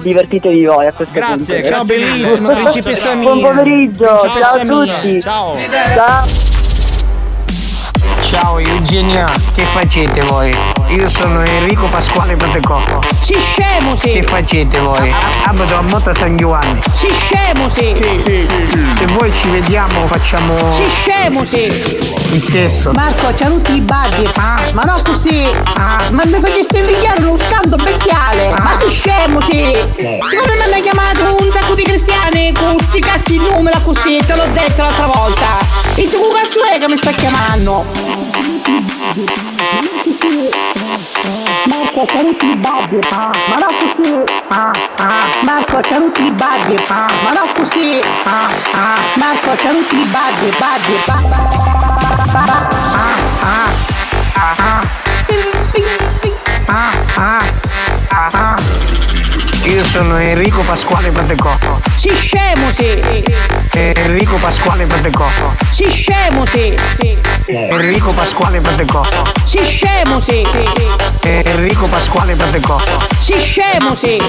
divertitevi 0.00 0.64
voi 0.64 0.86
a 0.86 0.92
questo 0.92 1.12
Grazie, 1.14 1.60
punto. 1.62 1.68
grazie 1.68 1.98
bellissimo, 1.98 2.48
mille. 2.48 2.60
principessa 2.62 3.06
Ciao, 3.08 3.16
mia. 3.16 3.24
Buon 3.28 3.40
pomeriggio, 3.40 4.11
Principessa 4.18 4.64
ciao 4.64 4.80
a 4.80 4.84
tutti. 4.84 5.20
Ciao. 5.20 5.56
Ciao. 5.94 6.26
Ciao 8.20 8.58
Eugenia, 8.58 9.26
che 9.54 9.62
facete 9.64 10.20
voi? 10.22 10.81
Io 10.92 11.08
sono 11.08 11.42
Enrico 11.42 11.86
Pasquale 11.86 12.36
Patecotto. 12.36 13.00
Si 13.18 13.34
scemo 13.38 13.96
sì! 13.96 14.10
Che 14.10 14.22
facete 14.24 14.78
voi? 14.78 15.10
Abito 15.44 15.74
a 15.74 15.80
Motta 15.80 16.12
San 16.12 16.36
Giovanni. 16.36 16.80
Si 16.92 17.08
scemo 17.10 17.66
sì! 17.70 17.94
Se 17.96 19.06
voi 19.06 19.32
ci 19.32 19.48
vediamo 19.48 20.06
facciamo 20.06 20.54
Si 20.72 20.86
scemo 20.88 21.44
sì! 21.44 22.10
il 22.32 22.42
sesso. 22.42 22.92
Marco, 22.92 23.32
c'ha 23.34 23.46
tutti 23.46 23.74
i 23.74 23.80
baggi! 23.80 24.28
Ma 24.36 24.82
no 24.82 25.00
così! 25.02 25.48
Ma 25.76 26.22
mi 26.24 26.38
faceste 26.40 26.78
invidiare 26.78 27.24
uno 27.24 27.38
scando 27.38 27.76
bestiale! 27.76 28.50
Ma 28.50 28.76
si 28.78 28.90
scemo 28.90 29.40
sì! 29.40 29.74
Siccome 29.96 30.56
mi 30.56 30.72
hanno 30.72 30.82
chiamato 30.82 31.36
un 31.40 31.50
sacco 31.50 31.74
di 31.74 31.84
cristiani 31.84 32.52
con 32.52 32.76
sti 32.78 33.00
cazzi 33.00 33.34
in 33.36 33.42
numero 33.42 33.80
così, 33.80 34.20
te 34.26 34.34
l'ho 34.34 34.46
detto 34.52 34.82
l'altra 34.82 35.06
volta! 35.06 35.46
E 35.94 36.06
se 36.06 36.18
che 36.18 36.28
cazzo 36.34 36.64
è 36.64 36.78
che 36.78 36.86
mi 36.88 36.96
sta 36.98 37.10
chiamando? 37.12 37.84
Marco, 40.82 42.04
c'ha 42.06 42.18
tutti 42.18 42.46
i 42.50 42.56
baggi! 42.56 42.98
Ma 43.10 43.30
no 43.56 43.68
così! 43.78 44.24
Marco, 45.42 45.78
c'ha 45.80 45.96
tutti 45.96 46.24
i 46.24 46.30
baggi! 46.32 46.74
Ma 46.88 47.30
no 47.30 47.46
così! 47.54 48.00
Marco, 49.14 49.50
c'ha 49.54 49.70
tutti 49.70 49.96
i 49.96 50.04
baggi, 50.06 50.52
baggi, 50.58 50.98
Io 59.66 59.84
sono 59.84 60.16
Enrico 60.18 60.62
Pasquale 60.62 61.10
Patecotto. 61.10 61.80
Si 61.94 62.12
scemo 62.12 62.72
sì! 62.72 63.22
Enrico 63.74 64.36
Pasquale 64.36 64.84
Patecotto. 64.84 65.54
Si 65.70 65.88
scemo 65.88 66.44
sì! 66.44 66.74
Enrico 67.46 68.12
Pasquale 68.12 68.60
Patecotto. 68.60 69.32
Si 69.44 69.64
scemo 69.64 70.20
sì! 70.20 70.46
Enrico 71.22 71.86
Pasquale 71.86 72.34
Patecotto. 72.34 73.02
Si 73.18 73.38
scemo 73.38 73.94
sì! 73.94 74.20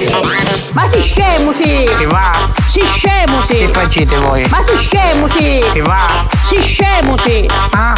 Ma 0.72 0.88
si 0.88 1.02
scemo 1.02 1.52
sì! 1.52 1.84
Che 1.98 2.06
va? 2.06 2.50
Si 2.66 2.80
scemo 2.86 3.42
sì! 3.42 3.56
Che 3.58 3.68
facete 3.68 4.16
voi? 4.16 4.46
Ma 4.48 4.62
si 4.62 4.76
scemo 4.76 5.28
sì! 5.28 5.62
Che 5.72 5.82
va? 5.82 6.26
Si 6.42 6.60
scemo 6.62 7.18
sì! 7.18 7.46
Ma 7.72 7.94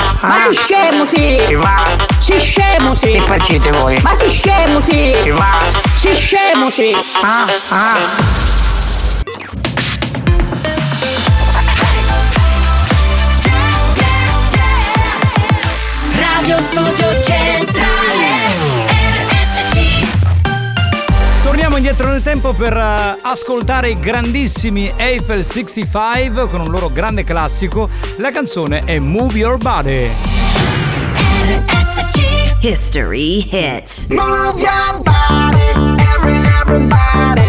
si 0.51 0.57
scemo 0.57 1.07
sì! 1.07 1.37
Che 1.47 1.55
va? 1.55 1.85
Si 2.19 2.39
scemo 2.41 2.95
sì! 2.97 3.13
Che 3.13 3.21
facete 3.21 3.71
voi? 3.71 4.01
Ma 4.03 4.15
si 4.15 4.29
scemo 4.29 4.81
sì! 4.81 5.15
Che 5.23 5.31
va? 5.31 5.59
Si 5.95 6.13
scemo 6.13 6.71
sì! 6.71 6.93
Radio 7.23 8.56
indietro 21.97 22.09
nel 22.09 22.23
tempo 22.23 22.53
per 22.53 22.77
eh, 22.77 23.19
ascoltare 23.23 23.91
i 23.91 23.99
grandissimi 23.99 24.93
Eiffel 24.97 25.45
65 25.45 26.49
con 26.49 26.61
un 26.61 26.71
loro 26.71 26.91
grande 26.91 27.25
classico. 27.25 27.89
La 28.17 28.31
canzone 28.31 28.83
è 28.85 28.99
Move 28.99 29.39
Your 29.39 29.57
Body. 29.57 30.11
History 32.61 33.49
hit. 33.51 34.09
Move 34.09 34.61
your 34.61 35.03
body, 35.03 36.03
every, 36.03 36.37
everybody. 36.61 37.46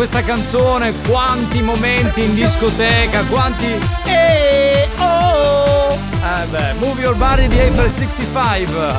Questa 0.00 0.22
canzone, 0.22 0.94
quanti 1.06 1.60
momenti 1.60 2.24
in 2.24 2.34
discoteca, 2.34 3.22
quanti. 3.24 3.66
E 4.06 4.88
oh! 4.96 5.92
Eh 5.92 6.46
beh, 6.48 6.72
Move 6.78 7.02
Your 7.02 7.14
Body 7.14 7.46
di 7.48 7.60
April 7.60 7.90
65. 7.90 8.94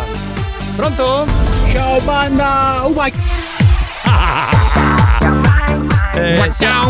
Pronto? 0.75 1.25
Ciao 1.71 1.99
banda! 2.01 2.85
Oh 2.85 2.93
my 2.95 3.11
Eh, 6.13 6.49
siamo- 6.51 6.89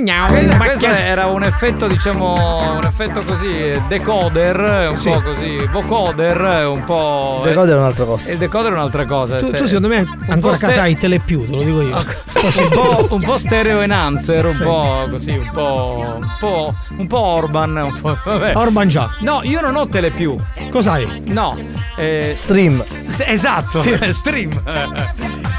Questo, 0.00 0.56
questo 0.56 0.86
era 0.86 1.26
un 1.26 1.42
effetto, 1.42 1.86
diciamo, 1.86 2.76
un 2.76 2.84
effetto 2.84 3.22
così, 3.22 3.46
eh, 3.48 3.82
decoder, 3.88 4.88
un 4.90 4.96
Sì. 4.96 5.10
po' 5.10 5.20
così, 5.20 5.56
vocoder, 5.70 6.66
un 6.68 6.82
po'. 6.84 7.40
Il 7.44 7.48
decoder 7.50 7.74
è 7.76 7.78
un'altra 7.78 8.04
cosa. 8.04 8.30
Il 8.30 8.38
decoder 8.38 8.70
è 8.70 8.74
un'altra 8.74 9.04
cosa. 9.06 9.36
Tu, 9.36 9.50
tu 9.50 9.64
secondo 9.66 9.88
me 9.88 10.06
ancora 10.28 10.56
ste- 10.56 10.78
hai 10.80 10.96
telepiù, 10.96 11.44
te 11.44 11.56
lo 11.56 11.62
dico 11.62 11.80
io. 11.82 11.96
un, 12.42 12.68
po', 12.70 13.06
un 13.10 13.22
po' 13.22 13.36
stereo 13.36 13.80
enhancer, 13.80 14.46
un 14.46 14.58
po' 14.62 15.06
così, 15.10 15.30
un 15.32 15.50
po'. 15.52 16.16
un 16.18 16.34
po'. 16.38 16.74
un 16.96 17.06
po' 17.06 17.18
Orban. 17.20 17.76
Un 17.76 18.00
po', 18.00 18.16
vabbè. 18.24 18.56
Orban 18.56 18.88
già. 18.88 19.10
No, 19.20 19.40
io 19.42 19.60
non 19.60 19.76
ho 19.76 19.86
telepiù. 19.88 20.36
Cos'hai? 20.70 21.22
No. 21.26 21.56
eh, 21.96 22.32
Stream. 22.34 22.82
esatto, 23.26 23.80
Sì. 23.82 23.96
stream. 24.12 24.50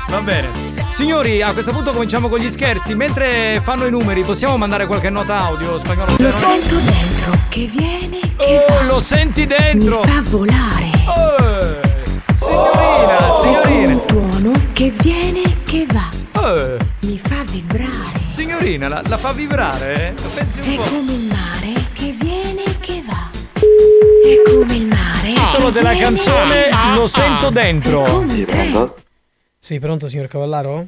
Va 0.09 0.19
bene. 0.21 0.62
Signori, 0.93 1.41
a 1.41 1.53
questo 1.53 1.71
punto 1.71 1.91
cominciamo 1.91 2.29
con 2.29 2.39
gli 2.39 2.49
scherzi. 2.49 2.93
Mentre 2.93 3.59
fanno 3.63 3.85
i 3.85 3.89
numeri, 3.89 4.21
possiamo 4.23 4.57
mandare 4.57 4.85
qualche 4.85 5.09
nota 5.09 5.39
audio 5.45 5.77
spagnolo? 5.79 6.13
Lo 6.19 6.31
sento 6.31 6.75
dentro 6.75 7.37
che 7.49 7.65
viene, 7.73 8.19
che 8.37 8.65
Oh, 8.69 8.73
va. 8.73 8.81
lo 8.83 8.99
senti 8.99 9.45
dentro! 9.47 10.01
Mi 10.03 10.11
fa 10.11 10.21
volare. 10.25 10.91
Eh, 10.93 12.35
signorina, 12.35 13.31
signorina. 13.41 13.91
Un 13.93 14.05
tuono 14.05 14.51
che 14.73 14.93
viene, 15.01 15.41
che 15.65 15.85
va. 15.91 16.09
Eh, 16.45 16.77
Mi 16.99 17.17
fa 17.17 17.43
vibrare. 17.49 18.21
signorina, 18.27 18.87
la, 18.87 19.01
la 19.07 19.17
fa 19.17 19.31
vibrare? 19.33 20.13
eh? 20.15 20.29
Pensi 20.35 20.59
un 20.59 20.73
È 20.73 20.75
po'. 20.75 20.83
come 20.83 21.11
il 21.11 21.27
mare 21.27 21.73
che 21.93 22.15
viene, 22.19 22.63
che 22.79 23.03
va. 23.05 23.29
È 23.55 24.51
come 24.51 24.75
il 24.75 24.85
mare. 24.85 25.29
Il 25.29 25.39
titolo 25.49 25.69
della 25.71 25.95
canzone. 25.95 26.69
Lo 26.93 27.07
sento 27.07 27.49
dentro. 27.49 28.05
È 28.05 28.09
come 28.11 28.33
il 28.33 28.45
treno. 28.45 28.93
Sì, 29.63 29.79
pronto 29.79 30.09
signor 30.09 30.27
Cavallaro? 30.27 30.87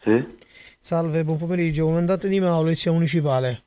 Sì? 0.00 0.36
Salve, 0.80 1.22
buon 1.22 1.38
pomeriggio, 1.38 1.84
comandante 1.84 2.26
di 2.26 2.40
Mauro, 2.40 2.62
polizia 2.64 2.90
municipale. 2.90 3.62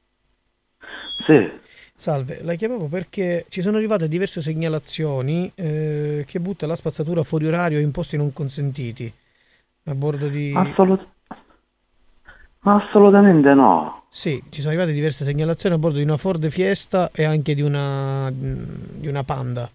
Sì. 1.25 1.49
Salve, 1.95 2.41
la 2.41 2.55
chiamavo 2.55 2.87
perché 2.87 3.45
ci 3.47 3.61
sono 3.61 3.77
arrivate 3.77 4.09
diverse 4.09 4.41
segnalazioni 4.41 5.49
eh, 5.55 6.25
che 6.27 6.39
butta 6.41 6.67
la 6.67 6.75
spazzatura 6.75 7.23
fuori 7.23 7.47
orario 7.47 7.79
in 7.79 7.91
posti 7.91 8.17
non 8.17 8.33
consentiti. 8.33 9.09
A 9.85 9.95
bordo 9.95 10.27
di... 10.27 10.51
Assolut- 10.53 11.07
assolutamente 12.59 13.53
no. 13.53 14.03
Sì, 14.09 14.43
ci 14.49 14.59
sono 14.59 14.73
arrivate 14.73 14.91
diverse 14.91 15.23
segnalazioni 15.23 15.75
a 15.75 15.77
bordo 15.77 15.95
di 15.95 16.03
una 16.03 16.17
Ford 16.17 16.45
Fiesta 16.49 17.09
e 17.13 17.23
anche 17.23 17.55
di 17.55 17.61
una, 17.61 18.29
di 18.33 19.07
una 19.07 19.23
Panda. 19.23 19.71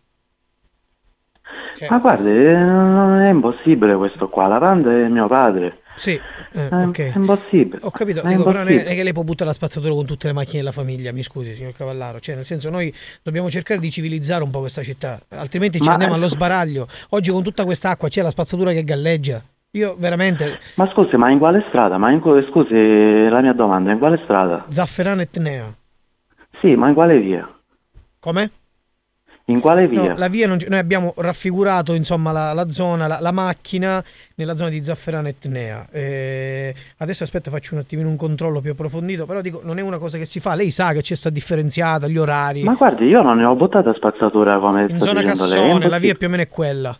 Cioè- 1.81 1.89
Ma 1.89 1.97
guardi, 1.99 2.28
eh, 2.28 2.55
non 2.57 3.20
è 3.20 3.31
impossibile 3.31 3.97
questo 3.97 4.28
qua. 4.28 4.47
La 4.49 4.59
panda 4.59 4.91
è 4.93 5.09
mio 5.09 5.26
padre. 5.28 5.78
Sì, 5.95 6.11
eh, 6.53 6.68
È, 6.68 6.74
ok. 6.87 6.99
è 6.99 7.12
impossibile. 7.16 7.78
Ho 7.81 7.91
capito, 7.91 8.20
dico, 8.22 8.43
però 8.43 8.59
non 8.59 8.68
è, 8.68 8.74
non 8.74 8.87
è 8.87 8.95
che 8.95 9.03
lei 9.03 9.14
può 9.14 9.22
buttare 9.22 9.49
la 9.49 9.55
spazzatura 9.55 9.95
con 9.95 10.05
tutte 10.05 10.26
le 10.26 10.35
macchine 10.35 10.59
della 10.59 10.72
famiglia, 10.72 11.11
mi 11.11 11.22
scusi 11.22 11.55
signor 11.55 11.72
Cavallaro, 11.72 12.20
cioè 12.20 12.35
nel 12.35 12.45
senso 12.45 12.68
noi 12.68 12.95
dobbiamo 13.22 13.49
cercare 13.49 13.81
di 13.81 13.91
civilizzare 13.91 14.43
un 14.43 14.51
po' 14.51 14.61
questa 14.61 14.83
città, 14.83 15.18
altrimenti 15.31 15.78
ci 15.81 15.87
Ma- 15.87 15.93
andiamo 15.95 16.12
allo 16.14 16.28
sbaraglio. 16.28 16.87
Oggi 17.11 17.31
con 17.31 17.43
tutta 17.43 17.64
quest'acqua 17.64 18.09
c'è 18.09 18.20
la 18.20 18.31
spazzatura 18.31 18.72
che 18.72 18.85
galleggia. 18.85 19.43
Io 19.72 19.95
veramente, 19.99 20.59
Ma 20.74 20.87
scusi, 20.93 21.16
ma 21.16 21.31
in 21.31 21.39
quale 21.39 21.64
strada? 21.68 21.97
Ma 21.97 22.11
in 22.11 22.20
que- 22.20 22.47
scusi, 22.51 22.74
la 23.28 23.41
mia 23.41 23.55
domanda, 23.55 23.91
in 23.91 23.99
quale 23.99 24.20
strada? 24.24 24.66
Zafferano 24.68 25.22
e 25.22 25.31
Tnea. 25.31 25.72
Sì, 26.61 26.76
ma 26.76 26.89
in 26.89 26.95
quale 26.95 27.18
via? 27.20 27.49
Come? 28.18 28.51
In 29.47 29.59
quale 29.61 29.88
No, 29.88 30.03
via? 30.03 30.14
la 30.16 30.28
via 30.28 30.47
non 30.47 30.59
c'è- 30.59 30.68
noi 30.68 30.78
abbiamo 30.78 31.12
raffigurato 31.16 31.93
insomma 31.95 32.30
la, 32.30 32.53
la 32.53 32.68
zona, 32.68 33.07
la, 33.09 33.18
la 33.20 33.32
macchina 33.32 34.03
nella 34.36 34.55
zona 34.55 34.68
di 34.68 34.82
Zafferano 34.84 35.26
e 35.26 35.34
Tnea. 35.41 35.86
Eh, 35.91 36.74
adesso 36.99 37.24
aspetta 37.24 37.51
faccio 37.51 37.74
un 37.74 37.80
attimino 37.80 38.09
un 38.09 38.16
controllo 38.16 38.61
più 38.61 38.70
approfondito, 38.72 39.26
però 39.26 39.41
dico 39.41 39.61
non 39.64 39.78
è 39.78 39.82
una 39.82 39.99
cosa 39.99 40.18
che 40.18 40.24
si 40.24 40.38
fa, 40.38 40.55
lei 40.55 40.70
sa 40.70 40.93
che 40.93 41.01
c'è 41.03 41.16
sta 41.16 41.30
differenziata, 41.30 42.07
gli 42.07 42.16
orari. 42.18 42.62
Ma 42.62 42.74
guardi, 42.74 43.07
io 43.07 43.22
non 43.22 43.38
ne 43.38 43.45
ho 43.45 43.57
buttata 43.57 43.93
spazzatura 43.95 44.59
come 44.61 44.86
In 44.88 45.01
zona 45.01 45.20
dicendo 45.20 45.47
lei. 45.47 45.55
Cassone, 45.66 45.88
la 45.88 45.99
via 45.99 46.14
più 46.14 46.26
o 46.28 46.30
meno 46.30 46.43
è 46.43 46.49
quella. 46.49 46.97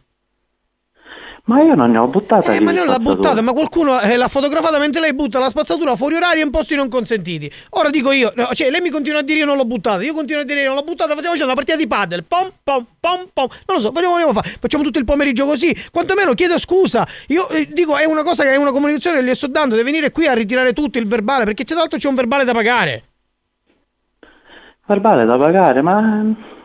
Ma 1.51 1.62
io 1.62 1.74
non 1.74 1.90
ne 1.90 1.98
ho 1.98 2.07
buttata 2.07 2.53
Eh, 2.53 2.61
ma 2.61 2.70
non 2.70 2.86
l'ha 2.86 3.01
buttata, 3.01 3.42
ma 3.42 3.53
qualcuno 3.53 3.98
eh, 3.98 4.16
l'ha 4.16 4.28
fotografata 4.28 4.78
mentre 4.78 5.01
lei 5.01 5.14
butta 5.14 5.40
la 5.40 5.48
spazzatura 5.48 5.96
fuori 5.96 6.14
orario 6.14 6.44
in 6.44 6.51
posti 6.51 6.76
non 6.76 6.88
consentiti. 6.88 7.51
Ora 7.70 7.90
dico 7.90 8.12
io, 8.12 8.32
no, 8.36 8.46
cioè 8.53 8.70
lei 8.70 8.80
mi 8.80 8.88
continua 8.88 9.18
a 9.18 9.22
dire 9.22 9.40
io 9.40 9.46
non 9.46 9.57
l'ho 9.57 9.64
buttata, 9.64 10.01
io 10.05 10.14
continuo 10.14 10.42
a 10.42 10.44
dire 10.44 10.61
io 10.61 10.68
non 10.68 10.76
l'ho 10.76 10.84
buttata, 10.84 11.11
stiamo 11.11 11.34
facendo 11.34 11.46
una 11.46 11.55
partita 11.55 11.76
di 11.76 11.88
paddle, 11.88 12.22
pom 12.22 12.53
pom 12.62 12.86
pom 13.01 13.28
pom, 13.32 13.48
non 13.66 13.76
lo 13.78 13.80
so, 13.80 13.90
facciamo, 13.90 14.12
vogliamo 14.12 14.32
fare, 14.32 14.48
facciamo 14.61 14.84
tutto 14.84 15.01
il 15.01 15.05
pomeriggio 15.05 15.44
così, 15.44 15.74
quantomeno 15.90 16.34
chiedo 16.34 16.57
scusa, 16.57 17.05
io 17.26 17.48
eh, 17.48 17.66
dico 17.66 17.96
è 17.96 18.05
una 18.05 18.22
cosa 18.22 18.44
che 18.44 18.53
è 18.53 18.57
una 18.57 18.70
comunicazione 18.70 19.18
che 19.18 19.24
gli 19.24 19.34
sto 19.34 19.48
dando, 19.48 19.74
deve 19.74 19.90
venire 19.90 20.12
qui 20.12 20.28
a 20.28 20.32
ritirare 20.34 20.72
tutto 20.72 20.98
il 20.98 21.09
verbale, 21.09 21.42
perché 21.42 21.64
tra 21.64 21.74
l'altro 21.74 21.98
c'è 21.98 22.07
un 22.07 22.14
verbale 22.14 22.44
da 22.44 22.53
pagare. 22.53 23.03
Verbale 24.86 25.24
da 25.24 25.36
pagare, 25.36 25.82
ma... 25.82 26.59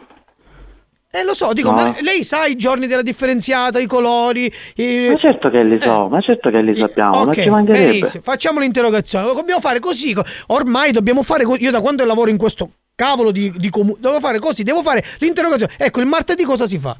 Eh 1.17 1.23
lo 1.23 1.33
so, 1.33 1.53
dico, 1.53 1.69
No. 1.69 1.75
ma 1.77 1.95
lei 2.01 2.23
sa 2.25 2.45
i 2.45 2.57
giorni 2.57 2.87
della 2.87 3.01
differenziata, 3.01 3.79
i 3.79 3.85
colori, 3.85 4.51
i... 4.75 5.07
Ma 5.09 5.15
certo 5.17 5.49
che 5.49 5.63
li 5.63 5.79
so, 5.79 6.09
ma 6.09 6.19
certo 6.19 6.49
che 6.49 6.61
li 6.61 6.77
sappiamo, 6.77 7.11
ma 7.11 7.21
Ok, 7.21 7.41
ci 7.41 7.49
mancherebbe. 7.49 7.85
benissimo. 7.91 8.23
Facciamo 8.23 8.59
l'interrogazione. 8.59 9.25
Lo 9.25 9.33
dobbiamo 9.33 9.61
fare 9.61 9.79
così. 9.79 10.13
co- 10.13 10.25
Ormai 10.47 10.91
dobbiamo 10.91 11.23
fare 11.23 11.45
così. 11.45 11.63
Io 11.63 11.71
da 11.71 11.79
quando 11.79 12.03
lavoro 12.03 12.29
in 12.29 12.37
questo 12.37 12.69
cavolo 12.95 13.31
di, 13.31 13.49
di 13.55 13.69
comune, 13.69 13.95
devo 13.99 14.19
fare 14.19 14.39
così, 14.39 14.63
devo 14.63 14.81
fare 14.81 15.03
l'interrogazione. 15.19 15.73
Ecco, 15.77 16.01
il 16.01 16.05
martedì 16.05 16.43
cosa 16.43 16.67
si 16.67 16.77
fa? 16.79 16.97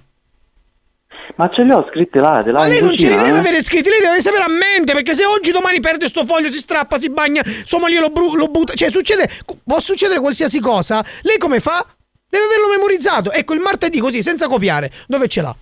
Ma 1.37 1.49
ce 1.49 1.63
li 1.63 1.71
ho 1.71 1.85
scritti 1.89 2.17
là, 2.19 2.41
là 2.45 2.51
Ma 2.59 2.65
lei 2.67 2.79
non 2.79 2.95
ce 2.95 3.07
li 3.07 3.09
cucina, 3.09 3.23
deve 3.23 3.35
eh? 3.35 3.39
avere 3.39 3.61
scritti, 3.61 3.89
lei 3.89 3.99
deve 3.99 4.21
sapere 4.21 4.43
a 4.43 4.47
mente, 4.49 4.93
perché 4.93 5.13
se 5.13 5.25
oggi 5.25 5.51
domani 5.51 5.79
perde 5.81 6.07
sto 6.07 6.23
foglio, 6.25 6.49
si 6.49 6.59
strappa, 6.59 6.97
si 6.97 7.09
bagna, 7.09 7.41
sua 7.65 7.79
moglie 7.79 7.99
lo, 7.99 8.09
bru- 8.09 8.35
lo 8.35 8.47
butta, 8.47 8.73
cioè 8.73 8.89
succede, 8.91 9.29
può 9.65 9.79
succedere 9.79 10.19
qualsiasi 10.19 10.59
cosa, 10.61 11.03
lei 11.23 11.37
come 11.37 11.59
fa? 11.59 11.85
Deve 12.35 12.47
averlo 12.47 12.67
memorizzato. 12.67 13.31
Ecco, 13.31 13.53
il 13.53 13.61
martedì 13.61 13.99
così, 13.99 14.21
senza 14.21 14.47
copiare, 14.47 14.91
dove 15.07 15.29
ce 15.29 15.41
l'ha? 15.41 15.55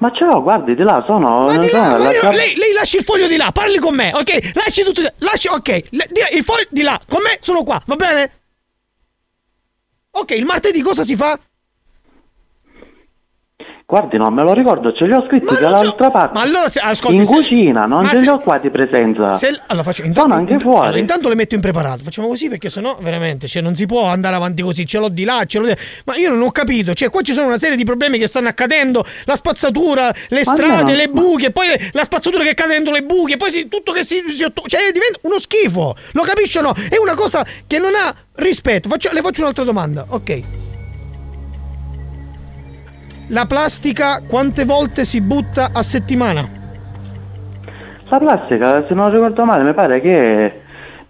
Ma 0.00 0.12
ce 0.12 0.24
l'ho, 0.26 0.42
guardi, 0.42 0.74
di 0.74 0.82
là 0.82 1.02
sono... 1.06 1.46
Ma 1.46 1.56
di 1.56 1.70
là, 1.70 1.96
io- 2.12 2.20
cap- 2.20 2.34
lei, 2.34 2.54
lei 2.54 2.72
lasci 2.74 2.98
il 2.98 3.04
foglio 3.04 3.26
di 3.26 3.36
là, 3.36 3.50
parli 3.50 3.78
con 3.78 3.94
me, 3.94 4.12
ok? 4.14 4.50
Lasci 4.54 4.84
tutto, 4.84 5.02
lasci, 5.18 5.48
ok, 5.48 5.82
il 6.34 6.44
foglio 6.44 6.66
di 6.68 6.82
là, 6.82 7.00
con 7.08 7.22
me 7.22 7.38
sono 7.40 7.64
qua, 7.64 7.80
va 7.86 7.96
bene? 7.96 8.32
Ok, 10.10 10.30
il 10.32 10.44
martedì 10.44 10.82
cosa 10.82 11.02
si 11.02 11.16
fa? 11.16 11.38
Guardi, 13.90 14.18
non 14.18 14.34
me 14.34 14.42
lo 14.42 14.52
ricordo, 14.52 14.92
ce 14.92 15.06
li 15.06 15.14
ho 15.14 15.24
scritti 15.26 15.46
dall'altra 15.58 16.10
parte. 16.10 16.34
Ma 16.34 16.42
allora, 16.42 16.68
se, 16.68 16.78
ascolti, 16.78 17.16
in 17.20 17.24
se- 17.24 17.34
cucina, 17.36 17.86
non 17.86 18.02
ma 18.02 18.10
ce 18.10 18.16
se- 18.18 18.20
li 18.24 18.28
ho 18.28 18.38
qua 18.38 18.58
di 18.58 18.68
presenza. 18.68 19.28
se- 19.30 19.46
allora 19.66 19.82
faccio, 19.82 20.02
sono 20.02 20.08
intanto, 20.08 20.34
anche 20.34 20.52
int- 20.52 20.62
fuori. 20.62 20.78
allora, 20.88 20.98
intanto 20.98 21.28
le 21.30 21.34
metto 21.34 21.54
impreparato, 21.54 22.02
facciamo 22.04 22.28
così 22.28 22.50
perché 22.50 22.68
sennò 22.68 22.98
veramente, 23.00 23.48
cioè 23.48 23.62
non 23.62 23.74
si 23.74 23.86
può 23.86 24.04
andare 24.04 24.36
avanti 24.36 24.60
così, 24.60 24.84
ce 24.84 24.98
l'ho 24.98 25.08
di 25.08 25.24
là, 25.24 25.42
ce 25.46 25.58
l'ho 25.58 25.64
di 25.64 25.70
là. 25.70 25.76
Ma 26.04 26.16
io 26.16 26.28
non 26.28 26.42
ho 26.42 26.50
capito, 26.52 26.92
cioè 26.92 27.08
qua 27.08 27.22
ci 27.22 27.32
sono 27.32 27.46
una 27.46 27.56
serie 27.56 27.78
di 27.78 27.84
problemi 27.84 28.18
che 28.18 28.26
stanno 28.26 28.48
accadendo, 28.48 29.06
la 29.24 29.36
spazzatura, 29.36 30.12
le 30.28 30.36
Ma 30.36 30.42
strade, 30.44 30.90
no, 30.90 30.94
le 30.98 31.08
ma- 31.08 31.20
buche, 31.22 31.50
poi 31.50 31.68
le- 31.68 31.88
la 31.92 32.02
spazzatura 32.02 32.44
che 32.44 32.52
cade 32.52 32.74
dentro 32.74 32.92
le 32.92 33.02
buche, 33.04 33.38
poi 33.38 33.50
si- 33.50 33.68
tutto 33.68 33.92
che 33.92 34.04
si, 34.04 34.22
si 34.28 34.44
cioè 34.66 34.80
diventa 34.92 35.18
uno 35.22 35.38
schifo, 35.38 35.96
lo 36.12 36.22
capisci 36.24 36.58
o 36.58 36.60
no? 36.60 36.74
È 36.90 36.98
una 36.98 37.14
cosa 37.14 37.42
che 37.66 37.78
non 37.78 37.92
ha 37.94 38.14
rispetto. 38.34 38.90
Faccio- 38.90 39.12
le 39.12 39.22
faccio 39.22 39.40
un'altra 39.40 39.64
domanda, 39.64 40.04
ok. 40.10 40.40
La 43.30 43.44
plastica 43.44 44.22
quante 44.26 44.64
volte 44.64 45.04
si 45.04 45.20
butta 45.20 45.68
a 45.74 45.82
settimana? 45.82 46.48
La 48.08 48.18
plastica, 48.18 48.86
se 48.88 48.94
non 48.94 49.10
ricordo 49.10 49.44
male, 49.44 49.64
mi 49.64 49.74
pare 49.74 50.00
che 50.00 50.62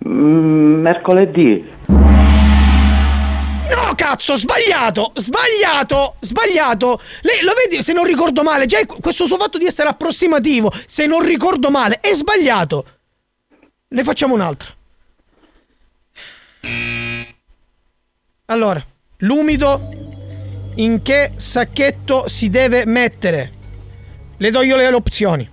mm, 0.05 0.81
mercoledì. 0.81 1.65
No, 1.87 3.93
cazzo, 3.95 4.37
sbagliato, 4.37 5.13
sbagliato, 5.15 6.17
sbagliato. 6.19 7.01
Lei 7.21 7.43
lo 7.43 7.53
vedi, 7.55 7.85
se 7.85 7.93
non 7.93 8.05
ricordo 8.05 8.43
male, 8.43 8.67
già 8.67 8.85
questo 8.85 9.27
suo 9.27 9.37
fatto 9.37 9.57
di 9.57 9.67
essere 9.67 9.89
approssimativo, 9.89 10.73
se 10.87 11.07
non 11.07 11.25
ricordo 11.25 11.71
male, 11.71 12.01
è 12.01 12.13
sbagliato. 12.15 12.85
Ne 13.91 14.03
facciamo 14.03 14.35
un'altra. 14.35 14.75
Allora, 18.47 18.85
l'umido 19.19 20.08
in 20.79 21.03
che 21.03 21.33
sacchetto 21.37 22.29
si 22.29 22.49
deve 22.49 22.85
mettere? 22.87 23.51
Le 24.37 24.51
do 24.51 24.63
io 24.63 24.77
le 24.77 24.87
opzioni. 24.93 25.49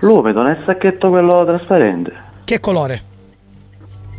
L'umido 0.00 0.42
nel 0.42 0.62
sacchetto 0.64 1.10
quello 1.10 1.44
trasparente. 1.44 2.12
Che 2.44 2.60
colore? 2.60 3.02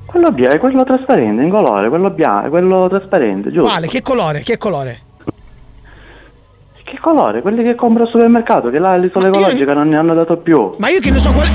Quello 0.06 0.32
bianco, 0.32 0.60
quello 0.60 0.84
trasparente, 0.84 1.42
in 1.42 1.50
colore, 1.50 1.90
quello 1.90 2.10
bianco, 2.12 2.50
quello 2.50 2.88
trasparente, 2.88 3.52
giusto? 3.52 3.68
Quale? 3.68 3.88
Che 3.88 4.02
colore? 4.02 4.42
Che 4.42 4.58
colore? 4.58 5.00
Che 6.84 7.00
colore? 7.00 7.42
Quelli 7.42 7.64
che 7.64 7.76
compro 7.76 8.04
al 8.04 8.10
supermercato, 8.10 8.70
che 8.70 8.80
là 8.80 8.96
l'isola 8.96 9.28
ecologica 9.28 9.74
non 9.74 9.90
ne 9.90 9.98
hanno 9.98 10.14
dato 10.14 10.38
più. 10.38 10.70
Ma 10.78 10.90
io 10.90 11.00
che 11.00 11.10
ne 11.10 11.20
so 11.20 11.32
quale. 11.32 11.50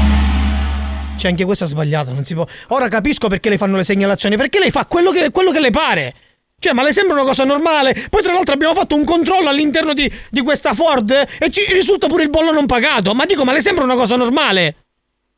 C'è 1.16 1.29
anche 1.29 1.45
questa 1.45 1.66
sbagliata, 1.66 2.12
non 2.12 2.25
si 2.25 2.35
può. 2.35 2.45
Ora 2.68 2.89
capisco 2.89 3.29
perché 3.29 3.49
le 3.49 3.59
fanno 3.59 3.77
le 3.77 3.85
segnalazioni, 3.85 4.37
perché 4.37 4.59
lei 4.59 4.70
fa 4.70 4.87
quello 4.87 5.12
che, 5.12 5.31
quello 5.31 5.53
che 5.53 5.61
le 5.61 5.70
pare. 5.70 6.14
Cioè, 6.62 6.72
ma 6.74 6.84
le 6.84 6.92
sembra 6.92 7.14
una 7.16 7.24
cosa 7.24 7.42
normale? 7.42 7.92
Poi, 8.08 8.22
tra 8.22 8.32
l'altro, 8.32 8.54
abbiamo 8.54 8.72
fatto 8.72 8.94
un 8.94 9.02
controllo 9.04 9.48
all'interno 9.48 9.92
di, 9.92 10.08
di 10.30 10.40
questa 10.42 10.74
Ford 10.74 11.10
e 11.10 11.50
ci 11.50 11.64
risulta 11.72 12.06
pure 12.06 12.22
il 12.22 12.30
bollo 12.30 12.52
non 12.52 12.66
pagato. 12.66 13.14
Ma 13.14 13.24
dico, 13.24 13.42
ma 13.44 13.50
le 13.52 13.60
sembra 13.60 13.82
una 13.82 13.96
cosa 13.96 14.14
normale? 14.14 14.76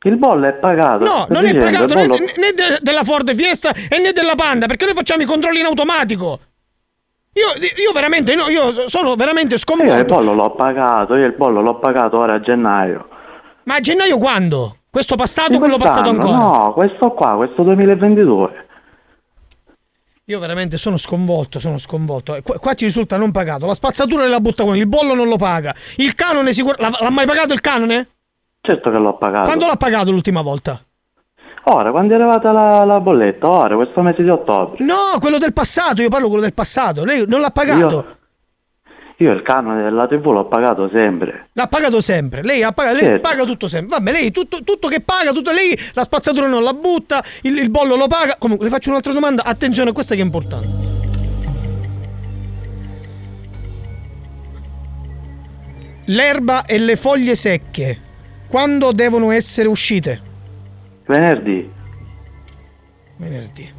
Il 0.03 0.17
bollo 0.17 0.45
è 0.45 0.53
pagato. 0.53 1.03
No, 1.03 1.25
non 1.29 1.45
è 1.47 1.51
dicendo, 1.51 1.65
pagato 1.65 1.93
il 1.93 1.97
né, 1.97 2.05
bollo- 2.07 2.25
né 2.35 2.51
de- 2.53 2.77
della 2.79 3.03
Ford 3.03 3.33
Fiesta 3.33 3.73
e 3.89 3.97
né 3.97 4.11
della 4.11 4.35
Panda, 4.35 4.67
perché 4.67 4.85
noi 4.85 4.93
facciamo 4.93 5.23
i 5.23 5.25
controlli 5.25 5.61
in 5.61 5.65
automatico. 5.65 6.39
Io, 7.33 7.65
io 7.75 7.91
veramente, 7.91 8.35
no, 8.35 8.47
io 8.47 8.87
sono 8.87 9.15
veramente 9.15 9.47
Io 9.49 9.53
il 9.55 9.59
sconvolto. 9.61 10.03
bollo 10.13 10.33
l'ho 10.35 10.51
pagato, 10.51 11.15
io 11.15 11.25
il 11.25 11.33
bollo 11.33 11.61
l'ho 11.61 11.79
pagato 11.79 12.19
ora 12.19 12.35
a 12.35 12.39
gennaio. 12.39 13.07
Ma 13.63 13.75
a 13.75 13.79
gennaio 13.79 14.19
quando? 14.19 14.77
Questo 14.91 15.15
passato 15.15 15.55
o 15.55 15.57
quello 15.57 15.77
passato 15.77 16.09
ancora? 16.09 16.37
No, 16.37 16.73
questo 16.73 17.09
qua, 17.13 17.31
questo 17.35 17.63
2022. 17.63 18.64
Io 20.27 20.39
veramente 20.39 20.77
sono 20.77 20.97
sconvolto, 20.97 21.59
sono 21.59 21.77
sconvolto. 21.77 22.33
Eh, 22.33 22.41
Qua, 22.41 22.57
qua 22.57 22.73
ci 22.73 22.85
risulta 22.85 23.15
non 23.15 23.31
pagato. 23.31 23.67
La 23.67 23.75
spazzatura 23.75 24.27
la 24.27 24.39
butta 24.39 24.63
con 24.63 24.75
il 24.75 24.87
bollo 24.87 25.13
non 25.13 25.27
lo 25.27 25.35
paga. 25.37 25.75
Il 25.97 26.15
canone. 26.15 26.49
L'ha, 26.77 26.91
l'ha 26.99 27.09
mai 27.11 27.27
pagato 27.27 27.53
il 27.53 27.61
canone? 27.61 28.07
Certo 28.61 28.89
che 28.89 28.97
l'ho 28.97 29.17
pagato. 29.17 29.45
Quando 29.45 29.67
l'ha 29.67 29.75
pagato 29.75 30.09
l'ultima 30.09 30.41
volta? 30.41 30.83
Ora, 31.65 31.91
quando 31.91 32.13
è 32.13 32.15
arrivata 32.15 32.51
la, 32.51 32.83
la 32.85 32.99
bolletta? 32.99 33.47
Ora, 33.49 33.75
questo 33.75 34.01
mese 34.01 34.23
di 34.23 34.29
ottobre. 34.29 34.83
No, 34.83 35.17
quello 35.19 35.37
del 35.37 35.53
passato, 35.53 36.01
io 36.01 36.09
parlo 36.09 36.27
quello 36.27 36.41
del 36.43 36.53
passato. 36.53 37.03
Lei 37.05 37.23
non 37.27 37.39
l'ha 37.41 37.51
pagato. 37.51 37.95
Io, 37.95 38.17
io 39.17 39.31
il 39.31 39.41
canone 39.43 39.81
della 39.83 40.07
TV 40.07 40.25
l'ho 40.25 40.45
pagato 40.45 40.89
sempre. 40.91 41.47
L'ha 41.53 41.67
pagato 41.67 42.01
sempre. 42.01 42.43
Lei, 42.43 42.63
ha 42.63 42.73
pagato, 42.73 42.95
lei 42.97 43.05
Certo. 43.05 43.21
paga 43.21 43.45
tutto 43.45 43.67
sempre. 43.69 43.97
Vabbè, 43.97 44.11
lei 44.11 44.31
tutto, 44.31 44.61
tutto 44.63 44.87
che 44.89 44.99
paga, 44.99 45.31
tutto 45.31 45.51
lei 45.51 45.77
la 45.93 46.03
spazzatura 46.03 46.47
non 46.47 46.63
la 46.63 46.73
butta, 46.73 47.23
il, 47.43 47.57
il 47.57 47.69
bollo 47.69 47.95
lo 47.95 48.07
paga. 48.07 48.35
Comunque, 48.37 48.65
le 48.65 48.71
faccio 48.71 48.89
un'altra 48.89 49.13
domanda. 49.13 49.43
Attenzione, 49.43 49.93
questa 49.93 50.15
che 50.15 50.21
è 50.21 50.23
importante. 50.25 50.93
L'erba 56.07 56.65
e 56.65 56.77
le 56.77 56.95
foglie 56.95 57.35
secche, 57.35 57.99
quando 58.47 58.91
devono 58.91 59.31
essere 59.31 59.67
uscite? 59.67 60.21
Venerdì. 61.05 61.71
Venerdì. 63.17 63.73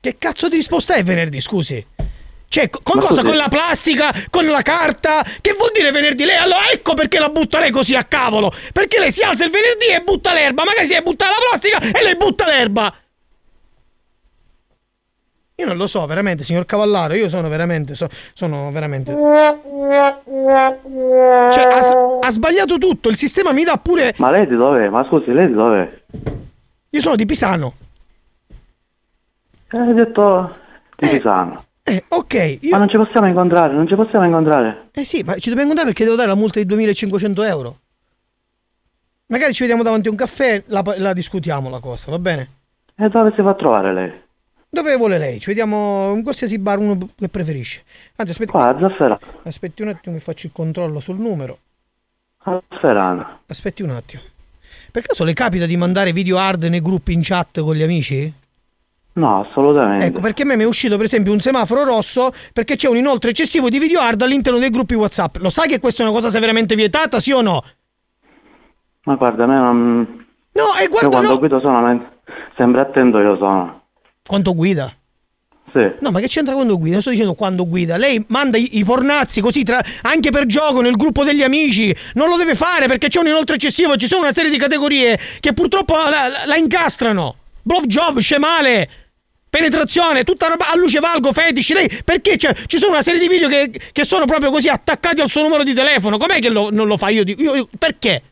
Che 0.00 0.16
cazzo 0.18 0.48
di 0.48 0.56
risposta 0.56 0.94
è 0.94 1.02
venerdì, 1.02 1.40
scusi? 1.40 1.84
Cioè, 2.48 2.70
co- 2.70 2.80
con 2.82 3.00
cosa? 3.00 3.22
Con 3.22 3.36
la 3.36 3.48
plastica? 3.48 4.12
Con 4.30 4.46
la 4.46 4.62
carta? 4.62 5.22
Che 5.40 5.52
vuol 5.54 5.70
dire 5.74 5.90
venerdì? 5.90 6.24
Lei 6.24 6.36
allora 6.36 6.70
ecco 6.72 6.94
perché 6.94 7.18
la 7.18 7.28
butta 7.28 7.58
lei 7.58 7.70
così 7.70 7.94
a 7.94 8.04
cavolo. 8.04 8.52
Perché 8.72 8.98
lei 8.98 9.10
si 9.10 9.22
alza 9.22 9.44
il 9.44 9.50
venerdì 9.50 9.86
e 9.86 10.00
butta 10.02 10.32
l'erba. 10.32 10.64
Magari 10.64 10.86
si 10.86 10.94
è 10.94 11.02
buttata 11.02 11.32
la 11.32 11.38
plastica 11.48 11.98
e 11.98 12.02
lei 12.02 12.16
butta 12.16 12.46
l'erba. 12.46 12.94
Io 15.58 15.64
non 15.64 15.78
lo 15.78 15.86
so, 15.86 16.04
veramente, 16.04 16.44
signor 16.44 16.66
Cavallaro, 16.66 17.14
io 17.14 17.30
sono 17.30 17.48
veramente, 17.48 17.94
so- 17.94 18.08
sono 18.34 18.70
veramente... 18.70 19.10
Cioè, 21.50 21.64
ha, 21.64 22.18
ha 22.20 22.30
sbagliato 22.30 22.76
tutto, 22.76 23.08
il 23.08 23.16
sistema 23.16 23.52
mi 23.52 23.64
dà 23.64 23.78
pure... 23.78 24.12
Ma 24.18 24.30
lei 24.30 24.46
di 24.46 24.54
dov'è? 24.54 24.90
Ma 24.90 25.06
scusi, 25.06 25.32
lei 25.32 25.46
di 25.46 25.54
dov'è? 25.54 26.02
Io 26.90 27.00
sono 27.00 27.16
di 27.16 27.24
Pisano. 27.24 27.72
Eh, 29.72 29.78
Hai 29.78 29.94
detto 29.94 30.56
di 30.96 31.08
Pisano. 31.08 31.64
Eh, 31.88 32.02
ok, 32.08 32.58
io... 32.62 32.70
Ma 32.70 32.78
non 32.78 32.88
ci 32.88 32.96
possiamo 32.96 33.28
incontrare, 33.28 33.72
non 33.72 33.86
ci 33.86 33.94
possiamo 33.94 34.24
incontrare. 34.24 34.88
Eh 34.92 35.04
sì, 35.04 35.22
ma 35.22 35.34
ci 35.34 35.50
dobbiamo 35.50 35.62
incontrare 35.70 35.88
perché 35.90 36.02
devo 36.02 36.16
dare 36.16 36.28
la 36.28 36.34
multa 36.34 36.58
di 36.58 36.66
2500 36.66 37.42
euro. 37.44 37.78
Magari 39.26 39.52
ci 39.52 39.60
vediamo 39.60 39.84
davanti 39.84 40.08
a 40.08 40.10
un 40.10 40.16
caffè, 40.16 40.64
la, 40.66 40.82
la 40.96 41.12
discutiamo 41.12 41.70
la 41.70 41.78
cosa, 41.78 42.10
va 42.10 42.18
bene? 42.18 42.48
E 42.96 43.08
dove 43.08 43.32
si 43.36 43.42
va 43.42 43.50
a 43.50 43.54
trovare 43.54 43.92
lei? 43.92 44.12
Dove 44.68 44.96
vuole 44.96 45.18
lei? 45.18 45.38
Ci 45.38 45.46
vediamo 45.46 46.12
in 46.14 46.22
qualsiasi 46.24 46.58
bar, 46.58 46.78
uno 46.78 46.98
che 47.16 47.28
preferisce. 47.28 47.84
Anzi, 48.16 48.32
aspetti, 48.32 48.50
Qua, 48.50 48.64
a 48.68 48.78
Zafferano. 48.80 49.18
aspetti 49.44 49.82
un 49.82 49.88
attimo, 49.88 50.14
mi 50.16 50.20
faccio 50.20 50.46
il 50.46 50.52
controllo 50.52 50.98
sul 50.98 51.18
numero. 51.18 51.58
A 52.38 52.60
Zafferano. 52.68 53.40
Aspetti 53.46 53.82
un 53.82 53.90
attimo. 53.90 54.22
Per 54.90 55.02
caso 55.02 55.22
le 55.24 55.34
capita 55.34 55.66
di 55.66 55.76
mandare 55.76 56.12
video 56.12 56.38
hard 56.38 56.64
nei 56.64 56.80
gruppi 56.82 57.12
in 57.12 57.20
chat 57.22 57.60
con 57.60 57.74
gli 57.76 57.82
amici? 57.82 58.32
No, 59.16 59.40
assolutamente. 59.48 60.04
Ecco, 60.04 60.20
perché 60.20 60.42
a 60.42 60.44
me 60.44 60.56
mi 60.56 60.64
è 60.64 60.66
uscito 60.66 60.96
per 60.96 61.06
esempio 61.06 61.32
un 61.32 61.40
semaforo 61.40 61.84
rosso 61.84 62.32
perché 62.52 62.76
c'è 62.76 62.88
un 62.88 62.96
inoltre 62.98 63.30
eccessivo 63.30 63.70
di 63.70 63.78
video 63.78 64.00
hard 64.00 64.20
all'interno 64.20 64.58
dei 64.58 64.68
gruppi 64.68 64.94
WhatsApp. 64.94 65.36
Lo 65.38 65.48
sai 65.48 65.68
che 65.68 65.80
questa 65.80 66.02
è 66.02 66.06
una 66.06 66.14
cosa 66.14 66.28
severamente 66.28 66.74
vietata, 66.74 67.18
sì 67.18 67.32
o 67.32 67.40
no? 67.40 67.62
Ma 69.04 69.14
guarda, 69.14 69.44
a 69.44 69.46
me 69.46 69.54
non... 69.54 70.24
No, 70.52 70.62
e 70.78 70.82
Io 70.84 70.88
guarda, 70.88 71.08
quando 71.08 71.28
no. 71.30 71.38
guido 71.38 71.60
sono... 71.60 72.10
Sempre 72.56 72.80
attento 72.82 73.18
io 73.18 73.36
sono. 73.36 73.82
Quanto 74.26 74.54
guida? 74.54 74.92
Sì. 75.72 75.92
No, 76.00 76.10
ma 76.10 76.20
che 76.20 76.28
c'entra 76.28 76.54
quando 76.54 76.76
guida? 76.76 76.92
Non 76.92 77.00
sto 77.00 77.10
dicendo 77.10 77.34
quando 77.34 77.66
guida. 77.66 77.96
Lei 77.96 78.22
manda 78.28 78.56
i, 78.58 78.78
i 78.78 78.84
pornazzi 78.84 79.40
così 79.40 79.62
tra- 79.62 79.82
anche 80.02 80.30
per 80.30 80.46
gioco 80.46 80.80
nel 80.80 80.96
gruppo 80.96 81.22
degli 81.24 81.42
amici. 81.42 81.94
Non 82.14 82.28
lo 82.28 82.36
deve 82.36 82.54
fare 82.54 82.86
perché 82.86 83.08
c'è 83.08 83.20
un 83.20 83.28
inoltre 83.28 83.54
eccessivo. 83.56 83.96
Ci 83.96 84.06
sono 84.06 84.22
una 84.22 84.32
serie 84.32 84.50
di 84.50 84.58
categorie 84.58 85.18
che 85.40 85.52
purtroppo 85.52 85.94
la, 85.94 86.28
la- 86.28 86.44
la 86.46 86.56
incastrano. 86.56 87.36
Blowjob, 87.62 88.18
scemale, 88.18 88.88
penetrazione, 89.56 90.22
tutta 90.24 90.48
roba 90.48 90.70
a 90.70 90.76
luce 90.76 90.98
valgo, 91.00 91.32
fetici. 91.32 91.72
Lei 91.72 91.88
perché 92.04 92.36
c'è- 92.36 92.54
ci 92.66 92.78
sono 92.78 92.92
una 92.92 93.02
serie 93.02 93.18
di 93.20 93.28
video 93.28 93.48
che, 93.48 93.70
che 93.92 94.04
sono 94.04 94.26
proprio 94.26 94.50
così 94.50 94.68
attaccati 94.68 95.20
al 95.20 95.28
suo 95.30 95.42
numero 95.42 95.62
di 95.64 95.72
telefono? 95.72 96.18
Com'è 96.18 96.38
che 96.40 96.48
lo- 96.50 96.70
non 96.70 96.86
lo 96.86 96.96
fa? 96.96 97.08
Io 97.08 97.22
io- 97.24 97.54
io- 97.54 97.68
perché? 97.78 98.22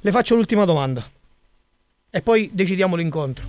Le 0.00 0.10
faccio 0.10 0.34
l'ultima 0.34 0.64
domanda. 0.64 1.02
E 2.10 2.22
poi 2.22 2.50
decidiamo 2.52 2.96
l'incontro. 2.96 3.44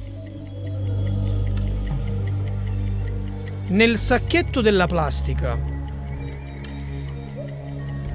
Nel 3.69 3.97
sacchetto 3.97 4.61
della 4.61 4.87
plastica 4.87 5.57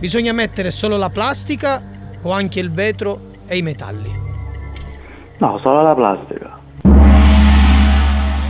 bisogna 0.01 0.33
mettere 0.33 0.71
solo 0.73 0.97
la 0.97 1.11
plastica 1.11 1.83
o 2.23 2.31
anche 2.33 2.59
il 2.59 2.71
vetro 2.73 3.31
e 3.47 3.57
i 3.59 3.63
metalli? 3.63 4.11
No, 5.39 5.59
solo 5.63 5.83
la 5.83 5.95
plastica. 5.95 6.54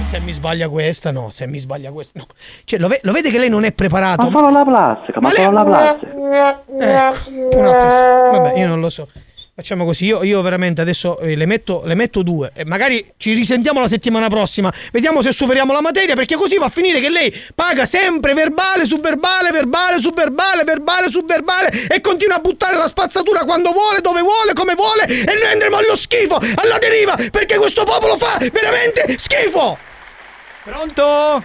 Se 0.05 0.21
mi 0.21 0.33
sbaglia 0.33 0.69
questa, 0.69 1.11
no. 1.11 1.31
Se 1.31 1.47
mi 1.47 1.59
sbaglia 1.59 1.91
questa, 1.91 2.19
no. 2.19 2.27
Cioè, 2.65 2.79
lo, 2.79 2.89
ve- 2.89 3.01
lo 3.03 3.13
vede 3.13 3.31
che 3.31 3.39
lei 3.39 3.49
non 3.49 3.65
è 3.65 3.73
preparato? 3.73 4.29
Ma 4.29 4.39
solo 4.39 4.51
la 4.51 4.65
plastica, 4.65 5.21
ma, 5.21 5.29
Ma 5.29 5.35
solo 5.35 5.47
lei- 5.47 5.55
la 5.55 5.65
plastica. 5.65 6.13
Ecco, 6.13 7.59
un 7.59 7.67
attimo. 7.67 8.31
Vabbè, 8.31 8.59
io 8.59 8.67
non 8.69 8.81
lo 8.81 8.91
so. 8.91 9.09
Facciamo 9.57 9.85
così, 9.85 10.07
io, 10.07 10.25
io 10.25 10.43
veramente 10.43 10.81
adesso 10.81 11.19
eh, 11.21 11.37
le, 11.37 11.47
metto, 11.47 11.83
le 11.85 11.95
metto 11.95 12.23
due 12.23 12.51
e 12.55 12.65
magari 12.65 13.13
ci 13.17 13.35
risentiamo 13.35 13.81
la 13.81 13.87
settimana 13.87 14.29
prossima. 14.29 14.73
Vediamo 14.93 15.23
se 15.23 15.31
superiamo 15.31 15.73
la 15.73 15.81
materia 15.81 16.15
perché 16.17 16.35
così 16.35 16.59
va 16.59 16.67
a 16.67 16.71
finire 16.71 16.99
che 17.01 17.09
lei 17.09 17.33
paga 17.55 17.85
sempre 17.85 18.35
verbale 18.35 18.85
su 18.85 18.99
verbale, 18.99 19.53
verbale 19.53 20.01
su 20.01 20.13
verbale, 20.13 20.65
verbale 20.65 21.09
su 21.09 21.25
verbale 21.25 21.87
e 21.89 22.01
continua 22.01 22.37
a 22.37 22.41
buttare 22.41 22.77
la 22.77 22.89
spazzatura 22.89 23.45
quando 23.45 23.71
vuole, 23.71 24.01
dove 24.01 24.23
vuole, 24.23 24.55
come 24.55 24.75
vuole 24.75 25.05
e 25.05 25.25
noi 25.41 25.53
andremo 25.53 25.77
allo 25.77 25.95
schifo, 25.95 26.35
alla 26.37 26.79
deriva 26.79 27.17
perché 27.31 27.57
questo 27.57 27.85
popolo 27.85 28.17
fa 28.17 28.37
veramente 28.53 29.05
schifo. 29.19 29.79
Pronto? 30.65 31.43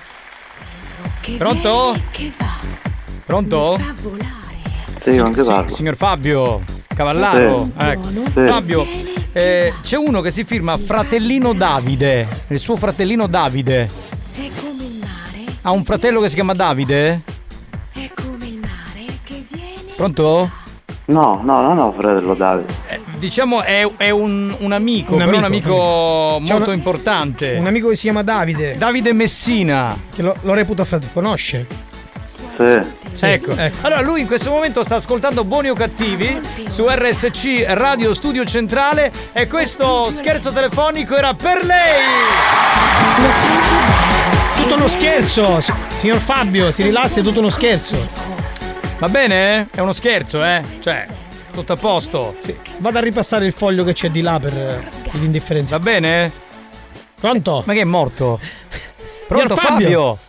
Pronto? 1.38 1.96
Pronto? 3.26 3.78
Sì, 5.06 5.18
non 5.18 5.34
ti 5.34 5.42
Sì, 5.42 5.48
parlo. 5.48 5.70
signor 5.70 5.96
Fabio 5.98 6.62
Cavallaro. 6.88 7.66
Sì. 7.78 7.86
Ecco. 7.86 8.08
Sì. 8.10 8.46
Fabio, 8.48 8.88
eh, 9.34 9.74
c'è 9.82 9.98
uno 9.98 10.22
che 10.22 10.32
si 10.32 10.44
firma 10.46 10.78
Fratellino 10.78 11.54
Davide. 11.54 12.44
Il 12.48 12.60
suo 12.60 12.78
fratellino 12.78 13.28
Davide. 13.28 13.90
Ha 15.64 15.72
un 15.72 15.84
fratello 15.84 16.22
che 16.22 16.30
si 16.30 16.36
chiama 16.36 16.54
Davide? 16.54 17.22
Pronto? 19.98 20.50
No, 21.06 21.42
no, 21.44 21.62
no, 21.62 21.74
no, 21.74 21.92
fratello 21.92 22.34
Davide. 22.36 22.74
Diciamo 23.20 23.62
è, 23.62 23.88
è 23.98 24.10
un, 24.10 24.56
un 24.60 24.72
amico, 24.72 25.14
Un 25.14 25.20
però 25.26 25.38
un 25.38 25.44
amico, 25.44 25.74
amico 26.38 26.54
molto 26.54 26.70
una- 26.70 26.74
importante. 26.74 27.56
Un 27.60 27.68
amico 27.68 27.90
che 27.90 27.96
si 27.96 28.04
chiama 28.04 28.24
Davide. 28.24 28.76
Davide 28.78 29.14
Messina. 29.14 29.96
Che 30.16 30.22
lo, 30.22 30.36
lo 30.42 30.54
reputa 30.54 30.86
fratello. 30.86 31.12
Conosce? 31.14 31.66
Sì. 33.14 33.26
ecco. 33.26 33.56
Allora 33.82 34.02
lui 34.02 34.20
in 34.22 34.28
questo 34.28 34.50
momento 34.50 34.84
sta 34.84 34.96
ascoltando 34.96 35.44
Buoni 35.46 35.70
o 35.70 35.74
Cattivi 35.74 36.40
su 36.68 36.86
RSC 36.90 37.64
Radio 37.68 38.14
Studio 38.14 38.44
Centrale 38.46 39.12
e 39.32 39.48
questo 39.48 40.10
scherzo 40.12 40.52
telefonico 40.52 41.16
era 41.16 41.34
per 41.34 41.64
lei. 41.64 42.02
Tutto 44.56 44.76
uno 44.76 44.88
scherzo, 44.88 45.62
si- 45.62 45.74
signor 46.00 46.18
Fabio, 46.20 46.72
si 46.72 46.84
rilassi, 46.84 47.20
è 47.20 47.24
tutto 47.24 47.40
uno 47.40 47.50
scherzo. 47.50 48.08
Va 48.98 49.08
bene? 49.08 49.68
È 49.74 49.80
uno 49.80 49.94
scherzo, 49.94 50.44
eh? 50.44 50.62
Cioè, 50.82 51.08
tutto 51.52 51.74
a 51.74 51.76
posto. 51.76 52.36
Sì. 52.40 52.56
Vado 52.78 52.98
a 52.98 53.02
ripassare 53.02 53.46
il 53.46 53.54
foglio 53.54 53.84
che 53.84 53.94
c'è 53.94 54.10
di 54.10 54.22
là 54.22 54.40
per 54.40 54.58
eh, 54.58 54.90
l'indifferenza. 55.18 55.78
Va 55.78 55.84
bene? 55.84 56.32
Pronto? 57.16 57.64
Ma 57.66 57.74
che 57.74 57.82
è 57.82 57.86
morto? 57.86 58.40
Pronto 59.28 59.56
Signor 59.56 59.72
Fabio? 59.72 60.20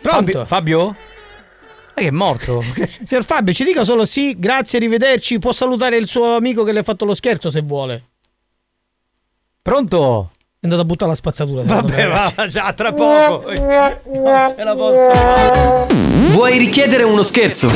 Pronto? 0.00 0.44
Fabio? 0.44 0.86
Ma 0.86 1.94
che 1.94 2.06
è 2.06 2.10
morto? 2.10 2.62
Signor 3.04 3.24
Fabio, 3.24 3.52
ci 3.52 3.64
dica 3.64 3.84
solo 3.84 4.04
sì, 4.04 4.38
grazie, 4.38 4.78
arrivederci. 4.78 5.38
Può 5.38 5.52
salutare 5.52 5.96
il 5.96 6.06
suo 6.06 6.36
amico 6.36 6.64
che 6.64 6.72
le 6.72 6.80
ha 6.80 6.82
fatto 6.82 7.04
lo 7.04 7.14
scherzo 7.14 7.50
se 7.50 7.62
vuole. 7.62 8.04
Pronto? 9.62 10.32
È 10.64 10.66
andato 10.66 10.80
a 10.80 10.86
buttare 10.86 11.10
la 11.10 11.16
spazzatura. 11.16 11.62
Vabbè, 11.62 12.06
me, 12.06 12.30
va 12.34 12.46
già, 12.46 12.72
tra 12.72 12.90
poco. 12.94 13.52
Non 13.52 13.54
ce 14.56 14.64
la 14.64 14.74
posso 14.74 15.10
fare. 15.12 15.86
Vuoi 16.30 16.56
richiedere 16.56 17.02
uno 17.02 17.22
scherzo? 17.22 17.70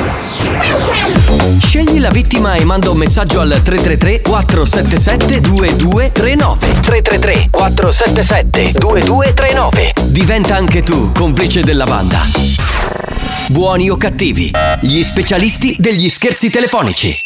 Scegli 1.59 2.01
la 2.01 2.09
vittima 2.09 2.55
e 2.55 2.65
manda 2.65 2.89
un 2.89 2.97
messaggio 2.97 3.41
al 3.41 3.61
333 3.63 4.23
477 4.23 5.41
2239 5.43 6.81
333 6.81 7.49
477 7.51 8.79
2239 8.79 9.93
Diventa 10.07 10.57
anche 10.57 10.83
tu 10.83 11.13
complice 11.13 11.63
della 11.63 11.85
banda. 11.85 12.21
Buoni 13.49 13.91
o 13.91 13.99
cattivi, 13.99 14.51
gli 14.81 15.03
specialisti 15.03 15.77
degli 15.79 16.09
scherzi 16.09 16.49
telefonici. 16.49 17.23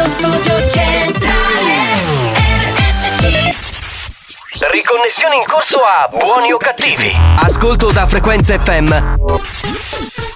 Radio 0.00 0.08
Studio 0.08 0.68
Centrale 0.70 1.74
RSC 2.34 3.54
Riconnessione 4.70 5.36
in 5.36 5.42
corso 5.46 5.80
a 5.80 6.08
buoni 6.08 6.52
o 6.52 6.56
cattivi. 6.56 7.14
Ascolto 7.36 7.92
da 7.92 8.06
frequenza 8.06 8.58
FM. 8.58 8.94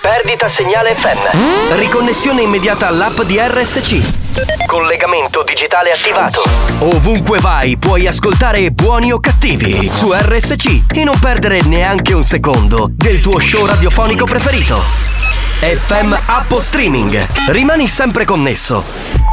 Perdita 0.02 0.50
segnale 0.50 0.94
FM. 0.94 1.76
Riconnessione 1.78 2.42
immediata 2.42 2.88
all'app 2.88 3.22
di 3.22 3.38
RSC. 3.38 4.66
Collegamento 4.66 5.42
digitale 5.42 5.92
attivato. 5.92 6.42
Ovunque 6.80 7.38
vai 7.38 7.78
puoi 7.78 8.06
ascoltare 8.06 8.70
buoni 8.70 9.12
o 9.12 9.18
cattivi 9.18 9.88
su 9.90 10.12
RSC 10.12 10.92
e 10.92 11.04
non 11.04 11.18
perdere 11.18 11.62
neanche 11.62 12.12
un 12.12 12.22
secondo 12.22 12.88
del 12.90 13.22
tuo 13.22 13.38
show 13.38 13.64
radiofonico 13.64 14.26
preferito. 14.26 14.82
FM 15.60 16.14
App 16.26 16.52
o 16.52 16.60
Streaming. 16.60 17.26
Rimani 17.46 17.88
sempre 17.88 18.26
connesso. 18.26 19.32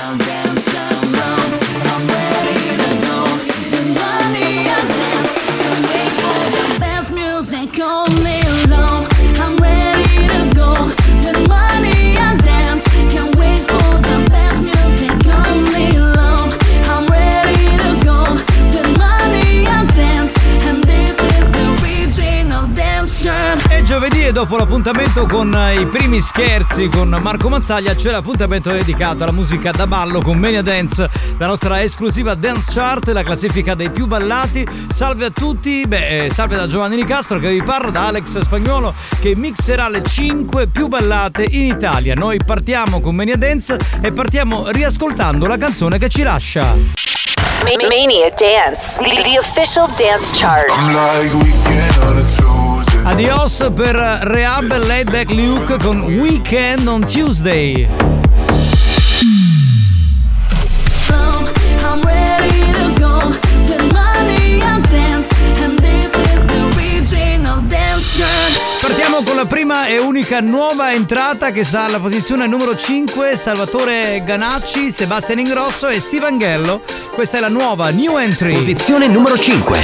amount 0.00 0.37
dopo 24.38 24.56
l'appuntamento 24.56 25.26
con 25.26 25.48
i 25.76 25.84
primi 25.86 26.20
scherzi 26.20 26.88
con 26.88 27.08
Marco 27.08 27.48
Mazzaglia 27.48 27.96
c'è 27.96 28.12
l'appuntamento 28.12 28.70
dedicato 28.70 29.24
alla 29.24 29.32
musica 29.32 29.72
da 29.72 29.88
ballo 29.88 30.20
con 30.20 30.38
Mania 30.38 30.62
Dance, 30.62 31.10
la 31.38 31.46
nostra 31.48 31.82
esclusiva 31.82 32.36
dance 32.36 32.70
chart, 32.70 33.08
la 33.08 33.24
classifica 33.24 33.74
dei 33.74 33.90
più 33.90 34.06
ballati. 34.06 34.64
Salve 34.90 35.24
a 35.24 35.30
tutti, 35.30 35.84
beh, 35.88 36.26
eh, 36.26 36.30
salve 36.30 36.54
da 36.54 36.68
Giovanni 36.68 36.94
Nicastro 36.94 37.40
che 37.40 37.50
vi 37.50 37.60
parla, 37.64 37.90
da 37.90 38.06
Alex 38.06 38.38
Spagnuolo 38.38 38.94
che 39.18 39.34
mixerà 39.34 39.88
le 39.88 40.04
5 40.04 40.68
più 40.68 40.86
ballate 40.86 41.44
in 41.50 41.74
Italia. 41.74 42.14
Noi 42.14 42.38
partiamo 42.46 43.00
con 43.00 43.16
Mania 43.16 43.36
Dance 43.36 43.76
e 44.00 44.12
partiamo 44.12 44.68
riascoltando 44.68 45.46
la 45.46 45.56
canzone 45.56 45.98
che 45.98 46.08
ci 46.08 46.22
lascia. 46.22 46.62
Ma- 46.62 47.88
Mania 47.88 48.30
Dance, 48.36 49.02
the 49.02 49.36
official 49.36 49.88
dance 49.96 50.30
chart. 50.32 50.68
Adios 53.08 53.66
per 53.74 53.96
Rehab 53.96 54.70
e 54.70 54.78
Laid 54.78 55.10
Back 55.10 55.32
Luke 55.32 55.78
con 55.78 56.02
Weekend 56.02 56.86
on 56.86 57.06
Tuesday. 57.06 57.88
Partiamo 68.82 69.22
con 69.22 69.36
la 69.36 69.46
prima 69.46 69.86
e 69.86 69.98
unica 69.98 70.40
nuova 70.40 70.92
entrata 70.92 71.50
che 71.50 71.64
sta 71.64 71.84
alla 71.84 71.98
posizione 72.00 72.46
numero 72.46 72.76
5, 72.76 73.36
Salvatore 73.36 74.22
Ganacci, 74.22 74.90
Sebastian 74.90 75.38
Ingrosso 75.38 75.88
e 75.88 75.98
Steve 75.98 76.26
Angello. 76.26 76.82
Questa 77.14 77.38
è 77.38 77.40
la 77.40 77.48
nuova 77.48 77.88
new 77.88 78.18
entry. 78.18 78.52
Posizione 78.52 79.08
numero 79.08 79.38
5. 79.38 79.78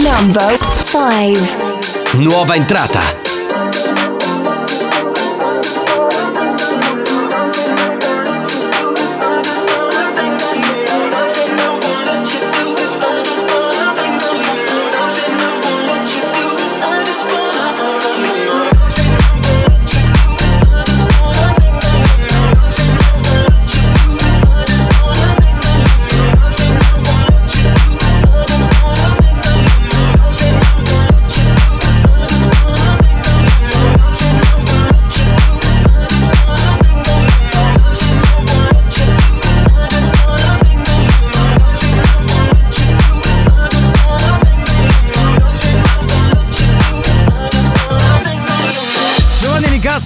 Number 0.00 0.56
5. 0.84 1.97
Nuova 2.14 2.54
entrata. 2.56 3.27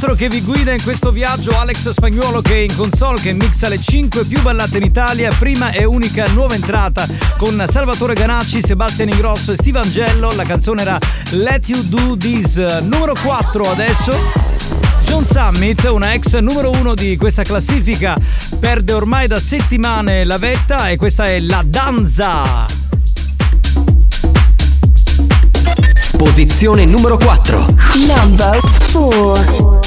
Nicastro 0.02 0.14
che 0.14 0.28
vi 0.28 0.42
guida 0.42 0.72
in 0.72 0.82
questo 0.82 1.12
viaggio, 1.12 1.56
Alex 1.56 1.90
Spagnuolo 1.90 2.40
che 2.40 2.54
è 2.54 2.58
in 2.58 2.74
console 2.74 3.20
che 3.20 3.32
mixa 3.32 3.68
le 3.68 3.80
5 3.80 4.24
più 4.24 4.42
ballate 4.42 4.78
in 4.78 4.82
Italia, 4.82 5.30
prima 5.38 5.70
e 5.70 5.84
unica 5.84 6.26
nuova 6.32 6.56
entrata 6.56 7.06
con 7.38 7.64
Salvatore 7.70 8.14
Ganacci, 8.14 8.62
Sebastian 8.64 9.10
Ingrosso 9.10 9.52
e 9.52 9.54
Steve 9.54 9.78
Angello, 9.78 10.32
la 10.32 10.42
canzone 10.42 10.82
era 10.82 10.98
Let 11.30 11.68
You 11.68 11.82
Do 11.84 12.16
This, 12.16 12.56
numero 12.80 13.14
4 13.22 13.70
adesso. 13.70 14.18
John 15.04 15.24
Summit, 15.24 15.84
una 15.84 16.12
ex 16.14 16.36
numero 16.38 16.70
1 16.70 16.94
di 16.94 17.16
questa 17.16 17.44
classifica, 17.44 18.16
perde 18.58 18.92
ormai 18.94 19.28
da 19.28 19.38
settimane 19.38 20.24
la 20.24 20.38
vetta 20.38 20.88
e 20.88 20.96
questa 20.96 21.24
è 21.24 21.38
La 21.38 21.62
Danza. 21.64 22.66
Posizione 26.16 26.86
numero 26.86 27.16
4. 27.16 27.74
Number 27.94 28.58
4. 28.92 29.81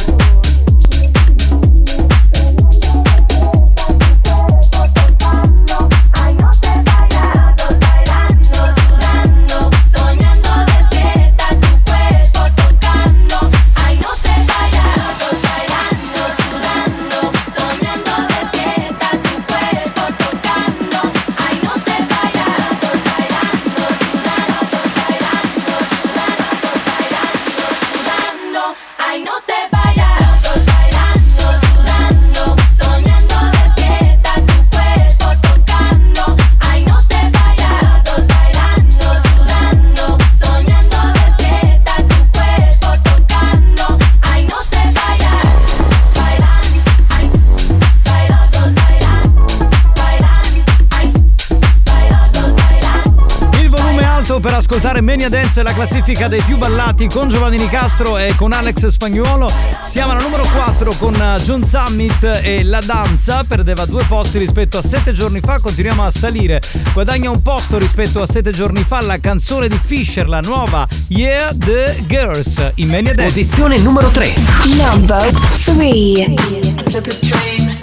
Ascoltare 54.76 55.00
Mania 55.00 55.30
Dance, 55.30 55.64
la 55.64 55.72
classifica 55.72 56.28
dei 56.28 56.42
più 56.42 56.58
ballati 56.58 57.08
con 57.08 57.30
Giovanni 57.30 57.56
Nicastro 57.56 58.18
e 58.18 58.36
con 58.36 58.52
Alex 58.52 58.88
Spagnuolo. 58.88 59.50
Siamo 59.86 60.12
alla 60.12 60.22
numero 60.22 60.44
4 60.54 60.96
con 60.98 61.16
eh, 61.16 61.42
John 61.42 61.64
Summit 61.64 62.42
e 62.44 62.62
La 62.62 62.82
Danza, 62.82 63.46
perdeva 63.48 63.86
due 63.86 64.04
posti 64.04 64.38
rispetto 64.38 64.78
a 64.78 64.82
sette 64.82 65.14
giorni 65.14 65.40
fa, 65.40 65.60
continuiamo 65.60 66.04
a 66.06 66.12
salire. 66.12 66.60
Guadagna 66.92 67.30
un 67.30 67.42
posto 67.42 67.78
rispetto 67.78 68.22
a 68.22 68.28
sette 68.28 68.52
giorni 68.52 68.84
fa 68.84 69.00
la 69.02 69.18
canzone 69.18 69.70
di 69.70 69.80
Fisher, 69.82 70.28
la 70.28 70.42
nuova 70.42 70.86
Yeah 71.08 71.54
the 71.56 71.96
Girls 72.08 72.72
in 72.76 72.90
Mania 72.90 73.14
Dance. 73.14 73.34
Posizione 73.34 73.78
numero 73.80 74.10
3. 74.10 74.34
Number 74.76 75.32
three. 75.32 76.22
I 76.22 76.84
took 76.84 77.08
a 77.08 77.16
train 77.26 77.78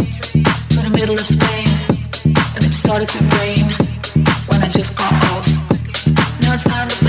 to 0.69 0.82
the 0.82 0.90
middle 0.90 1.14
of 1.14 1.24
Spain, 1.24 1.66
and 2.55 2.64
it 2.64 2.74
started 2.74 3.09
to 3.09 3.19
rain 3.39 3.74
when 4.48 4.62
I 4.62 4.69
just 4.69 4.94
got 4.94 5.10
off. 5.31 5.52
Now 6.53 6.57
it's 6.57 6.65
time 6.65 7.02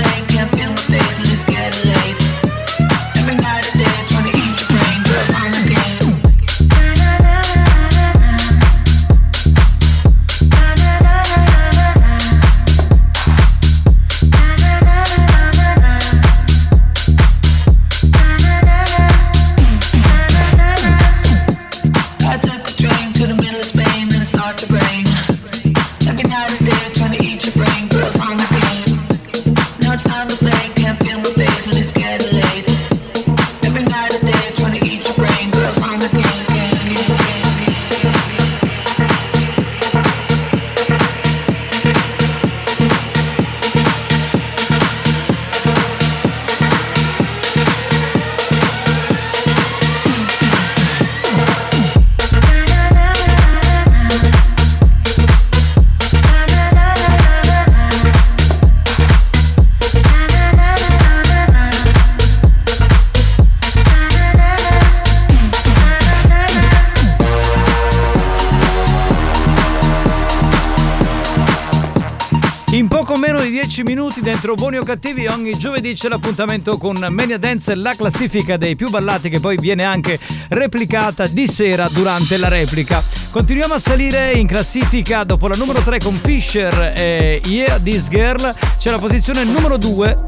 10 74.14 74.20
minuti 74.20 74.20
dentro 74.20 74.54
Buoni 74.54 74.76
o 74.76 74.82
Cattivi 74.84 75.26
ogni 75.26 75.56
giovedì 75.58 75.94
c'è 75.94 76.08
l'appuntamento 76.08 76.76
con 76.76 77.04
Mania 77.10 77.38
Dance, 77.38 77.74
la 77.74 77.94
classifica 77.96 78.56
dei 78.56 78.76
più 78.76 78.88
ballati 78.88 79.28
che 79.28 79.40
poi 79.40 79.56
viene 79.56 79.84
anche 79.84 80.18
replicata 80.48 81.26
di 81.26 81.46
sera 81.48 81.88
durante 81.88 82.36
la 82.36 82.48
replica. 82.48 83.02
Continuiamo 83.30 83.74
a 83.74 83.78
salire 83.78 84.32
in 84.32 84.46
classifica 84.46 85.24
dopo 85.24 85.48
la 85.48 85.56
numero 85.56 85.80
3 85.80 85.98
con 85.98 86.14
Fisher 86.14 86.92
e 86.94 87.40
Yeah 87.44 87.80
This 87.80 88.08
Girl, 88.08 88.54
c'è 88.78 88.90
la 88.90 88.98
posizione 88.98 89.42
numero 89.42 89.76
2, 89.76 90.24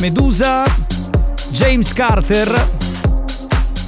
Medusa, 0.00 0.64
James 1.50 1.92
Carter. 1.92 2.68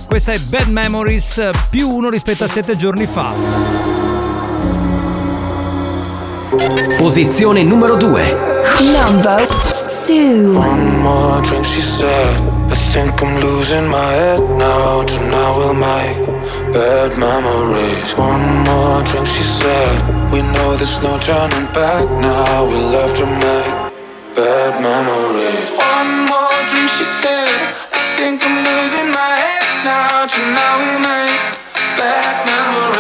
Questa 0.07 0.33
è 0.33 0.39
Bad 0.39 0.69
Memories 0.69 1.51
più 1.71 1.91
uno 1.91 2.09
rispetto 2.09 2.45
a 2.45 2.49
7 2.49 2.77
giorni 2.77 3.07
fa. 3.07 4.04
Posizione 6.99 7.63
numero 7.65 7.97
2. 7.97 8.07
Number 8.81 9.45
two. 9.89 10.55
One 10.57 11.03
more 11.03 11.41
drink, 11.43 11.65
she 11.65 11.81
said. 11.81 12.37
I 12.71 12.77
think 12.93 13.21
I'm 13.23 13.35
losing 13.41 13.89
my 13.89 14.05
head 14.19 14.41
now. 14.57 15.03
Tonight 15.03 15.53
we'll 15.57 15.75
make 15.75 16.17
bad 16.73 17.19
memories. 17.19 18.15
One 18.17 18.45
more 18.65 19.03
drink, 19.03 19.27
she 19.27 19.43
said. 19.43 19.99
We 20.33 20.43
know 20.43 20.77
there's 20.77 21.01
no 21.03 21.19
turning 21.19 21.67
back 21.73 22.07
now. 22.21 22.67
We'll 22.67 22.93
have 23.03 23.15
to 23.15 23.27
make 23.27 23.73
bad 24.37 24.73
memories. 24.81 25.71
One 25.75 26.27
more 26.31 26.61
drink, 26.71 26.91
she 26.91 27.05
said. 27.05 27.75
I 27.93 28.03
think 28.17 28.43
I'm 28.47 28.57
losing 28.63 29.11
my 29.11 29.33
head 29.43 29.67
now. 29.85 30.27
Tonight 30.27 30.77
we 30.83 30.91
make 31.03 31.43
bad 31.99 32.35
memories. 32.47 32.95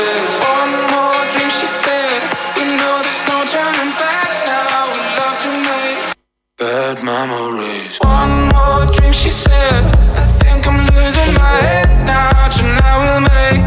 Bad 6.94 7.04
memories. 7.04 7.98
One 7.98 8.48
more 8.48 8.86
drink, 8.92 9.14
she 9.14 9.28
said. 9.28 9.84
I 10.16 10.24
think 10.42 10.66
I'm 10.66 10.78
losing 10.94 11.34
my 11.34 11.56
head 11.66 11.88
now. 12.06 12.48
Tonight 12.48 12.98
we'll 13.02 13.20
make 13.20 13.62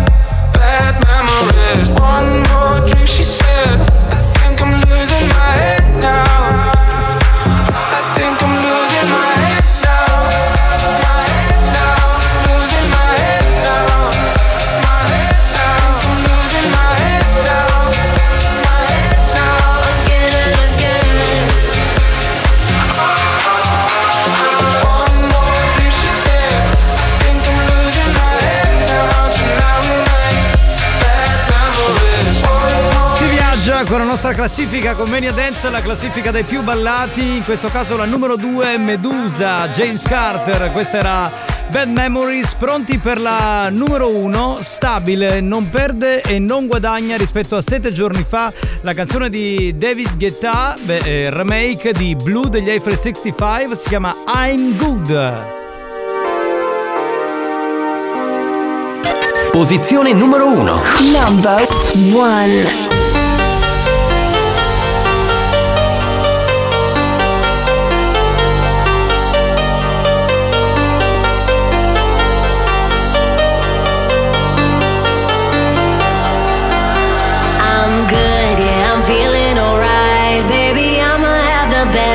bad 0.53 0.95
memories. 1.07 1.89
One 1.99 2.43
more 2.49 2.87
drink, 2.87 3.07
she 3.07 3.23
said. 3.23 3.79
I 4.11 4.17
think 4.37 4.61
I'm 4.61 4.73
losing 4.89 5.27
my 5.29 5.46
nostra 34.27 34.33
classifica 34.33 34.93
con 34.93 35.09
Mania 35.09 35.31
Dance, 35.31 35.69
la 35.69 35.81
classifica 35.81 36.31
dei 36.31 36.43
più 36.43 36.61
ballati, 36.61 37.37
in 37.37 37.43
questo 37.45 37.69
caso 37.69 37.95
la 37.95 38.03
numero 38.03 38.35
2 38.35 38.77
Medusa, 38.77 39.69
James 39.69 40.03
Carter, 40.03 40.69
questa 40.73 40.97
era 40.97 41.31
Bad 41.69 41.87
Memories, 41.87 42.53
pronti 42.55 42.97
per 42.97 43.21
la 43.21 43.69
numero 43.69 44.13
1, 44.13 44.57
stabile, 44.61 45.39
non 45.39 45.69
perde 45.69 46.21
e 46.21 46.39
non 46.39 46.67
guadagna 46.67 47.15
rispetto 47.15 47.55
a 47.55 47.61
7 47.61 47.89
giorni 47.91 48.25
fa 48.27 48.51
la 48.81 48.93
canzone 48.93 49.29
di 49.29 49.73
David 49.77 50.17
Guetta, 50.17 50.75
beh, 50.81 50.97
eh, 50.97 51.29
remake 51.29 51.93
di 51.93 52.15
Blue 52.21 52.49
degli 52.49 52.69
Eiffel 52.69 52.97
65, 52.97 53.77
si 53.77 53.87
chiama 53.87 54.13
I'm 54.35 54.75
Good. 54.75 55.55
Posizione 59.51 60.11
numero 60.11 60.47
1. 60.49 60.81
Number 60.99 61.65
1. 61.93 62.86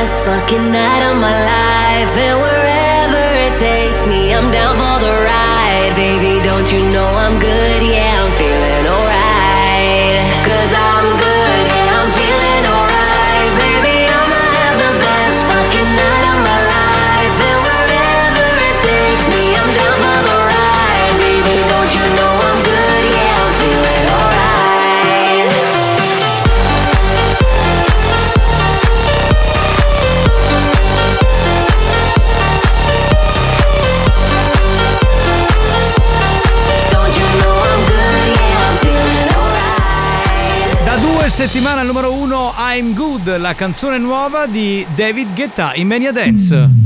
Best 0.03 0.19
fucking 0.27 0.73
night 0.73 1.03
of 1.11 1.17
my 1.23 1.37
life. 1.55 2.13
And 2.27 2.37
wherever 2.43 3.23
it 3.47 3.55
takes 3.57 4.05
me, 4.05 4.35
I'm 4.35 4.51
down 4.51 4.75
for 4.75 4.97
the 5.05 5.15
ride. 5.31 5.95
Baby, 5.95 6.43
don't 6.43 6.67
you 6.73 6.81
know 6.91 7.07
I'm 7.07 7.39
good, 7.39 7.83
yeah, 7.87 8.22
Al 41.55 41.87
numero 41.87 42.13
uno 42.13 42.53
I'm 42.57 42.95
Good, 42.95 43.37
la 43.37 43.55
canzone 43.55 43.99
nuova 43.99 44.47
di 44.47 44.87
David 44.95 45.35
Guetta 45.35 45.75
in 45.75 45.87
Mania 45.87 46.11
Dance. 46.11 46.82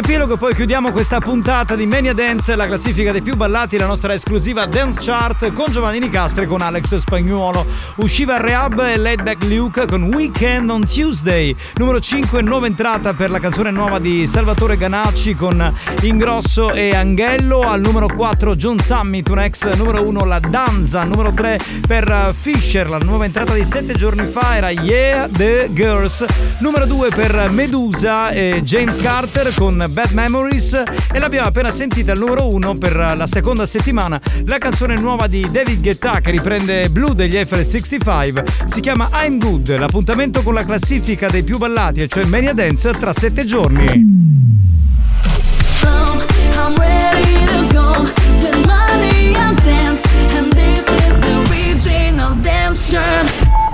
Riepilogo, 0.00 0.36
poi 0.36 0.54
chiudiamo 0.54 0.92
questa 0.92 1.18
puntata 1.18 1.74
di 1.74 1.84
Mania 1.84 2.12
Dance, 2.12 2.54
la 2.54 2.66
classifica 2.66 3.10
dei 3.10 3.20
più 3.20 3.34
ballati, 3.34 3.76
la 3.76 3.86
nostra 3.86 4.14
esclusiva 4.14 4.64
Dance 4.64 5.00
Chart 5.02 5.52
con 5.52 5.66
Giovanni 5.72 5.98
Nicastre 5.98 6.44
e 6.44 6.46
con 6.46 6.60
Alex 6.60 6.94
Spagnuolo. 6.94 7.66
Usciva 7.96 8.36
Rehab 8.36 8.78
e 8.78 8.96
Laid 8.96 9.22
Back 9.22 9.42
Luke 9.44 9.86
con 9.86 10.04
Weekend 10.04 10.70
on 10.70 10.84
Tuesday. 10.84 11.52
Numero 11.74 11.98
5, 11.98 12.42
nuova 12.42 12.66
entrata 12.66 13.12
per 13.12 13.30
la 13.30 13.40
canzone 13.40 13.72
nuova 13.72 13.98
di 13.98 14.24
Salvatore 14.28 14.76
Ganacci 14.76 15.34
con 15.34 15.74
Ingrosso 16.02 16.72
e 16.72 16.90
Anghello. 16.90 17.62
Al 17.62 17.80
numero 17.80 18.06
4 18.06 18.54
John 18.54 18.78
Summit, 18.78 19.28
un 19.30 19.40
ex 19.40 19.74
numero 19.76 20.06
1 20.06 20.24
La 20.24 20.38
Danza. 20.38 21.02
Numero 21.02 21.32
3 21.32 21.58
per 21.84 22.08
uh, 22.08 22.32
Fisher, 22.32 22.88
la 22.88 22.98
nuova 22.98 23.24
entrata 23.24 23.52
di 23.54 23.64
7 23.64 23.94
giorni 23.94 24.26
fa 24.26 24.56
era 24.56 24.70
Yeah 24.70 25.28
The 25.28 25.70
Girls. 25.72 26.24
Numero 26.58 26.86
2 26.86 27.08
per 27.08 27.48
Medusa 27.50 28.30
e 28.30 28.60
James 28.62 28.98
Carter 28.98 29.52
con 29.54 29.86
Bad 29.88 30.12
Memories 30.12 30.82
e 31.12 31.18
l'abbiamo 31.18 31.48
appena 31.48 31.70
sentita 31.70 32.12
al 32.12 32.18
numero 32.18 32.52
1 32.52 32.74
per 32.74 33.14
la 33.16 33.26
seconda 33.26 33.66
settimana 33.66 34.20
la 34.46 34.58
canzone 34.58 34.94
nuova 34.96 35.26
di 35.26 35.46
David 35.50 35.80
Guetta 35.80 36.20
che 36.20 36.30
riprende 36.30 36.88
Blue 36.88 37.14
degli 37.14 37.34
F65 37.34 38.66
si 38.66 38.80
chiama 38.80 39.08
I'm 39.12 39.38
Good 39.38 39.76
l'appuntamento 39.76 40.42
con 40.42 40.54
la 40.54 40.64
classifica 40.64 41.28
dei 41.28 41.42
più 41.42 41.58
ballati 41.58 42.00
e 42.00 42.08
cioè 42.08 42.24
Mania 42.24 42.52
Dance 42.52 42.90
tra 42.92 43.12
7 43.12 43.44
giorni. 43.44 44.46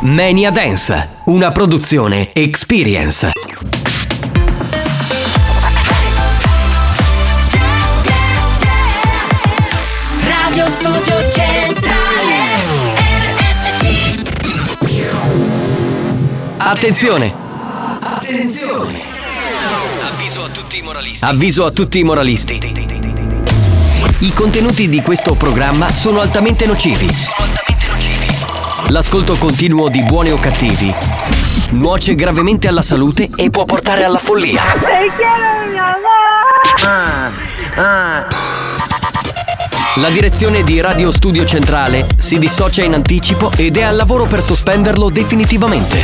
Mania 0.00 0.50
Dance, 0.50 1.08
una 1.24 1.50
produzione 1.50 2.34
Experience. 2.34 3.30
Radio 10.64 10.70
Studio 10.70 11.30
Centrale 11.30 12.54
RSC 13.36 13.84
Attenzione! 16.56 17.34
Attenzione! 18.00 19.02
Avviso 20.00 20.44
a 20.44 20.48
tutti 20.48 20.78
i 20.78 20.82
moralisti. 20.82 21.22
Avviso 21.22 21.66
a 21.66 21.70
tutti 21.70 21.98
i 21.98 22.02
moralisti. 22.02 22.58
I 24.20 24.32
contenuti 24.32 24.88
di 24.88 25.02
questo 25.02 25.34
programma 25.34 25.92
sono 25.92 26.20
altamente 26.20 26.64
nocivi. 26.64 27.08
L'ascolto 28.88 29.36
continuo 29.36 29.90
di 29.90 30.02
buoni 30.02 30.30
o 30.30 30.38
cattivi 30.38 30.94
nuoce 31.72 32.14
gravemente 32.14 32.68
alla 32.68 32.82
salute 32.82 33.28
e 33.34 33.50
può 33.50 33.64
portare 33.66 34.04
alla 34.04 34.18
follia. 34.18 34.62
La 39.98 40.10
direzione 40.10 40.64
di 40.64 40.80
Radio 40.80 41.12
Studio 41.12 41.44
Centrale 41.44 42.08
si 42.16 42.38
dissocia 42.38 42.82
in 42.82 42.94
anticipo 42.94 43.52
ed 43.56 43.76
è 43.76 43.82
al 43.82 43.94
lavoro 43.94 44.24
per 44.24 44.42
sospenderlo 44.42 45.08
definitivamente. 45.08 46.02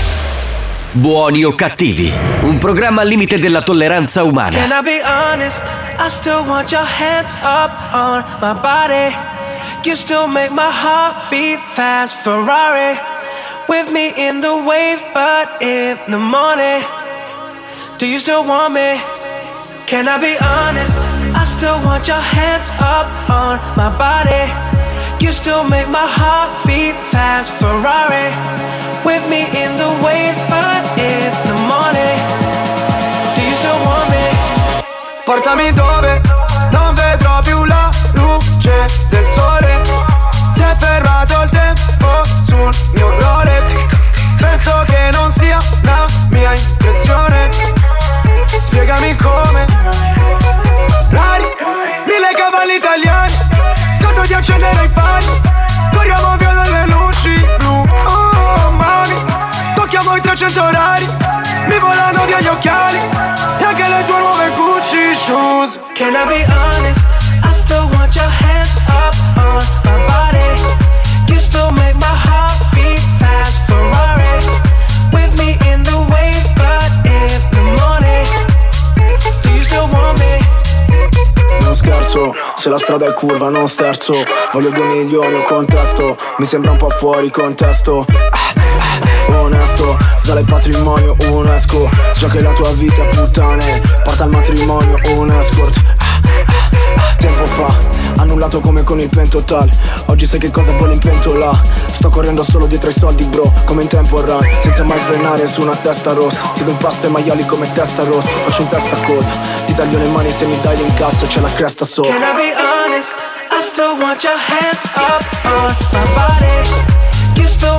Buoni 0.93 1.43
o 1.43 1.57
cattivi, 1.57 2.13
un 2.43 2.59
programma 2.59 3.01
al 3.01 3.09
limite 3.09 3.41
della 3.41 3.63
tolleranza 3.63 4.23
umana. 4.23 4.57
Can 4.57 4.71
I 4.71 4.83
be 4.85 5.03
honest? 5.03 5.73
I 5.99 6.09
still 6.09 6.45
want 6.47 6.71
your 6.71 6.87
hands 6.87 7.35
up 7.43 7.73
on 7.93 8.25
my 8.41 8.55
body. 8.55 9.13
You 9.83 9.97
still 9.97 10.29
make 10.29 10.53
my 10.53 10.71
heart 10.71 11.29
beat 11.29 11.59
fast, 11.73 12.15
Ferrari. 12.23 12.97
With 13.67 13.91
me 13.91 14.13
in 14.17 14.41
the 14.41 14.55
wave, 14.55 15.03
but 15.13 15.61
in 15.61 15.99
the 16.07 16.17
morning. 16.17 16.85
Do 17.99 18.07
you 18.07 18.21
still 18.21 18.45
want 18.45 18.73
me? 18.73 19.01
Can 19.87 20.07
I 20.07 20.21
be 20.21 20.37
honest? 20.39 21.00
Still 21.61 21.85
want 21.85 22.09
your 22.09 22.17
hands 22.17 22.71
up 22.81 23.07
on 23.29 23.61
my 23.77 23.93
body. 23.99 24.49
You 25.23 25.31
still 25.31 25.63
make 25.63 25.91
my 25.91 26.09
heart 26.09 26.49
beat 26.65 26.97
fast, 27.13 27.53
Ferrari. 27.61 28.33
With 29.05 29.21
me 29.29 29.45
in 29.45 29.77
the 29.77 29.93
wave, 30.01 30.39
but 30.49 30.81
in 30.97 31.29
the 31.45 31.57
morning. 31.69 32.17
Do 33.37 33.43
you 33.45 33.53
still 33.61 33.77
want 33.85 34.09
me? 34.09 34.25
Portami 35.27 35.71
dove 35.75 36.23
non 36.73 36.95
vedrò 36.95 37.43
più 37.43 37.63
la 37.67 37.91
luce 38.15 38.87
del 39.11 39.27
sole. 39.27 39.83
Si 40.55 40.63
è 40.63 40.75
fermato 40.75 41.43
il 41.43 41.51
tempo 41.51 42.23
sul 42.41 42.73
mio 42.95 43.11
Rolex. 43.21 43.77
Penso 44.39 44.83
che 44.87 45.11
non 45.13 45.31
sia 45.31 45.59
una 45.83 46.07
mia 46.31 46.55
impressione. 46.55 47.40
I 60.31 60.37
300 60.37 60.63
orari. 60.63 61.07
Mi 61.67 61.77
volano 61.81 62.25
via 62.25 62.39
gli 62.39 62.47
occhiali. 62.47 62.99
E 63.59 63.65
anche 63.65 63.83
le 63.83 64.05
tue 64.07 64.19
nuove 64.21 64.53
Gucci 64.55 65.13
shoes. 65.13 65.81
Can 65.93 66.15
I 66.15 66.25
be 66.29 66.45
honest? 66.53 67.05
I 67.43 67.53
still 67.53 67.89
want 67.91 68.15
your 68.15 68.31
hands 68.31 68.77
up 68.87 69.13
on 69.37 69.65
my 69.83 70.07
body. 70.07 71.33
You 71.33 71.41
still 71.41 71.73
make 71.73 71.97
my 71.97 72.15
heart 72.15 72.55
beat 72.73 73.03
fast, 73.19 73.59
Ferrari. 73.67 74.39
With 75.13 75.37
me 75.37 75.59
in 75.73 75.83
the 75.83 75.99
wave, 75.99 76.47
but 76.55 76.93
in 77.05 77.41
the 77.51 77.63
morning. 77.83 78.29
Do 79.43 79.51
you 79.51 79.65
still 79.65 79.89
want 79.91 80.17
me? 80.21 80.39
Non 81.63 81.75
scherzo, 81.75 82.35
se 82.55 82.69
la 82.69 82.79
strada 82.79 83.07
è 83.07 83.13
curva 83.15 83.49
non 83.49 83.67
sterzo 83.67 84.15
Voglio 84.53 84.71
due 84.71 84.85
milioni 84.85 85.35
o 85.35 85.43
contesto 85.43 86.17
Mi 86.37 86.45
sembra 86.45 86.73
un 86.73 86.77
po' 86.77 86.91
fuori 86.91 87.31
contesto 87.31 88.05
ah, 88.09 88.40
Onesto, 89.31 89.97
sale 90.21 90.43
patrimonio 90.43 91.17
UNESCO 91.31 91.89
Già 92.17 92.29
che 92.29 92.43
la 92.43 92.53
tua 92.53 92.71
vita 92.73 93.05
puttane 93.05 93.81
Porta 94.05 94.25
al 94.25 94.31
matrimonio 94.31 94.99
un 95.17 95.31
escort 95.31 95.77
Ah, 95.97 96.21
ah, 96.23 96.71
ah, 96.97 97.15
Tempo 97.17 97.45
fa, 97.45 97.73
annullato 98.17 98.61
come 98.61 98.83
con 98.83 98.99
il 99.01 99.09
pentotal 99.09 99.71
Oggi 100.07 100.27
sai 100.27 100.39
che 100.39 100.51
cosa 100.51 100.73
vuole 100.73 100.95
in 100.95 100.99
pentola 100.99 101.63
Sto 101.91 102.09
correndo 102.09 102.43
solo 102.43 102.67
dietro 102.67 102.89
ai 102.89 102.95
soldi 102.95 103.25
bro 103.25 103.53
Come 103.65 103.83
in 103.83 103.89
tempo 103.89 104.21
run, 104.21 104.47
senza 104.61 104.85
mai 104.85 104.99
frenare 104.99 105.47
su 105.47 105.61
una 105.61 105.77
testa 105.77 106.13
rossa 106.13 106.51
Ti 106.55 106.65
do 106.65 106.71
impasto 106.71 107.07
ai 107.07 107.13
maiali 107.13 107.45
come 107.47 107.71
testa 107.73 108.05
rossa 108.05 108.37
Faccio 108.37 108.63
un 108.63 108.69
testa 108.69 108.97
a 108.97 109.01
coda 109.01 109.33
Ti 109.67 109.75
taglio 109.75 109.99
le 109.99 110.07
mani 110.07 110.31
se 110.31 110.47
mi 110.47 110.59
dai 110.61 110.77
l'incasso 110.77 111.27
C'è 111.27 111.41
la 111.41 111.53
cresta 111.53 111.85
sopra 111.85 112.13
Can 112.15 112.23
I 112.23 112.37
be 112.37 112.55
honest? 112.55 113.15
I 113.53 113.63
still 113.63 113.99
want 113.99 114.23
your 114.25 114.37
hands 114.39 114.85
up 114.97 115.23
on 115.45 115.75
my 115.93 116.05
body. 116.17 117.41
You 117.41 117.47
still 117.47 117.79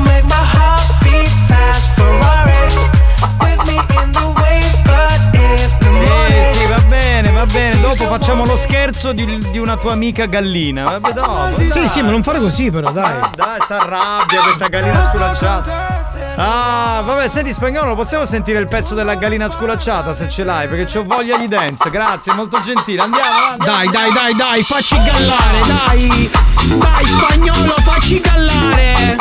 facciamo 8.31 8.45
lo 8.45 8.55
scherzo 8.55 9.11
di, 9.11 9.37
di 9.51 9.57
una 9.57 9.75
tua 9.75 9.91
amica 9.91 10.25
gallina. 10.25 10.83
Vabbè, 10.83 11.11
dopo. 11.11 11.57
Sì, 11.57 11.67
dai. 11.67 11.89
sì, 11.89 12.01
ma 12.01 12.11
non 12.11 12.23
fare 12.23 12.39
così 12.39 12.71
però, 12.71 12.89
dai. 12.91 13.19
Dai, 13.35 13.59
si 13.65 13.73
arrabbia 13.73 14.41
questa 14.41 14.67
gallina 14.67 15.03
sculacciata. 15.03 15.99
Ah, 16.37 17.01
vabbè, 17.03 17.27
senti 17.27 17.51
spagnolo, 17.51 17.93
possiamo 17.95 18.25
sentire 18.25 18.59
il 18.59 18.67
pezzo 18.69 18.95
della 18.95 19.15
gallina 19.15 19.49
sculacciata 19.49 20.13
se 20.13 20.29
ce 20.29 20.45
l'hai, 20.45 20.67
perché 20.69 20.97
ho 20.97 21.03
voglia 21.03 21.37
di 21.37 21.47
dance. 21.49 21.89
Grazie, 21.89 22.33
molto 22.33 22.61
gentile. 22.61 23.01
Andiamo, 23.01 23.29
avanti. 23.29 23.65
Dai, 23.65 23.89
dai, 23.89 24.13
dai, 24.13 24.33
dai, 24.35 24.63
facci 24.63 24.95
gallare, 24.95 25.59
dai. 25.67 26.31
Dai, 26.77 27.05
spagnolo, 27.05 27.75
facci 27.83 28.21
gallare. 28.21 29.17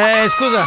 Eh, 0.00 0.28
scusa. 0.30 0.64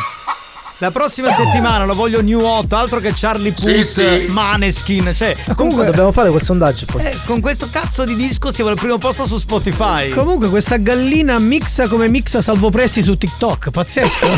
La 0.80 0.92
prossima 0.92 1.32
settimana 1.32 1.86
lo 1.86 1.94
voglio 1.94 2.22
New 2.22 2.42
8, 2.44 2.76
altro 2.76 3.00
che 3.00 3.14
Charlie 3.16 3.54
Puth, 3.54 3.70
Sì, 3.70 3.84
sì. 3.86 4.26
Maneskin. 4.30 5.14
Cioè, 5.16 5.34
Comunque 5.56 5.86
dobbiamo 5.86 6.12
fare 6.12 6.30
quel 6.30 6.42
sondaggio 6.42 6.86
poi. 6.88 7.06
eh, 7.06 7.18
con 7.26 7.40
questo 7.40 7.70
cazzo 7.72 8.04
di 8.04 8.16
disco 8.18 8.52
siamo 8.52 8.70
al 8.70 8.76
primo 8.76 8.98
posto 8.98 9.26
su 9.26 9.38
Spotify. 9.38 10.10
Comunque 10.10 10.50
questa 10.50 10.76
gallina 10.78 11.40
mixa 11.40 11.88
come 11.88 12.10
mixa 12.10 12.42
Salvo 12.42 12.70
Presti 12.70 13.02
su 13.02 13.16
TikTok, 13.18 13.70
pazzesco. 13.70 14.28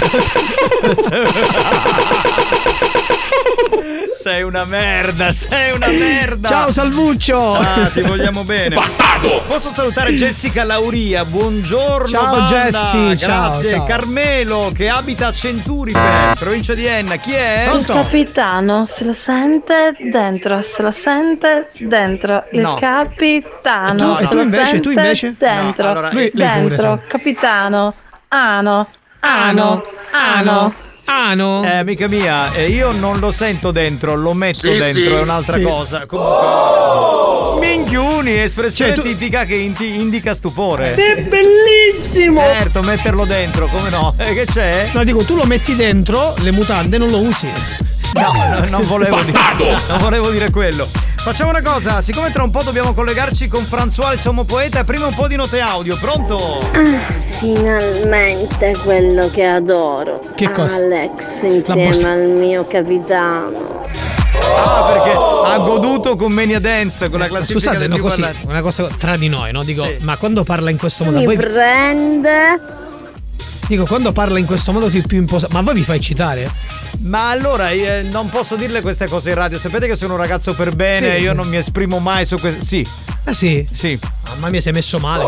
Sei 4.11 4.43
una 4.43 4.63
merda, 4.65 5.31
sei 5.31 5.71
una 5.75 5.87
merda. 5.87 6.47
Ciao 6.47 6.71
Salvuccio. 6.71 7.53
Ah, 7.55 7.89
ti 7.91 8.01
vogliamo 8.01 8.43
bene. 8.43 8.75
Bastardo. 8.75 9.43
Posso 9.47 9.69
salutare 9.69 10.13
Jessica 10.13 10.63
Lauria. 10.63 11.25
Buongiorno. 11.25 12.07
Ciao, 12.07 12.35
banda. 12.35 12.47
Jessie, 12.47 13.17
ciao, 13.17 13.49
Grazie. 13.49 13.69
ciao. 13.71 13.83
Carmelo 13.85 14.71
che 14.73 14.89
abita 14.89 15.27
a 15.27 15.33
Centuripe, 15.33 16.33
provincia 16.39 16.73
di 16.73 16.85
Enna. 16.85 17.15
Chi 17.17 17.31
è? 17.33 17.69
Il 17.73 17.85
capitano 17.85 18.85
se 18.85 19.03
lo 19.03 19.13
sente 19.13 19.95
dentro, 19.99 20.61
se 20.61 20.81
lo 20.81 20.91
sente 20.91 21.69
dentro. 21.79 22.45
Il 22.51 22.61
No. 22.61 22.75
capitano 22.75 24.17
E 24.19 24.27
tu- 24.27 24.37
e 24.37 24.39
se 24.39 24.39
tu 24.39 24.39
invece, 24.39 24.79
tu 24.79 24.89
invece? 24.89 25.35
dentro. 25.37 25.83
No, 25.83 25.89
allora, 25.91 26.09
Lui- 26.11 26.31
lei 26.33 26.61
pure, 26.61 26.75
dentro, 26.75 27.01
capitano. 27.07 27.93
Ano, 28.29 28.87
ano, 29.19 29.83
ano. 30.11 30.43
Ano. 30.51 30.73
Eh, 31.07 31.77
amica 31.77 32.07
mia, 32.07 32.51
eh, 32.53 32.67
io 32.69 32.91
non 32.93 33.19
lo 33.19 33.31
sento 33.31 33.71
dentro, 33.71 34.15
lo 34.15 34.33
metto 34.33 34.71
Sì, 34.71 34.77
dentro, 34.77 35.01
sì. 35.01 35.09
è 35.11 35.21
un'altra 35.21 35.57
Sì. 35.57 35.61
cosa. 35.63 36.05
Comunque. 36.07 37.67
Minchiuni, 37.67 38.39
espressione 38.41 38.93
Cioè, 38.95 39.03
tu- 39.03 39.09
tipica 39.09 39.45
che 39.45 39.55
inti- 39.55 39.99
indica 40.01 40.33
stupore. 40.33 40.93
È 40.93 41.23
bellissimo! 41.27 42.39
Certo, 42.41 42.81
metterlo 42.81 43.25
dentro, 43.25 43.67
come 43.67 43.89
no? 43.89 44.13
Eh, 44.17 44.33
che 44.33 44.45
c'è? 44.45 44.89
No, 44.93 45.03
dico, 45.03 45.23
tu 45.23 45.35
lo 45.35 45.45
metti 45.45 45.75
dentro, 45.75 46.33
le 46.39 46.51
mutande 46.51 46.97
non 46.97 47.09
lo 47.09 47.19
usi. 47.19 47.49
No, 48.13 48.31
no, 48.31 48.69
non 48.69 48.85
volevo 48.87 49.21
dire, 49.21 49.39
non 49.89 49.97
volevo 49.99 50.29
dire 50.29 50.49
quello. 50.51 50.87
Facciamo 51.15 51.49
una 51.49 51.61
cosa, 51.61 52.01
siccome 52.01 52.31
tra 52.31 52.43
un 52.43 52.51
po' 52.51 52.61
dobbiamo 52.61 52.93
collegarci 52.93 53.47
con 53.47 53.63
François 53.63 54.13
il 54.13 54.19
sommo 54.19 54.43
poeta, 54.43 54.83
prima 54.83 55.07
un 55.07 55.13
po' 55.15 55.27
di 55.27 55.35
note 55.35 55.59
audio, 55.59 55.97
pronto? 55.99 56.61
Finalmente 57.39 58.75
quello 58.83 59.27
che 59.31 59.43
adoro. 59.43 60.19
Che 60.35 60.51
cosa? 60.51 60.75
Alex 60.75 61.41
insieme 61.41 62.11
al 62.11 62.27
mio 62.29 62.65
capitano. 62.67 63.83
Ah, 64.57 64.83
perché 64.83 65.11
ha 65.11 65.57
goduto 65.57 66.15
con 66.15 66.31
Mania 66.31 66.59
Dance, 66.59 67.09
con 67.09 67.19
la 67.19 67.27
classifica 67.27 67.71
Scusate, 67.71 67.87
no, 67.87 67.97
così, 67.97 68.23
una 68.45 68.61
cosa 68.61 68.87
tra 68.97 69.17
di 69.17 69.27
noi, 69.27 69.51
no? 69.51 69.63
Dico, 69.63 69.85
ma 70.01 70.17
quando 70.17 70.43
parla 70.43 70.69
in 70.69 70.77
questo 70.77 71.03
modo, 71.05 71.17
Mi 71.17 71.25
voi, 71.25 71.37
prende. 71.37 72.83
Dico, 73.67 73.85
quando 73.85 74.11
parla 74.11 74.39
in 74.39 74.45
questo 74.45 74.71
modo 74.71 74.89
si 74.89 75.01
più 75.01 75.17
imposa. 75.17 75.47
Ma 75.51 75.61
voi 75.61 75.73
vi 75.75 75.83
fa 75.83 75.95
eccitare? 75.95 76.49
Ma 76.99 77.29
allora 77.29 77.69
eh, 77.71 78.07
non 78.11 78.29
posso 78.29 78.55
dirle 78.55 78.81
queste 78.81 79.07
cose 79.07 79.29
in 79.29 79.35
radio. 79.35 79.57
Sapete 79.57 79.87
che 79.87 79.95
sono 79.95 80.13
un 80.13 80.19
ragazzo 80.19 80.53
per 80.53 80.75
bene, 80.75 81.15
Sì, 81.17 81.21
io 81.21 81.31
sì. 81.31 81.35
non 81.35 81.47
mi 81.47 81.57
esprimo 81.57 81.99
mai 81.99 82.25
su 82.25 82.37
questo. 82.37 82.63
Sì. 82.63 82.85
Ah 83.25 83.33
sì? 83.33 83.65
Sì. 83.71 83.99
Mamma 84.29 84.49
mia, 84.49 84.61
si 84.61 84.69
è 84.69 84.71
messo 84.71 84.97
male. 84.99 85.23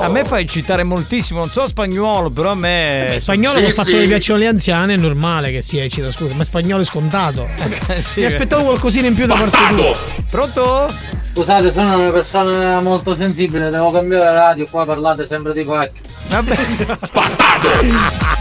A 0.00 0.08
me 0.08 0.24
fa 0.24 0.38
eccitare 0.38 0.84
moltissimo, 0.84 1.40
non 1.40 1.48
so 1.48 1.66
spagnolo, 1.66 2.28
però 2.30 2.50
a 2.50 2.54
me. 2.54 3.06
Beh, 3.12 3.18
spagnolo 3.18 3.58
che 3.58 3.66
ha 3.68 3.70
fatto 3.72 3.96
le 3.96 4.06
piacciono 4.06 4.38
le 4.40 4.48
anziane, 4.48 4.94
è 4.94 4.96
normale 4.96 5.50
che 5.50 5.62
sia 5.62 5.82
eccita, 5.82 6.10
scusa, 6.10 6.34
ma 6.34 6.44
spagnolo 6.44 6.82
è 6.82 6.84
scontato. 6.84 7.48
Sì, 8.00 8.20
Mi 8.20 8.26
aspettavo 8.26 8.64
qualcosina 8.64 9.06
in 9.06 9.14
più 9.14 9.26
da 9.26 9.34
parte 9.36 9.74
tua. 9.74 9.96
Pronto? 10.30 10.88
Scusate, 11.32 11.72
sono 11.72 11.98
una 11.98 12.10
persona 12.10 12.80
molto 12.80 13.14
sensibile, 13.14 13.70
devo 13.70 13.90
cambiare 13.90 14.24
la 14.24 14.32
radio, 14.32 14.66
qua 14.70 14.84
parlate 14.84 15.26
sempre 15.26 15.52
di 15.52 15.62
pacchi. 15.64 16.00
Vabbè. 16.28 16.56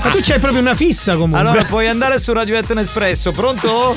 Ma 0.04 0.10
tu 0.10 0.20
c'hai 0.22 0.40
proprio 0.40 0.62
una 0.62 0.74
fissa 0.76 1.14
comunque. 1.14 1.40
Allora 1.40 1.64
puoi 1.66 1.88
andare 1.88 2.20
su 2.20 2.34
Radio 2.34 2.56
Etna 2.58 2.82
Espresso, 2.82 3.32
pronto? 3.32 3.96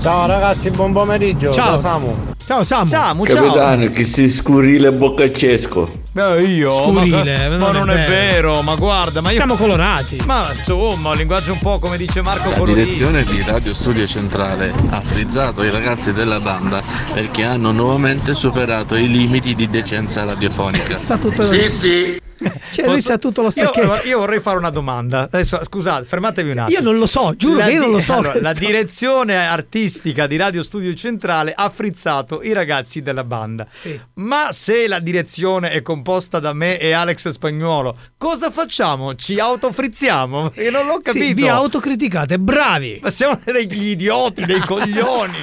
Ciao 0.00 0.26
ragazzi, 0.26 0.70
buon 0.70 0.92
pomeriggio. 0.92 1.52
Ciao. 1.52 1.72
Da 1.72 1.76
Samu. 1.76 2.16
Ciao 2.46 2.62
Samu. 2.62 2.84
Samu, 2.86 3.26
ciao. 3.26 3.34
Capitano, 3.44 3.90
che 3.92 4.04
si 4.06 4.28
scurile 4.30 4.90
boccacesco. 4.92 5.98
Eh, 6.12 6.42
io 6.42 6.74
Scurile, 6.74 7.48
ma, 7.50 7.56
non 7.56 7.58
ma 7.60 7.68
è 7.68 7.72
non 7.72 7.90
è 7.90 7.94
vero. 7.94 8.52
vero, 8.52 8.62
ma 8.62 8.74
guarda, 8.74 9.20
ma 9.20 9.28
io 9.30 9.36
Siamo 9.36 9.54
colorati. 9.54 10.20
Ma 10.26 10.44
insomma, 10.52 11.10
un 11.10 11.16
linguaggio 11.16 11.52
un 11.52 11.58
po' 11.60 11.78
come 11.78 11.96
dice 11.96 12.20
Marco 12.22 12.48
La 12.48 12.56
Colorito. 12.56 12.78
direzione 12.78 13.22
di 13.22 13.42
Radio 13.46 13.72
Studio 13.72 14.06
Centrale 14.06 14.72
ha 14.88 15.00
frizzato 15.02 15.62
i 15.62 15.70
ragazzi 15.70 16.12
della 16.12 16.40
banda 16.40 16.82
perché 17.12 17.44
hanno 17.44 17.70
nuovamente 17.70 18.34
superato 18.34 18.96
i 18.96 19.08
limiti 19.08 19.54
di 19.54 19.68
decenza 19.70 20.24
radiofonica. 20.24 20.98
Sa 20.98 21.16
tutto 21.16 21.42
Sì, 21.42 21.68
sì. 21.68 22.19
Cioè, 22.70 22.86
lui 22.86 23.00
sa 23.00 23.18
tutto 23.18 23.40
lo 23.42 23.48
Io, 23.48 23.52
stacchetto. 23.52 24.06
io 24.06 24.18
vorrei 24.18 24.40
fare 24.40 24.56
una 24.58 24.70
domanda. 24.70 25.22
Adesso, 25.22 25.60
scusate, 25.64 26.04
fermatevi 26.06 26.50
un 26.50 26.58
attimo. 26.58 26.78
Io 26.78 26.82
non 26.84 26.98
lo 26.98 27.06
so, 27.06 27.34
giuro 27.36 27.58
La 27.58 27.66
che 27.66 27.72
io 27.72 27.80
non 27.80 27.90
lo 27.90 28.00
so. 28.00 28.14
allora, 28.14 28.40
la 28.40 28.52
direzione 28.54 29.36
artistica 29.46 30.26
di 30.26 30.36
Radio 30.36 30.62
Studio 30.62 30.94
Centrale 30.94 31.52
ha 31.54 31.68
frizzato 31.70 32.42
i 32.42 32.52
ragazzi 32.52 33.02
della 33.02 33.24
banda. 33.24 33.66
Ma 34.14 34.52
se 34.52 34.88
la 34.88 34.98
direzione 35.00 35.70
è 35.70 35.82
composta 35.82 36.38
da 36.38 36.52
me 36.52 36.78
e 36.78 36.92
Alex 36.92 37.28
Spagnuolo, 37.30 37.96
cosa 38.16 38.50
facciamo? 38.50 39.14
Ci 39.14 39.38
autofrizziamo? 39.38 40.50
Perché 40.50 40.70
non 40.70 40.86
l'ho 40.86 40.96
Sì, 40.96 41.02
capito. 41.02 41.34
vi 41.34 41.48
autocriticate, 41.48 42.38
bravi. 42.38 43.00
Ma 43.02 43.10
siamo 43.10 43.38
degli 43.44 43.88
idioti, 43.88 44.44
dei 44.44 44.60
coglioni. 44.64 45.38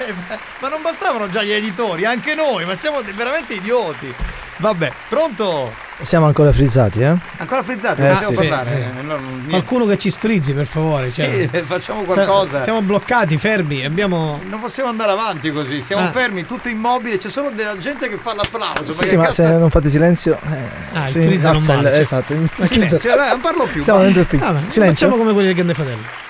Eh, 0.00 0.14
ma- 0.60 0.68
non 0.68 0.80
bastavano 0.80 1.28
già 1.28 1.42
gli 1.42 1.50
editori, 1.50 2.04
anche 2.04 2.34
noi, 2.34 2.64
ma 2.64 2.74
siamo 2.74 3.00
veramente 3.16 3.54
idioti. 3.54 4.14
Vabbè, 4.60 4.90
pronto? 5.08 5.72
Siamo 6.00 6.26
ancora 6.26 6.50
frizzati, 6.52 7.00
eh? 7.00 7.14
Ancora 7.38 7.62
frizzati, 7.62 8.02
Eh, 8.02 8.08
possiamo 8.10 8.32
sì, 8.32 8.38
parlare? 8.46 8.64
sì. 8.68 8.74
Eh, 8.74 9.02
no, 9.02 9.16
non-. 9.16 9.46
Qualcuno 9.48 9.86
che 9.86 9.98
ci 9.98 10.10
sfrizzi, 10.10 10.52
per 10.52 10.66
favore. 10.66 11.06
Sì, 11.08 11.22
cioè. 11.22 11.62
facciamo 11.64 12.02
qualcosa. 12.02 12.62
Siamo 12.62 12.80
bloccati, 12.82 13.36
fermi. 13.36 13.84
Abbiamo. 13.84 14.40
Non 14.48 14.60
possiamo 14.60 14.88
andare 14.88 15.12
avanti 15.12 15.50
così, 15.52 15.80
siamo 15.80 16.04
Ah. 16.06 16.10
fermi, 16.10 16.44
tutto 16.46 16.68
immobile, 16.68 17.18
c'è 17.18 17.28
solo 17.28 17.50
della 17.50 17.76
gente 17.78 18.08
che 18.08 18.16
fa 18.16 18.34
l'applauso. 18.34 18.92
Sì, 18.92 19.16
ma 19.16 19.24
cazzo- 19.24 19.46
se 19.46 19.52
non 19.56 19.70
fate 19.70 19.88
silenzio. 19.88 20.38
Eh, 20.50 20.96
Ah, 20.98 21.04
il 21.04 21.10
sì, 21.10 21.18
non 21.24 21.32
il- 21.32 21.38
vale, 21.40 21.90
cioè- 21.90 21.98
Esatto, 22.00 22.32
il 22.32 22.40
Ma 22.40 22.48
frizz- 22.66 22.72
silenzio, 22.72 23.16
vabbè, 23.16 23.28
non 23.30 23.40
parlo 23.40 23.64
più. 23.64 23.82
Siamo 23.82 24.00
dentro 24.00 24.20
il 24.20 24.26
frizz. 24.26 24.40
Vabbè, 24.40 24.60
silenzio. 24.68 25.06
Facciamo 25.08 25.16
come 25.22 25.32
quelli 25.32 25.46
del 25.46 25.54
Grande 25.56 25.74
Fratello. 25.74 26.26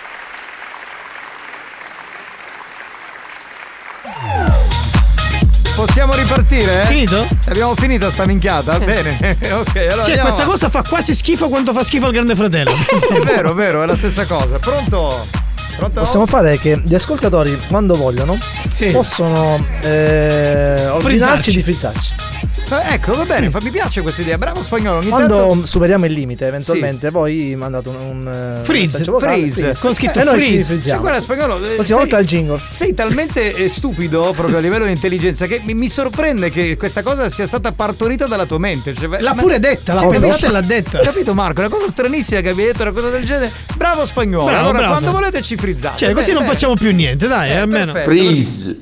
Possiamo 5.78 6.12
ripartire? 6.14 6.82
eh? 6.82 6.86
Finito? 6.86 7.24
Abbiamo 7.46 7.72
finito 7.76 8.10
sta 8.10 8.26
minchiata? 8.26 8.80
Bene, 8.80 9.16
ok, 9.52 9.76
allora 9.76 10.02
cioè, 10.02 10.18
questa 10.18 10.42
cosa 10.42 10.68
fa 10.70 10.82
quasi 10.82 11.14
schifo 11.14 11.48
quanto 11.48 11.72
fa 11.72 11.84
schifo 11.84 12.06
al 12.06 12.12
Grande 12.12 12.34
Fratello. 12.34 12.72
È 12.74 13.20
vero, 13.20 13.52
è 13.52 13.54
vero, 13.54 13.82
è 13.84 13.86
la 13.86 13.96
stessa 13.96 14.26
cosa. 14.26 14.58
Pronto? 14.58 15.26
Pronto? 15.78 16.00
Possiamo 16.00 16.26
fare 16.26 16.58
che 16.58 16.80
gli 16.84 16.94
ascoltatori, 16.94 17.56
quando 17.68 17.94
vogliono, 17.94 18.36
possono 18.92 19.64
eh, 19.82 20.86
ordinarci 20.88 21.52
di 21.52 21.62
frizzarci. 21.62 22.14
Eh, 22.70 22.92
Ecco, 22.94 23.12
va 23.14 23.24
bene, 23.24 23.48
fa- 23.48 23.60
mi 23.62 23.70
piace 23.70 24.02
questa 24.02 24.20
idea. 24.20 24.36
Bravo 24.36 24.62
spagnolo. 24.62 24.98
Ogni 24.98 25.08
Quando 25.08 25.46
tanto... 25.48 25.66
superiamo 25.66 26.04
il 26.04 26.12
limite, 26.12 26.46
eventualmente, 26.46 27.08
voi 27.10 27.54
mandate 27.56 27.88
un, 27.88 27.96
un 27.96 28.58
eh, 28.60 28.64
Freeze, 28.64 29.04
vocale, 29.04 29.50
freeze. 29.50 29.74
Con 29.80 29.94
scritto 29.94 30.20
e 30.20 30.24
noi 30.24 30.40
ci 30.40 30.52
freeze. 30.52 30.72
frizziamo. 30.74 31.00
Cioè, 31.00 31.00
guarda, 31.00 31.20
spagnolo, 31.20 31.56
eh, 31.64 31.76
Così 31.76 31.92
sei- 31.92 32.02
oltre 32.02 32.16
al 32.18 32.24
jingle. 32.26 32.58
Sei 32.70 32.92
talmente 32.92 33.54
eh, 33.54 33.68
stupido 33.70 34.32
proprio 34.36 34.58
a 34.58 34.60
livello 34.60 34.84
di 34.84 34.90
intelligenza 34.90 35.46
che 35.46 35.62
mi, 35.64 35.72
mi 35.72 35.88
sorprende 35.88 36.50
che 36.50 36.76
questa 36.76 37.02
cosa 37.02 37.30
sia 37.30 37.46
stata 37.46 37.72
partorita 37.72 38.26
dalla 38.26 38.44
tua 38.44 38.58
mente. 38.58 38.92
Cioè, 38.94 39.18
L'ha 39.18 39.32
ma- 39.34 39.40
pure 39.40 39.58
detta, 39.60 39.94
l'ha 39.94 40.00
Cioè, 40.00 40.10
pensata 40.10 40.32
pensa- 40.34 40.46
e 40.48 40.50
l'ha 40.50 40.60
detta. 40.66 40.98
Capito 40.98 41.32
Marco? 41.32 41.60
Una 41.60 41.70
cosa 41.70 41.88
stranissima 41.88 42.40
che 42.42 42.50
abbia 42.50 42.64
detto 42.66 42.82
una 42.82 42.92
cosa 42.92 43.08
del 43.08 43.24
genere. 43.24 43.50
Bravo 43.78 44.04
spagnolo. 44.04 44.44
Bravo, 44.44 44.58
allora, 44.60 44.78
bravo. 44.78 44.92
quando 44.92 45.12
volete 45.12 45.40
ci 45.40 45.56
frizzate. 45.72 45.98
Cioè, 45.98 46.12
così 46.12 46.28
Beh, 46.28 46.32
non 46.34 46.42
beh. 46.44 46.48
facciamo 46.52 46.74
più 46.74 46.92
niente, 46.92 47.26
dai, 47.28 47.50
Eh, 47.50 47.56
almeno. 47.56 47.92
perfetto. 47.92 48.10
Freeze. 48.10 48.76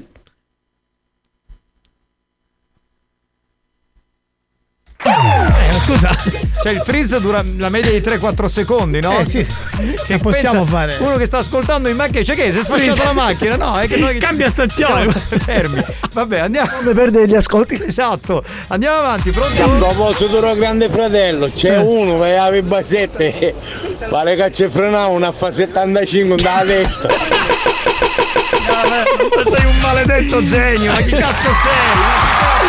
Eh, 5.05 5.56
scusa. 5.85 6.11
Cioè 6.63 6.73
il 6.73 6.83
freeze 6.85 7.21
dura 7.21 7.45
la 7.59 7.69
media 7.69 7.91
di 7.91 7.99
3-4 8.01 8.47
secondi, 8.47 9.01
no? 9.01 9.19
Eh, 9.21 9.27
sì. 9.27 9.47
Che 10.07 10.19
possiamo 10.19 10.65
fare? 10.65 10.97
Uno 10.99 11.17
che 11.17 11.27
sta 11.27 11.39
ascoltando 11.39 11.89
in 11.89 11.97
macchina, 11.97 12.23
cioè 12.25 12.35
che 12.35 12.51
si 12.53 12.59
è 12.59 12.63
Freeze. 12.63 12.93
sfasciata 12.93 13.05
la 13.05 13.13
macchina? 13.13 13.57
No, 13.57 13.75
è 13.77 13.87
che 13.87 13.97
noi 13.97 14.19
Cambia 14.27 14.49
stazione. 14.49 15.05
Stati 15.17 15.39
fermi. 15.43 15.85
Vabbè, 16.13 16.39
andiamo. 16.39 16.71
Come 16.79 16.93
perde 16.93 17.27
gli 17.29 17.35
ascolti. 17.35 17.81
Esatto. 17.87 18.43
Andiamo 18.69 18.97
avanti, 18.99 19.29
A 19.29 19.33
pronto? 19.33 19.85
proposito 19.87 20.41
del 20.41 20.57
grande 20.57 20.89
fratello, 20.89 21.51
c'è 21.55 21.77
uno 21.79 22.19
che 22.21 22.37
aveva 22.37 22.57
il 22.57 22.63
basette, 22.63 23.55
pare 24.09 24.35
che 24.37 24.53
ci 24.53 24.69
frenava 24.69 25.07
una 25.09 25.31
fa 25.33 25.51
75 25.51 26.37
dalla 26.37 26.65
testa. 26.65 27.09
sei 29.49 29.65
un 29.67 29.79
maledetto 29.81 30.45
genio, 30.47 30.93
ma 30.93 30.99
chi 31.01 31.11
cazzo 31.11 31.51
sei? 31.63 32.66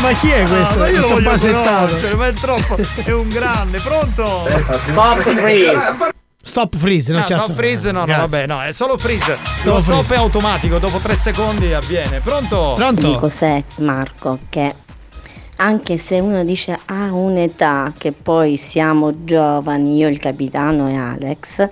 Ma 0.00 0.12
chi 0.12 0.30
è 0.30 0.42
questo? 0.44 0.74
Ah, 0.74 0.76
ma 0.76 0.88
io 0.88 1.00
lo 1.00 1.22
questo 1.22 1.52
voglio 1.52 1.62
conoscere, 1.62 2.14
ma 2.14 2.26
è 2.26 2.32
troppo, 2.32 2.76
è 3.04 3.12
un 3.12 3.28
grande, 3.28 3.78
pronto? 3.80 4.46
Stop 4.46 5.20
freeze. 5.20 6.14
Stop 6.42 6.76
freeze, 6.76 7.10
non 7.12 7.22
No, 7.22 7.26
c'è 7.26 7.38
stop 7.38 7.54
freeze, 7.54 7.90
no, 7.90 8.04
no, 8.04 8.16
vabbè, 8.16 8.46
no, 8.46 8.62
è 8.62 8.70
solo 8.72 8.96
freeze. 8.98 9.36
Solo 9.62 9.74
Lo 9.74 9.80
stop 9.80 10.04
freeze. 10.04 10.14
è 10.14 10.18
automatico, 10.18 10.78
dopo 10.78 10.98
3 10.98 11.14
secondi 11.16 11.72
avviene. 11.72 12.20
Pronto? 12.20 12.74
Di 12.92 13.16
cos'è 13.18 13.62
Marco 13.78 14.38
che 14.48 14.74
anche 15.56 15.98
se 15.98 16.20
uno 16.20 16.44
dice 16.44 16.78
a 16.84 17.12
un'età 17.12 17.92
che 17.96 18.12
poi 18.12 18.56
siamo 18.56 19.24
giovani, 19.24 19.96
io 19.96 20.08
il 20.08 20.18
capitano 20.18 20.88
e 20.88 20.94
Alex, 20.94 21.68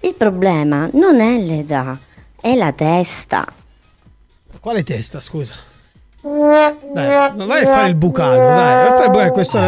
il 0.00 0.14
problema 0.14 0.88
non 0.92 1.20
è 1.20 1.38
l'età, 1.38 1.98
è 2.40 2.54
la 2.54 2.70
testa. 2.72 3.44
Quale 4.60 4.84
testa, 4.84 5.18
scusa? 5.18 5.54
Dai, 6.24 7.32
non 7.34 7.48
vai 7.48 7.64
a 7.64 7.66
fare 7.66 7.88
il 7.88 7.96
bucano, 7.96 8.36
dai, 8.36 8.46
vai 8.46 8.86
a 8.86 8.90
fare 8.92 9.04
il 9.06 9.10
bucano, 9.10 9.32
questo 9.32 9.58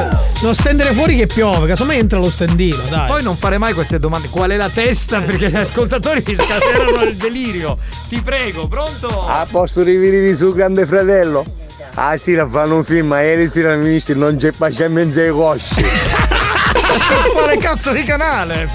non 0.42 0.54
stendere 0.54 0.92
fuori 0.92 1.16
che 1.16 1.26
piove, 1.26 1.66
casomai 1.66 1.98
entra 1.98 2.20
lo 2.20 2.30
stendino, 2.30 2.80
dai. 2.88 3.08
Poi 3.08 3.24
non 3.24 3.34
fare 3.36 3.58
mai 3.58 3.72
queste 3.72 3.98
domande. 3.98 4.28
Qual 4.28 4.48
è 4.50 4.56
la 4.56 4.68
testa? 4.68 5.18
Perché 5.20 5.50
gli 5.50 5.56
ascoltatori 5.56 6.22
mi 6.24 6.36
scatenano 6.36 7.02
il 7.02 7.16
delirio. 7.16 7.76
Ti 8.08 8.22
prego, 8.22 8.68
pronto? 8.68 9.26
A 9.26 9.44
posto 9.50 9.82
di 9.82 9.96
venire 9.96 10.32
su 10.36 10.54
Grande 10.54 10.86
Fratello? 10.86 11.44
Ah 11.94 12.16
sì, 12.16 12.34
la 12.36 12.46
fanno 12.46 12.76
un 12.76 12.84
film, 12.84 13.08
ma 13.08 13.20
ieri 13.20 13.48
sera 13.48 13.74
mi 13.74 13.88
visto 13.88 14.14
non 14.14 14.36
c'è 14.36 14.52
pace 14.52 14.84
in 14.84 14.92
mezzo 14.92 15.20
ai 15.20 15.30
cosci. 15.30 15.82
Lascia 15.82 17.16
fare 17.34 17.56
cazzo 17.56 17.90
di 17.90 18.04
canale. 18.04 18.68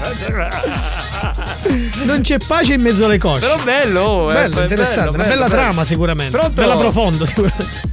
Non 2.04 2.20
c'è 2.22 2.36
pace 2.38 2.74
in 2.74 2.80
mezzo 2.80 3.04
alle 3.04 3.18
cosce. 3.18 3.40
Però 3.40 3.56
bello, 3.62 4.30
eh, 4.30 4.32
bello, 4.32 4.62
interessante, 4.62 5.10
bello, 5.10 5.14
una 5.14 5.22
bella 5.22 5.44
bello. 5.46 5.48
trama 5.48 5.84
sicuramente. 5.84 6.36
Pronto? 6.36 6.60
Bella 6.62 6.76
profonda 6.76 7.26
sicuramente. 7.26 7.89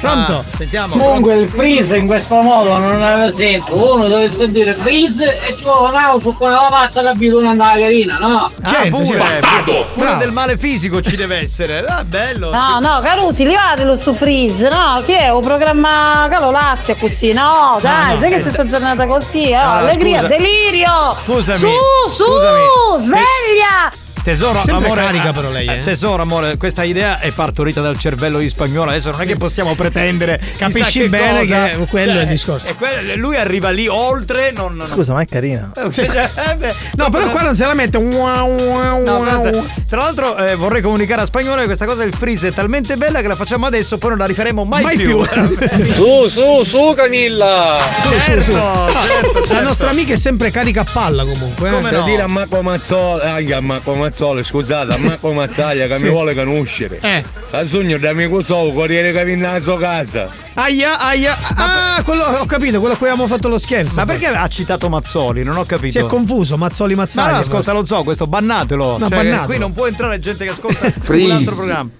Pronto? 0.00 0.32
Ah, 0.32 0.56
sentiamo. 0.56 0.96
Comunque 0.96 1.34
il 1.34 1.48
freeze 1.48 1.96
in 1.96 2.06
questo 2.06 2.34
modo 2.40 2.76
non 2.78 3.02
aveva 3.02 3.32
senso. 3.32 3.74
Uno 3.94 4.06
deve 4.06 4.28
sentire 4.28 4.74
freeze 4.74 5.40
e 5.46 5.56
ci 5.56 5.64
vuole 5.64 5.88
una 5.88 6.14
su 6.20 6.34
quella 6.36 6.68
pazza 6.70 7.02
capito 7.02 7.40
non 7.40 7.50
andava 7.50 7.78
carina, 7.78 8.16
no? 8.18 8.50
Ah, 8.62 8.86
pure, 8.88 9.18
Bastardo! 9.18 9.86
pure 9.94 10.16
del 10.18 10.30
male 10.32 10.56
fisico 10.56 11.00
ci 11.00 11.16
deve 11.16 11.42
essere. 11.42 11.84
Ah, 11.86 12.04
bello. 12.04 12.50
No, 12.50 12.78
no, 12.80 13.00
Carusi, 13.02 13.44
levatelo 13.44 13.96
su 13.96 14.14
freeze, 14.14 14.68
no? 14.68 15.02
Che 15.04 15.18
è 15.18 15.30
un 15.30 15.40
programma 15.40 16.26
calo 16.30 16.50
latte 16.50 16.96
così, 16.96 17.32
no? 17.32 17.76
Dai, 17.80 18.14
no, 18.14 18.20
già 18.20 18.26
che 18.26 18.34
eh, 18.34 18.38
c'è 18.38 18.42
questa 18.42 18.66
giornata 18.68 19.06
così, 19.06 19.50
oh, 19.52 19.56
Ah, 19.56 19.76
allegria, 19.78 20.16
scusa. 20.20 20.28
delirio! 20.28 21.16
Scusami, 21.24 21.58
Su, 21.58 21.66
su, 22.10 22.24
scusami. 22.24 23.00
sveglia! 23.00 23.97
Tesoro, 24.28 24.58
Sempre 24.58 24.84
amore, 24.84 25.00
carica 25.04 25.32
però 25.32 25.50
lei, 25.50 25.66
eh. 25.66 25.78
Tesoro, 25.78 26.20
amore, 26.22 26.56
questa 26.58 26.82
idea 26.82 27.18
è 27.18 27.30
partorita 27.30 27.80
dal 27.80 27.98
cervello 27.98 28.38
di 28.38 28.48
spagnolo. 28.48 28.90
Adesso 28.90 29.10
non 29.10 29.22
è 29.22 29.26
che 29.26 29.36
possiamo 29.36 29.74
pretendere. 29.74 30.38
Capisci 30.58 31.00
che 31.00 31.08
bene 31.08 31.40
cosa. 31.40 31.68
che 31.70 31.86
quello 31.88 32.18
è 32.18 32.22
il 32.22 32.28
discorso. 32.28 32.66
e 32.66 32.74
que- 32.74 33.16
lui 33.16 33.36
arriva 33.36 33.70
lì 33.70 33.86
oltre. 33.88 34.52
Non, 34.54 34.74
non- 34.76 34.86
Scusa, 34.86 35.14
ma 35.14 35.22
è 35.22 35.24
carina. 35.24 35.70
Eh, 35.78 36.54
beh, 36.56 36.74
No, 36.96 37.08
però 37.10 37.28
qua 37.30 37.40
non 37.42 37.54
se 37.56 37.64
la 37.64 37.72
mette. 37.74 37.96
Wow, 37.96 38.56
wow, 38.60 39.02
No, 39.04 39.16
wow. 39.18 39.66
Tra 39.88 39.96
l'altro 39.98 40.36
eh, 40.36 40.54
vorrei 40.56 40.82
comunicare 40.82 41.22
a 41.22 41.24
spagnolo 41.24 41.60
che 41.60 41.66
questa 41.66 41.86
cosa 41.86 42.02
del 42.02 42.12
freeze 42.14 42.48
è 42.48 42.52
talmente 42.52 42.96
bella 42.96 43.20
che 43.22 43.28
la 43.28 43.34
facciamo 43.34 43.64
adesso, 43.66 43.96
poi 43.98 44.10
non 44.10 44.18
la 44.18 44.26
rifaremo 44.26 44.64
mai, 44.64 44.82
Mai 44.82 44.96
più. 44.96 45.18
più. 45.26 45.56
Su, 45.94 46.28
su, 46.28 46.62
su 46.64 46.92
Camilla! 46.94 47.78
Su, 48.02 48.08
su, 48.08 48.14
su. 48.14 48.20
Certo, 48.20 48.50
certo, 48.52 49.38
La 49.40 49.46
certo. 49.46 49.62
nostra 49.62 49.90
amica 49.90 50.12
è 50.12 50.16
sempre 50.16 50.50
carica 50.50 50.82
a 50.82 50.86
palla 50.92 51.22
comunque. 51.24 51.68
eh. 51.68 51.72
Come 51.72 51.88
Per 51.88 51.98
no? 51.98 52.04
dire 52.04 52.22
a 52.22 52.26
Marco 52.26 52.60
Mazzoli, 52.62 53.22
ah, 53.52 53.56
a 53.56 53.60
Marco 53.60 53.94
Mazzoli, 53.94 54.16
scusate, 54.42 54.94
a 54.94 54.98
Marco 54.98 55.32
Mazzaglia 55.32 55.86
che 55.86 55.96
Sì. 55.96 56.04
mi 56.04 56.10
vuole 56.10 56.34
conoscere. 56.34 56.98
Eh. 57.00 57.24
A 57.52 57.66
sogno 57.66 57.98
d'amico 57.98 58.42
suo, 58.42 58.72
corriere 58.72 59.12
che 59.12 59.24
viene 59.24 59.46
alla 59.46 59.60
sua 59.60 59.78
casa. 59.78 60.28
Aia, 60.54 60.98
aia. 60.98 61.36
Ah, 61.54 62.02
quello, 62.04 62.24
ho 62.24 62.44
capito, 62.46 62.78
quello 62.80 62.94
a 62.94 62.96
cui 62.96 63.06
avevamo 63.08 63.28
fatto 63.28 63.48
lo 63.48 63.58
scherzo. 63.58 63.94
Ma 63.94 64.04
perché 64.04 64.26
ha 64.26 64.48
citato 64.48 64.88
Mazzoli? 64.88 65.42
Non 65.44 65.56
ho 65.56 65.64
capito. 65.64 65.92
Si 65.92 65.98
è 65.98 66.06
confuso, 66.06 66.56
Mazzoli 66.56 66.94
Ma 66.94 67.02
Mazzaglia. 67.02 67.32
no, 67.32 67.38
ascolta 67.38 67.72
lo 67.72 67.84
zoo, 67.86 68.02
questo 68.02 68.26
bannatelo. 68.26 68.98
No, 68.98 69.08
Cioè, 69.08 69.16
bannatelo. 69.16 69.44
Qui 69.46 69.58
non 69.58 69.72
può 69.72 69.86
entrare 69.86 70.18
gente 70.18 70.44
che 70.44 70.50
ascolta 70.50 70.92
un 71.08 71.30
altro 71.30 71.54
programma. 71.54 71.90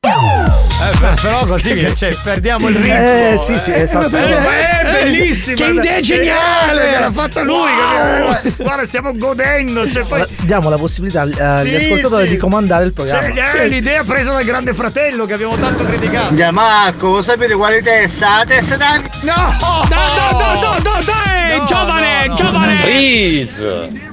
Eh, 0.00 0.87
beh, 0.87 0.87
però 1.20 1.46
così 1.46 1.94
cioè, 1.96 2.14
perdiamo 2.22 2.68
il 2.68 2.76
ritmo. 2.76 2.94
Eh, 2.94 3.36
sì, 3.38 3.58
sì, 3.58 3.72
esatto. 3.72 4.16
Eh, 4.16 4.38
ma 4.38 4.80
è 4.80 4.90
bellissimo. 4.90 5.56
Che 5.56 5.64
idea 5.64 6.00
geniale! 6.00 6.90
Che 6.90 6.98
l'ha 6.98 7.12
fatta 7.12 7.42
lui. 7.42 7.54
Wow. 7.56 8.32
capito? 8.32 8.62
Guarda, 8.62 8.84
stiamo 8.84 9.16
godendo. 9.16 9.90
Cioè, 9.90 10.04
poi, 10.04 10.24
Diamo 10.42 10.70
la 10.70 10.76
possibilità 10.76 11.22
agli 11.22 11.68
Sì, 11.68 11.76
ascoltatori 11.76 12.24
sì. 12.24 12.30
di 12.30 12.36
comandare 12.36 12.84
il 12.84 12.92
programma. 12.92 13.34
cioè, 13.34 13.62
è 13.62 13.68
l'idea 13.68 14.02
presa 14.04 14.32
dal 14.32 14.44
grande 14.44 14.74
fratello 14.74 15.26
che 15.26 15.34
abbiamo 15.34 15.56
tanto 15.56 15.84
criticato. 15.84 16.34
Già 16.34 16.50
Marco, 16.50 17.08
lo 17.08 17.22
sapete 17.22 17.54
quale 17.54 17.82
testa? 17.82 18.38
La 18.38 18.44
testa 18.44 18.76
da... 18.76 19.00
No! 19.22 19.56
No, 19.58 19.84
no, 19.88 20.38
no, 20.38 20.52
no, 20.60 20.76
no, 20.82 20.98
dai! 21.04 21.58
No, 21.58 21.64
giovane, 21.64 22.26
no, 22.26 22.28
no. 22.28 22.34
giovane! 22.34 22.80
Freeze! 22.80 24.06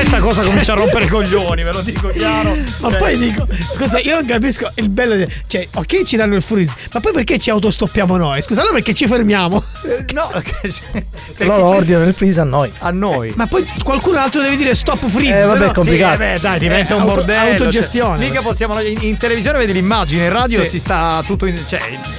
A 0.00 0.02
me 0.02 0.08
sta 0.08 0.18
cosa 0.20 0.42
comincia 0.42 0.72
a 0.72 0.76
rompere 0.76 1.04
i 1.04 1.08
coglioni, 1.08 1.62
ve 1.62 1.72
lo 1.72 1.80
dico 1.82 2.08
chiaro. 2.08 2.56
Ma 2.80 2.88
Cioè, 2.88 2.98
poi 2.98 3.18
dico, 3.18 3.46
scusa, 3.74 3.98
io 3.98 4.14
non 4.14 4.24
capisco 4.24 4.70
il 4.76 4.88
bello. 4.88 5.14
di- 5.14 5.26
Cioè, 5.46 5.68
ok, 5.74 6.04
ci 6.04 6.16
danno 6.16 6.36
il 6.36 6.42
freeze, 6.42 6.74
ma 6.94 7.00
poi 7.00 7.12
perché 7.12 7.38
ci 7.38 7.50
autostoppiamo 7.50 8.16
noi? 8.16 8.40
Scusa, 8.40 8.60
allora 8.62 8.76
perché 8.76 8.94
ci 8.94 9.06
fermiamo? 9.06 9.62
eh, 9.86 10.06
No, 10.14 10.26
perché 10.32 11.04
Loro 11.44 11.66
ordinano 11.66 12.06
il 12.06 12.14
freeze 12.14 12.40
a 12.40 12.44
noi. 12.44 12.72
a 12.78 12.90
noi. 12.90 13.32
Ma 13.36 13.46
poi 13.46 13.66
qualcun 13.84 14.16
altro 14.16 14.40
deve 14.40 14.56
dire 14.56 14.74
stop 14.74 14.96
freeze. 15.06 15.38
Eh, 15.38 15.44
vabbè, 15.44 15.58
no- 15.66 15.70
è 15.70 15.74
complicato. 15.74 16.16
Sì, 16.16 16.22
eh, 16.22 16.32
beh, 16.34 16.40
dai, 16.40 16.58
diventa 16.58 16.92
Eh, 16.92 16.96
un 16.96 17.00
auto- 17.02 17.14
bordello. 17.16 17.50
autogestione. 17.50 18.18
Cioè, 18.20 18.28
mica 18.28 18.40
possiamo. 18.42 18.80
In, 18.80 18.96
in 19.02 19.16
televisione 19.18 19.58
vedi 19.58 19.74
l'immagine, 19.74 20.24
in 20.24 20.32
radio 20.32 20.62
Sì. 20.62 20.68
si 20.70 20.78
sta 20.78 21.22
tutto 21.26 21.44
in. 21.44 21.58
Cioè, 21.68 21.78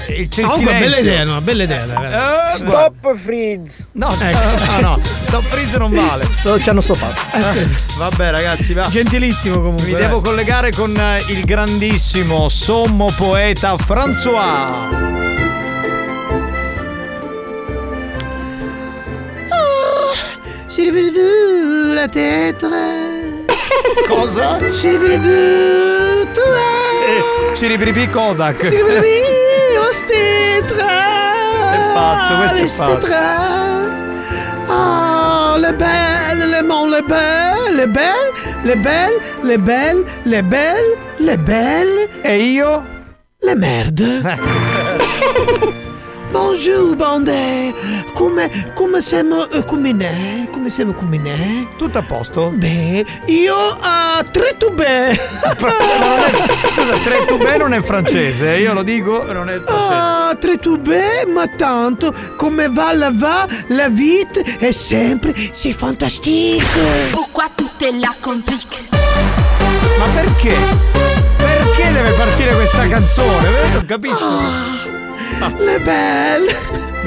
il, 0.09 0.29
c'è 0.29 0.41
il 0.41 0.47
comunque, 0.47 0.57
silenzio. 0.57 0.79
bella 0.79 0.97
idea, 0.99 1.23
no? 1.23 1.41
Bella 1.41 1.63
idea. 1.63 1.83
Eh, 1.83 1.87
guarda- 1.87 2.49
Stop 2.53 3.15
freeze! 3.17 3.87
No, 3.93 4.15
no, 4.19 4.79
no, 4.81 4.99
Stop 5.03 5.43
freeze 5.45 5.77
non 5.79 5.91
vale. 5.93 6.27
Ci 6.61 6.69
hanno 6.69 6.81
stoppato. 6.81 7.19
Eh. 7.37 7.70
Vabbè, 7.97 8.31
ragazzi, 8.31 8.73
va. 8.73 8.87
Gentilissimo 8.87 9.55
comunque. 9.55 9.85
Mi 9.85 9.91
dai. 9.91 10.01
devo 10.01 10.21
collegare 10.21 10.71
con 10.71 10.95
eh, 10.95 11.23
il 11.27 11.43
grandissimo 11.45 12.49
sommo 12.49 13.07
poeta 13.15 13.75
François. 13.75 15.09
Si 20.67 20.83
rivede 20.83 21.93
la 21.93 22.07
testa. 22.07 22.69
Cosa? 24.07 24.57
Si 24.69 24.89
rivede 24.89 26.27
Sì, 26.33 27.57
ci 27.57 27.67
ripiripi 27.67 28.09
Kodak. 28.09 28.63
Si 28.63 28.75
rivede 28.75 29.77
ostetra. 29.77 30.87
È 31.73 31.93
pazzo, 31.93 32.35
questo 32.37 32.55
è 32.55 32.97
pazzo. 32.97 33.19
Oh, 34.67 35.57
le 35.57 35.73
belle, 35.73 36.10
le 36.61 36.67
mon, 36.67 36.85
le 36.85 37.01
belle, 37.01 37.75
le 37.75 37.85
belle, 37.87 38.31
le 38.63 38.75
belle, 38.75 39.13
le 39.43 39.57
belle, 39.57 40.03
le 40.25 40.41
belle, 40.41 40.97
le 41.19 41.35
belle. 41.37 42.09
E 42.23 42.37
io? 42.37 42.83
Le 43.41 43.55
merde. 43.55 44.21
Bonjour, 46.31 46.95
bande. 46.95 47.73
Come, 48.13 48.71
come 48.73 49.01
siamo, 49.01 49.49
eh, 49.49 49.65
come 49.65 49.91
ne? 49.91 50.47
Come 50.51 50.69
siamo, 50.69 50.93
come 50.93 51.17
ne? 51.17 51.67
Tutto 51.77 51.97
a 51.97 52.01
posto? 52.03 52.51
Beh, 52.55 53.05
io 53.25 53.77
a 53.79 54.23
tre 54.31 54.55
tube. 54.57 55.13
Scusa, 56.73 56.97
tre 57.03 57.25
tubè 57.27 57.57
non 57.57 57.73
è 57.73 57.81
francese, 57.81 58.57
io 58.57 58.73
lo 58.73 58.83
dico, 58.83 59.23
non 59.31 59.49
è 59.49 59.59
francese. 59.59 59.93
Ah, 59.93 60.35
tre 60.39 60.57
tube, 60.57 61.25
ma 61.25 61.47
tanto 61.47 62.13
come 62.37 62.69
va 62.69 62.93
la 62.93 63.11
va, 63.13 63.45
la 63.67 63.89
vite 63.89 64.41
è 64.59 64.71
sempre 64.71 65.33
si 65.51 65.73
fantastique. 65.73 67.09
Pourquoi 67.11 67.45
tout 67.55 67.81
est 67.81 67.93
là 67.99 68.13
complique 68.21 68.77
Ma 69.99 70.05
perché? 70.13 70.55
Perché 71.37 71.91
deve 71.91 72.11
partire 72.11 72.53
questa 72.55 72.87
canzone? 72.87 73.47
Eh, 73.47 73.69
Non 73.73 73.85
capisco. 73.85 74.25
Ah, 74.25 74.99
Le 75.57 75.79
belle. 75.79 76.55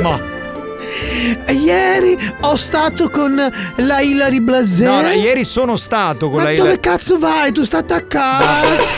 Ma 0.03 0.19
Ieri 1.53 2.19
ho 2.41 2.57
stato 2.57 3.09
con 3.11 3.53
la 3.77 4.01
Hilary 4.01 4.41
Blasé. 4.41 4.85
no, 4.85 5.01
no, 5.01 5.11
ieri 5.11 5.45
sono 5.45 5.77
stato 5.77 6.31
con 6.31 6.43
Ma 6.43 6.51
la 6.51 6.57
dove 6.57 6.81
cazzo 6.81 7.19
vai? 7.19 7.53
Tu 7.53 7.65
stai 7.65 7.83
a 7.89 8.01
casa. 8.03 8.93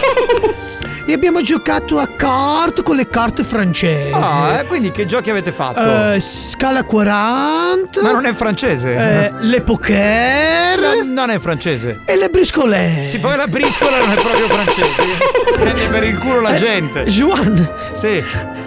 e 1.07 1.13
abbiamo 1.13 1.41
giocato 1.41 1.99
a 1.99 2.07
carte 2.07 2.83
con 2.83 2.97
le 2.97 3.09
carte 3.09 3.45
francesi. 3.45 4.11
Ah, 4.13 4.59
eh, 4.61 4.67
quindi 4.67 4.91
che 4.91 5.07
giochi 5.07 5.31
avete 5.31 5.53
fatto? 5.53 6.13
Eh, 6.13 6.21
scala 6.21 6.83
40. 6.85 8.03
Ma 8.03 8.13
non 8.13 8.27
è 8.27 8.35
francese. 8.35 8.95
eh, 8.95 9.33
le 9.41 9.61
poker. 9.63 10.79
No, 10.79 11.03
non 11.15 11.31
è 11.31 11.39
francese. 11.39 12.01
E 12.05 12.17
le 12.17 12.29
briscolè. 12.29 13.05
Sì, 13.07 13.19
poi 13.21 13.37
la 13.37 13.47
briscola 13.47 13.99
non 14.01 14.11
è 14.11 14.15
proprio 14.21 14.47
francese. 14.49 15.03
Prende 15.59 15.87
per 15.87 16.05
il 16.05 16.19
culo 16.19 16.41
la 16.41 16.55
Eh, 16.55 16.59
gente. 16.59 17.05
Juan, 17.05 17.69
Sì. 17.93 18.23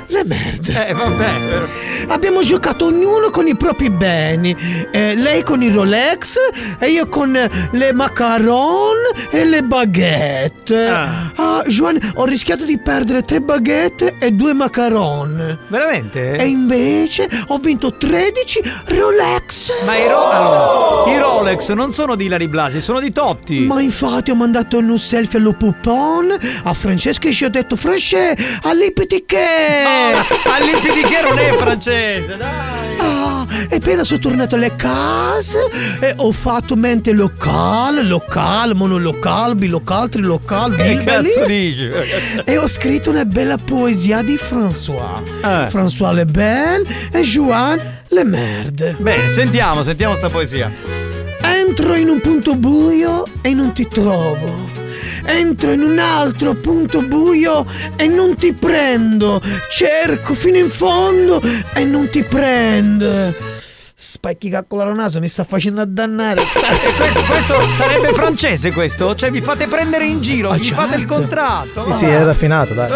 Le 0.10 0.23
merde. 0.26 0.88
Eh, 0.88 0.94
vabbè. 0.94 1.68
Abbiamo 2.07 2.41
giocato 2.41 2.86
ognuno 2.86 3.30
con 3.30 3.48
i 3.48 3.56
propri 3.56 3.90
beni. 3.90 4.56
Eh, 4.91 5.15
lei 5.15 5.44
con 5.44 5.61
i 5.61 5.69
Rolex 5.69 6.36
e 6.80 6.90
io 6.90 7.07
con 7.07 7.31
le 7.72 7.94
macaron 7.94 8.95
e 9.30 9.45
le 9.45 9.61
baguette. 9.61 10.88
Ah, 10.88 11.64
Giovanni, 11.68 11.99
ho 12.15 12.26
rischiato 12.26 12.64
di 12.64 12.77
perdere 12.80 13.22
tre 13.23 13.40
baguette 13.41 14.15
e 14.19 14.31
due 14.31 14.53
macaron. 14.53 15.57
Veramente? 15.68 16.38
E 16.38 16.45
invece 16.48 17.30
ho 17.48 17.57
vinto 17.60 17.95
13 17.95 18.61
Rolex. 18.86 19.72
Ma 19.86 19.95
i, 19.95 20.07
Ro- 20.07 20.30
allora, 20.30 21.11
i 21.11 21.18
Rolex 21.19 21.72
non 21.73 21.91
sono 21.91 22.15
di 22.15 22.26
Ilari 22.26 22.48
Blasi, 22.48 22.81
sono 22.81 22.99
di 22.99 23.11
Totti. 23.11 23.60
Ma 23.60 23.81
infatti 23.81 24.31
ho 24.31 24.36
mandato 24.36 24.77
un 24.80 24.98
selfie 24.98 25.38
allo 25.40 25.53
pupon 25.53 26.36
a 26.64 26.73
Francesca 26.73 27.27
e 27.27 27.31
ci 27.31 27.45
ho 27.45 27.49
detto 27.49 27.76
Francesca, 27.76 28.41
allipiti 28.64 29.23
che... 29.26 29.38
allipiti 30.46 31.02
che 31.02 31.22
non 31.22 31.38
è 31.38 31.54
francese, 31.54 32.38
dai. 32.38 32.98
Ah, 33.00 33.46
e 33.70 33.76
appena 33.76 34.04
sono 34.04 34.20
tornato 34.20 34.56
alle 34.56 34.76
case 34.76 35.58
e 36.00 36.14
ho 36.18 36.32
fatto 36.32 36.76
mente 36.76 37.12
locale, 37.14 38.04
locale, 38.04 38.74
monolocale, 38.74 39.56
bilocale, 39.56 40.10
trilocale, 40.10 40.76
Che 40.76 41.04
cazzo 41.04 41.46
dici? 41.46 41.90
E 42.44 42.58
ho 42.58 42.68
scritto 42.68 43.10
una 43.10 43.26
bella 43.26 43.58
poesia 43.58 44.22
di 44.22 44.36
François. 44.36 45.22
Eh. 45.44 45.70
François 45.70 46.14
Le 46.14 46.26
Bel 46.26 46.86
e 47.12 47.22
Joan 47.22 47.80
Le 48.10 48.24
Merde. 48.24 48.96
Bene, 48.98 49.30
sentiamo, 49.30 49.84
sentiamo 49.84 50.16
sta 50.16 50.30
poesia. 50.30 50.72
Entro 51.42 51.96
in 51.96 52.10
un 52.10 52.20
punto 52.20 52.56
buio 52.56 53.24
e 53.42 53.54
non 53.54 53.72
ti 53.74 53.88
trovo. 53.88 54.69
Entro 55.30 55.72
in 55.72 55.82
un 55.82 56.00
altro 56.00 56.56
punto 56.56 57.04
buio 57.04 57.64
e 57.96 58.08
non 58.08 58.36
ti 58.36 58.52
prendo. 58.52 59.40
Cerco 59.72 60.34
fino 60.34 60.58
in 60.58 60.72
fondo 60.72 61.40
e 61.76 61.84
non 61.84 62.10
ti 62.10 62.24
prende. 62.24 63.36
Specchi 63.94 64.52
con 64.68 64.80
la 64.80 64.92
naso 64.92 65.20
mi 65.20 65.28
sta 65.28 65.44
facendo 65.44 65.82
addannare. 65.82 66.42
E 66.50 66.94
questo, 66.94 67.22
questo 67.22 67.70
sarebbe 67.74 68.12
francese 68.12 68.72
questo? 68.72 69.14
Cioè 69.14 69.30
vi 69.30 69.42
fate 69.42 69.68
prendere 69.68 70.06
in 70.06 70.20
giro, 70.20 70.52
vi 70.54 70.72
fate 70.72 70.96
il 70.96 71.06
contratto. 71.06 71.92
Sì, 71.92 71.98
sì, 72.00 72.06
è 72.06 72.24
raffinato, 72.24 72.74
dai. 72.74 72.90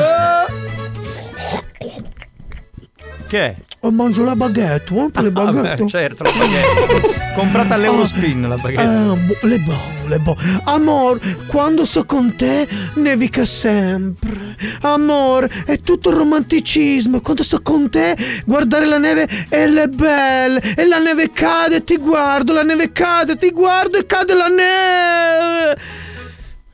Che 3.28 3.40
è? 3.40 3.56
Oh, 3.86 3.92
mangio 3.92 4.24
la 4.24 4.34
baguette, 4.34 4.94
vuoi 4.94 5.10
per 5.12 5.24
le 5.24 5.30
Vabbè, 5.32 5.52
baguette? 5.52 5.88
certo, 5.88 6.24
la 6.24 6.32
baguette. 6.32 7.22
Comprata 7.36 7.74
all'Eurospin 7.74 8.48
la 8.48 8.56
baguette. 8.56 8.82
Ah, 8.82 9.14
bu- 9.14 9.38
le 9.48 9.58
buone, 9.58 10.08
le 10.08 10.18
buone. 10.20 10.62
Amor, 10.64 11.20
quando 11.48 11.84
sto 11.84 12.06
con 12.06 12.34
te 12.38 12.66
nevica 12.94 13.44
sempre. 13.44 14.56
Amor, 14.84 15.50
è 15.66 15.82
tutto 15.82 16.12
romanticismo. 16.12 17.20
Quando 17.20 17.44
sto 17.44 17.62
con 17.62 17.90
te, 17.90 18.16
guardare 18.46 18.86
la 18.86 19.00
neve 19.00 19.28
è 19.50 19.68
le 19.68 19.90
belle. 19.90 20.62
E 20.78 20.88
la 20.88 21.00
neve 21.00 21.32
cade, 21.34 21.84
ti 21.84 21.98
guardo, 21.98 22.54
la 22.54 22.64
neve 22.64 22.94
cade, 22.94 23.36
ti 23.38 23.52
guardo 23.52 23.98
e 23.98 24.06
cade 24.06 24.34
la 24.34 24.48
neve. 24.48 25.78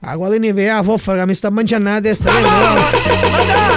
Ah, 0.01 0.15
quale 0.15 0.37
neve 0.37 0.63
è? 0.65 0.67
Ah, 0.67 0.83
foffa 0.83 1.15
che 1.15 1.25
mi 1.25 1.33
sta 1.33 1.49
mangiando 1.49 1.89
la 1.89 1.99
testa. 2.01 2.31
vedi, 2.31 2.43
no? 2.43 2.49
Ma 2.49 3.68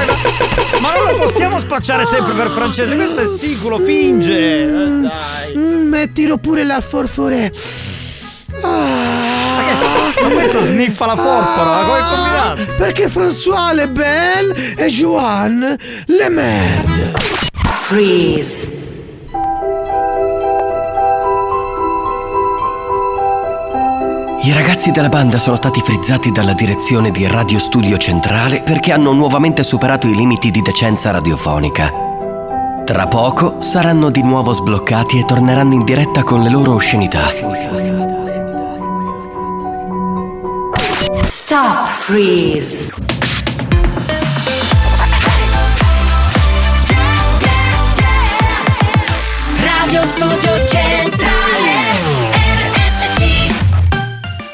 non 0.81 1.13
lo 1.13 1.17
possiamo 1.19 1.59
spacciare 1.59 2.05
sempre 2.05 2.33
per 2.35 2.51
francese, 2.51 2.95
questo 2.95 3.21
è 3.21 3.27
siculo, 3.27 3.79
finge. 3.79 4.63
Eh, 4.63 4.67
dai. 4.67 5.57
Mm, 5.57 5.89
mettilo 5.89 6.39
pure 6.39 6.65
la 6.65 6.81
forfore. 6.81 7.53
Ma 8.61 10.29
questo 10.33 10.63
sniffa 10.63 11.07
la 11.07 11.17
porpora, 11.17 11.65
ma 11.65 11.83
come 11.83 11.99
è 11.99 12.03
combinato? 12.15 12.73
Perché 12.77 13.09
François 13.09 13.75
Le 13.75 13.89
Bel 13.89 14.75
e 14.77 14.87
Joan 14.87 15.77
Le 16.07 16.29
Merde. 16.29 17.13
Freeze. 17.53 19.02
I 24.45 24.53
ragazzi 24.53 24.91
della 24.91 25.09
banda 25.09 25.39
sono 25.39 25.55
stati 25.55 25.81
frizzati 25.81 26.33
dalla 26.33 26.53
direzione 26.53 27.13
di 27.13 27.29
Radio 27.29 27.61
Studio 27.61 27.97
Centrale 27.97 28.61
perché 28.63 28.91
hanno 28.91 29.13
nuovamente 29.13 29.63
superato 29.63 30.09
i 30.09 30.17
limiti 30.17 30.51
di 30.51 30.61
decenza 30.61 31.13
radiofonica. 31.13 31.93
Tra 32.85 33.07
poco 33.07 33.63
saranno 33.63 34.11
di 34.11 34.21
nuovo 34.23 34.53
sbloccati 34.53 35.21
e 35.21 35.25
torneranno 35.25 35.75
in 35.75 35.85
diretta 35.85 36.25
con 36.25 36.43
le 36.43 36.51
loro 36.51 36.75
oscenità. 36.75 37.29
Stop 41.23 41.87
freeze. 41.87 42.91
Radio 49.61 50.05
Studio 50.05 50.67
Centrale 50.67 51.82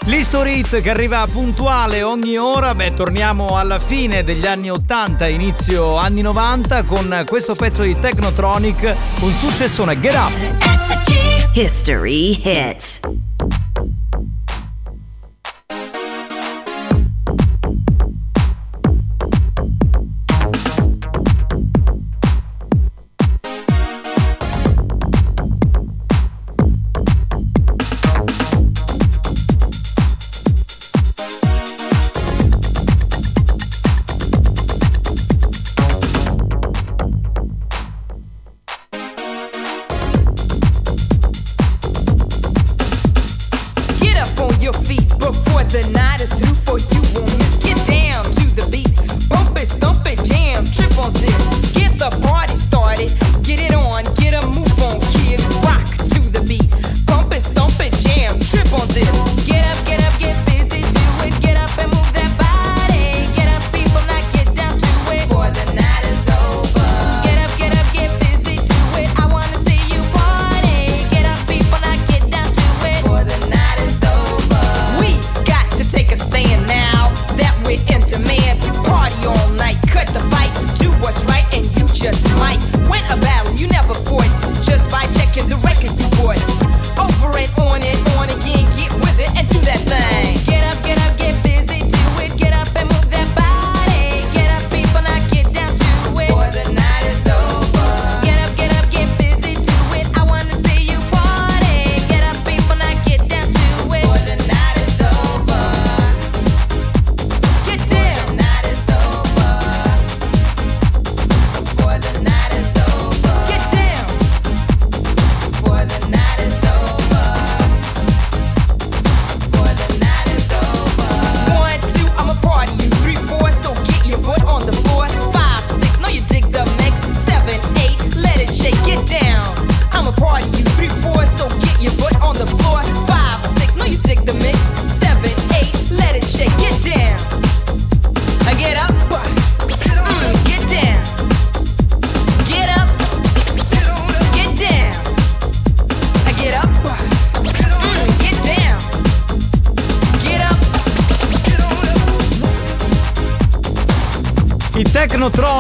L'History 0.09 0.61
Hit 0.61 0.81
che 0.81 0.89
arriva 0.89 1.27
puntuale 1.31 2.03
ogni 2.03 2.39
ora, 2.39 2.75
beh 2.75 2.95
torniamo 2.95 3.59
alla 3.59 3.79
fine 3.79 4.25
degli 4.25 4.47
anni 4.47 4.71
80, 4.71 5.27
inizio 5.29 5.97
anni 5.97 6.23
90 6.23 6.85
con 6.85 7.25
questo 7.27 7.55
pezzo 7.55 7.83
di 7.83 7.95
Technotronic, 8.01 8.97
un 9.21 9.33
successone 9.33 10.01
Get 10.01 10.15
Up! 10.15 10.33
History 11.53 12.41
Hit. 12.43 13.28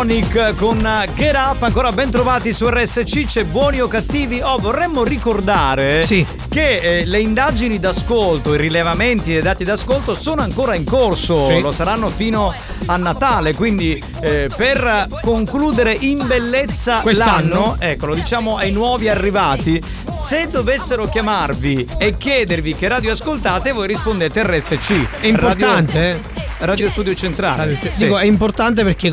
Technotronic 0.09 0.55
con 0.57 0.79
Get 1.17 1.35
Up, 1.35 1.63
ancora 1.63 1.91
ben 1.93 2.11
trovati 2.11 2.51
su 2.55 2.67
RSC, 2.67 3.27
c'è 3.27 3.45
buoni 3.45 3.81
o 3.81 3.89
cattivi. 3.89 4.41
Oh, 4.41 4.57
vorremmo 4.57 5.05
ricordare 5.05 6.03
che 6.49 6.79
eh, 6.81 7.05
le 7.05 7.21
indagini 7.21 7.79
d'ascolto, 7.79 8.55
i 8.55 8.57
rilevamenti 8.57 9.33
dei 9.33 9.43
dati 9.43 9.65
d'ascolto 9.65 10.15
sono 10.15 10.41
ancora 10.41 10.75
in 10.75 10.85
corso, 10.85 11.49
Sì. 11.49 11.61
lo 11.61 11.73
saranno 11.73 12.09
fino 12.09 12.55
a 12.87 12.97
Natale, 12.97 13.55
quindi 13.55 14.03
eh, 14.21 14.49
per 14.57 15.09
concludere 15.21 15.95
in 16.01 16.27
bellezza 16.27 17.01
Quest'anno? 17.01 17.49
l'anno, 17.49 17.77
ecco, 17.79 18.07
lo 18.07 18.15
diciamo 18.15 18.57
ai 18.57 18.73
nuovi 18.73 19.11
arrivati, 19.11 19.81
se 20.11 20.49
dovessero 20.49 21.07
chiamarvi 21.07 21.87
e 21.99 22.17
chiedervi 22.17 22.75
che 22.75 22.89
radio 22.89 23.13
ascoltate, 23.13 23.73
voi 23.73 23.87
rispondete 23.87 24.43
RSC. 24.43 25.21
È 25.21 25.27
importante, 25.27 25.93
Radio, 25.93 26.21
eh? 26.35 26.38
Radio 26.61 26.91
Studio 26.91 27.15
Centrale. 27.15 27.79
Sì. 27.93 28.05
Dico, 28.05 28.19
è 28.19 28.25
importante 28.25 28.83
perché 28.85 29.13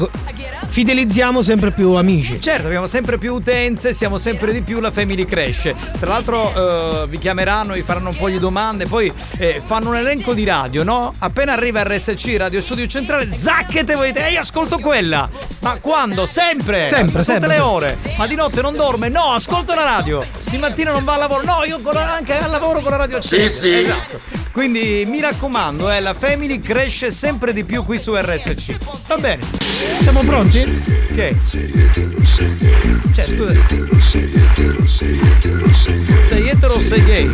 fidelizziamo 0.68 1.42
sempre 1.42 1.72
più 1.72 1.92
amici. 1.94 2.42
Certo, 2.42 2.68
abbiamo 2.68 2.88
sempre 2.88 3.18
più 3.18 3.34
utenze, 3.34 3.94
siamo 3.94 4.18
sempre 4.18 4.52
di 4.52 4.62
più, 4.62 4.80
la 4.80 4.92
family 4.92 5.26
cresce. 5.26 5.76
Tra 6.00 6.10
l'altro 6.10 7.04
eh, 7.04 7.08
vi 7.08 7.18
chiameranno, 7.18 7.74
vi 7.74 7.82
faranno 7.82 8.10
un 8.10 8.16
po' 8.18 8.30
di 8.30 8.40
domande, 8.40 8.86
poi 8.86 9.12
eh, 9.38 9.62
fanno 9.64 9.90
un 9.90 9.96
elenco 9.96 10.34
di 10.34 10.44
radio, 10.44 10.84
no? 10.84 11.14
Appena 11.20 11.54
arriva 11.54 11.84
RSC, 11.84 12.36
Radio 12.38 12.62
Studio 12.62 12.88
Centrale, 12.88 13.30
zacchete 13.32 13.96
voi 13.96 14.12
ehi 14.14 14.36
ascolto 14.38 14.80
quella! 14.80 15.30
Ma 15.62 15.78
quando? 15.80 16.26
Sempre! 16.26 16.88
Sempre, 16.88 17.20
Tutte 17.20 17.24
sempre, 17.24 17.50
le 17.50 17.60
ore! 17.60 17.98
Ma 18.18 18.28
di 18.28 18.36
notte 18.36 18.62
non 18.62 18.76
dorme? 18.76 19.10
No, 19.10 19.32
ascolto 19.32 19.74
la 19.74 19.84
radio! 19.84 20.24
Di 20.50 20.58
mattina 20.58 20.92
non 20.92 21.04
va 21.04 21.14
al 21.14 21.20
lavoro? 21.20 21.44
No, 21.44 21.64
io 21.64 21.80
con- 21.82 21.98
anche 21.98 22.38
al 22.38 22.50
lavoro 22.52 22.80
con 22.82 22.92
la 22.92 22.98
radio 22.98 23.18
accesa. 23.18 23.48
Sì, 23.48 23.60
sì. 23.60 23.74
Esatto. 23.80 24.45
Quindi 24.56 25.04
mi 25.06 25.20
raccomando, 25.20 25.92
eh, 25.92 26.00
la 26.00 26.14
family 26.14 26.62
cresce 26.62 27.12
sempre 27.12 27.52
di 27.52 27.66
più 27.66 27.84
qui 27.84 27.98
su 27.98 28.16
RSC. 28.16 28.78
Va 29.06 29.18
bene. 29.18 29.44
Siamo 30.00 30.22
pronti? 30.22 30.60
Ok. 31.12 31.36
Cioè, 33.12 33.26
scusa. 33.26 33.52
Sei 34.56 36.48
etero 36.48 36.80
sei 36.80 37.04
gay? 37.04 37.30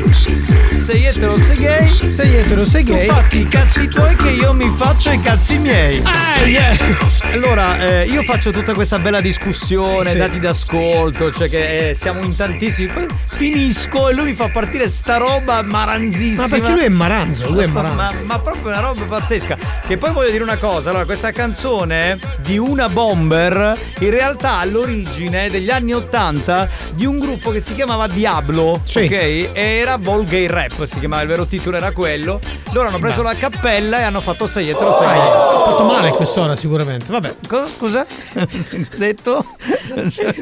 Sei 0.75 1.05
etero 1.05 1.37
sei 1.37 1.55
gay? 1.57 1.87
Sei 1.87 2.35
etero, 2.35 2.65
sei 2.65 2.83
gay? 2.83 3.05
Tu 3.07 3.13
fatti 3.13 3.39
i 3.41 3.47
cazzi 3.47 3.87
tuoi 3.87 4.15
che 4.15 4.29
io 4.29 4.53
mi 4.53 4.73
faccio 4.75 5.11
i 5.11 5.21
cazzi 5.21 5.59
miei. 5.59 6.01
Sei 6.35 6.55
etero. 6.55 7.07
Allora, 7.31 7.79
eh, 7.79 8.05
io 8.05 8.23
faccio 8.23 8.51
tutta 8.51 8.73
questa 8.73 8.97
bella 8.97 9.21
discussione, 9.21 10.09
Sì. 10.09 10.17
dati 10.17 10.39
d'ascolto, 10.39 11.31
cioè 11.31 11.47
che 11.47 11.89
eh, 11.89 11.93
siamo 11.93 12.23
in 12.23 12.35
tantissimi. 12.35 12.87
Poi 12.87 13.05
finisco 13.25 14.09
e 14.09 14.15
lui 14.15 14.25
mi 14.25 14.35
fa 14.35 14.49
partire 14.49 14.89
sta 14.89 15.17
roba 15.17 15.61
maranzissima. 15.61 16.41
Ma 16.41 16.47
perché 16.47 16.71
lui 16.71 16.83
è 16.85 16.89
maranzo, 16.89 17.49
lui 17.51 17.63
è 17.63 17.67
maranzo. 17.67 17.95
Ma, 17.95 18.13
ma 18.23 18.39
proprio 18.39 18.67
una 18.69 18.79
roba 18.79 19.03
pazzesca. 19.05 19.57
Che 19.85 19.97
poi 19.97 20.11
voglio 20.11 20.31
dire 20.31 20.43
una 20.43 20.57
cosa: 20.57 20.89
allora, 20.89 21.05
questa 21.05 21.31
canzone 21.31 22.17
di 22.41 22.57
una 22.57 22.89
bomber 22.89 23.77
in 23.99 24.09
realtà 24.09 24.57
all'origine 24.57 25.49
degli 25.51 25.69
anni 25.69 25.93
80 25.93 26.69
di 26.95 27.05
un 27.05 27.10
gruppo 27.19 27.51
che 27.51 27.59
si 27.59 27.73
chiamava 27.75 28.07
Diablo. 28.07 28.81
Sì. 28.83 28.99
Ok? 29.05 29.11
E 29.11 29.49
era 29.53 29.97
Volgay 29.97 30.47
Rap, 30.47 30.83
si 30.85 30.99
chiamava 30.99 31.21
il 31.23 31.27
vero 31.27 31.45
titolo 31.45 31.77
era 31.77 31.91
quello. 31.91 32.39
Loro 32.71 32.87
hanno 32.87 32.99
preso 32.99 33.21
la 33.21 33.33
cappella 33.35 33.99
e 33.99 34.03
hanno 34.03 34.21
fatto 34.21 34.47
6 34.47 34.69
etero 34.69 34.95
6 34.97 35.07
Ha 35.07 35.63
fatto 35.65 35.83
male 35.83 36.09
a 36.09 36.11
quest'ora 36.11 36.55
sicuramente. 36.55 37.11
Vabbè. 37.11 37.35
Cosa 37.47 37.67
scusa? 37.67 38.05
detto? 38.97 39.45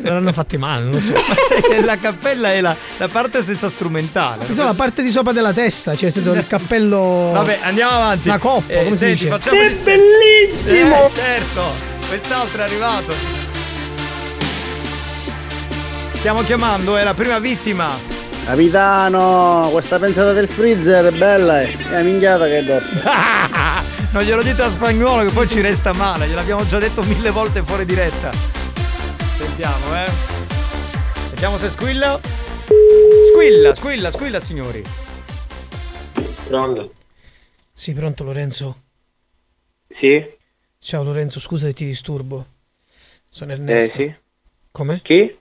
Saranno 0.02 0.32
fatti 0.34 0.58
male, 0.58 0.84
non 0.84 0.92
lo 0.94 1.02
so. 1.02 1.14
Ma 1.14 1.20
sai 1.48 1.62
che 1.62 1.82
la 1.82 1.98
cappella 1.98 2.52
è 2.54 2.62
la, 2.62 2.76
la 2.98 3.08
parte 3.08 3.44
senza 3.44 3.70
strumentale. 3.70 4.46
Insomma, 4.48 4.68
la 4.70 4.74
parte 4.76 5.02
di 5.02 5.10
sopra 5.12 5.32
della 5.32 5.54
testa, 5.54 5.94
cioè 5.94 6.04
nel 6.04 6.12
senso 6.14 6.34
il 6.34 6.48
cappello. 6.48 7.32
Vabbè, 7.34 7.60
andiamo 7.64 7.92
avanti. 7.92 8.28
La 8.28 8.38
coppa, 8.38 8.72
Eh, 8.74 8.84
come 8.84 8.92
si 8.92 8.98
senti, 8.98 9.14
dice? 9.24 9.28
facciamo 9.30 9.62
gli 9.62 9.68
scherzi. 9.70 9.84
bellissimo! 9.84 11.08
Eh, 11.08 11.10
certo, 11.12 11.62
quest'altro 12.08 12.62
è 12.62 12.66
arrivato. 12.66 13.39
Stiamo 16.20 16.42
chiamando, 16.42 16.98
è 16.98 17.06
la 17.06 17.14
prima 17.14 17.40
vittima. 17.40 17.90
Capitano, 18.44 19.70
questa 19.72 19.98
pensata 20.00 20.34
del 20.34 20.50
freezer 20.50 21.06
è 21.06 21.18
bella, 21.18 21.62
eh. 21.62 21.72
È 21.72 21.92
una 21.92 22.02
minchiata 22.02 22.46
che 22.46 22.58
è 22.58 22.64
dopo. 22.66 22.84
non 24.12 24.24
glielo 24.24 24.44
dite 24.44 24.62
a 24.64 24.70
spagnolo 24.70 25.26
che 25.26 25.32
poi 25.32 25.48
ci 25.48 25.62
resta 25.62 25.94
male, 25.94 26.28
gliel'abbiamo 26.28 26.68
già 26.68 26.78
detto 26.78 27.04
mille 27.04 27.30
volte 27.32 27.64
fuori 27.64 27.86
diretta. 27.86 28.34
Sentiamo, 28.34 29.96
eh. 29.96 30.12
Vediamo 31.30 31.58
se 31.58 31.70
squilla. 31.70 32.20
Squilla, 33.32 33.74
squilla, 33.74 34.12
squilla, 34.12 34.40
signori. 34.42 34.84
Pronto? 36.48 36.92
Sì, 37.72 37.94
pronto 37.94 38.26
Lorenzo? 38.26 38.82
Sì? 39.88 40.22
Ciao 40.80 41.02
Lorenzo, 41.02 41.40
scusa 41.40 41.68
se 41.68 41.74
ti 41.74 41.86
disturbo. 41.86 42.46
Sono 43.30 43.54
Ernesto. 43.54 43.98
Eh, 44.00 44.06
sì. 44.06 44.16
Come? 44.70 45.00
Chi? 45.02 45.39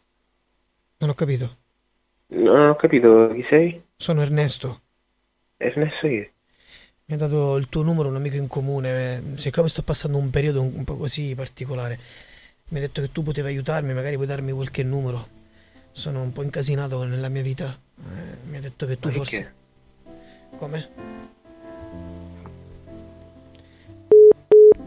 Non 0.98 1.10
ho 1.10 1.14
capito. 1.14 1.56
Non 2.28 2.70
ho 2.70 2.76
capito 2.76 3.30
chi 3.32 3.44
sei? 3.48 3.82
Sono 3.96 4.22
Ernesto. 4.22 4.80
Ernesto 5.56 6.08
chi? 6.08 6.28
Mi 7.06 7.14
ha 7.14 7.16
dato 7.16 7.56
il 7.56 7.68
tuo 7.68 7.82
numero 7.82 8.08
un 8.08 8.16
amico 8.16 8.36
in 8.36 8.48
comune. 8.48 9.22
Siccome 9.36 9.68
sto 9.68 9.82
passando 9.82 10.18
un 10.18 10.28
periodo 10.30 10.60
un 10.60 10.84
po' 10.84 10.96
così 10.96 11.34
particolare, 11.34 11.98
mi 12.68 12.78
ha 12.78 12.80
detto 12.82 13.00
che 13.00 13.12
tu 13.12 13.22
potevi 13.22 13.48
aiutarmi, 13.48 13.94
magari 13.94 14.16
puoi 14.16 14.26
darmi 14.26 14.52
qualche 14.52 14.82
numero. 14.82 15.36
Sono 15.92 16.20
un 16.20 16.32
po' 16.32 16.42
incasinato 16.42 17.02
nella 17.04 17.28
mia 17.28 17.42
vita. 17.42 17.76
Eh, 17.98 18.48
mi 18.48 18.56
ha 18.56 18.60
detto 18.60 18.86
che 18.86 18.98
tu 18.98 19.08
Ma 19.08 19.14
forse. 19.14 19.36
perché? 19.36 20.56
Come? 20.58 20.88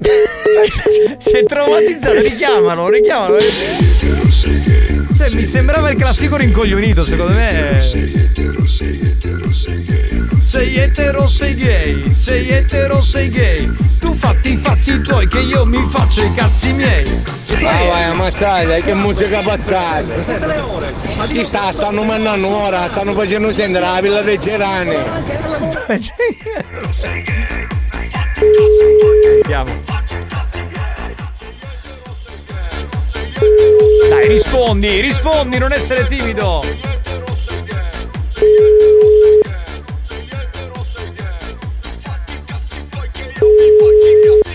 Si 1.20 1.36
è 1.38 1.44
traumatizzato, 1.44 2.20
richiamalo, 2.20 2.90
richiamalo. 2.90 3.38
Cioè, 5.22 5.36
mi 5.36 5.46
sembrava 5.46 5.92
il 5.92 5.98
classico 5.98 6.36
rincoglionito, 6.36 7.04
secondo 7.04 7.34
me. 7.34 7.80
Sei 7.80 8.12
etero, 10.78 11.28
sei 11.28 11.54
gay, 11.54 12.12
sei 12.12 12.50
etero, 12.50 13.04
sei 13.04 13.30
gay. 13.30 13.72
Tu 14.00 14.16
fatti 14.16 14.54
i 14.54 14.58
fatti 14.58 15.00
tuoi 15.02 15.28
che 15.28 15.42
io 15.42 15.64
mi 15.64 15.88
faccio 15.92 16.24
i 16.24 16.34
cazzi 16.34 16.74
miei. 16.74 17.24
Ah 17.64 17.86
vai 17.88 18.04
ammazzate, 18.06 18.82
che 18.82 18.96
musica 18.96 19.42
passata! 19.42 20.12
Chi 21.28 21.46
sta? 21.46 21.72
Stanno 21.72 22.04
mandando 22.04 22.48
ora, 22.48 22.88
stanno 22.90 23.14
facendo 23.14 23.54
sentire 23.54 23.80
la 23.80 24.02
villa 24.02 24.22
dei 24.22 24.40
Gerani. 24.40 24.98
Sentiamo. 29.44 29.72
Dai, 34.10 34.28
rispondi, 34.28 35.00
rispondi, 35.02 35.58
non 35.58 35.72
essere 35.72 36.08
timido. 36.08 36.64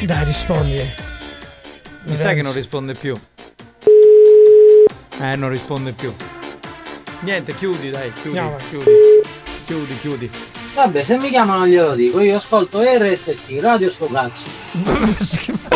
Dai, 0.04 0.24
rispondi. 0.24 0.80
Mi 2.04 2.16
sa 2.16 2.32
che 2.32 2.42
non 2.42 2.52
risponde 2.52 2.94
più. 2.94 3.18
Eh, 5.20 5.36
non 5.36 5.48
risponde 5.48 5.92
più. 5.92 6.14
Niente, 7.20 7.54
chiudi, 7.54 7.90
dai, 7.90 8.12
chiudi, 8.12 8.38
Andiamo. 8.38 8.62
chiudi. 8.68 8.90
Chiudi, 9.64 9.98
chiudi. 9.98 10.30
Vabbè, 10.74 11.02
se 11.02 11.16
mi 11.16 11.30
chiamano 11.30 11.66
glielo 11.66 11.94
dico, 11.94 12.20
io 12.20 12.36
ascolto 12.36 12.82
RSC, 12.82 13.58
Radio 13.60 13.90
Scoprazzi. 13.90 14.44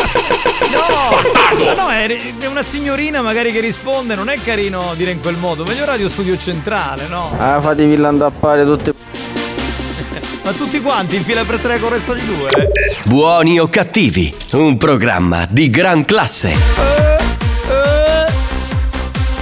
No, 0.71 1.65
ma 1.65 1.73
no, 1.73 1.89
è, 1.89 2.07
è 2.39 2.45
una 2.47 2.63
signorina 2.63 3.21
magari 3.21 3.51
che 3.51 3.59
risponde, 3.59 4.15
non 4.15 4.29
è 4.29 4.37
carino 4.41 4.93
dire 4.95 5.11
in 5.11 5.19
quel 5.21 5.35
modo. 5.35 5.63
Meglio 5.65 5.85
Radio 5.85 6.07
Studio 6.09 6.37
Centrale, 6.37 7.07
no? 7.07 7.33
Ah, 7.37 7.59
fatevi 7.61 7.97
l'andappare 7.97 8.63
tutte. 8.63 8.93
Ma 10.43 10.51
tutti 10.53 10.81
quanti 10.81 11.15
in 11.17 11.23
fila 11.23 11.43
per 11.43 11.59
tre 11.59 11.77
con 11.79 11.89
il 11.89 11.95
resto 11.95 12.13
di 12.13 12.25
due? 12.25 12.47
eh? 12.47 12.69
Buoni 13.03 13.59
o 13.59 13.67
cattivi, 13.67 14.33
un 14.53 14.77
programma 14.77 15.45
di 15.49 15.69
gran 15.69 16.03
classe. 16.05 16.49
Eh, 16.49 18.31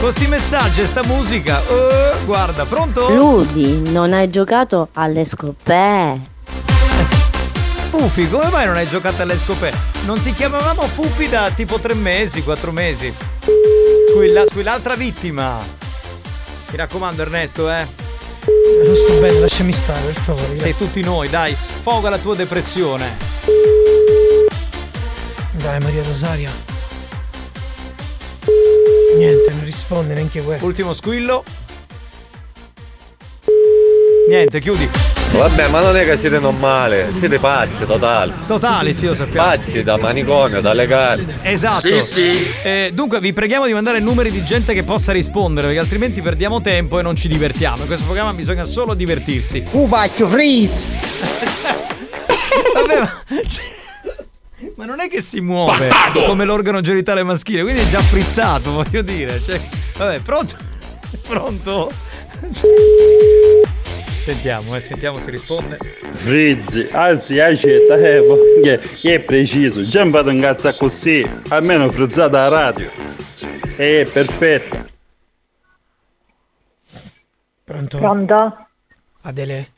con 0.01 0.11
sti 0.11 0.27
messaggi 0.27 0.81
e 0.81 0.85
sta 0.87 1.03
musica. 1.03 1.61
eh, 1.61 2.25
guarda, 2.25 2.65
pronto? 2.65 3.13
Ludi, 3.13 3.89
non 3.91 4.13
hai 4.13 4.29
giocato 4.29 4.89
alle 4.93 5.25
scoperte. 5.25 6.37
Fufi, 7.89 8.29
come 8.29 8.49
mai 8.49 8.67
non 8.67 8.75
hai 8.75 8.87
giocato 8.87 9.23
alle 9.23 9.35
scoperte? 9.35 10.05
Non 10.05 10.21
ti 10.21 10.31
chiamavamo 10.31 10.83
Fufi 10.83 11.27
da 11.27 11.49
tipo 11.49 11.79
tre 11.79 11.95
mesi, 11.95 12.43
quattro 12.43 12.71
mesi. 12.71 13.11
Squilla, 14.09 14.45
squill'altra 14.47 14.95
vittima. 14.95 15.57
Mi 16.69 16.77
raccomando 16.77 17.23
Ernesto, 17.23 17.67
eh. 17.67 17.87
Non 18.85 18.95
sto 18.95 19.19
bene, 19.19 19.39
lasciami 19.39 19.73
stare, 19.73 20.05
per 20.05 20.21
favore. 20.21 20.55
Sei 20.55 20.69
grazie. 20.69 20.85
tutti 20.85 21.01
noi, 21.01 21.29
dai, 21.29 21.55
sfoga 21.55 22.09
la 22.09 22.19
tua 22.19 22.35
depressione. 22.35 23.17
Dai, 25.53 25.79
Maria 25.79 26.03
Rosaria. 26.03 26.51
Niente, 29.17 29.51
non 29.51 29.63
risponde 29.63 30.13
neanche 30.13 30.41
questo. 30.43 30.65
Ultimo 30.65 30.93
squillo. 30.93 31.43
Niente, 34.29 34.59
chiudi. 34.59 34.87
Vabbè, 35.31 35.69
ma 35.69 35.81
non 35.81 35.97
è 35.97 36.05
che 36.05 36.15
siete 36.15 36.37
normali, 36.37 37.03
siete 37.17 37.39
pazzi, 37.39 37.83
totali. 37.83 38.31
Totali, 38.45 38.93
sì, 38.93 39.07
lo 39.07 39.15
sappiamo. 39.15 39.47
Pazzi 39.47 39.81
da 39.81 39.97
manicomio, 39.97 40.61
da 40.61 40.71
legale. 40.71 41.39
Esatto. 41.41 41.87
Eh, 42.61 42.91
dunque, 42.93 43.19
vi 43.19 43.33
preghiamo 43.33 43.65
di 43.65 43.73
mandare 43.73 43.99
numeri 43.99 44.29
di 44.29 44.43
gente 44.43 44.75
che 44.75 44.83
possa 44.83 45.11
rispondere, 45.13 45.65
perché 45.65 45.81
altrimenti 45.81 46.21
perdiamo 46.21 46.61
tempo 46.61 46.99
e 46.99 47.01
non 47.01 47.15
ci 47.15 47.27
divertiamo. 47.27 47.81
In 47.81 47.87
questo 47.87 48.05
programma 48.05 48.31
bisogna 48.33 48.65
solo 48.65 48.93
divertirsi. 48.93 49.61
Pupacchio 49.61 50.27
Fritz! 50.27 50.87
Vabbè, 52.75 52.99
ma... 52.99 53.23
ma 54.75 54.85
non 54.85 54.99
è 54.99 55.09
che 55.09 55.21
si 55.21 55.41
muove 55.41 55.87
Bastardo! 55.87 56.21
come 56.25 56.45
l'organo 56.45 56.81
genitale 56.81 57.23
maschile, 57.23 57.63
quindi 57.63 57.81
è 57.81 57.89
già 57.89 57.99
frizzato, 57.99 58.73
voglio 58.73 59.01
dire. 59.01 59.41
Cioè, 59.43 59.59
vabbè, 59.97 60.19
pronto? 60.19 60.55
Pronto? 61.25 61.91
Sentiamo, 64.19 64.75
eh, 64.75 64.79
sentiamo 64.79 65.17
se 65.17 65.31
risponde. 65.31 65.77
Frizzi, 65.77 66.87
anzi 66.91 67.39
accetta, 67.39 67.95
eh, 67.95 68.21
che, 68.61 68.77
che 68.77 69.15
è 69.15 69.19
preciso, 69.21 69.83
già 69.87 70.03
imparato 70.03 70.29
un 70.29 70.39
cazzo 70.41 70.71
così, 70.73 71.25
almeno 71.47 71.89
frizzata 71.89 72.45
a 72.45 72.47
radio. 72.49 72.91
È 73.75 74.07
perfetta. 74.11 74.85
Pronto? 77.63 77.97
Pronto? 77.97 78.67
Adele? 79.21 79.71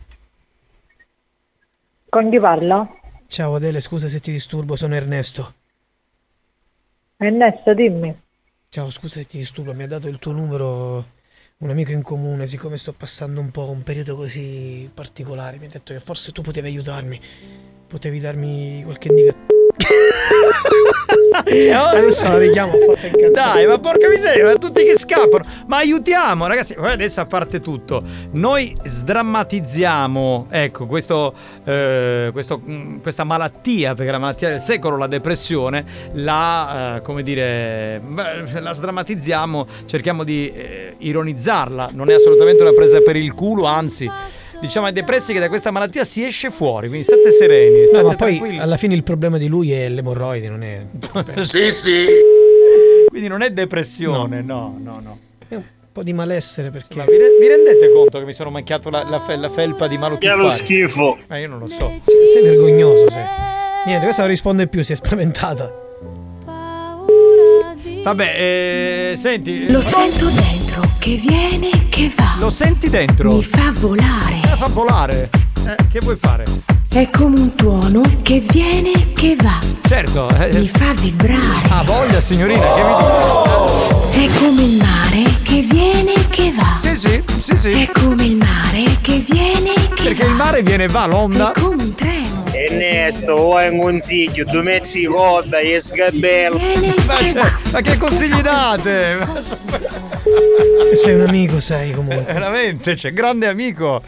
Con 2.10 2.30
chi 2.30 2.40
parlo? 2.40 3.00
Ciao 3.28 3.56
Adele, 3.56 3.80
scusa 3.80 4.10
se 4.10 4.20
ti 4.20 4.32
disturbo, 4.32 4.76
sono 4.76 4.96
Ernesto. 4.96 5.54
Ernesto, 7.16 7.74
dimmi. 7.74 8.14
Ciao, 8.68 8.90
scusa 8.92 9.20
se 9.20 9.28
ti 9.28 9.38
disturbo, 9.38 9.74
mi 9.74 9.84
ha 9.84 9.88
dato 9.88 10.08
il 10.10 10.20
tuo 10.20 10.32
numero 10.34 11.06
un 11.62 11.70
amico 11.70 11.92
in 11.92 12.02
comune, 12.02 12.48
siccome 12.48 12.78
sto 12.78 12.92
passando 12.92 13.40
un 13.40 13.52
po' 13.52 13.70
un 13.70 13.84
periodo 13.84 14.16
così 14.16 14.90
particolare, 14.92 15.58
mi 15.58 15.66
ha 15.66 15.70
detto 15.70 15.94
che 15.94 16.00
forse 16.00 16.32
tu 16.32 16.42
potevi 16.42 16.68
aiutarmi, 16.68 17.22
potevi 17.88 18.20
darmi 18.20 18.82
qualche 18.84 19.08
indicazione. 19.10 19.50
Adesso 21.34 22.28
la 22.28 22.38
richiamo, 22.38 22.74
ho 22.74 22.94
fatto 22.94 23.06
incazzare. 23.06 23.32
Dai, 23.32 23.66
ma 23.68 23.80
porca 23.80 24.10
miseria, 24.10 24.46
ma 24.46 24.54
tutti 24.54 24.84
che 24.84 24.98
scappano. 24.98 25.46
Ma 25.68 25.78
aiutiamo, 25.78 26.48
ragazzi. 26.48 26.76
Adesso 26.78 27.22
a 27.22 27.26
parte 27.26 27.60
tutto, 27.60 28.04
noi 28.32 28.76
sdrammatizziamo, 28.84 30.48
ecco, 30.50 30.86
questo, 30.86 31.34
eh, 31.64 32.30
questo, 32.32 32.58
mh, 32.58 33.02
questa 33.02 33.24
malattia, 33.24 33.94
perché 33.94 34.12
la 34.12 34.20
malattia 34.20 34.50
del 34.50 34.62
secolo, 34.62 34.98
la 34.98 35.08
depressione, 35.08 35.84
la, 36.14 36.98
eh, 36.98 37.02
come 37.02 37.24
dire, 37.24 38.02
la 38.60 38.74
sdrammatizziamo, 38.74 39.68
cerchiamo 39.86 40.24
di 40.24 40.52
eh, 40.52 40.96
ironizzarla. 40.98 41.90
Non 41.94 42.10
è 42.10 42.14
assolutamente 42.14 42.62
una 42.62 42.74
presa 42.74 43.02
per 43.02 43.16
il 43.16 43.34
culo, 43.34 43.66
anzi, 43.66 44.10
diciamo 44.60 44.86
ai 44.88 44.94
depressi 44.94 45.34
che 45.34 45.40
da 45.40 45.50
questa 45.50 45.72
malattia 45.72 46.04
si 46.04 46.24
esce 46.24 46.52
fuori, 46.52 46.88
quindi 46.88 47.06
state 47.06 47.32
sereni, 47.32 47.88
state 47.88 48.04
No, 48.04 48.10
ma 48.10 48.16
poi 48.16 48.58
alla 48.58 48.78
fine 48.78 48.96
il 48.96 49.04
problema 49.04 49.38
di 49.38 49.48
lui 49.48 49.72
è 49.72 49.90
l'emorroide, 49.90 50.50
non 50.50 50.61
è. 50.64 50.86
Sì, 51.44 51.72
sì. 51.72 52.06
Quindi 53.08 53.28
non 53.28 53.42
è 53.42 53.52
depressione, 53.52 54.42
no, 54.42 54.78
no, 54.82 55.00
no. 55.02 55.20
È 55.48 55.56
un 55.56 55.64
po' 55.92 56.04
di 56.04 56.14
malessere 56.14 56.70
perché. 56.70 56.98
Ma 56.98 57.06
vi, 57.06 57.18
re- 57.18 57.38
vi 57.40 57.48
rendete 57.48 57.92
conto 57.92 58.20
che 58.20 58.26
mi 58.26 58.34
sono 58.34 58.50
macchiato 58.50 58.90
la, 58.90 59.04
la 59.04 59.20
fe- 59.20 59.36
la 59.36 59.50
felpa 59.50 59.88
di 59.88 59.98
Malo 59.98 60.18
Che 60.18 60.30
è 60.30 60.36
lo 60.36 60.50
schifo. 60.50 61.18
Ma 61.28 61.38
io 61.38 61.48
non 61.50 61.60
lo 61.60 61.68
so. 61.68 61.92
Sei 62.02 62.42
vergognoso, 62.42 63.10
sei. 63.10 63.26
Niente, 63.86 64.04
questa 64.04 64.22
non 64.22 64.32
risponde 64.32 64.68
più, 64.68 64.84
si 64.84 64.94
è 64.94 64.96
spaventata. 64.96 65.90
Vabbè, 68.04 69.12
eh, 69.12 69.16
senti. 69.16 69.70
Lo 69.70 69.82
sento 69.82 70.26
dentro, 70.26 70.82
che 71.00 71.16
viene 71.16 71.70
e 71.70 71.90
che 71.90 72.12
va. 72.16 72.36
Lo 72.40 72.50
senti 72.50 72.90
dentro? 72.90 73.34
Mi 73.34 73.44
fa 73.44 73.72
volare. 73.76 74.36
Eh, 74.44 74.56
fa 74.56 74.68
volare. 74.68 75.30
Eh, 75.66 75.76
che 75.92 76.00
vuoi 76.00 76.16
fare? 76.20 76.46
È 76.90 77.10
come 77.10 77.40
un 77.40 77.56
tuono 77.56 78.02
che 78.22 78.44
viene 78.50 78.92
e 78.92 79.14
che 79.14 79.36
va. 79.40 79.60
Certo. 79.88 80.30
eh, 80.40 80.52
Mi 80.60 80.68
fa 80.68 80.94
vibrare. 80.94 81.68
Ah, 81.70 81.84
voglia, 81.84 82.20
signorina, 82.20 82.74
che 82.74 82.82
mi 82.84 82.94
dici? 84.10 84.26
È 84.26 84.40
come 84.40 84.62
il 84.64 84.78
mare 84.78 85.24
che 85.44 85.62
viene 85.62 86.14
e 86.16 86.28
che 86.30 86.52
va. 86.56 86.80
Sì, 86.82 86.96
sì, 86.98 87.24
sì, 87.42 87.58
sì. 87.58 87.72
È 87.84 87.90
come 87.94 88.26
il 88.26 88.36
mare 88.36 88.84
che 89.02 89.24
viene 89.30 89.74
e 89.74 89.90
che 89.94 90.04
Perché 90.04 90.24
il 90.26 90.34
mare 90.34 90.62
viene 90.64 90.86
e 90.86 90.88
va, 90.88 91.06
l'onda. 91.06 91.54
È 91.54 91.60
come 91.60 91.84
un 91.84 91.96
treno. 91.96 92.44
Ernesto, 92.52 93.36
vuoi 93.36 93.70
un 93.70 93.80
consiglio? 93.80 94.44
Tu 94.46 94.62
metti 94.62 95.06
roba 95.06 95.60
e 95.60 95.80
sgabello. 95.80 96.58
Ma, 96.58 97.16
cioè, 97.18 97.52
ma 97.72 97.82
che 97.82 97.98
consigli 97.98 98.42
date? 98.42 99.18
Sei 100.94 101.14
un 101.14 101.26
amico, 101.28 101.60
sei 101.62 101.94
comunque. 101.94 102.34
Veramente, 102.34 102.96
c'è 102.96 103.14
grande 103.14 103.48
amico. 103.48 104.02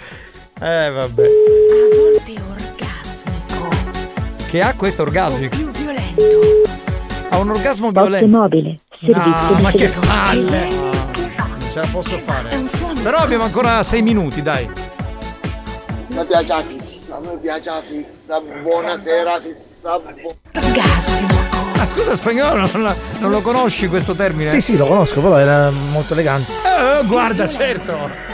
Eh, 0.63 0.89
vabbè. 0.91 1.23
Che 4.49 4.61
ha 4.61 4.73
questo 4.75 5.01
orgasmo? 5.01 5.47
Più 5.49 5.69
violento. 5.71 6.21
Ha 7.29 7.37
un 7.39 7.49
orgasmo 7.49 7.91
Box 7.91 8.07
violento. 8.07 8.27
mobile, 8.39 8.79
No, 8.99 9.13
servizio 9.13 9.55
di 9.55 9.61
ma 9.61 9.71
che 9.71 9.91
palle! 10.05 10.67
Non 10.69 11.59
ce 11.71 11.79
la 11.79 11.87
posso 11.91 12.19
fare. 12.23 12.49
Però 13.01 13.17
abbiamo 13.17 13.43
ancora 13.45 13.81
sei 13.83 14.01
minuti, 14.03 14.41
dai. 14.41 14.69
Mi 16.07 16.23
piace 16.25 16.45
la 16.53 16.61
fissa, 16.61 17.19
mi 17.19 17.37
piace 17.41 17.69
la 17.71 17.81
fissa, 17.81 18.39
buonasera 18.61 19.39
fissa. 19.41 19.97
bu- 19.99 20.35
Ah, 21.79 21.85
scusa, 21.87 22.15
spagnolo, 22.15 22.69
non, 22.71 22.83
la- 22.83 22.95
non 23.19 23.31
lo 23.31 23.41
conosci 23.41 23.87
questo 23.87 24.13
termine? 24.13 24.47
Sì, 24.49 24.61
sì, 24.61 24.77
lo 24.77 24.85
conosco, 24.85 25.19
però 25.19 25.37
era 25.37 25.71
molto 25.71 26.13
elegante. 26.13 26.51
Eh, 26.63 27.03
guarda, 27.05 27.49
certo. 27.49 28.31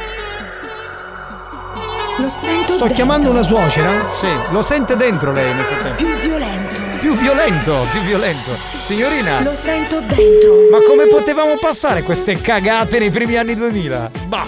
Lo 2.20 2.30
sento 2.30 2.64
Sto 2.74 2.78
dentro. 2.80 2.94
chiamando 2.96 3.30
una 3.30 3.42
suocera? 3.42 3.92
Sì, 4.14 4.28
lo 4.52 4.62
sente 4.62 4.96
dentro 4.96 5.32
lei 5.32 5.54
nel 5.54 5.64
frattempo. 5.66 5.96
Più 5.98 6.08
violento. 6.18 6.78
Più 7.00 7.16
violento, 7.16 7.86
più 7.92 8.02
violento. 8.02 8.52
Signorina, 8.78 9.42
Lo 9.42 9.56
sento 9.56 10.00
dentro. 10.02 10.68
ma 10.70 10.80
come 10.86 11.06
potevamo 11.08 11.56
passare 11.58 12.04
queste 12.04 12.40
cagate 12.42 13.00
nei 13.00 13.10
primi 13.10 13.36
anni 13.38 13.56
2000? 13.56 14.12
Bah, 14.28 14.46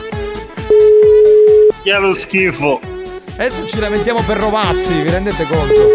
Che 1.81 1.91
è 1.91 1.97
lo 1.99 2.13
schifo. 2.13 2.79
adesso 3.37 3.65
ci 3.67 3.79
lamentiamo 3.79 4.21
per 4.23 4.37
Rovazzi, 4.37 5.01
vi 5.01 5.09
rendete 5.09 5.45
conto? 5.45 5.89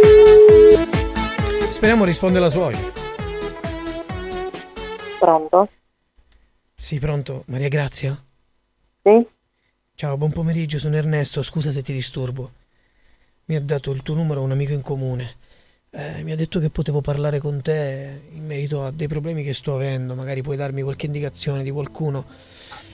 Speriamo 1.69 2.05
risponde 2.05 2.39
la 2.39 2.49
suocera. 2.49 3.05
Pronto? 5.19 5.69
Sì, 6.75 6.99
pronto. 6.99 7.43
Maria 7.47 7.69
Grazia? 7.69 8.17
Sì? 9.03 9.27
Ciao, 9.99 10.19
buon 10.19 10.31
pomeriggio, 10.31 10.79
sono 10.79 10.95
Ernesto, 10.95 11.43
scusa 11.43 11.73
se 11.73 11.81
ti 11.81 11.95
disturbo. 11.95 12.51
Mi 13.47 13.57
ha 13.57 13.63
dato 13.63 13.93
il 13.93 14.03
tuo 14.03 14.15
numero 14.15 14.43
un 14.43 14.51
amico 14.51 14.75
in 14.75 14.83
comune. 14.83 15.37
Eh, 15.89 16.23
mi 16.23 16.33
ha 16.33 16.37
detto 16.37 16.61
che 16.61 16.69
potevo 16.69 17.01
parlare 17.01 17.39
con 17.39 17.63
te 17.63 18.21
in 18.31 18.45
merito 18.45 18.85
a 18.85 18.91
dei 18.91 19.09
problemi 19.09 19.43
che 19.43 19.55
sto 19.55 19.75
avendo, 19.75 20.15
magari 20.15 20.43
puoi 20.43 20.59
darmi 20.59 20.83
qualche 20.83 21.07
indicazione 21.07 21.63
di 21.63 21.71
qualcuno. 21.71 22.27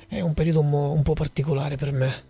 È 0.07 0.21
un 0.21 0.33
periodo 0.33 0.61
un, 0.61 0.73
un 0.73 1.03
po' 1.03 1.15
particolare 1.15 1.75
per 1.75 1.91
me. 1.91 2.23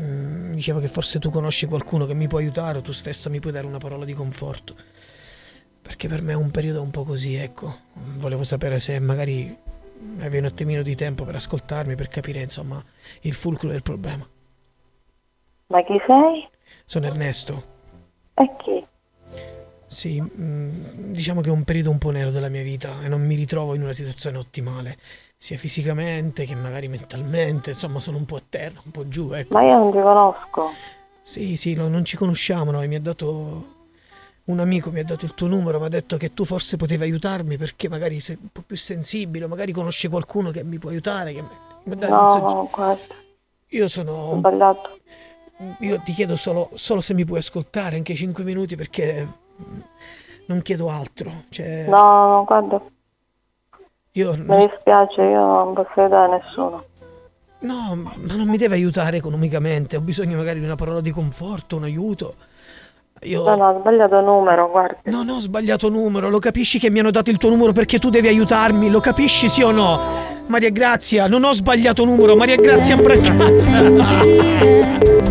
Mm, 0.00 0.54
diceva 0.54 0.80
che 0.80 0.88
forse 0.88 1.18
tu 1.18 1.28
conosci 1.28 1.66
qualcuno 1.66 2.06
che 2.06 2.14
mi 2.14 2.26
può 2.26 2.38
aiutare 2.38 2.78
o 2.78 2.80
tu 2.80 2.92
stessa 2.92 3.28
mi 3.28 3.40
puoi 3.40 3.52
dare 3.52 3.66
una 3.66 3.76
parola 3.76 4.06
di 4.06 4.14
conforto. 4.14 4.74
Perché 5.82 6.08
per 6.08 6.22
me 6.22 6.32
è 6.32 6.36
un 6.36 6.50
periodo 6.50 6.80
un 6.80 6.90
po' 6.90 7.04
così, 7.04 7.34
ecco. 7.34 7.80
Volevo 8.16 8.44
sapere 8.44 8.78
se 8.78 8.98
magari 8.98 9.54
avevi 10.18 10.38
un 10.38 10.44
attimino 10.44 10.82
di 10.82 10.94
tempo 10.94 11.24
per 11.24 11.34
ascoltarmi, 11.34 11.94
per 11.94 12.08
capire 12.08 12.40
insomma 12.40 12.82
il 13.20 13.34
fulcro 13.34 13.68
del 13.68 13.82
problema. 13.82 14.26
Ma 15.68 15.82
chi 15.82 16.00
sei? 16.06 16.48
Sono 16.84 17.06
Ernesto. 17.06 17.74
E 18.34 18.50
chi? 18.58 18.86
Sì, 19.86 20.20
mm, 20.20 21.12
diciamo 21.12 21.40
che 21.40 21.48
è 21.48 21.52
un 21.52 21.64
periodo 21.64 21.90
un 21.90 21.98
po' 21.98 22.10
nero 22.10 22.30
della 22.30 22.48
mia 22.48 22.62
vita 22.62 23.02
e 23.02 23.08
non 23.08 23.24
mi 23.24 23.34
ritrovo 23.34 23.74
in 23.74 23.82
una 23.82 23.92
situazione 23.92 24.36
ottimale, 24.36 24.98
sia 25.36 25.56
fisicamente 25.56 26.44
che 26.44 26.54
magari 26.54 26.88
mentalmente, 26.88 27.70
insomma 27.70 28.00
sono 28.00 28.16
un 28.16 28.24
po' 28.24 28.36
a 28.36 28.42
terra, 28.48 28.80
un 28.84 28.90
po' 28.90 29.08
giù, 29.08 29.32
ecco. 29.32 29.54
Ma 29.54 29.62
io 29.62 29.78
non 29.78 29.90
ti 29.92 29.98
conosco. 30.00 30.70
Sì, 31.22 31.56
sì, 31.56 31.74
no, 31.74 31.88
non 31.88 32.04
ci 32.04 32.16
conosciamo 32.16 32.70
noi, 32.70 32.88
mi 32.88 32.96
ha 32.96 33.00
dato 33.00 33.75
un 34.46 34.60
amico, 34.60 34.90
mi 34.90 35.00
ha 35.00 35.04
dato 35.04 35.24
il 35.24 35.34
tuo 35.34 35.48
numero, 35.48 35.78
mi 35.78 35.86
ha 35.86 35.88
detto 35.88 36.16
che 36.16 36.32
tu 36.32 36.44
forse 36.44 36.76
potevi 36.76 37.02
aiutarmi 37.02 37.56
perché 37.56 37.88
magari 37.88 38.20
sei 38.20 38.38
un 38.40 38.48
po' 38.52 38.62
più 38.66 38.76
sensibile, 38.76 39.46
magari 39.46 39.72
conosci 39.72 40.08
qualcuno 40.08 40.50
che 40.50 40.62
mi 40.62 40.78
può 40.78 40.90
aiutare, 40.90 41.32
che 41.32 41.42
mi 41.42 41.96
No, 41.96 42.06
no, 42.08 42.68
guarda, 42.72 43.14
Io 43.68 43.88
sono 43.88 44.34
sbagliato. 44.38 44.98
Io 45.80 46.00
ti 46.00 46.12
chiedo 46.12 46.36
solo, 46.36 46.70
solo 46.74 47.00
se 47.00 47.14
mi 47.14 47.24
puoi 47.24 47.38
ascoltare 47.38 47.96
anche 47.96 48.14
5 48.14 48.44
minuti 48.44 48.76
perché 48.76 49.24
mm, 49.24 49.80
non 50.46 50.62
chiedo 50.62 50.90
altro. 50.90 51.44
Cioè, 51.48 51.86
No, 51.88 52.28
no, 52.28 52.44
guarda, 52.44 52.80
io 54.12 54.36
mi 54.36 54.66
dispiace, 54.66 55.22
io 55.22 55.40
non 55.40 55.74
posso 55.74 56.00
aiutare 56.00 56.38
nessuno. 56.38 56.84
No, 57.58 57.94
ma 57.96 58.14
non 58.16 58.48
mi 58.48 58.56
deve 58.56 58.74
aiutare 58.74 59.18
economicamente, 59.18 59.96
ho 59.96 60.00
bisogno 60.00 60.36
magari 60.36 60.58
di 60.58 60.64
una 60.64 60.76
parola 60.76 61.00
di 61.00 61.10
conforto, 61.10 61.76
un 61.76 61.84
aiuto. 61.84 62.34
Io 63.22 63.42
No, 63.44 63.56
no, 63.56 63.68
ho 63.70 63.78
sbagliato 63.80 64.20
numero, 64.20 64.68
guarda. 64.70 64.98
non 65.04 65.28
ho 65.30 65.40
sbagliato 65.40 65.88
numero, 65.88 66.28
lo 66.28 66.38
capisci 66.38 66.78
che 66.78 66.90
mi 66.90 66.98
hanno 67.00 67.10
dato 67.10 67.30
il 67.30 67.38
tuo 67.38 67.48
numero 67.48 67.72
perché 67.72 67.98
tu 67.98 68.10
devi 68.10 68.28
aiutarmi, 68.28 68.90
lo 68.90 69.00
capisci 69.00 69.48
sì 69.48 69.62
o 69.62 69.70
no? 69.70 69.98
Maria 70.46 70.70
Grazia, 70.70 71.26
non 71.26 71.42
ho 71.42 71.52
sbagliato 71.52 72.04
numero, 72.04 72.36
Maria 72.36 72.56
Grazia 72.56 72.96
Bracciazza. 72.96 75.14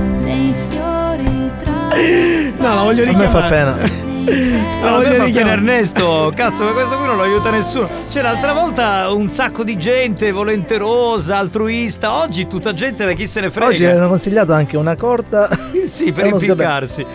No, 2.58 2.74
la 2.74 2.82
voglio 2.84 3.04
A 3.04 3.06
me 3.06 3.12
richiamare. 3.12 3.30
fa 3.30 3.42
pena. 3.48 3.78
La 4.82 4.90
No, 4.90 4.96
voglio 4.98 5.10
me 5.10 5.16
fa 5.18 5.24
richiamare. 5.26 5.32
pena 5.32 5.52
Ernesto, 5.52 6.32
cazzo, 6.36 6.64
ma 6.64 6.72
questo 6.72 6.98
qui 6.98 7.06
non 7.06 7.18
lo 7.18 7.24
aiuta 7.24 7.52
nessuno. 7.52 7.88
Cioè, 8.10 8.24
l'altra 8.24 8.54
volta 8.54 9.12
un 9.12 9.28
sacco 9.30 9.64
di 9.64 9.78
gente 9.78 10.32
volenterosa, 10.32 11.38
altruista. 11.38 12.22
Oggi 12.24 12.48
tutta 12.48 12.74
gente, 12.74 13.14
chi 13.14 13.28
se 13.28 13.42
ne 13.42 13.52
frega. 13.52 13.68
Oggi 13.68 13.86
mi 13.86 13.92
hanno 13.92 14.08
consigliato 14.08 14.52
anche 14.54 14.78
una 14.78 14.96
corda. 14.96 15.48
Sì, 15.86 16.12
per 16.12 16.26
impiccarsi. 16.34 17.06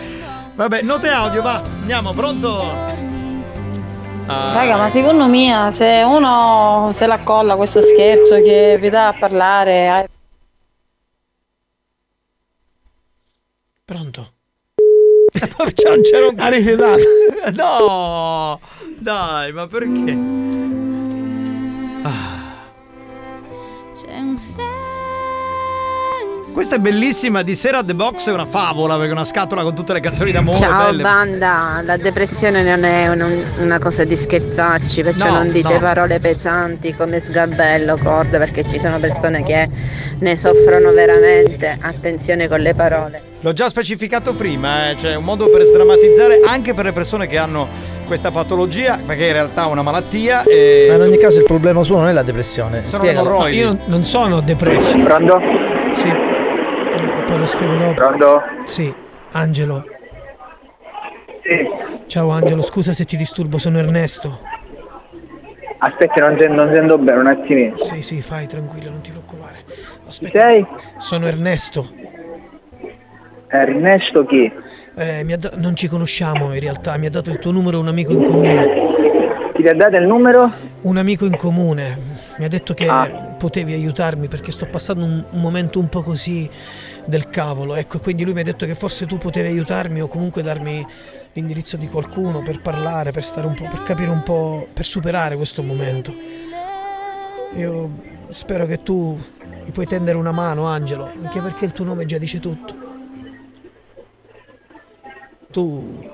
Vabbè, 0.55 0.81
note 0.81 1.07
audio, 1.09 1.41
va. 1.41 1.61
Andiamo, 1.61 2.13
pronto? 2.13 2.61
Ah, 4.27 4.53
Raga, 4.53 4.77
ma 4.77 4.89
secondo 4.89 5.27
me 5.27 5.71
se 5.73 6.03
uno 6.05 6.91
se 6.93 7.07
la 7.07 7.19
colla 7.19 7.55
questo 7.55 7.81
scherzo 7.81 8.35
che 8.41 8.77
vi 8.79 8.89
dà 8.89 9.07
a 9.07 9.15
parlare. 9.17 10.09
Pronto? 13.85 14.31
non 15.87 16.01
c'era 16.03 16.27
un... 16.27 16.49
Rifiutato. 16.49 16.99
No! 17.55 18.59
Dai, 18.99 19.51
ma 19.51 19.65
perché? 19.67 20.11
C'è 23.93 24.17
un 24.17 24.37
senso. 24.37 24.80
Questa 26.53 26.75
è 26.75 26.79
bellissima, 26.79 27.43
di 27.43 27.53
sera 27.55 27.83
The 27.83 27.93
Box 27.93 28.27
è 28.27 28.33
una 28.33 28.45
favola, 28.47 28.95
perché 28.95 29.09
è 29.09 29.13
una 29.13 29.23
scatola 29.23 29.61
con 29.61 29.75
tutte 29.75 29.93
le 29.93 29.99
canzoni 29.99 30.31
d'amore 30.31 30.57
Ciao 30.57 30.85
belle. 30.87 31.01
banda, 31.03 31.81
la 31.85 31.97
depressione 31.97 32.63
non 32.63 32.83
è 32.83 33.07
un- 33.09 33.43
una 33.59 33.77
cosa 33.79 34.03
di 34.05 34.15
scherzarci, 34.17 35.01
perciò 35.03 35.25
No, 35.27 35.31
non 35.33 35.51
dite 35.51 35.73
no. 35.73 35.79
parole 35.79 36.19
pesanti 36.19 36.95
come 36.95 37.19
sgabello, 37.19 37.95
corda, 37.97 38.39
perché 38.39 38.63
ci 38.63 38.79
sono 38.79 38.97
persone 38.99 39.43
che 39.43 39.69
ne 40.19 40.35
soffrono 40.35 40.91
veramente. 40.91 41.77
Attenzione 41.79 42.47
con 42.47 42.59
le 42.59 42.73
parole. 42.73 43.21
L'ho 43.41 43.53
già 43.53 43.69
specificato 43.69 44.33
prima, 44.33 44.89
eh, 44.89 44.95
c'è 44.95 45.15
un 45.15 45.23
modo 45.23 45.47
per 45.49 45.61
sdrammatizzare 45.63 46.39
anche 46.45 46.73
per 46.73 46.85
le 46.85 46.91
persone 46.91 47.27
che 47.27 47.37
hanno 47.37 47.67
questa 48.11 48.29
patologia, 48.29 48.99
perché 49.05 49.27
in 49.27 49.31
realtà 49.31 49.63
è 49.63 49.67
una 49.67 49.83
malattia. 49.83 50.43
E... 50.43 50.87
Ma 50.89 50.95
in 50.95 51.01
ogni 51.01 51.17
caso 51.17 51.39
il 51.39 51.45
problema 51.45 51.81
suo 51.81 51.95
non 51.99 52.09
è 52.09 52.11
la 52.11 52.23
depressione. 52.23 52.83
Sono 52.83 53.05
emorroidi. 53.05 53.57
Io 53.57 53.77
non, 53.85 54.03
sono 54.03 54.41
depresso. 54.41 54.97
Pronto? 55.01 55.39
Sì. 55.93 56.09
Poi 57.25 57.37
lo 57.37 57.45
spiego 57.45 57.73
dopo. 57.75 57.93
Pronto? 57.93 58.41
Sì, 58.65 58.93
Angelo. 59.31 59.85
Sì. 61.41 61.65
Ciao 62.07 62.31
Angelo, 62.31 62.61
scusa 62.61 62.91
se 62.91 63.05
ti 63.05 63.15
disturbo, 63.15 63.57
sono 63.57 63.77
Ernesto. 63.77 64.39
Aspetti, 65.77 66.19
non 66.19 66.37
sento, 66.37 66.53
non 66.53 66.73
sento 66.73 66.97
bene, 66.97 67.17
un 67.17 67.27
attimino. 67.27 67.77
Sì, 67.77 68.01
sì, 68.01 68.21
fai 68.21 68.45
tranquillo, 68.45 68.89
non 68.89 68.99
ti 68.99 69.11
preoccupare. 69.11 69.63
Chi 70.09 70.29
sei? 70.29 70.67
Sono 70.97 71.27
Ernesto. 71.27 71.87
Ernesto 73.47 74.25
chi? 74.25 74.51
Eh, 74.95 75.23
da- 75.39 75.51
non 75.55 75.75
ci 75.75 75.87
conosciamo 75.87 76.53
in 76.53 76.59
realtà, 76.59 76.97
mi 76.97 77.05
ha 77.05 77.09
dato 77.09 77.29
il 77.29 77.39
tuo 77.39 77.51
numero 77.51 77.79
un 77.79 77.87
amico 77.87 78.11
in 78.11 78.23
comune. 78.25 78.89
Ti 79.55 79.67
ha 79.67 79.73
dato 79.73 79.95
il 79.95 80.05
numero? 80.05 80.51
Un 80.81 80.97
amico 80.97 81.25
in 81.25 81.37
comune. 81.37 81.97
Mi 82.37 82.45
ha 82.45 82.47
detto 82.49 82.73
che 82.73 82.87
Ah. 82.87 83.05
potevi 83.37 83.73
aiutarmi 83.73 84.27
perché 84.27 84.51
sto 84.51 84.65
passando 84.65 85.05
un, 85.05 85.23
un 85.29 85.39
momento 85.39 85.79
un 85.79 85.87
po' 85.87 86.01
così 86.01 86.49
del 87.05 87.29
cavolo. 87.29 87.75
Ecco, 87.75 87.99
quindi 87.99 88.23
lui 88.23 88.33
mi 88.33 88.41
ha 88.41 88.43
detto 88.43 88.65
che 88.65 88.75
forse 88.75 89.05
tu 89.05 89.17
potevi 89.17 89.47
aiutarmi 89.47 90.01
o 90.01 90.07
comunque 90.07 90.41
darmi 90.41 90.85
l'indirizzo 91.33 91.77
di 91.77 91.87
qualcuno 91.87 92.41
per 92.41 92.59
parlare, 92.61 93.11
per 93.11 93.23
stare 93.23 93.47
un 93.47 93.53
po', 93.53 93.67
per 93.69 93.83
capire 93.83 94.09
un 94.09 94.23
po', 94.23 94.67
per 94.73 94.85
superare 94.85 95.35
questo 95.35 95.61
momento. 95.63 96.13
Io 97.55 97.89
spero 98.29 98.65
che 98.65 98.81
tu 98.83 99.17
mi 99.65 99.71
puoi 99.71 99.85
tendere 99.85 100.17
una 100.17 100.31
mano, 100.31 100.65
Angelo, 100.65 101.09
anche 101.21 101.39
perché 101.41 101.65
il 101.65 101.71
tuo 101.71 101.85
nome 101.85 102.05
già 102.05 102.17
dice 102.17 102.39
tutto. 102.39 102.80
Tu 105.51 106.07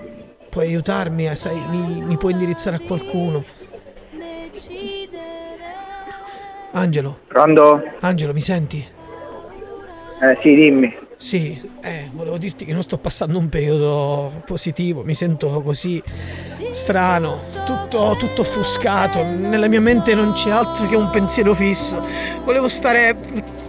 puoi 0.49 0.65
aiutarmi, 0.67 1.27
eh, 1.27 1.35
sai, 1.35 1.59
mi, 1.69 2.01
mi 2.01 2.17
puoi 2.17 2.31
indirizzare 2.31 2.77
a 2.77 2.79
qualcuno. 2.79 3.43
Angelo, 6.71 7.19
Pronto? 7.27 7.83
Angelo, 7.99 8.33
mi 8.33 8.41
senti? 8.41 8.85
Eh 10.21 10.37
sì, 10.41 10.55
dimmi. 10.55 11.06
Sì, 11.19 11.59
eh, 11.81 12.11
volevo 12.13 12.37
dirti 12.37 12.63
che 12.63 12.73
non 12.73 12.83
sto 12.83 12.99
passando 12.99 13.39
un 13.39 13.49
periodo 13.49 14.31
positivo, 14.45 15.01
mi 15.03 15.15
sento 15.15 15.61
così 15.63 16.01
strano, 16.69 17.39
tutto, 17.65 18.15
tutto 18.19 18.41
offuscato, 18.41 19.23
nella 19.23 19.67
mia 19.67 19.81
mente 19.81 20.13
non 20.13 20.33
c'è 20.33 20.51
altro 20.51 20.85
che 20.85 20.95
un 20.95 21.09
pensiero 21.09 21.55
fisso. 21.55 21.99
Volevo 22.43 22.67
stare 22.67 23.15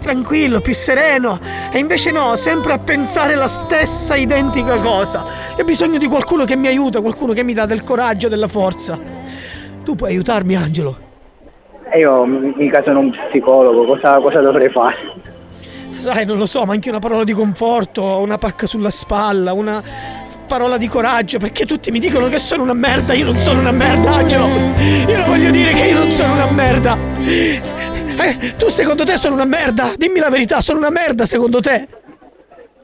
tranquillo, 0.02 0.60
più 0.60 0.74
sereno, 0.74 1.40
e 1.72 1.78
invece 1.78 2.10
no, 2.10 2.36
sempre 2.36 2.74
a 2.74 2.78
pensare 2.78 3.34
la 3.34 3.48
stessa 3.48 4.14
identica 4.14 4.78
cosa. 4.78 5.24
E 5.56 5.62
ho 5.62 5.64
bisogno 5.64 5.96
di 5.96 6.06
qualcuno 6.06 6.44
che 6.44 6.54
mi 6.54 6.66
aiuta, 6.66 7.00
qualcuno 7.00 7.32
che 7.32 7.42
mi 7.44 7.54
dà 7.54 7.64
del 7.64 7.82
coraggio, 7.82 8.28
della 8.28 8.48
forza. 8.48 8.98
Tu 9.82 9.96
puoi 9.96 10.10
aiutarmi, 10.10 10.54
Angelo? 10.54 10.96
E 11.90 12.00
io 12.00 12.26
mica 12.26 12.82
sono 12.84 12.98
un 12.98 13.10
psicologo, 13.10 13.86
cosa, 13.86 14.20
cosa 14.20 14.40
dovrei 14.40 14.68
fare? 14.68 14.96
Sai, 15.98 16.24
non 16.24 16.38
lo 16.38 16.46
so, 16.46 16.64
ma 16.64 16.72
anche 16.74 16.88
una 16.88 17.00
parola 17.00 17.24
di 17.24 17.32
conforto, 17.32 18.02
una 18.20 18.38
pacca 18.38 18.66
sulla 18.66 18.90
spalla, 18.90 19.52
una 19.52 19.82
parola 20.46 20.76
di 20.78 20.86
coraggio, 20.86 21.38
perché 21.38 21.66
tutti 21.66 21.90
mi 21.90 21.98
dicono 21.98 22.28
che 22.28 22.38
sono 22.38 22.62
una 22.62 22.72
merda, 22.72 23.12
io 23.14 23.24
non 23.24 23.36
sono 23.38 23.60
una 23.60 23.72
merda, 23.72 24.12
Angelo. 24.12 24.46
Io 24.46 25.16
non 25.18 25.26
voglio 25.26 25.50
dire 25.50 25.70
che 25.72 25.86
io 25.86 25.98
non 25.98 26.10
sono 26.10 26.34
una 26.34 26.50
merda. 26.50 26.96
Eh, 27.18 28.54
tu 28.56 28.68
secondo 28.68 29.04
te 29.04 29.16
sono 29.16 29.34
una 29.34 29.44
merda? 29.44 29.92
Dimmi 29.96 30.20
la 30.20 30.30
verità, 30.30 30.60
sono 30.60 30.78
una 30.78 30.90
merda 30.90 31.26
secondo 31.26 31.60
te? 31.60 31.86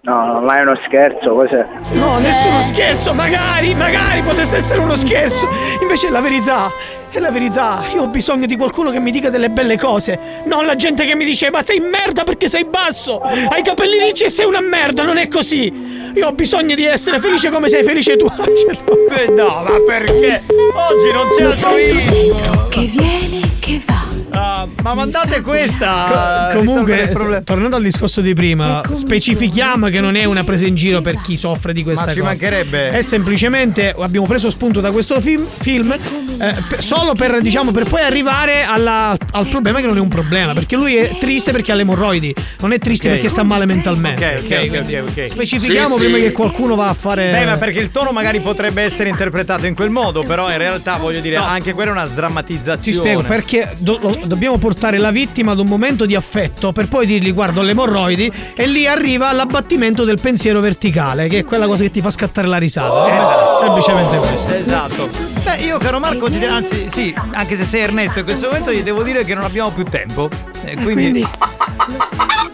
No, 0.07 0.43
ma 0.43 0.59
è 0.59 0.61
uno 0.61 0.79
scherzo, 0.85 1.33
cos'è? 1.33 1.67
No, 1.95 2.19
nessuno 2.19 2.61
scherzo, 2.61 3.15
magari, 3.15 3.75
magari 3.75 4.21
potesse 4.21 4.59
essere 4.59 4.81
uno 4.81 4.97
scherzo. 4.97 5.49
Invece 5.81 6.09
è 6.09 6.11
la 6.11 6.21
verità, 6.21 6.71
è 7.11 7.19
la 7.21 7.31
verità. 7.31 7.83
Io 7.95 8.03
ho 8.03 8.07
bisogno 8.09 8.45
di 8.45 8.55
qualcuno 8.55 8.91
che 8.91 9.01
mi 9.01 9.11
dica 9.11 9.31
delle 9.31 9.49
belle 9.49 9.79
cose. 9.79 10.43
Non 10.45 10.67
la 10.67 10.77
gente 10.77 11.07
che 11.07 11.15
mi 11.15 11.25
dice, 11.25 11.49
ma 11.49 11.63
sei 11.63 11.81
merda 11.81 12.23
perché 12.23 12.49
sei 12.49 12.67
basso. 12.67 13.19
Hai 13.19 13.61
i 13.61 13.63
capelli 13.63 13.99
ricci 13.99 14.25
e 14.25 14.29
sei 14.29 14.45
una 14.45 14.61
merda, 14.61 15.05
non 15.05 15.17
è 15.17 15.27
così. 15.27 16.13
Io 16.15 16.27
ho 16.27 16.33
bisogno 16.33 16.75
di 16.75 16.85
essere 16.85 17.19
felice 17.19 17.49
come 17.49 17.71
sei 17.71 17.83
felice 17.83 18.17
tu, 18.19 18.27
Angelo. 18.29 19.09
Eh, 19.09 19.29
no, 19.31 19.63
ma 19.67 19.81
perché? 19.87 20.35
Oggi 20.35 21.13
non 21.15 21.29
c'è 21.35 21.45
altruismo. 21.45 22.69
Che 22.69 22.81
viene, 22.81 23.41
che 23.59 23.81
va. 23.87 24.14
Ah, 24.37 24.67
ma 24.83 24.95
mandate 24.95 25.41
questa. 25.41 26.49
a 26.51 26.55
Comunque, 26.55 27.09
problema. 27.13 27.43
tornando 27.43 27.77
al 27.77 27.83
discorso 27.83 28.21
di 28.21 28.35
prima, 28.35 28.83
specifichiamo 28.91 29.89
che 29.89 30.01
non 30.01 30.17
è 30.17 30.25
una 30.25 30.45
presa 30.45 30.67
in 30.67 30.75
giro 30.75 31.01
per 31.01 31.21
chi 31.23 31.37
soffre 31.37 31.73
di 31.73 31.83
questa 31.83 32.07
Ma 32.07 32.11
ci 32.13 32.19
cosa. 32.19 32.31
mancherebbe. 32.31 32.91
È 32.91 33.01
semplicemente 33.01 33.95
abbiamo 33.99 34.27
preso 34.27 34.51
spunto 34.51 34.81
da 34.81 34.91
questo 34.91 35.21
film, 35.21 35.49
film, 35.61 35.93
eh, 35.93 36.55
per- 36.69 36.83
solo 36.83 37.15
per, 37.15 37.41
diciamo, 37.41 37.71
per 37.71 37.85
poi 37.85 38.03
arrivare 38.03 38.65
alla- 38.65 39.17
al 39.33 39.47
problema 39.49 39.81
che 39.81 39.87
non 39.87 39.97
è 39.97 40.01
un 40.01 40.09
problema. 40.09 40.53
Perché 40.53 40.77
lui 40.77 40.97
è 40.97 41.17
triste 41.19 41.53
perché 41.53 41.73
ha 41.73 41.75
le 41.75 41.83
emorroidi, 41.83 42.35
non 42.61 42.73
è 42.73 42.79
triste 42.79 43.09
Ok. 43.09 43.15
perché 43.15 43.29
sta 43.29 43.43
male 43.43 43.67
mentalmente. 43.67 44.39
Ok, 44.41 44.45
ok, 44.45 44.69
ok, 44.71 45.03
ok, 45.07 45.11
ok. 45.19 45.29
Specifichiamo 45.29 45.97
Sì, 45.97 46.03
prima 46.05 46.17
sì. 46.19 46.23
che 46.25 46.33
qualcuno 46.33 46.75
va 46.75 46.89
a 46.89 46.95
fare. 46.95 47.31
Beh, 47.31 47.45
ma 47.47 47.57
perché 47.57 47.79
il 47.81 47.91
tono 47.91 48.11
magari 48.13 48.41
potrebbe 48.41 48.83
essere 48.83 49.09
interpretato 49.09 49.67
in 49.67 49.75
quel 49.75 49.91
modo, 49.91 50.23
però 50.25 50.51
in 50.51 50.59
realtà 50.59 50.97
voglio 50.97 51.21
dire, 51.21 51.37
anche 51.37 51.73
quella 51.73 51.91
è 51.91 51.93
una 51.95 52.07
sdrammatizzazione. 52.07 52.79
Ti 52.83 52.93
spiego 52.93 53.23
perché 53.23 53.73
do- 53.79 53.99
lo- 54.01 54.19
dobbiamo 54.27 54.59
portare 54.59 54.99
la 54.99 55.11
vittima 55.11 55.53
ad 55.53 55.59
un 55.59 55.67
momento 55.67 56.07
di 56.07 56.15
affetto 56.15 56.73
per 56.73 56.89
poi 56.89 57.07
dirgli 57.07 57.33
guardo 57.33 57.63
le 57.63 57.73
emorroidi 57.73 58.31
e 58.55 58.67
lì 58.67 58.87
arriva 58.87 59.29
all'abbattimento 59.29 60.05
del 60.05 60.19
pensiero 60.21 60.61
verticale 60.61 61.29
che 61.29 61.41
è 61.41 61.45
quella 61.45 61.67
cosa 61.67 61.83
che 61.83 61.91
ti 61.91 62.01
fa 62.01 62.11
scattare 62.11 62.47
la 62.47 62.59
risata. 62.59 63.07
Esatto. 63.15 63.59
Semplicemente 63.65 64.17
questo. 64.19 64.55
Esatto. 64.55 65.09
Beh, 65.45 65.57
io 65.65 65.79
caro 65.79 65.99
Marco, 65.99 66.31
ti- 66.31 66.43
anzi, 66.45 66.87
sì, 66.89 67.15
anche 67.33 67.57
se 67.57 67.65
sei 67.65 67.83
Ernesto 67.83 68.19
in 68.21 68.25
questo 68.25 68.47
momento 68.47 68.73
gli 68.73 68.83
devo 68.83 69.03
dire 69.03 69.25
che 69.25 69.35
non 69.35 69.45
abbiamo 69.45 69.71
più 69.71 69.85
tempo. 69.85 70.29
E 70.65 70.75
quindi, 70.77 70.93
quindi- 70.93 71.21
Lo 71.21 71.29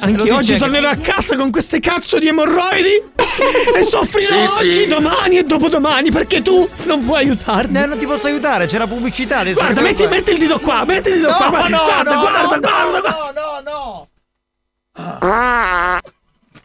Anche 0.02 0.30
oggi 0.30 0.52
che- 0.54 0.58
tornerò 0.58 0.88
a 0.88 0.96
casa 0.96 1.36
con 1.36 1.50
queste 1.50 1.78
cazzo 1.78 2.18
di 2.18 2.28
emorroidi 2.28 3.02
e 3.76 3.82
soffrirò 3.82 4.46
Sì, 4.46 4.58
oggi, 4.60 4.72
sì. 4.72 4.86
domani 4.86 5.38
e 5.38 5.42
dopodomani 5.44 6.10
perché 6.10 6.40
tu 6.42 6.66
non 6.84 7.04
puoi 7.04 7.18
aiutarmi. 7.18 7.78
Eh, 7.82 7.86
non 7.86 7.98
ti 7.98 8.06
posso 8.06 8.26
aiutare, 8.28 8.66
c'è 8.66 8.78
la 8.78 8.86
pubblicità 8.86 9.38
adesso. 9.38 9.58
Guarda, 9.58 9.82
metti, 9.82 10.06
metti 10.06 10.30
il 10.32 10.38
dito 10.38 10.58
qua, 10.58 10.84
metti 10.86 11.10
il 11.10 11.16
dito 11.16 11.28
No, 11.30 11.36
qua. 11.36 11.46
no, 11.46 11.50
Guarda, 11.50 11.76
no, 11.76 11.84
guarda, 11.84 12.12
no, 12.14 12.20
guarda, 12.20 12.40
no, 12.40 12.46
guarda, 12.46 13.60
no, 13.70 14.08
guarda. 14.94 15.20
no, 15.22 16.00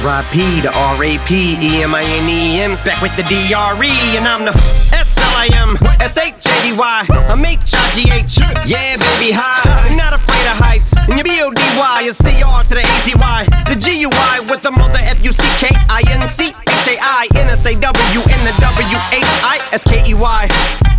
R.I.P. 0.00 0.62
to 0.62 0.72
R.A.P. 0.72 1.56
E.M.I.N.E.M's 1.60 2.80
back 2.80 3.02
with 3.02 3.14
the 3.16 3.22
D.R.E. 3.24 4.16
And 4.16 4.26
I'm 4.26 4.44
the 4.44 4.52
S.L.I.M. 4.96 5.76
S.H.A.D.Y. 6.00 7.06
I'm 7.28 7.44
H.I.G.H. 7.44 8.38
Yeah, 8.64 8.96
baby, 8.96 9.32
high. 9.32 9.94
Not 9.96 10.14
afraid 10.14 10.46
of 10.48 10.56
heights. 10.56 10.92
And 10.96 11.20
your 11.20 11.24
B.O.D.Y. 11.24 12.02
is 12.04 12.16
C.R. 12.16 12.64
to 12.64 12.74
the 12.74 12.80
A.Z.Y. 12.80 13.44
The 13.68 13.76
G.U.I. 13.76 14.40
with 14.48 14.62
the 14.62 14.70
mother 14.70 15.00
F.U.C.K.I.N.C. 15.00 16.48
H.A.I.N.S.A.W. 16.48 18.20
and 18.24 18.42
the 18.46 18.54
W.H.I.S.K.E.Y. 18.60 20.40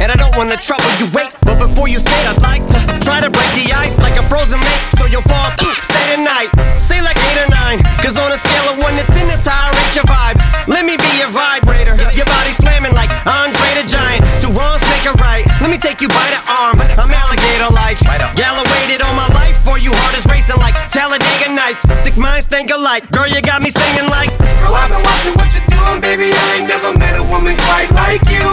And 0.02 0.12
I 0.12 0.16
don't 0.16 0.36
wanna 0.36 0.58
trouble 0.58 0.90
you, 0.98 1.06
wait. 1.14 1.30
But 1.46 1.62
before 1.62 1.88
you 1.88 2.00
skate, 2.00 2.26
I'd 2.26 2.42
like 2.42 2.66
to 2.66 2.80
try 3.06 3.22
to 3.22 3.30
break 3.30 3.50
the 3.54 3.70
ice 3.74 4.02
like 4.02 4.18
a 4.18 4.26
frozen 4.26 4.60
lake. 4.60 4.86
So 4.98 5.06
you'll 5.06 5.22
fall 5.30 5.54
through, 5.58 5.78
say 5.86 6.16
tonight. 6.18 6.50
Say 6.82 7.02
like 7.02 7.21
or 7.42 7.50
nine. 7.50 7.82
Cause 7.98 8.18
on 8.22 8.30
a 8.32 8.38
scale 8.38 8.68
of 8.70 8.78
one 8.78 8.94
to 8.96 9.06
ten, 9.10 9.26
I 9.34 9.74
rate 9.74 9.96
your 9.98 10.06
vibe. 10.06 10.38
Let 10.70 10.86
me 10.86 10.96
be 10.98 11.12
your 11.18 11.34
vibrator. 11.34 11.98
Your 12.14 12.30
body 12.30 12.54
slamming 12.54 12.94
like 12.94 13.10
Andre 13.26 13.82
the 13.82 13.86
Giant. 13.90 14.22
Two 14.38 14.54
wrongs 14.54 14.82
make 14.94 15.06
a 15.10 15.14
right. 15.18 15.46
Let 15.58 15.74
me 15.74 15.78
take 15.78 16.02
you 16.02 16.08
by 16.08 16.28
the 16.30 16.42
arm. 16.46 16.78
I'm 17.02 17.10
alligator 17.10 17.74
like. 17.74 17.98
Gala 18.38 18.64
all 19.02 19.16
my 19.16 19.28
life 19.34 19.58
for 19.64 19.80
you. 19.80 19.92
Heart 19.94 20.18
is 20.18 20.26
racing 20.30 20.60
like 20.62 20.76
Talladega 20.90 21.50
Nights. 21.54 21.82
Sick 21.98 22.18
minds 22.18 22.48
think 22.48 22.70
alike. 22.70 23.10
Girl, 23.12 23.28
you 23.28 23.42
got 23.42 23.62
me 23.62 23.70
singing 23.70 24.08
like. 24.10 24.30
Girl, 24.62 24.76
I've 24.76 24.92
been 24.92 25.02
watching 25.02 25.34
what 25.34 25.50
you're 25.56 25.66
doing, 25.74 26.00
baby. 26.02 26.30
I 26.34 26.62
ain't 26.62 26.68
never 26.68 26.94
met 26.98 27.18
a 27.18 27.24
woman 27.24 27.58
quite 27.58 27.90
like 27.92 28.22
you. 28.30 28.46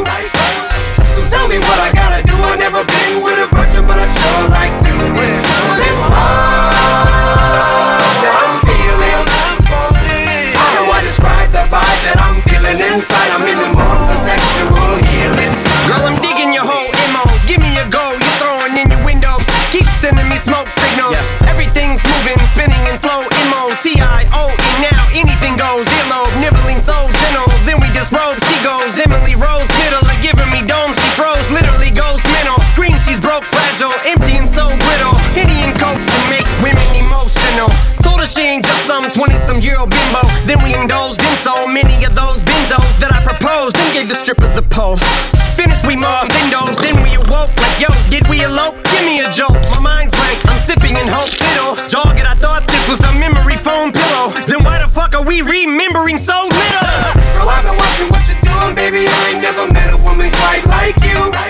So 1.14 1.20
tell 1.28 1.48
me 1.48 1.58
what 1.58 1.78
I 1.78 1.92
gotta 1.92 2.22
do. 2.24 2.34
I've 2.34 2.58
never 2.58 2.84
been 2.84 3.22
with 3.22 3.38
a 3.38 3.48
virgin, 3.52 3.84
but 3.86 3.98
I'd 3.98 4.12
sure 4.16 4.48
like 4.48 4.74
to. 4.86 5.57
Inside? 12.98 13.30
I'm 13.30 13.46
in 13.46 13.58
the 13.62 13.70
mood 13.70 14.00
for 14.10 14.18
sexual 14.26 14.98
healing. 15.06 15.54
Girl, 15.86 16.02
I'm 16.02 16.18
digging 16.18 16.50
your 16.50 16.66
whole 16.66 16.90
MO. 17.14 17.22
Give 17.46 17.62
me 17.62 17.70
a 17.78 17.86
go. 17.86 18.02
You're 18.18 18.38
throwing 18.42 18.74
in 18.74 18.90
your 18.90 19.02
windows. 19.06 19.46
Keep 19.70 19.86
sending 20.02 20.26
me 20.26 20.34
smoke 20.34 20.66
signals. 20.74 21.14
Everything's 21.46 22.02
moving, 22.02 22.38
spinning 22.54 22.82
in 22.90 22.98
slow 22.98 23.22
mo. 23.54 23.70
T 23.82 23.94
pole. 44.78 44.96
Finished, 45.58 45.84
we 45.84 45.96
mobbed 45.96 46.30
windows. 46.38 46.78
Then 46.78 47.02
we 47.02 47.18
awoke 47.18 47.50
like, 47.58 47.76
yo, 47.82 47.90
did 48.14 48.22
we 48.30 48.44
elope? 48.44 48.78
Give 48.94 49.04
me 49.04 49.18
a 49.26 49.28
joke. 49.32 49.58
My 49.74 49.80
mind's 49.82 50.12
blank. 50.14 50.38
I'm 50.46 50.60
sipping 50.62 50.94
in 50.94 51.06
hope. 51.10 51.34
Fiddle. 51.34 51.74
Jogging, 51.90 52.22
I 52.22 52.34
thought 52.38 52.62
this 52.68 52.84
was 52.88 53.00
a 53.00 53.12
memory 53.18 53.56
foam 53.56 53.90
pillow. 53.90 54.30
Then 54.46 54.62
why 54.62 54.78
the 54.78 54.88
fuck 54.88 55.16
are 55.18 55.26
we 55.26 55.42
remembering 55.42 56.16
so 56.16 56.46
little? 56.46 56.86
Girl, 57.34 57.50
I've 57.50 57.66
been 57.66 57.76
watching 57.76 58.08
what 58.14 58.22
you're 58.30 58.44
doing, 58.46 58.74
baby. 58.78 59.10
I 59.10 59.34
ain't 59.34 59.42
never 59.42 59.66
met 59.66 59.92
a 59.92 59.98
woman 59.98 60.30
quite 60.30 60.64
like 60.66 60.96
you. 61.02 61.47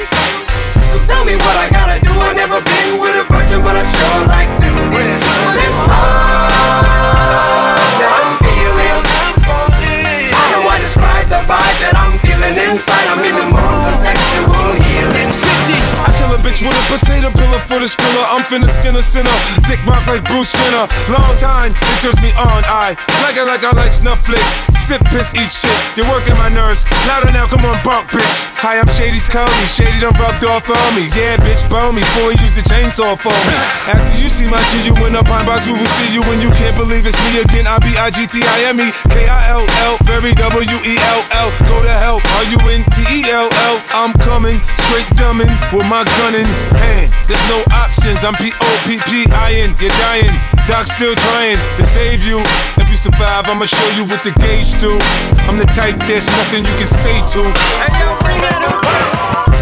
With 16.61 16.75
a 16.75 16.99
potato 16.99 17.31
for 17.65 17.79
the 17.79 17.89
skriller. 17.89 18.27
I'm 18.29 18.43
finna 18.45 18.69
skin 18.69 18.97
a 18.97 19.03
sinner. 19.03 19.33
Dick 19.67 19.81
rock 19.87 20.07
like 20.07 20.25
Bruce 20.25 20.53
Jenner. 20.53 20.87
Long 21.09 21.37
time, 21.37 21.73
it 21.73 21.99
turns 22.03 22.21
me 22.21 22.31
on. 22.35 22.65
I 22.67 22.99
like 23.25 23.37
it 23.37 23.47
like 23.47 23.65
I 23.65 23.73
like 23.73 23.93
Netflix. 24.03 24.63
Sip, 24.77 25.05
piss, 25.13 25.35
eat 25.35 25.53
shit. 25.53 25.75
You're 25.97 26.09
working 26.09 26.37
my 26.37 26.49
nerves. 26.49 26.85
Louder 27.07 27.33
now, 27.33 27.47
come 27.47 27.65
on, 27.65 27.77
bump, 27.85 28.09
bitch. 28.11 28.37
Hi, 28.61 28.81
I'm 28.81 28.89
Shady's 28.89 29.27
Cody. 29.27 29.53
Shady 29.69 30.01
done 30.01 30.17
rubbed 30.17 30.45
off 30.45 30.69
on 30.71 30.91
me. 30.97 31.11
Yeah, 31.13 31.37
bitch, 31.45 31.69
bone 31.69 31.95
me 31.95 32.03
before 32.03 32.33
he 32.33 32.37
used 32.41 32.57
the 32.57 32.65
chainsaw 32.65 33.17
for 33.19 33.35
me. 33.47 33.57
After 33.89 34.17
you 34.17 34.29
see 34.29 34.49
my 34.49 34.61
G, 34.73 34.89
you 34.89 34.95
in 35.05 35.15
a 35.15 35.23
pine 35.23 35.45
box. 35.45 35.67
We 35.67 35.77
will 35.77 35.93
see 36.01 36.09
you 36.15 36.23
when 36.25 36.41
you 36.41 36.51
can't 36.57 36.77
believe 36.77 37.07
it's 37.07 37.21
me 37.29 37.41
again. 37.41 37.67
I 37.67 37.79
B 37.79 37.93
I 37.97 38.11
G 38.11 38.27
T 38.27 38.41
I 38.43 38.73
M 38.73 38.81
E 38.81 38.89
K 39.13 39.29
I 39.29 39.51
L 39.53 39.65
L. 39.89 39.97
Very 40.05 40.33
W 40.33 40.79
E 40.85 40.95
L 40.97 41.23
L. 41.33 41.49
Go 41.69 41.83
to 41.83 41.93
hell. 41.93 42.21
Are 42.39 42.47
you 42.49 42.59
in 42.73 42.85
T 42.97 43.05
E 43.09 43.31
L 43.31 43.49
L. 43.69 43.77
I'm 43.93 44.13
coming 44.25 44.61
straight 44.89 45.09
dumbing 45.21 45.53
with 45.73 45.85
my 45.85 46.05
gun 46.19 46.35
in 46.35 46.49
hand. 46.81 47.13
No 47.49 47.65
options. 47.73 48.23
I'm 48.25 48.37
P 48.37 48.53
O 48.53 48.71
P 48.85 49.01
P 49.09 49.25
I 49.33 49.65
N. 49.65 49.75
You're 49.81 49.91
dying. 50.05 50.37
Doc 50.69 50.87
still 50.87 51.17
trying 51.17 51.57
to 51.81 51.85
save 51.85 52.23
you. 52.23 52.45
If 52.77 52.87
you 52.93 52.97
survive, 52.97 53.49
I'ma 53.49 53.65
show 53.65 53.89
you 53.97 54.05
what 54.05 54.23
the 54.23 54.33
gauge 54.37 54.77
do. 54.79 55.01
I'm 55.49 55.57
the 55.57 55.65
type 55.65 55.97
there's 56.05 56.29
nothing 56.29 56.65
you 56.65 56.75
can 56.77 56.87
say 56.87 57.19
to. 57.35 57.41
Hey, 57.89 58.05
yo, 58.05 58.15
bring 58.21 58.41
that 58.45 58.61
up. 58.69 58.85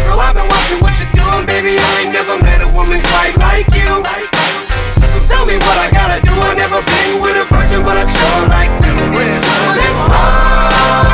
Girl, 0.03 0.19
I've 0.19 0.35
been 0.35 0.47
watching 0.51 0.79
what 0.83 0.93
you're 0.99 1.15
doing, 1.15 1.47
baby. 1.47 1.79
I 1.79 2.03
ain't 2.03 2.11
never 2.11 2.35
met 2.43 2.61
a 2.61 2.69
woman 2.75 2.99
quite 3.07 3.39
like 3.39 3.71
you. 3.71 4.03
So 5.15 5.19
tell 5.31 5.47
me 5.47 5.55
what 5.55 5.77
I 5.79 5.87
gotta 5.89 6.19
do. 6.21 6.35
I've 6.35 6.59
never 6.59 6.83
been 6.83 7.23
with 7.23 7.39
a 7.39 7.47
virgin, 7.47 7.87
but 7.87 7.95
I'd 7.95 8.11
sure 8.11 8.43
like 8.51 8.75
to. 8.83 8.91
This 9.79 9.97
love 10.11 11.06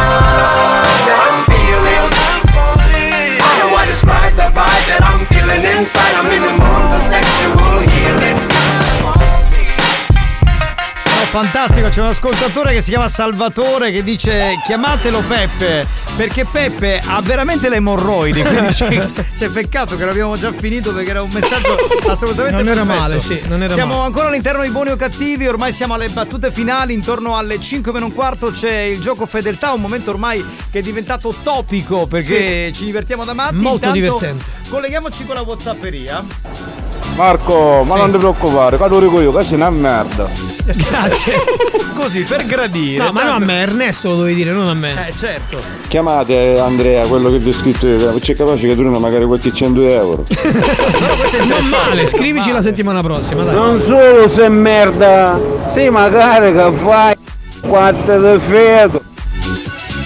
feeling 5.53 5.77
inside? 5.77 6.15
I'm 6.15 6.31
in 6.31 6.41
the 6.41 6.51
mood 6.51 6.83
for 6.89 6.99
sexual 7.09 7.79
healing. 7.81 8.37
No, 11.05 11.25
fantastico, 11.29 11.89
c'è 11.89 12.01
un 12.01 12.07
ascoltatore 12.07 12.73
che 12.73 12.81
si 12.81 12.89
chiama 12.89 13.07
Salvatore 13.07 13.91
che 13.91 14.03
dice 14.03 14.55
chiamatelo 14.65 15.21
Peppe 15.27 15.87
perché 16.15 16.45
Peppe 16.45 17.01
ha 17.03 17.21
veramente 17.21 17.69
le 17.69 17.77
emorroidi, 17.77 18.43
quindi 18.43 18.67
c'è, 18.67 19.09
c'è 19.37 19.49
peccato 19.49 19.97
che 19.97 20.05
l'abbiamo 20.05 20.37
già 20.37 20.51
finito 20.51 20.93
perché 20.93 21.09
era 21.09 21.21
un 21.23 21.29
messaggio 21.33 21.75
assolutamente 22.07 22.61
Non 22.61 22.67
era 22.71 22.83
perfetto. 22.83 22.99
male, 23.01 23.19
sì, 23.19 23.41
non 23.47 23.63
era 23.63 23.73
Siamo 23.73 23.93
male. 23.95 24.05
ancora 24.05 24.27
all'interno 24.27 24.61
di 24.61 24.69
buoni 24.69 24.91
o 24.91 24.95
cattivi, 24.95 25.47
ormai 25.47 25.73
siamo 25.73 25.95
alle 25.95 26.09
battute 26.09 26.51
finali, 26.51 26.93
intorno 26.93 27.35
alle 27.35 27.59
5 27.59 27.91
meno 27.91 28.05
un 28.05 28.13
quarto 28.13 28.51
c'è 28.51 28.73
il 28.81 28.99
gioco 28.99 29.25
fedeltà, 29.25 29.73
un 29.73 29.81
momento 29.81 30.11
ormai 30.11 30.45
che 30.71 30.79
è 30.79 30.81
diventato 30.81 31.33
topico 31.41 32.05
perché 32.05 32.71
ci 32.73 32.85
divertiamo 32.85 33.25
da 33.25 33.33
matti. 33.33 33.55
Molto 33.55 33.87
Intanto 33.87 33.93
divertente. 33.99 34.43
Colleghiamoci 34.69 35.25
con 35.25 35.35
la 35.35 35.41
Whatsapperia. 35.41 36.23
Marco, 37.15 37.83
ma 37.83 37.95
non 37.95 38.11
ti 38.11 38.17
preoccupare, 38.17 38.77
che 38.77 38.87
lo 38.87 38.99
dico 38.99 39.19
io, 39.21 39.31
che 39.33 39.43
sei 39.43 39.55
una 39.55 39.69
merda. 39.69 40.52
Grazie. 40.65 41.33
Così 41.93 42.23
per 42.23 42.45
gradire. 42.45 43.03
No, 43.03 43.11
ma 43.11 43.23
no 43.23 43.31
a 43.33 43.39
me, 43.39 43.61
Ernesto 43.61 44.09
lo 44.09 44.15
dovevi 44.15 44.35
dire, 44.35 44.51
non 44.51 44.67
a 44.67 44.73
me. 44.73 45.07
Eh, 45.07 45.13
certo. 45.15 45.57
Chiamate 45.87 46.59
Andrea, 46.59 47.05
quello 47.05 47.29
che 47.29 47.37
vi 47.39 47.49
ho 47.49 47.53
scritto 47.53 47.87
io, 47.87 48.19
c'è 48.19 48.33
capace 48.33 48.67
che 48.67 48.75
durano 48.75 48.99
magari 48.99 49.25
qualche 49.25 49.53
100 49.53 49.81
euro. 49.87 50.25
Non 51.43 51.67
male, 51.67 52.05
scrivici 52.05 52.51
la 52.51 52.61
settimana 52.61 53.01
prossima, 53.01 53.43
dai. 53.43 53.53
Non 53.53 53.81
solo 53.81 54.27
sei 54.27 54.49
merda, 54.49 55.39
sì 55.67 55.89
magari 55.89 56.53
che 56.53 56.71
fai 56.71 57.15
quattro 57.61 58.33
di 58.33 58.39
feto. 58.39 59.03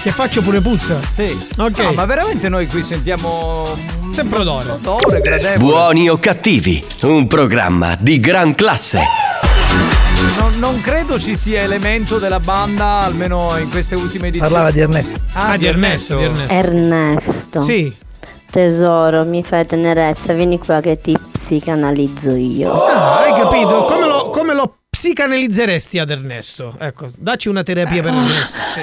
Che 0.02 0.10
faccio 0.10 0.42
pure 0.42 0.60
puzza? 0.60 0.98
Sì. 1.12 1.38
Ok. 1.58 1.78
No, 1.78 1.92
ma 1.92 2.04
veramente 2.06 2.48
noi 2.48 2.66
qui 2.66 2.82
sentiamo 2.82 3.66
sempre 4.10 4.38
odore. 4.40 4.70
Odore 4.70 5.20
gradevole. 5.20 5.58
Buoni 5.58 6.08
o 6.08 6.18
cattivi, 6.18 6.82
un 7.02 7.26
programma 7.26 7.96
di 7.98 8.18
gran 8.18 8.54
classe. 8.54 9.02
Non, 10.38 10.52
non 10.58 10.80
credo 10.80 11.18
ci 11.18 11.36
sia 11.36 11.62
elemento 11.62 12.18
della 12.18 12.40
banda, 12.40 13.00
almeno 13.00 13.56
in 13.58 13.70
queste 13.70 13.94
ultime 13.94 14.28
edizioni. 14.28 14.52
Parlava 14.52 14.70
di 14.72 14.80
Ernesto. 14.80 15.20
Ah, 15.32 15.56
di 15.56 15.66
Ernesto. 15.66 16.16
di 16.18 16.24
Ernesto. 16.24 16.52
Ernesto. 16.52 17.60
Sì. 17.60 17.94
Tesoro, 18.50 19.24
mi 19.24 19.42
fai 19.44 19.66
tenerezza, 19.66 20.32
vieni 20.32 20.58
qua 20.58 20.80
che 20.80 21.00
ti 21.00 21.16
psicanalizzo 21.32 22.30
io. 22.34 22.84
Ah, 22.86 23.18
hai 23.20 23.32
capito? 23.32 23.84
Come 23.84 24.06
l'ho, 24.06 24.30
come 24.30 24.54
l'ho 24.54 24.74
psicanalizzeresti 24.88 25.98
ad 25.98 26.10
Ernesto? 26.10 26.74
Ecco, 26.78 27.08
dacci 27.16 27.48
una 27.48 27.62
terapia 27.62 28.02
per 28.02 28.12
Ernesto. 28.12 28.56
sì. 28.72 28.80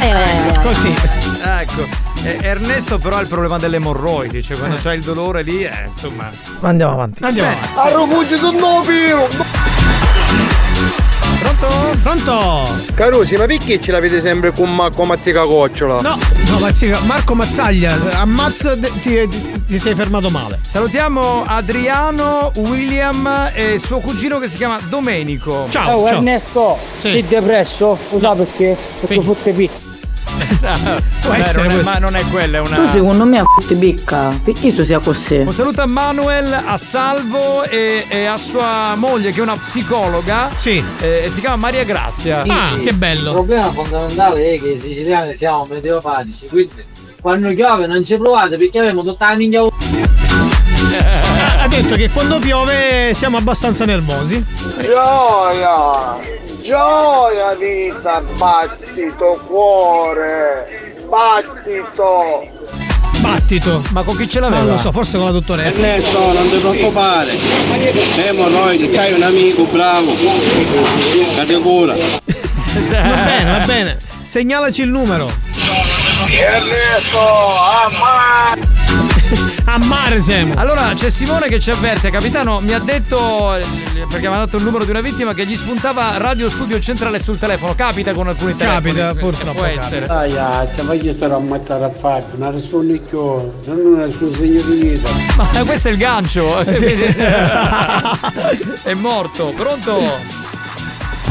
Eh, 0.00 0.60
Così. 0.62 0.94
Ecco, 1.44 1.86
eh, 2.24 2.38
Ernesto 2.42 2.98
però 2.98 3.16
ha 3.16 3.20
il 3.20 3.28
problema 3.28 3.58
delle 3.58 3.76
emorroidi, 3.76 4.42
cioè 4.42 4.56
quando 4.58 4.76
c'ha 4.76 4.92
il 4.92 5.02
dolore 5.02 5.42
lì, 5.42 5.62
eh, 5.64 5.86
insomma. 5.88 6.30
Ma 6.60 6.68
andiamo 6.68 6.92
avanti. 6.92 7.22
Andiamo 7.22 7.48
Beh, 7.50 7.56
avanti. 7.74 7.94
A 7.94 8.04
rifugio 8.04 8.38
tu 8.38 8.58
no 8.58 8.80
piro! 8.84 9.28
Pronto? 11.58 11.98
Pronto? 12.02 12.70
Carusi, 12.94 13.36
ma 13.36 13.46
perché 13.46 13.80
ce 13.80 13.90
l'avete 13.90 14.20
sempre 14.20 14.52
con 14.52 14.72
Marco 14.72 15.02
Mazzicacocciola? 15.04 16.00
No, 16.00 16.16
no, 16.50 16.58
Mazzica- 16.60 17.00
Marco 17.00 17.34
Mazzaglia, 17.34 17.96
ammazza, 18.20 18.76
ti, 18.76 18.90
ti- 19.00 19.28
ti 19.66 19.78
sei 19.78 19.94
fermato 19.96 20.30
male. 20.30 20.60
Salutiamo 20.68 21.42
Adriano, 21.44 22.52
William 22.56 23.50
e 23.52 23.78
suo 23.78 23.98
cugino 23.98 24.38
che 24.38 24.48
si 24.48 24.56
chiama 24.56 24.78
Domenico. 24.88 25.66
Ciao, 25.70 25.96
Oh, 25.96 26.06
ciao. 26.06 26.16
Ernesto, 26.18 26.78
Sì. 27.00 27.10
sei 27.10 27.24
depresso? 27.26 27.98
Lo 28.10 28.18
sai 28.20 28.36
perché? 28.36 28.76
Perché 29.00 29.20
fotte 29.20 29.52
picco. 29.52 29.86
Può 31.20 31.30
Beh, 31.30 31.38
essere 31.38 31.68
non 31.68 31.78
è, 31.78 31.82
ma 31.82 31.98
non 31.98 32.14
è 32.14 32.22
quella, 32.30 32.58
è 32.58 32.60
una. 32.60 32.76
Tu 32.76 32.88
secondo 32.88 33.24
me 33.24 33.38
a 33.38 33.44
fotte 33.44 33.74
bicca, 33.74 34.28
perché 34.42 34.74
tu 34.74 34.84
sia 34.84 34.98
così? 34.98 35.36
Un 35.36 35.52
saluto 35.52 35.82
a 35.82 35.86
Manuel, 35.86 36.52
a 36.64 36.76
Salvo 36.76 37.64
e, 37.64 38.04
e 38.08 38.24
a 38.26 38.36
sua 38.36 38.94
moglie 38.96 39.30
che 39.30 39.38
è 39.40 39.42
una 39.42 39.56
psicologa. 39.56 40.50
Sì. 40.54 40.82
eh, 41.00 41.26
si 41.30 41.40
chiama 41.40 41.56
Maria 41.56 41.84
Grazia. 41.84 42.42
Ah, 42.46 42.68
che 42.82 42.90
Il 42.90 42.94
bello. 42.96 43.32
problema 43.32 43.70
fondamentale 43.72 44.54
è 44.54 44.60
che 44.60 44.68
i 44.68 44.80
siciliani 44.80 45.34
siamo 45.34 45.66
meteopatici, 45.68 46.46
quindi 46.48 46.84
quando 47.20 47.52
piove 47.52 47.86
non 47.86 48.04
ci 48.04 48.16
provate 48.16 48.56
perché 48.56 48.78
abbiamo 48.78 49.02
tutta 49.02 49.30
la 49.30 49.36
minchia 49.36 49.62
Ha 51.60 51.66
detto 51.68 51.94
che 51.96 52.08
quando 52.10 52.38
piove 52.38 53.12
siamo 53.14 53.36
abbastanza 53.36 53.84
nervosi. 53.84 54.44
Gioia! 54.80 56.37
Gioia 56.60 57.54
vita, 57.54 58.20
battito 58.36 59.40
cuore! 59.46 60.92
Battito! 61.08 62.48
Battito. 63.20 63.82
Ma 63.90 64.02
con 64.02 64.16
chi 64.16 64.28
ce 64.28 64.40
Non 64.40 64.50
l'aveva? 64.50 64.72
lo 64.72 64.78
so, 64.78 64.92
forse 64.92 65.16
con 65.16 65.26
la 65.26 65.32
dottoressa. 65.32 65.68
Ernesto, 65.86 66.32
non 66.32 66.48
ti 66.48 66.56
preoccupare. 66.58 67.32
Emorroidi, 68.26 68.90
c'hai 68.90 69.12
un 69.12 69.22
amico 69.22 69.64
bravo. 69.64 70.12
Cade 71.34 71.58
cura. 71.60 71.94
Va 72.78 72.80
bene, 73.24 73.50
va 73.58 73.64
bene. 73.66 73.96
Segnalaci 74.24 74.82
il 74.82 74.88
numero. 74.90 75.28
Ernesto, 76.28 77.56
ammazza! 77.58 78.77
A 79.66 79.78
mare 79.84 80.20
siamo. 80.20 80.54
Allora 80.56 80.92
c'è 80.94 81.10
Simone 81.10 81.48
che 81.48 81.60
ci 81.60 81.70
avverte, 81.70 82.10
capitano 82.10 82.60
mi 82.60 82.72
ha 82.72 82.78
detto, 82.78 83.56
perché 84.08 84.28
mi 84.28 84.34
ha 84.34 84.38
dato 84.38 84.56
il 84.56 84.62
numero 84.62 84.84
di 84.84 84.90
una 84.90 85.00
vittima, 85.00 85.34
che 85.34 85.44
gli 85.46 85.54
spuntava 85.54 86.16
Radio 86.16 86.48
Studio 86.48 86.78
Centrale 86.80 87.18
sul 87.20 87.38
telefono. 87.38 87.74
Capita 87.74 88.12
con 88.12 88.28
alcuni 88.28 88.56
telefoni. 88.56 88.82
Capita, 88.82 89.10
eh, 89.10 89.14
purtroppo 89.14 89.52
Può 89.52 89.62
capita. 89.62 89.84
essere. 89.84 90.06
Dai, 90.06 90.68
ti 90.74 90.82
voglio 90.82 91.12
stare 91.12 91.34
ammazzare 91.34 91.84
a 91.84 91.90
Fabio, 91.90 92.36
non 92.36 92.54
rispondi 92.54 93.00
più, 93.06 93.20
non 93.20 94.00
è 94.00 94.04
il 94.06 94.12
suo 94.12 94.32
segno 94.32 94.62
di 94.62 94.88
vita. 94.88 95.10
Ma 95.36 95.64
questo 95.64 95.88
è 95.88 95.90
il 95.90 95.98
gancio. 95.98 96.72
Sì. 96.72 96.84
è 98.82 98.94
morto. 98.94 99.52
Pronto? 99.56 100.46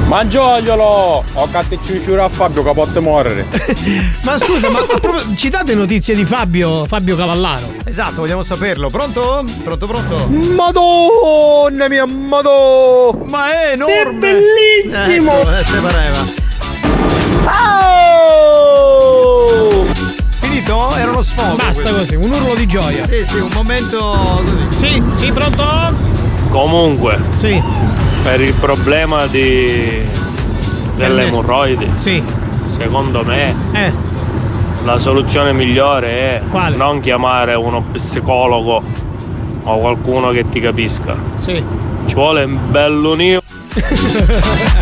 Mangiogliolo! 0.07 1.23
Ho 1.33 1.47
catticciucciura 1.51 2.23
a 2.25 2.29
Fabio 2.29 2.63
che 2.63 2.71
potte 2.73 2.99
morire. 3.01 3.45
Ma 4.23 4.37
scusa, 4.37 4.69
ma 4.69 4.79
proprio 4.83 5.21
ci 5.35 5.49
date 5.49 5.75
notizie 5.75 6.15
di 6.15 6.23
Fabio, 6.23 6.85
Fabio 6.85 7.15
Cavallaro? 7.17 7.73
Esatto, 7.83 8.21
vogliamo 8.21 8.41
saperlo. 8.41 8.87
Pronto? 8.89 9.43
Pronto, 9.63 9.85
pronto? 9.85 10.27
Madonna 10.55 11.89
mia, 11.89 12.05
madonna! 12.05 13.23
Ma 13.29 13.51
è 13.51 13.71
enorme! 13.73 14.19
bellissimo! 14.19 15.39
Ecco, 15.41 15.51
eh, 15.57 15.63
te 15.63 15.77
pareva. 15.79 16.25
Finito? 20.39 20.95
Era 20.95 21.09
uno 21.11 21.21
sfogo. 21.21 21.55
Basta 21.55 21.81
questo. 21.81 21.95
così, 21.97 22.15
un 22.15 22.33
urlo 22.33 22.55
di 22.55 22.65
gioia. 22.65 23.05
Sì, 23.05 23.25
sì, 23.27 23.39
un 23.39 23.49
momento 23.53 24.41
così. 24.45 24.77
Sì, 24.77 25.03
sì, 25.17 25.31
pronto? 25.31 25.65
Comunque, 26.49 27.19
Sì, 27.37 27.61
per 28.27 28.41
il 28.41 28.53
problema 28.55 29.25
di 29.27 30.01
delle 30.95 31.27
emorroidi, 31.27 31.89
sì. 31.95 32.21
secondo 32.65 33.23
me 33.23 33.55
Eh, 33.71 33.93
la 34.83 34.97
soluzione 34.97 35.53
migliore 35.53 36.09
è 36.09 36.41
Quale? 36.49 36.75
non 36.75 36.99
chiamare 36.99 37.53
uno 37.53 37.83
psicologo 37.93 38.83
o 39.63 39.79
qualcuno 39.79 40.31
che 40.31 40.43
ti 40.49 40.59
capisca. 40.59 41.15
sì. 41.39 41.63
Ci 42.05 42.13
vuole 42.15 42.43
un 42.43 42.57
bell'unio. 42.69 43.41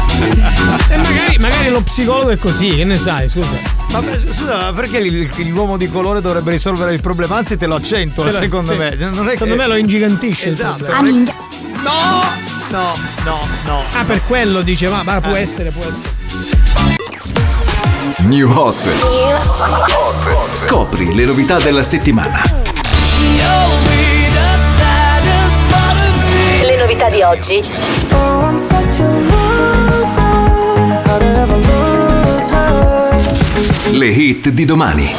E 0.87 0.97
magari, 0.97 1.37
magari 1.39 1.69
lo 1.69 1.81
psicologo 1.81 2.29
è 2.29 2.37
così, 2.37 2.69
che 2.69 2.83
ne 2.85 2.95
sai, 2.95 3.29
scusa. 3.29 3.49
Ma 3.91 4.01
scusa, 4.33 4.57
ma 4.57 4.71
perché 4.73 4.97
il- 4.99 5.29
l'uomo 5.51 5.75
di 5.77 5.89
colore 5.89 6.21
dovrebbe 6.21 6.51
risolvere 6.51 6.93
il 6.93 7.01
problema? 7.01 7.35
Anzi, 7.37 7.57
te 7.57 7.65
lo 7.67 7.79
lo- 8.23 8.29
secondo 8.29 8.71
sì. 8.71 8.77
me. 8.77 8.95
Non 8.95 9.27
è 9.27 9.31
Secondo 9.31 9.55
che... 9.55 9.61
me 9.61 9.67
lo 9.67 9.75
ingigantisce. 9.75 10.47
il 10.49 10.53
Esatto. 10.53 10.83
problema. 10.85 11.07
è- 11.09 11.33
No! 11.83 12.53
No, 12.69 12.93
no, 13.23 13.39
no. 13.65 13.83
Ah, 13.93 14.03
per 14.03 14.21
quello 14.25 14.61
dice, 14.61 14.89
ma, 14.89 15.03
ma 15.03 15.21
può 15.21 15.35
Eh. 15.35 15.41
essere, 15.41 15.69
può 15.71 15.81
essere. 15.81 16.13
New 18.27 18.49
Hot. 18.51 18.89
Scopri 20.53 21.13
le 21.13 21.25
novità 21.25 21.59
della 21.59 21.83
settimana. 21.83 22.41
Le 26.61 26.77
novità 26.77 27.09
di 27.09 27.21
oggi. 27.21 27.63
Le 33.91 34.07
hit 34.07 34.49
di 34.49 34.65
domani. 34.65 35.15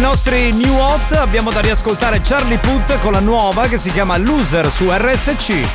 Dei 0.00 0.08
nostri 0.08 0.52
new 0.52 0.74
hot 0.76 1.12
abbiamo 1.12 1.50
da 1.50 1.60
riascoltare 1.60 2.22
Charlie 2.22 2.56
Puth 2.56 2.98
con 3.00 3.12
la 3.12 3.20
nuova 3.20 3.66
che 3.66 3.76
si 3.76 3.90
chiama 3.92 4.16
Loser 4.16 4.70
su 4.70 4.88
RSC. 4.88 5.68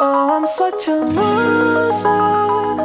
Oh, 0.00 0.36
I'm 0.36 0.46
such 0.46 0.88
a 0.88 0.96
loser. 0.96 2.08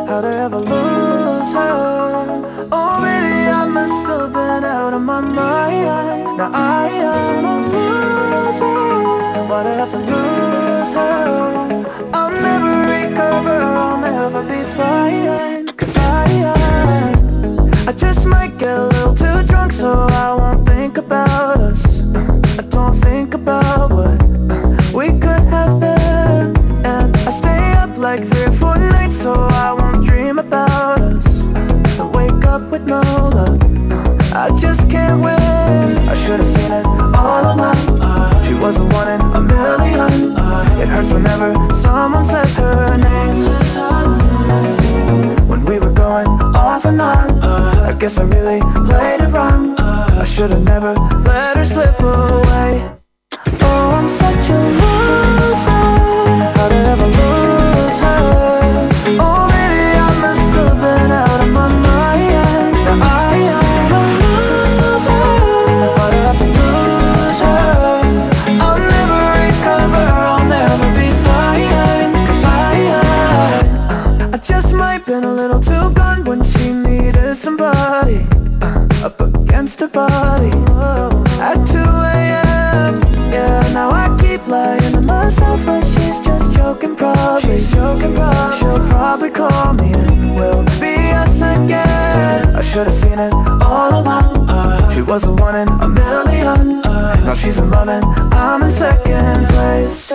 How'd 0.05 0.25
I 0.25 0.43
ever 0.43 0.59
lose 0.59 1.53
her? 1.53 2.67
Oh, 2.69 2.99
baby, 3.01 3.49
I 3.49 3.65
must 3.65 4.07
have 4.09 4.31
been 4.31 4.65
out 4.65 4.93
of 4.93 5.01
my 5.01 5.21
mind. 5.21 6.37
Now 6.37 6.51
I 6.53 6.89
am 6.89 7.45
a 7.45 7.57
loser. 7.71 9.47
Why'd 9.47 9.65
I 9.65 9.75
have 9.77 9.91
to 9.91 9.97
lose 9.97 10.93
her? 10.93 11.85
I'll 12.13 12.31
never 12.41 12.72
recover, 13.13 13.61
I'll 13.61 13.99
never 13.99 14.41
be 14.43 14.63
fine. 14.63 15.67
Cause 15.77 15.95
I, 15.97 16.25
I, 16.57 17.89
I 17.89 17.93
just 17.93 18.25
might 18.25 18.57
get 18.57 18.75
a 18.75 18.85
little 18.85 19.13
too 19.13 19.43
drunk, 19.43 19.71
so 19.71 20.07
I 20.09 20.35
won't 20.39 20.67
think 20.67 20.97
about 20.97 21.59
us. 21.59 22.01
I 22.59 22.63
don't 22.69 22.95
think 22.95 23.35
about 23.35 23.91
what 23.93 24.19
we 24.93 25.07
could 25.23 25.45
have 25.55 25.79
been. 25.79 26.57
And 26.85 27.15
I 27.27 27.31
stay 27.41 27.63
up 27.73 27.97
like 27.97 28.23
three 28.23 28.45
or 28.45 28.51
four 28.51 28.77
nights 28.77 29.15
so 29.15 29.33
I 29.33 29.73
won't 29.73 30.03
dream 30.03 30.39
about 30.39 30.99
us. 31.01 31.43
I 31.99 32.05
wake 32.05 32.45
up 32.45 32.63
with 32.71 32.83
no 32.87 33.01
luck. 33.37 33.61
I 34.33 34.49
just 34.59 34.89
can't 34.89 35.21
win. 35.21 35.37
I 36.09 36.15
should 36.15 36.39
have 36.39 36.47
seen 36.47 36.71
it 36.71 36.85
all 36.85 37.43
along. 37.53 38.43
She 38.43 38.53
was 38.55 38.77
the 38.77 38.85
one 38.85 39.07
in 39.15 39.21
a 39.21 39.41
million. 39.41 40.33
It 40.81 40.87
hurts 40.87 41.11
whenever 41.13 41.53
someone 41.73 42.25
says 42.25 42.42
her 42.77 42.97
name. 42.97 43.23
When 45.47 45.65
we 45.65 45.79
were 45.79 45.91
going 45.91 46.27
off 46.55 46.85
and 46.85 47.01
on, 47.01 47.41
I 47.43 47.93
guess 47.93 48.17
I 48.17 48.23
really 48.23 48.61
played 48.85 49.21
it 49.21 49.31
wrong. 49.31 49.75
I 49.77 50.23
should 50.25 50.51
have 50.51 50.63
never 50.63 50.93
let 50.93 51.57
her 51.57 51.63
slip 51.63 51.99
away. 51.99 52.92
She'll 88.57 88.79
probably 88.89 89.29
call 89.29 89.73
me 89.73 89.93
and 89.93 90.35
we'll 90.35 90.63
be 90.79 90.95
us 91.11 91.37
again. 91.41 92.55
I 92.55 92.61
should 92.61 92.85
have 92.87 92.93
seen 92.93 93.19
it 93.19 93.33
all 93.33 94.01
along. 94.01 94.49
Uh, 94.49 94.89
she 94.89 95.01
was 95.01 95.23
the 95.23 95.33
one 95.33 95.55
in 95.55 95.67
a 95.67 95.87
million. 95.87 96.81
Uh, 96.85 97.15
now 97.25 97.33
she's 97.33 97.57
in 97.59 97.69
love 97.69 97.89
and 97.89 98.05
I'm 98.33 98.63
in 98.63 98.69
second 98.69 99.47
place. 99.47 100.11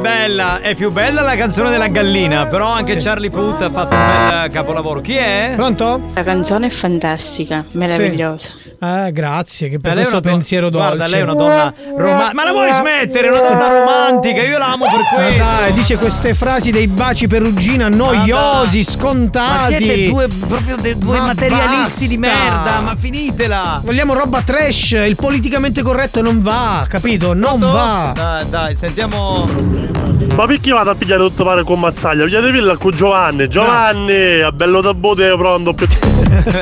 Bella. 0.00 0.60
È 0.60 0.74
più 0.74 0.90
bella 0.90 1.20
la 1.22 1.36
canzone 1.36 1.70
della 1.70 1.88
gallina, 1.88 2.46
però 2.46 2.66
anche 2.68 2.96
Charlie 2.96 3.30
Puth 3.30 3.60
ha 3.62 3.70
fatto 3.70 3.94
un 3.94 4.28
bel 4.28 4.50
capolavoro. 4.50 5.00
Chi 5.00 5.14
è? 5.16 5.52
Pronto? 5.56 6.00
La 6.14 6.22
canzone 6.22 6.68
è 6.68 6.70
fantastica, 6.70 7.64
meravigliosa. 7.74 8.48
Ah, 8.82 9.10
grazie, 9.10 9.68
che 9.68 9.78
per 9.78 9.90
Eh, 9.90 9.94
è 9.94 9.96
questo 9.98 10.20
pensiero 10.22 10.70
dolce. 10.70 10.86
Guarda, 10.86 11.06
lei 11.06 11.20
è 11.20 11.22
una 11.22 11.34
donna 11.34 11.74
romantica. 11.96 12.32
Ma 12.34 12.44
la 12.44 12.52
vuoi 12.52 12.72
smettere? 12.72 13.26
È 13.28 13.30
una 13.30 13.40
donna 13.40 13.68
romantica, 13.68 14.42
io 14.42 14.56
l'amo 14.56 14.86
per 14.86 15.00
Ma 15.00 15.24
questo. 15.26 15.42
dai, 15.44 15.72
dice 15.74 15.96
queste 15.98 16.32
frasi 16.34 16.70
dei 16.70 16.86
baci 16.86 17.26
perugina 17.26 17.88
noiosi, 17.88 18.82
scontati. 18.82 19.72
Ma 19.72 19.78
siete 19.78 20.08
due 20.08 20.28
proprio 20.48 20.76
de- 20.76 20.96
due 20.96 21.18
Ma 21.18 21.26
materialisti 21.26 22.08
di 22.08 22.16
basta. 22.16 22.38
merda, 22.42 22.80
ma 22.80 22.96
finitela. 22.98 23.80
Vogliamo 23.84 24.14
roba 24.14 24.40
trash, 24.40 24.92
il 24.92 25.14
politicamente 25.16 25.82
corretto 25.82 26.22
non 26.22 26.40
va, 26.40 26.86
capito? 26.88 27.34
Non 27.34 27.58
va. 27.60 28.12
Dai, 28.14 28.48
dai, 28.48 28.76
sentiamo. 28.76 29.88
Ma 30.34 30.46
perché 30.46 30.70
vado 30.72 30.90
a 30.90 30.94
pigliare 30.94 31.22
tutto 31.22 31.44
mare 31.44 31.62
con 31.64 31.78
Mazzaglia? 31.80 32.24
Pigliate 32.24 32.50
villa 32.52 32.76
con 32.76 32.92
Giovanni. 32.92 33.48
Giovanni, 33.48 34.12
è 34.12 34.50
bello 34.52 34.80
da 34.80 34.94
bote 34.94 35.26
pronto 35.36 35.74
più. 35.74 35.86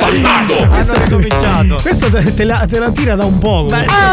Hanno 0.00 0.92
ricominciato. 1.04 1.76
Questo 1.80 2.10
te, 2.10 2.34
te 2.34 2.44
la, 2.44 2.64
te 2.68 2.78
la 2.78 2.90
tira 2.90 3.14
da 3.14 3.24
un 3.24 3.38
poco. 3.38 3.66
Beh, 3.66 3.84
Questo 3.84 4.04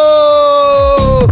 Oh! 0.00 1.26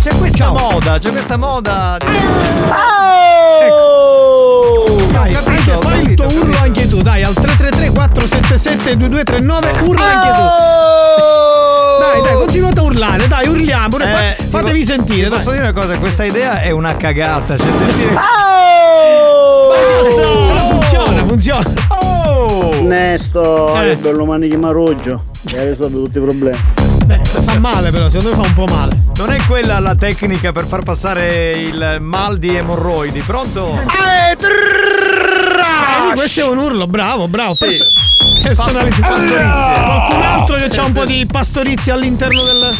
C'è 0.00 0.14
questa 0.16 0.50
moda, 0.50 0.98
c'è 0.98 1.10
questa 1.10 1.36
moda. 1.36 1.96
Dai, 1.98 3.68
Ho 3.68 4.84
capito, 5.32 5.48
anche- 5.50 5.72
ho 5.72 5.80
fai 5.80 6.02
il 6.02 6.14
tuo 6.14 6.26
urlo 6.26 6.56
anche 6.60 6.88
tu, 6.88 7.02
dai, 7.02 7.22
al 7.24 7.34
333 7.34 7.90
477 7.90 8.96
2239 8.96 9.88
urla 9.88 10.04
anche 10.04 10.28
tu. 10.30 11.55
Dai, 12.12 12.22
dai, 12.22 12.34
continuate 12.34 12.80
a 12.80 12.82
urlare, 12.82 13.28
dai, 13.28 13.48
urliamo, 13.48 13.88
pure, 13.88 14.04
fa- 14.06 14.30
Eh, 14.30 14.36
fatevi 14.48 14.78
po- 14.80 14.84
sentire, 14.84 15.28
dai. 15.28 15.38
Posso 15.38 15.50
dire 15.50 15.62
una 15.62 15.72
cosa, 15.72 15.96
questa 15.98 16.24
idea 16.24 16.60
è 16.60 16.70
una 16.70 16.96
cagata. 16.96 17.56
Cioè, 17.58 17.72
sentire. 17.72 18.12
Basta! 18.12 20.14
Però 20.14 20.58
funziona, 20.70 21.24
funziona. 21.24 21.72
Oh! 21.88 22.70
Ernesto, 22.72 23.74
Eh. 23.82 23.88
che 23.90 23.96
bello 23.96 24.24
mani 24.24 24.48
di 24.48 24.56
Maruggio. 24.56 25.24
E 25.52 25.58
hai 25.58 25.68
risolto 25.70 26.02
tutti 26.04 26.18
i 26.18 26.20
problemi. 26.20 26.56
Beh, 27.04 27.20
fa 27.24 27.58
male 27.58 27.90
però, 27.90 28.08
secondo 28.08 28.36
me 28.36 28.42
fa 28.42 28.48
un 28.48 28.54
po' 28.54 28.72
male. 28.72 28.96
Non 29.16 29.30
è 29.32 29.38
quella 29.46 29.78
la 29.80 29.94
tecnica 29.94 30.52
per 30.52 30.66
far 30.66 30.82
passare 30.82 31.50
il 31.52 31.98
mal 32.00 32.38
di 32.38 32.54
emorroidi, 32.54 33.20
pronto? 33.20 33.78
Eh, 33.82 34.36
questo 36.14 36.40
è 36.40 36.44
un 36.44 36.58
urlo, 36.58 36.86
bravo, 36.86 37.26
bravo. 37.28 37.54
Sì. 37.54 37.64
Perso- 37.66 37.84
personalizzato. 38.54 39.12
pastorizia. 39.14 39.82
Qualcun 39.84 40.22
altro 40.22 40.56
che 40.56 40.68
Sì, 40.70 40.78
ha 40.78 40.84
un 40.84 40.92
po' 40.92 41.04
di 41.04 41.26
pastorizia 41.30 41.94
all'interno 41.94 42.42
del. 42.42 42.74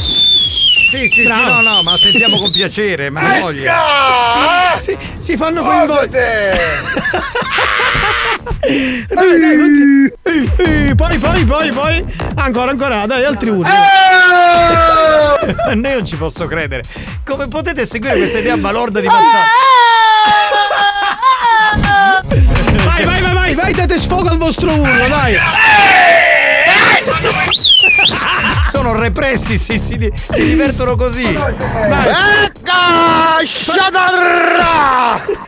Sì, 0.88 1.08
sì, 1.08 1.24
Bravo. 1.24 1.42
sì, 1.42 1.48
no, 1.48 1.60
no, 1.62 1.82
ma 1.82 1.96
sentiamo 1.96 2.36
con 2.36 2.50
piacere, 2.52 3.10
ma 3.10 3.38
voglia. 3.40 4.78
Si, 4.80 4.96
si 5.18 5.36
fanno 5.36 5.62
coinvolgere. 5.62 6.56
dai, 9.08 9.40
dai, 9.40 9.56
conti- 9.56 10.12
Eh, 10.22 10.88
eh, 10.88 10.94
Poi, 10.94 11.18
poi, 11.18 11.44
poi, 11.44 11.70
poi. 11.72 12.04
Ancora, 12.36 12.70
ancora, 12.70 13.04
dai, 13.06 13.24
altri 13.24 13.50
urli. 13.50 13.68
Noi 15.74 15.94
non 15.94 16.06
ci 16.06 16.16
posso 16.16 16.46
credere. 16.46 16.82
Come 17.24 17.48
potete 17.48 17.84
seguire 17.84 18.16
questa 18.16 18.38
idea 18.38 18.56
balorda 18.56 19.00
di 19.00 19.08
Mazzara? 19.08 19.44
Vai, 22.84 23.04
vai, 23.10 23.20
vai, 23.22 23.32
vai, 23.34 23.54
vai, 23.54 23.72
date 23.72 23.98
sfogo 23.98 24.28
al 24.28 24.38
vostro 24.38 24.72
urlo, 24.72 25.08
dai. 25.08 25.36
Sono 28.68 28.98
repressi, 28.98 29.58
si, 29.58 29.78
si, 29.78 30.12
si 30.30 30.44
divertono 30.44 30.96
così. 30.96 31.32
Vai. 31.32 31.54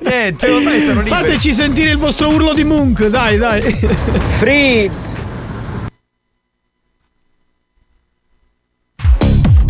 Niente, 0.01 0.51
ormai 0.51 0.81
sono 0.81 1.03
liberi. 1.03 1.23
Fateci 1.23 1.53
sentire 1.55 1.91
il 1.91 1.99
vostro 1.99 2.29
urlo 2.29 2.53
di 2.55 2.65
Munk, 2.65 3.07
dai, 3.07 3.37
dai. 3.37 3.61
Fritz! 4.39 5.27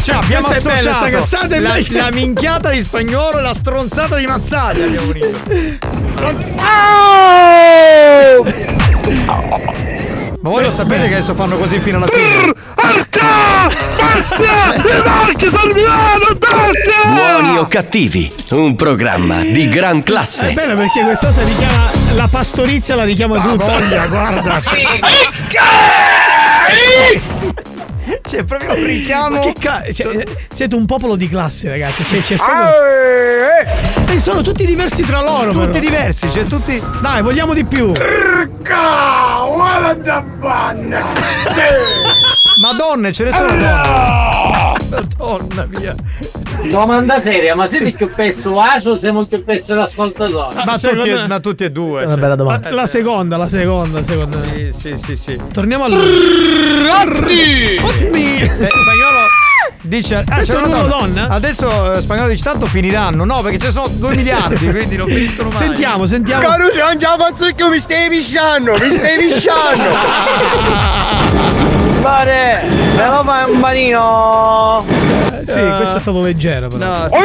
Cioè, 0.03 0.17
abbiamo 0.17 0.47
Questa 0.47 0.73
è 0.73 0.77
bella, 0.77 0.91
associato 0.91 1.25
sta 1.25 1.39
cazzata 1.39 1.55
e 1.57 1.61
la, 1.61 1.69
invece- 1.69 1.97
la 1.99 2.11
minchiata 2.11 2.71
di 2.71 2.81
spagnolo 2.81 3.39
e 3.39 3.43
la 3.43 3.55
stronzata 3.55 4.17
di 4.17 4.27
Mazzaglia 4.27 4.85
abbiamo 4.85 5.11
unito. 5.11 5.39
Ma 10.49 10.55
voi 10.55 10.63
lo 10.63 10.71
sapete 10.71 11.09
che 11.09 11.17
adesso 11.17 11.35
fanno 11.35 11.59
così 11.59 11.79
fino 11.79 11.99
alla 11.99 12.07
fine? 12.07 12.55
Buoni 17.07 17.59
o 17.59 17.67
cattivi, 17.67 18.33
un 18.53 18.75
programma 18.75 19.43
di 19.43 19.69
gran 19.69 19.99
È 19.99 20.03
classe. 20.05 20.53
bello 20.53 20.75
perché 20.75 21.03
questa 21.05 21.27
cosa 21.27 21.45
richiama 21.45 21.91
la 22.15 22.29
pastorizia 22.29 22.95
la 22.95 23.05
richiama 23.05 23.39
tutta. 23.39 23.79
Voglia, 23.79 24.07
guarda. 24.07 24.63
C'è 28.23 28.45
proprio 28.45 28.75
un 28.75 28.85
richiamo. 28.85 29.37
Ma 29.37 29.41
che 29.41 29.53
ca- 29.59 29.85
cioè, 29.91 30.17
eh, 30.17 30.27
siete 30.49 30.75
un 30.75 30.87
popolo 30.87 31.17
di 31.17 31.29
classe, 31.29 31.69
ragazzi. 31.69 32.05
Cioè, 32.05 32.21
c'è 32.21 32.37
proprio... 32.37 34.15
E 34.15 34.19
sono 34.19 34.43
tutti 34.43 34.65
diversi 34.65 35.03
tra 35.03 35.21
loro. 35.21 35.51
Tutti 35.51 35.67
però. 35.67 35.81
diversi, 35.81 36.31
cioè 36.31 36.45
tutti. 36.45 36.81
Dai, 37.01 37.23
vogliamo 37.23 37.55
di 37.55 37.65
più. 37.65 37.93
Madonne, 42.59 43.13
ce 43.13 43.25
ne 43.25 43.33
sono 43.33 43.49
donne. 43.49 44.77
Madonna 44.91 45.67
mia. 45.79 45.95
Domanda 46.71 47.21
seria, 47.21 47.55
ma 47.55 47.67
siete 47.67 47.93
più 47.93 48.11
persuaso 48.11 48.91
o 48.91 48.97
siamo 48.97 49.25
più 49.27 49.45
perso 49.45 49.75
l'ascoltatore? 49.75 50.65
Ma 50.65 50.77
tutti, 50.77 51.11
me- 51.11 51.27
ma 51.29 51.41
tutti 51.41 51.65
e 51.65 51.71
due. 51.71 52.01
È 52.03 52.05
una 52.05 52.13
cioè. 52.13 52.21
bella 52.21 52.35
domanda. 52.35 52.71
La 52.71 52.87
seconda, 52.87 53.37
la 53.37 53.49
seconda, 53.49 54.03
seconda. 54.03 54.39
Sì, 54.53 54.73
sì, 54.73 54.97
sì, 54.97 55.17
sì. 55.17 55.41
Torniamo 55.53 55.85
al. 55.85 55.93
Eh, 55.93 57.79
spagnolo 58.57 59.19
dice. 59.83 60.25
Ah, 60.27 60.41
c'è 60.41 60.57
una 60.57 60.67
donna. 60.67 60.97
donna? 60.97 61.29
Adesso 61.29 61.93
eh, 61.95 62.01
spagnolo 62.01 62.29
dice 62.29 62.43
tanto 62.43 62.67
finiranno. 62.67 63.25
No, 63.25 63.41
perché 63.41 63.59
ce 63.59 63.67
ne 63.67 63.73
sono 63.73 63.89
2 63.89 64.15
miliardi, 64.15 64.69
quindi 64.71 64.97
non 64.97 65.07
finiscono 65.09 65.51
mai. 65.51 65.59
Sentiamo, 65.59 66.07
sentiamo. 66.07 66.47
Caruso, 66.47 66.81
non 66.81 66.99
ce 66.99 67.07
la 67.07 67.17
faccio 67.19 67.55
più, 67.55 67.69
mi 67.69 67.79
stai 67.79 68.09
pisciando, 68.09 68.73
mi 68.73 68.95
stai 68.95 69.19
pisciando. 69.19 69.87
Pare, 72.03 72.63
me 72.97 73.07
lo 73.09 73.23
fai 73.25 73.51
un 73.51 73.61
panino? 73.61 74.85
Eh, 75.41 75.47
Sì, 75.47 75.61
questo 75.77 75.97
è 75.97 76.01
stato 76.01 76.21
leggero, 76.21 76.69
però. 76.69 76.87
No, 76.87 77.09
sì. 77.09 77.17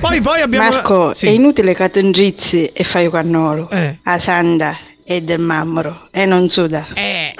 Poi, 0.00 0.20
poi 0.20 0.40
abbiamo. 0.40 0.68
Marco, 0.68 1.12
Sì. 1.12 1.26
è 1.26 1.30
inutile 1.30 1.74
che 1.74 1.90
ti 1.90 1.98
ingizzi 2.00 2.66
e 2.66 2.84
fai 2.84 3.10
cannolo. 3.10 3.68
Eh. 3.70 3.98
A 4.04 4.18
Sanda 4.18 4.76
è 5.04 5.20
del 5.20 5.40
mammoro 5.40 6.08
e 6.10 6.24
non 6.24 6.48
suda. 6.48 6.86
Eh, 6.94 7.32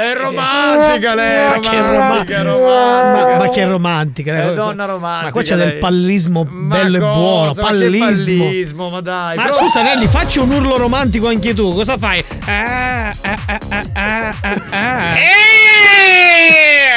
è 0.00 0.14
romantica 0.16 1.14
lei. 1.14 1.46
Ma 1.48 1.58
che 1.60 1.76
romantica, 1.80 2.42
Ma, 2.42 2.50
romantica. 2.50 3.36
ma 3.38 3.48
che 3.48 3.64
romantica, 3.64 4.32
È 4.34 4.50
eh. 4.50 4.54
donna 4.54 4.84
romantica. 4.84 5.24
Ma 5.26 5.32
qua 5.32 5.42
c'è 5.42 5.56
lei. 5.56 5.66
del 5.68 5.78
pallismo 5.78 6.46
Ma 6.48 6.76
bello 6.76 6.96
e 6.96 7.00
cosa? 7.00 7.12
buono. 7.12 7.46
Ma 7.46 7.52
che 7.54 7.60
Pallismo. 7.60 8.44
pallismo, 8.44 8.88
ma 8.90 9.00
dai. 9.00 9.36
Ma 9.36 9.42
però- 9.42 9.56
scusa 9.56 9.82
Nelly, 9.82 10.06
facci 10.06 10.38
un 10.38 10.50
urlo 10.50 10.76
romantico 10.76 11.28
anche 11.28 11.54
tu, 11.54 11.72
cosa 11.74 11.98
fai? 11.98 12.24
Ah, 12.46 13.08
ah, 13.08 13.14
ah, 13.22 13.58
ah, 13.68 13.84
ah, 13.92 14.34
ah, 14.40 14.54
ah. 14.70 15.14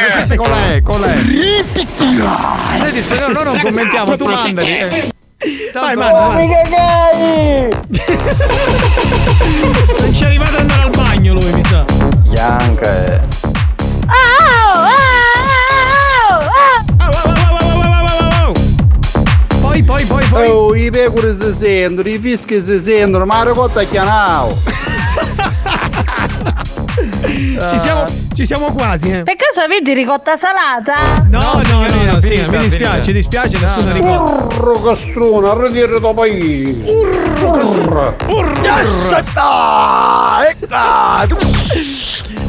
Ma 0.01 0.09
questa 0.11 0.35
colè, 0.35 0.81
colè. 0.81 1.15
Senti, 2.77 3.01
spagnolo, 3.01 3.33
noi 3.33 3.43
non 3.45 3.59
commentiamo, 3.61 4.15
tu 4.15 4.25
mandali. 4.25 4.77
eh. 4.77 5.11
Vai, 5.73 5.95
Tanto- 5.95 5.99
manda, 5.99 6.27
vai. 6.27 6.47
Non 9.99 10.13
ci 10.13 10.23
è 10.23 10.25
arrivato 10.27 10.51
ad 10.51 10.59
andare 10.59 10.81
al 10.83 10.89
bagno 10.91 11.33
lui, 11.33 11.51
mi 11.51 11.63
sa. 11.65 11.83
Bianca. 12.27 13.21
Poi, 19.61 19.81
poi, 19.83 20.05
poi, 20.05 20.25
poi. 20.25 20.47
Oh, 20.47 20.75
i 20.75 20.89
pecore 20.91 21.33
si 21.33 21.53
sentono, 21.53 22.07
i 22.07 22.19
fischi 22.19 22.61
si 22.61 22.79
sentono, 22.79 23.25
ma 23.25 23.43
la 23.43 23.49
ricotta 23.51 23.81
è 23.81 23.87
chianao. 23.89 24.55
Ci 27.69 27.79
siamo, 27.79 28.05
ci 28.33 28.45
siamo 28.45 28.71
quasi, 28.73 29.11
eh. 29.11 29.23
Per 29.23 29.35
caso 29.35 29.59
avete 29.61 29.93
ricotta 29.93 30.37
salata? 30.37 31.25
No, 31.29 31.61
no, 31.69 31.85
no, 31.85 32.11
no, 32.13 32.21
sì, 32.21 32.37
finita, 32.37 32.51
mi 32.51 32.57
dispiace, 32.57 33.07
mi 33.07 33.13
dispiace, 33.13 33.57
nessuna 33.59 33.91
ricotta. 33.91 34.55
Urro 34.55 34.81
castrone, 34.81 35.49
a 35.49 35.53
ridire 35.67 35.99
da 35.99 36.13
paese. 36.13 36.89
Urro. 36.89 38.15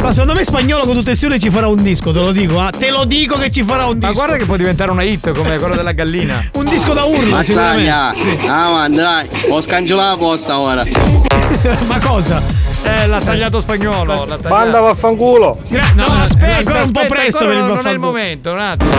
Ma 0.00 0.12
secondo 0.12 0.34
me 0.34 0.44
spagnolo 0.44 0.84
con 0.84 0.94
tutte 0.94 1.12
e 1.12 1.14
sole 1.14 1.38
ci 1.38 1.50
farà 1.50 1.66
un 1.66 1.82
disco, 1.82 2.12
te 2.12 2.20
lo 2.20 2.30
dico, 2.30 2.60
ah. 2.60 2.70
Te 2.70 2.90
lo 2.90 3.04
dico 3.04 3.36
che 3.36 3.50
ci 3.50 3.62
farà 3.62 3.86
un 3.86 3.94
disco. 3.94 4.06
Ma 4.06 4.12
guarda 4.12 4.36
che 4.36 4.44
può 4.44 4.56
diventare 4.56 4.90
una 4.90 5.02
hit 5.02 5.32
come 5.32 5.58
quella 5.58 5.76
della 5.76 5.92
gallina. 5.92 6.50
Un 6.54 6.66
disco 6.66 6.92
da 6.92 7.04
urlo, 7.04 7.42
sicuramente. 7.42 7.90
ah 8.48 8.70
ma 8.70 8.88
dai, 8.88 9.28
ho 9.48 9.60
scangiolato 9.60 10.10
la 10.10 10.16
posta 10.16 10.58
ora. 10.58 10.84
Ma 11.88 11.98
cosa? 12.00 12.42
Eh, 12.84 13.06
l'ha 13.06 13.18
tagliato 13.20 13.60
spagnolo. 13.60 14.12
L'ha 14.12 14.36
tagliato. 14.36 14.48
Manda 14.54 14.80
vaffanculo. 14.80 15.58
Gra- 15.68 15.92
no, 15.94 16.06
No, 16.06 16.22
aspetta, 16.22 16.58
ancora 16.58 16.82
un 16.82 16.90
po' 16.90 17.06
presto 17.08 17.46
per 17.46 17.56
il 17.56 17.62
non, 17.62 17.74
non 17.74 17.86
è 17.86 17.90
il 17.92 17.98
momento, 17.98 18.52
un 18.52 18.58
attimo. 18.58 18.92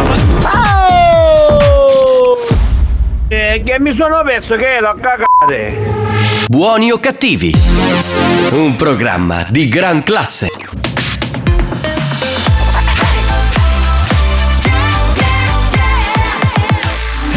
Eh, 3.28 3.62
che 3.66 3.80
mi 3.80 3.94
sono 3.94 4.22
perso 4.24 4.56
che 4.56 4.80
l'ho 4.80 4.96
cagate. 5.00 5.94
Buoni 6.48 6.92
o 6.92 7.00
cattivi? 7.00 7.54
Un 8.52 8.76
programma 8.76 9.46
di 9.50 9.68
gran 9.68 10.04
classe. 10.04 10.50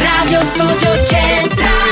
Radio 0.01 0.45
Studio 0.45 1.05
Centrale 1.05 1.88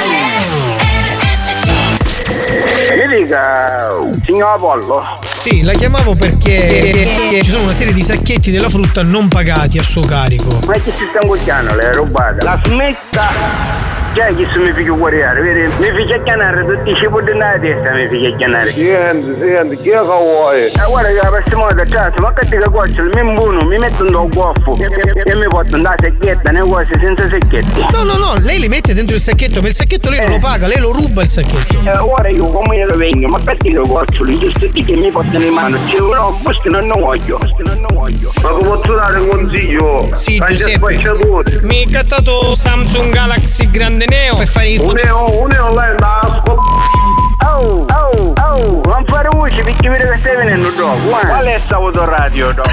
Dica, 3.07 3.89
signor 4.25 4.57
Apollo. 4.57 5.19
Sì, 5.23 5.63
la 5.63 5.73
chiamavo 5.73 6.15
perché 6.17 7.41
ci 7.43 7.51
sono 7.51 7.65
una 7.65 7.73
serie 7.73 7.93
di 7.93 8.03
sacchetti 8.03 8.51
della 8.51 8.69
frutta 8.69 9.03
non 9.03 9.29
pagati 9.29 9.79
a 9.79 9.83
suo 9.83 10.03
carico. 10.03 10.59
Ma 10.67 10.73
che 10.75 10.91
si 10.91 11.05
sta 11.09 11.21
ingogliando 11.23 11.75
le 11.75 11.93
rubate? 11.93 12.45
La 12.45 12.61
smetta! 12.65 14.05
Già 14.17 14.29
che 14.29 14.49
se 14.51 14.59
mi 14.59 14.73
figlio 14.73 14.97
guardare, 14.97 15.43
vedi? 15.43 15.61
Mi 15.79 15.93
figlio 15.95 16.23
chiamare 16.23 16.65
tutti 16.65 16.91
i 16.91 16.95
cibi 16.95 17.33
nella 17.33 17.59
testa, 17.61 17.93
mi 17.93 18.09
figlio 18.09 18.35
chiamare. 18.37 18.71
Senti, 18.71 19.35
senti, 19.39 19.77
che 19.77 19.99
vuoi? 19.99 20.63
Eh, 20.63 20.89
guarda 20.89 21.09
che 21.09 21.21
la 21.23 21.29
prossima 21.29 21.65
volta, 21.65 21.85
cazzo, 21.85 22.23
ma 22.23 22.33
che 22.33 22.47
ti 22.47 22.57
cuocciolo, 22.57 23.11
mi 23.13 23.21
imbuno, 23.21 23.67
mi 23.67 23.77
metto 23.77 24.05
un 24.05 24.11
do 24.13 24.27
goffo 24.29 24.79
e, 24.79 25.35
mi 25.35 25.47
porto 25.49 25.77
una 25.77 25.95
secchietta, 26.01 26.51
nei 26.51 26.67
cose 26.67 26.99
senza 26.99 27.29
secchietti. 27.29 27.87
No, 27.93 28.05
no, 28.05 28.15
no, 28.17 28.35
lei 28.41 28.59
li 28.59 28.69
mette 28.69 28.95
dentro 28.95 29.17
il 29.17 29.21
sacchetto, 29.21 29.61
ma 29.61 29.69
il 29.69 29.75
sacchetto 29.75 30.09
lei 30.09 30.21
non 30.21 30.31
lo 30.31 30.39
paga, 30.39 30.67
lei 30.67 30.81
lo 30.81 30.93
ruba 30.93 31.21
il 31.21 31.29
sacchetto. 31.29 31.75
Eh, 31.85 31.99
ora 31.99 32.29
io 32.29 32.47
come 32.47 32.87
lo 32.87 32.97
vengo, 32.97 33.29
ma 33.29 33.39
perché 33.39 33.69
lo 33.69 33.87
cuocciolo? 33.87 34.39
Giusto 34.39 34.67
di 34.69 34.83
che 34.83 34.97
mi 34.97 35.11
portano 35.11 35.45
in 35.45 35.53
mano, 35.53 35.77
c'è 35.89 36.01
uno, 36.01 36.41
questo 36.43 36.71
non 36.71 36.87
lo 36.87 36.95
voglio, 37.01 37.37
questo 37.37 37.63
non 37.65 37.81
lo 37.83 37.89
voglio. 37.93 38.33
Ma 38.43 38.49
come 38.49 38.65
posso 38.65 38.95
dare 38.95 39.19
un 39.19 39.29
consiglio? 39.29 40.09
Sì, 40.13 40.43
Giuseppe. 40.49 41.61
Mi 41.61 41.85
è 41.85 41.91
cattato 41.91 42.55
Samsung 42.55 43.13
Galaxy 43.13 43.71
Grande 43.71 44.05
Neo 44.09 44.37
per 44.37 44.47
fare 44.47 44.69
i 44.69 44.79
Un 44.79 44.99
euro, 44.99 45.41
un 45.41 45.53
euro 45.53 45.69
online 45.69 45.95
da. 45.97 46.43
Oh, 47.47 47.87
oh, 47.89 48.33
oh, 48.35 48.81
non 48.85 49.05
fare 49.07 49.29
voce 49.31 49.63
perché 49.63 49.89
vedo 49.89 50.11
che 50.11 50.19
stai 50.21 50.37
venendo 50.37 50.71
dopo. 50.71 51.09
Qual 51.09 51.45
è 51.45 51.59
sta 51.59 51.77
autoradio 51.77 52.53
dopo? 52.53 52.69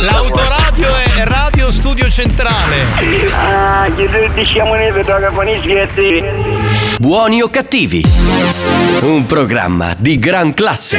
L'autoradio 0.00 0.88
è 0.94 1.24
Radio 1.24 1.70
Studio 1.70 2.08
Centrale. 2.08 2.84
Ah, 3.34 3.88
che 3.96 4.06
se 4.06 4.30
diciamo 4.34 4.74
ne 4.74 4.92
vedo 4.92 5.16
che 5.16 5.28
fanno 5.32 5.50
i 5.50 5.58
schietti. 5.60 6.24
Buoni 6.98 7.42
o 7.42 7.48
cattivi? 7.48 8.04
Un 9.02 9.26
programma 9.26 9.94
di 9.96 10.18
gran 10.18 10.54
classe. 10.54 10.98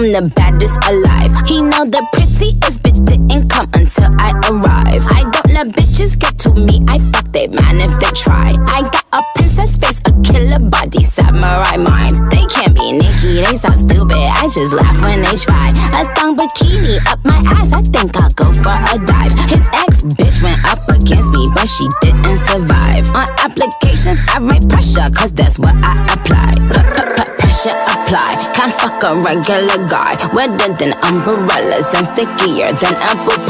I'm 0.00 0.12
the 0.12 0.34
baddest 0.34 0.78
alive. 0.88 1.46
He 1.46 1.60
know 1.60 1.84
the 1.84 2.00
prettiest 2.14 2.82
bitch 2.82 3.04
didn't 3.04 3.19
come 3.60 3.82
until 3.82 4.10
I 4.18 4.32
arrive. 4.48 5.04
I 5.08 5.22
don't 5.28 5.52
let 5.52 5.68
bitches 5.68 6.18
get 6.18 6.38
to 6.40 6.54
me. 6.54 6.80
I 6.88 6.98
fuck 7.12 7.28
they 7.32 7.48
man 7.48 7.76
if 7.76 7.92
they 8.00 8.10
try. 8.14 8.52
I 8.66 8.82
got 8.82 9.04
a 9.12 9.20
princess 9.34 9.76
face, 9.76 10.00
a 10.08 10.12
killer 10.22 10.58
body, 10.58 11.04
samurai 11.04 11.76
mind. 11.76 12.16
They 12.30 12.44
can't 12.46 12.76
be 12.76 12.92
Nikki, 12.92 13.40
they 13.44 13.56
sound 13.56 13.80
stupid. 13.80 14.16
I 14.16 14.48
just 14.52 14.72
laugh 14.72 14.96
when 15.04 15.22
they 15.22 15.36
try. 15.36 15.68
A 15.98 16.04
thong 16.14 16.36
bikini 16.36 16.98
up 17.08 17.20
my 17.24 17.36
ass, 17.56 17.72
I 17.72 17.82
think 17.82 18.16
I'll 18.16 18.30
go 18.30 18.52
for 18.52 18.76
a 18.76 18.96
dive. 18.98 19.34
His 19.50 19.68
ex 19.72 20.02
bitch 20.02 20.42
went 20.42 20.60
up 20.64 20.88
against 20.88 21.30
me, 21.32 21.48
but 21.54 21.68
she 21.68 21.88
didn't 22.00 22.38
survive. 22.38 23.04
On 23.16 23.28
applications, 23.44 24.20
I 24.32 24.40
write 24.40 24.68
pressure, 24.68 25.08
cause 25.12 25.32
that's 25.32 25.58
what 25.58 25.74
I 25.84 25.94
apply. 26.14 26.50
Pressure 27.38 27.76
apply, 27.76 28.38
can't 28.54 28.72
fuck 28.72 29.02
a 29.02 29.14
regular 29.20 29.88
guy. 29.88 30.14
Wetter 30.32 30.72
than 30.78 30.94
umbrellas 31.02 31.88
and 31.94 32.06
stickier 32.06 32.72
than 32.78 32.94
apple 32.94 33.36
pie. 33.46 33.49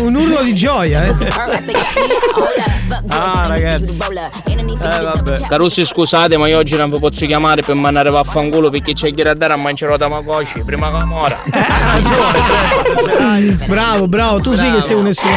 Un 0.00 0.14
urlo 0.14 0.42
di 0.42 0.54
gioia, 0.54 1.04
eh. 1.04 1.14
Ah, 3.08 3.46
ragazzi. 3.46 3.84
Eh, 3.84 3.96
double 3.96 5.02
vabbè. 5.02 5.36
tap. 5.38 5.48
Carusi 5.48 5.84
scusate 5.84 6.36
ma 6.36 6.48
io 6.48 6.58
oggi 6.58 6.76
non 6.76 6.90
vi 6.90 6.98
posso 6.98 7.26
chiamare 7.26 7.62
per 7.62 7.74
mandare 7.74 8.10
vaffanculo 8.10 8.70
perché 8.70 8.92
c'è 8.92 9.12
chi 9.12 9.22
da 9.22 9.34
dare 9.34 9.52
a 9.52 9.56
mangiare 9.56 9.96
tamagotchi 9.96 10.62
prima 10.62 10.98
che 10.98 11.04
mora. 11.04 11.38
Bravo, 13.66 14.06
bravo, 14.08 14.40
tu 14.40 14.54
sì 14.54 14.70
che 14.70 14.80
sei 14.80 14.96
un 14.96 15.06
essere. 15.08 15.30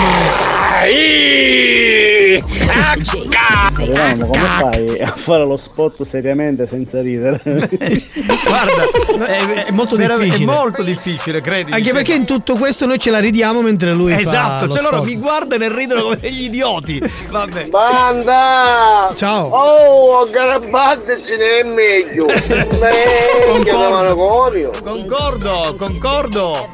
Arriviamo, 3.77 4.27
come 4.27 4.39
fai 4.39 4.99
a 4.99 5.13
fare 5.15 5.45
lo 5.45 5.57
spot 5.57 6.03
seriamente 6.03 6.67
senza 6.67 7.01
ridere? 7.01 7.41
Guarda, 7.43 9.25
È, 9.25 9.65
è 9.65 9.71
molto 9.71 9.95
difficile. 9.95 10.35
È 10.35 10.45
molto 10.45 10.83
difficile, 10.83 11.41
credimi. 11.41 11.75
Anche 11.75 11.91
perché 11.91 12.13
in 12.13 12.25
tutto 12.25 12.55
questo 12.55 12.85
noi 12.85 12.99
ce 12.99 13.11
la 13.11 13.19
ridiamo 13.19 13.61
mentre 13.61 13.93
lui 13.93 14.13
fa 14.13 14.19
Esatto, 14.19 14.67
cioè 14.69 14.81
loro 14.81 15.03
mi 15.03 15.15
guardano 15.17 15.63
e 15.63 15.75
ridono 15.75 16.01
come 16.03 16.17
degli 16.17 16.43
idioti. 16.43 17.01
Vabbè. 17.45 17.65
Banda! 17.67 19.13
Ciao! 19.15 19.47
Oh, 19.49 20.27
Garabatte 20.29 21.21
ce 21.21 21.37
n'è 21.37 21.63
meglio! 21.63 22.25
Meglio 22.81 23.67
da! 24.13 24.79
Concordo, 24.81 25.75
concordo. 25.77 26.69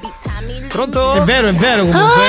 Pronto? 0.69 1.13
È 1.13 1.21
vero, 1.23 1.47
è 1.49 1.53
vero 1.53 1.81
comunque. 1.81 2.23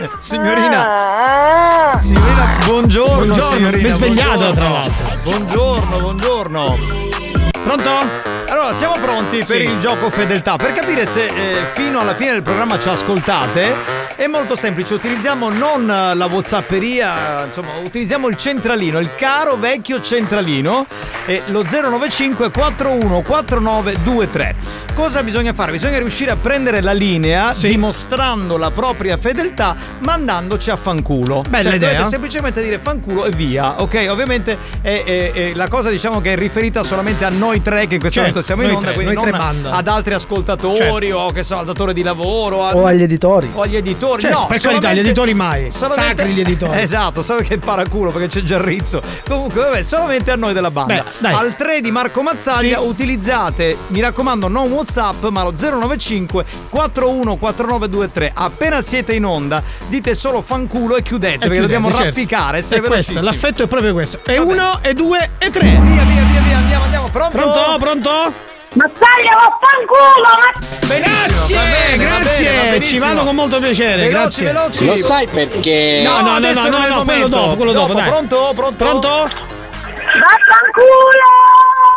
Signorina. 0.18 1.98
Signorina, 2.00 2.58
buongiorno, 2.64 3.14
Buongiorno, 3.26 3.42
signorina. 3.54 3.82
mi 3.82 3.88
è 3.88 3.90
svegliato, 3.90 4.30
buongiorno. 4.38 4.54
tra 4.54 4.68
l'altro. 4.68 5.18
Buongiorno, 5.22 5.96
buongiorno. 5.98 6.78
Pronto? 7.62 7.90
Allora, 8.48 8.72
siamo 8.72 8.94
pronti 9.00 9.36
per 9.38 9.46
Sì. 9.46 9.62
il 9.62 9.78
gioco 9.78 10.10
fedeltà. 10.10 10.56
Per 10.56 10.72
capire 10.72 11.06
se 11.06 11.26
eh, 11.26 11.56
fino 11.74 12.00
alla 12.00 12.14
fine 12.14 12.32
del 12.32 12.42
programma 12.42 12.80
ci 12.80 12.88
ascoltate, 12.88 13.99
è 14.20 14.26
molto 14.26 14.54
semplice. 14.54 14.92
Utilizziamo 14.92 15.48
non 15.48 15.86
la 15.86 16.26
Whatsapperia, 16.30 17.46
insomma, 17.46 17.70
utilizziamo 17.82 18.28
il 18.28 18.36
centralino, 18.36 18.98
il 18.98 19.14
caro 19.16 19.56
vecchio 19.56 20.02
centralino, 20.02 20.84
e 21.24 21.40
lo 21.46 21.62
095 21.62 22.50
41 22.50 23.22
4923. 23.22 24.54
Cosa 24.92 25.22
bisogna 25.22 25.54
fare? 25.54 25.72
Bisogna 25.72 25.96
riuscire 25.98 26.30
a 26.32 26.36
prendere 26.36 26.82
la 26.82 26.92
linea 26.92 27.52
dimostrando 27.58 28.58
la 28.58 28.70
propria 28.70 29.16
fedeltà 29.16 29.74
mandandoci 30.00 30.68
a 30.70 30.76
fanculo. 30.76 31.42
Bella 31.48 31.62
Cioè, 31.70 31.76
idea. 31.76 31.90
dovete 31.92 32.08
semplicemente 32.10 32.62
dire 32.62 32.78
fanculo 32.78 33.24
e 33.24 33.30
via, 33.30 33.80
ok? 33.80 34.06
Ovviamente 34.10 34.58
è, 34.82 35.02
è- 35.04 35.32
è 35.32 35.52
la 35.54 35.68
cosa 35.68 35.88
diciamo 35.88 36.20
che 36.20 36.34
è 36.34 36.36
riferita 36.36 36.82
solamente 36.82 37.24
a 37.24 37.30
noi 37.30 37.62
tre 37.62 37.86
che 37.86 37.94
in 37.94 38.00
questo 38.00 38.20
Certo, 38.20 38.40
momento 38.40 38.40
siamo 38.42 38.62
in 38.62 38.70
onda, 38.72 38.86
tre, 38.90 38.94
quindi 38.94 39.14
non 39.14 39.64
ad 39.72 39.88
altri 39.88 40.12
ascoltatori 40.12 40.76
Certo. 41.06 41.16
o 41.18 41.30
che 41.32 41.42
so, 41.44 41.56
al 41.56 41.64
datore 41.64 41.94
di 41.94 42.02
lavoro 42.02 42.64
a- 42.66 42.76
O 42.76 42.84
agli 42.84 43.02
editori. 43.02 43.50
o 43.54 43.62
agli 43.62 43.76
editori. 43.76 44.08
Certo, 44.18 44.38
no, 44.38 44.46
per 44.46 44.60
carità, 44.60 44.92
gli 44.92 44.98
editori 44.98 45.34
mai. 45.34 45.70
Sacri 45.70 46.32
gli 46.32 46.40
editori. 46.40 46.78
Esatto, 46.90 47.22
solo 47.22 47.40
che 47.42 47.58
paraculo 47.58 48.10
perché 48.10 48.28
c'è 48.28 48.42
già 48.42 48.60
rizzo. 48.62 49.00
Comunque, 49.28 49.62
vabbè, 49.62 49.82
solamente 49.82 50.30
a 50.30 50.36
noi 50.36 50.52
della 50.52 50.70
banda. 50.70 51.04
Beh. 51.18 51.28
Al 51.28 51.54
3 51.56 51.80
di 51.80 51.90
Marco 51.90 52.22
Mazzaglia 52.22 52.78
Sì. 52.80 52.86
utilizzate, 52.86 53.76
mi 53.88 54.00
raccomando, 54.00 54.48
non 54.48 54.70
WhatsApp, 54.70 55.24
ma 55.26 55.42
lo 55.42 55.52
095 55.56 56.44
414923. 56.70 58.32
Appena 58.34 58.80
siete 58.82 59.14
in 59.14 59.24
onda, 59.24 59.62
dite 59.88 60.14
solo 60.14 60.40
fanculo 60.42 60.96
e 60.96 61.02
chiudete, 61.02 61.38
perché 61.38 61.54
chiudete, 61.54 61.60
dobbiamo 61.72 61.88
certo. 61.90 62.04
rafficare, 62.04 62.64
È 62.66 62.80
questo, 62.80 63.20
l'affetto 63.20 63.62
è 63.62 63.66
proprio 63.66 63.92
questo. 63.92 64.20
E 64.24 64.38
uno, 64.38 64.78
e 64.82 64.94
due, 64.94 65.30
e 65.38 65.50
tre. 65.50 65.68
Via, 65.68 65.80
via, 66.04 66.04
via, 66.04 66.40
via, 66.40 66.56
andiamo, 66.58 66.84
andiamo. 66.84 67.08
Pronto? 67.08 67.36
Pronto, 67.36 67.76
pronto? 67.78 68.58
Ma 68.74 68.88
taglia 68.98 69.34
vaffanculo! 69.34 70.70
Grazie, 70.86 71.56
va 71.56 71.62
bene, 71.62 72.04
va 72.04 72.18
grazie. 72.18 72.50
bene, 72.50 72.78
va 72.78 72.84
Ci 72.84 72.98
vado 72.98 73.22
con 73.22 73.34
molto 73.34 73.58
piacere. 73.58 74.08
Veloci, 74.08 74.44
grazie. 74.44 74.46
veloci. 74.46 74.86
Lo 74.86 75.04
sai 75.04 75.26
perché? 75.26 76.02
No, 76.04 76.20
no, 76.20 76.38
no, 76.38 76.52
no, 76.52 76.68
no, 76.68 76.82
è 76.82 76.88
il 76.88 76.94
no, 76.94 77.04
quello 77.04 77.28
dopo, 77.28 77.56
quello 77.56 77.72
dopo, 77.72 77.94
dai. 77.94 78.08
Pronto? 78.08 78.52
Pronto? 78.54 78.84
Pronto? 78.84 79.58
Vaffanculo! 80.00 81.28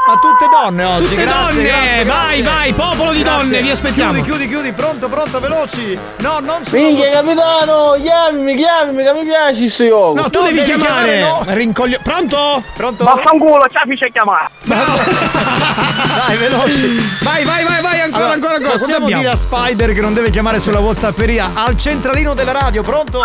Ma 0.05 0.15
tutte 0.15 0.47
donne 0.49 0.83
oggi, 0.83 1.09
Tutte 1.09 1.23
grazie, 1.23 1.53
donne, 1.53 1.63
grazie, 1.63 2.03
vai, 2.03 2.41
grazie. 2.41 2.43
vai, 2.43 2.73
popolo 2.73 3.11
di 3.11 3.23
Grazie. 3.23 3.41
donne, 3.43 3.61
vi 3.61 3.69
aspettiamo. 3.69 4.11
Chiudi, 4.11 4.27
chiudi, 4.29 4.47
chiudi, 4.49 4.73
pronto, 4.73 5.07
pronto, 5.07 5.39
veloci. 5.39 5.97
No, 6.17 6.39
non 6.41 6.61
solo. 6.65 6.81
Minchia 6.81 7.11
capitano, 7.11 7.95
chiamami, 8.01 8.55
chiamami, 8.57 9.03
che 9.03 9.13
mi 9.13 9.23
piace 9.23 9.69
sto 9.69 9.85
gioco. 9.87 10.13
No, 10.19 10.29
tu 10.29 10.39
No, 10.39 10.45
devi, 10.45 10.59
devi 10.59 10.71
chiamare. 10.73 11.17
chiamare, 11.19 11.43
no. 11.45 11.53
Rincoglio- 11.53 11.99
Pronto? 12.03 12.61
Pronto? 12.75 13.03
Vaffanculo, 13.05 13.65
ci 13.69 13.77
fece 13.87 14.11
chiamare. 14.11 14.49
Dai, 14.65 16.37
veloci. 16.37 16.97
Vai, 17.21 17.43
vai, 17.45 17.63
vai, 17.63 17.81
vai, 17.81 18.01
ancora, 18.01 18.17
Allora, 18.25 18.33
ancora, 18.33 18.55
ancora. 18.55 18.77
Possiamo 18.77 19.05
dire 19.07 19.27
a 19.29 19.35
Spider 19.37 19.93
che 19.93 20.01
non 20.01 20.13
deve 20.13 20.29
chiamare 20.31 20.59
sulla 20.59 20.79
Whatsapperia 20.79 21.51
al 21.53 21.77
centralino 21.77 22.33
della 22.33 22.51
radio, 22.51 22.83
pronto? 22.83 23.21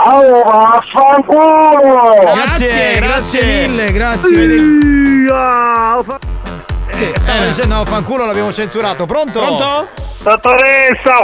Allora, 0.00 0.80
vaffanculo! 0.80 2.18
Grazie, 2.20 3.00
grazie 3.00 3.44
mille, 3.44 3.90
grazie. 3.90 4.56
Sì, 6.92 7.12
stavo 7.16 7.44
dicendo 7.44 7.74
no, 7.74 7.84
fanculo 7.84 8.24
l'abbiamo 8.24 8.52
censurato, 8.52 9.06
pronto? 9.06 9.40
Pronto? 9.40 9.88
Dottoressa! 10.20 11.14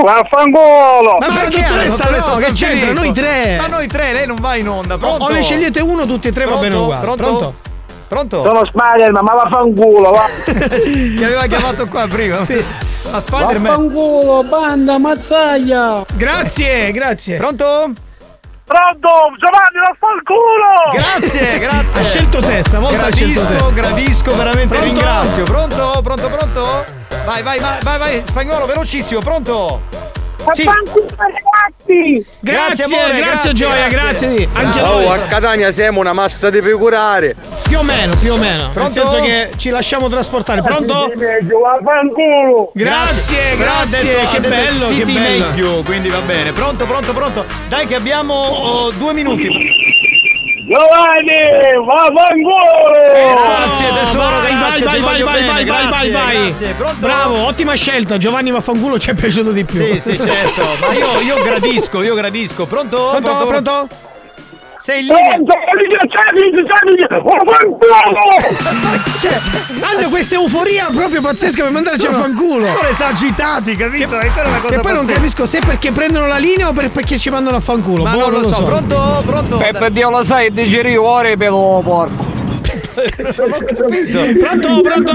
Vaffanculo! 0.00 1.16
Ma 1.18 1.26
perché 1.26 1.62
dottoressa, 1.62 2.10
no, 2.10 2.36
che 2.36 2.52
c'entra? 2.52 2.92
Noi 2.92 3.12
tre. 3.12 3.56
Ma 3.60 3.66
noi 3.66 3.88
tre, 3.88 4.12
lei 4.12 4.26
non 4.28 4.36
va 4.40 4.54
in 4.54 4.68
onda, 4.68 4.96
pronto? 4.96 5.24
O 5.24 5.28
ne 5.30 5.42
scegliete 5.42 5.80
uno, 5.80 6.06
tutti 6.06 6.28
e 6.28 6.32
tre 6.32 6.44
va 6.44 6.56
bene 6.56 6.76
uguale. 6.76 7.00
Pronto? 7.00 7.22
Pronto? 7.22 7.54
Pronto? 8.12 8.42
Sono 8.42 8.62
Spider-Man, 8.66 9.24
ma 9.24 9.32
vaffanculo, 9.32 10.10
va! 10.10 10.28
Ti 10.44 11.24
aveva 11.24 11.46
chiamato 11.46 11.86
qua 11.88 12.06
prima. 12.06 12.44
Sì. 12.44 12.62
Ma 13.10 13.18
Spider-Man. 13.18 13.62
Vaffanculo, 13.62 14.42
banda, 14.44 14.98
mazzaglia. 14.98 16.04
Grazie, 16.12 16.92
grazie. 16.92 17.38
Pronto? 17.38 17.90
Pronto! 18.66 19.08
Giovanni, 19.38 19.78
vaffanculo! 19.88 20.92
Grazie, 20.92 21.56
grazie. 21.64 22.00
Ha 22.00 22.04
scelto 22.04 22.40
te, 22.40 22.62
stavolta 22.62 23.06
ha 23.06 23.10
scelto 23.10 23.40
Gradisco, 23.40 23.66
te. 23.68 23.72
gradisco, 23.72 24.36
veramente 24.36 24.74
Pronto? 24.74 24.84
ringrazio. 24.84 25.44
Pronto? 25.44 26.00
Pronto, 26.02 26.28
pronto? 26.28 26.84
Vai, 27.24 27.42
vai, 27.42 27.58
vai, 27.60 27.78
vai, 27.82 27.98
vai, 27.98 28.22
spagnolo, 28.26 28.66
velocissimo, 28.66 29.20
pronto? 29.20 29.80
Sì. 30.52 30.64
Grazie, 30.64 32.24
Grazie, 32.40 32.84
amore, 32.84 33.16
grazie, 33.18 33.22
grazie, 33.22 33.52
Gioia, 33.52 33.88
grazie. 33.88 34.28
grazie. 34.28 34.48
Anche 34.52 34.80
Oh, 34.80 35.00
noi. 35.00 35.06
a 35.06 35.18
Catania 35.28 35.70
siamo 35.72 36.00
una 36.00 36.12
massa 36.12 36.50
di 36.50 36.60
pecorare. 36.60 37.36
Più 37.68 37.78
o 37.78 37.82
meno, 37.82 38.16
più 38.16 38.32
o 38.32 38.36
meno. 38.36 38.70
Pronto? 38.72 38.80
Nel 38.80 38.90
senso 39.08 39.20
che 39.22 39.50
ci 39.56 39.70
lasciamo 39.70 40.08
trasportare. 40.08 40.62
Pronto? 40.62 41.10
Grazie, 42.72 43.56
grazie. 43.56 44.20
ha 44.20 44.28
Che 44.30 44.40
bello, 44.40 44.86
che 44.88 45.04
bello. 45.04 45.20
meglio, 45.20 45.82
quindi 45.84 46.08
va 46.08 46.20
bene. 46.20 46.52
Pronto, 46.52 46.84
pronto, 46.86 47.12
pronto. 47.12 47.44
Dai 47.68 47.86
che 47.86 47.94
abbiamo 47.94 48.34
oh, 48.34 48.90
due 48.92 49.12
minuti. 49.12 49.48
Giovanni, 50.64 51.84
vaffanculo! 51.84 52.92
Grazie 53.34 53.92
tesoro, 53.98 54.40
vai, 55.00 55.18
grazie, 55.20 55.24
vai, 55.24 55.44
vai, 55.44 55.46
vai, 55.46 55.64
bene, 55.64 55.70
vai, 55.70 55.90
vai, 55.90 55.90
vai, 55.90 56.10
grazie, 56.10 56.12
vai. 56.12 56.48
grazie. 56.48 56.74
Pronto? 56.74 56.96
Bravo, 57.06 57.38
ottima 57.46 57.74
scelta. 57.74 58.18
Giovanni 58.18 58.50
Vaffanculo 58.50 58.98
ci 58.98 59.10
è 59.10 59.14
piaciuto 59.14 59.50
di 59.50 59.64
più. 59.64 59.78
Sì, 59.78 60.00
sì, 60.00 60.16
certo. 60.16 60.62
Ma 60.80 60.92
io, 60.94 61.20
io 61.20 61.42
gradisco, 61.42 62.02
io 62.02 62.14
gradisco. 62.14 62.66
Pronto? 62.66 63.16
Pronto, 63.20 63.46
pronto? 63.46 63.88
Sei 64.78 65.06
in 65.06 65.14
linea. 65.14 65.38
Cioè, 69.20 69.32
hanno 69.80 70.08
questa 70.08 70.34
euforia 70.34 70.88
proprio 70.92 71.20
pazzesca 71.20 71.62
per 71.62 71.72
mandarci 71.72 72.06
a 72.06 72.12
fanculo. 72.12 72.66
Sono 72.66 72.88
esagitati, 72.88 73.76
capito? 73.76 74.18
E 74.18 74.28
quella 74.30 74.48
è 74.48 74.50
una 74.50 74.58
cosa 74.58 74.74
Che 74.74 74.80
poi 74.80 74.92
non 74.92 75.00
pazzesca. 75.02 75.20
capisco 75.20 75.46
se 75.46 75.60
perché 75.64 75.90
prendono 75.92 76.26
la 76.26 76.38
linea 76.38 76.68
o 76.68 76.72
per- 76.72 76.90
perché 76.90 77.18
ci 77.18 77.30
mandano 77.30 77.56
a 77.56 77.60
fanculo. 77.60 78.02
Ma 78.02 78.12
Boh, 78.12 78.30
non 78.30 78.40
lo 78.42 78.48
so. 78.52 78.64
Pronto? 78.64 79.22
Pronto? 79.24 79.56
Peppe 79.58 79.90
Dio 79.92 80.10
lo 80.10 80.24
sai, 80.24 80.52
dice 80.52 80.96
ore 80.96 81.36
per 81.36 81.50
lo 81.50 81.80
porco. 81.84 82.31
Pronto, 84.38 84.80
pronto? 84.80 85.12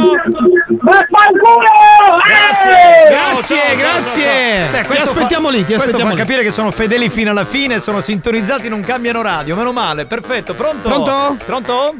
Vaffanculo! 0.81 1.67
Grazie, 3.07 3.75
grazie. 3.77 4.67
Beh, 4.71 4.81
Ti 4.81 4.97
aspettiamo 5.01 5.47
fa- 5.49 5.53
lì, 5.53 5.59
ti 5.59 5.65
questo 5.65 5.83
aspettiamo 5.83 6.09
fa 6.11 6.15
lì. 6.15 6.21
capire 6.21 6.43
che 6.43 6.51
sono 6.51 6.71
fedeli 6.71 7.09
fino 7.09 7.31
alla 7.31 7.45
fine, 7.45 7.79
sono 7.79 7.99
sintonizzati, 8.01 8.67
non 8.69 8.81
cambiano 8.81 9.21
radio. 9.21 9.55
Meno 9.55 9.71
male, 9.71 10.05
perfetto. 10.05 10.53
Pronto? 10.53 10.87
Pronto? 10.89 11.35
Pronto? 11.45 11.95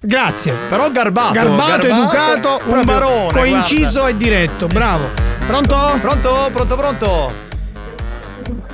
Grazie. 0.00 0.52
Però 0.68 0.90
garbato. 0.90 1.32
Garbato, 1.32 1.86
educato, 1.86 2.60
un 2.66 2.84
barone. 2.84 3.32
coinciso 3.32 4.06
e 4.06 4.16
diretto. 4.16 4.66
Bravo. 4.66 5.08
Pronto? 5.46 5.98
Pronto? 6.00 6.48
Pronto, 6.52 6.76
pronto? 6.76 7.32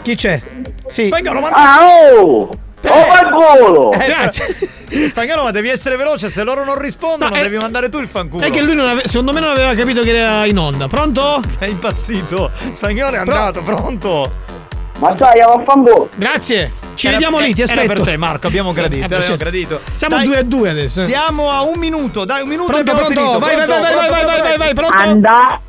Chi 0.03 0.15
c'è? 0.15 0.41
Sì. 0.89 1.09
Ma 1.09 1.19
Ah, 1.53 1.79
oh! 2.19 2.49
Oh! 2.89 3.91
Eh, 3.93 4.07
Grazie. 4.07 4.57
Sì, 4.91 5.07
Spagnolo, 5.07 5.43
ma 5.45 5.51
devi 5.51 5.69
essere 5.69 5.97
veloce, 5.97 6.31
se 6.31 6.43
loro 6.43 6.65
non 6.65 6.79
rispondono, 6.79 7.31
Ma 7.31 7.39
è- 7.39 7.43
devi 7.43 7.57
mandare 7.59 7.89
tu 7.89 7.99
il 7.99 8.09
fanculo. 8.09 8.45
È 8.45 8.51
che 8.51 8.63
lui 8.63 8.75
non 8.75 8.87
ave- 8.87 9.07
secondo 9.07 9.33
me 9.33 9.41
non 9.41 9.51
aveva 9.51 9.75
capito 9.75 10.03
che 10.03 10.17
era 10.17 10.47
in 10.47 10.59
onda. 10.59 10.89
Pronto? 10.89 11.41
È 11.59 11.67
impazzito. 11.67 12.51
Spagnolo 12.73 13.15
è 13.17 13.19
andato, 13.19 13.63
pronto? 13.63 14.33
Ma 14.99 15.13
dai, 15.13 15.41
vaffanculo! 15.41 16.09
Grazie. 16.15 16.73
Ci 16.95 17.07
Era- 17.07 17.17
vediamo 17.17 17.39
lì, 17.39 17.55
ti 17.55 17.63
era 17.63 17.73
aspetto. 17.73 17.93
per 17.95 18.03
te, 18.03 18.17
Marco, 18.19 18.47
abbiamo 18.49 18.73
Sì, 18.73 18.79
gradito, 18.81 19.01
eh, 19.01 19.05
abbiamo 19.05 19.23
certo. 19.25 19.43
gradito. 19.43 19.81
Siamo 19.95 20.17
Dai, 20.17 20.27
due 20.27 20.37
a 20.39 20.43
due 20.43 20.69
adesso. 20.71 21.03
Siamo 21.05 21.51
a 21.51 21.63
un 21.63 21.79
minuto, 21.79 22.25
dai, 22.25 22.43
un 22.43 22.49
minuto 22.49 22.73
Pronto, 22.73 22.91
e 22.91 22.91
abbiamo 22.93 23.09
pronto? 23.09 23.21
finito. 23.21 23.39
Vai, 23.39 23.57
vai, 23.57 23.65
Pronto, 23.67 23.81
vai, 23.83 23.95
vai, 23.95 24.07
pronto, 24.07 24.13
vai, 24.13 24.25
vai, 24.59 24.75
pronto, 24.75 24.97
vai, 24.97 25.07
vai, 25.15 25.19
pronto? 25.21 25.61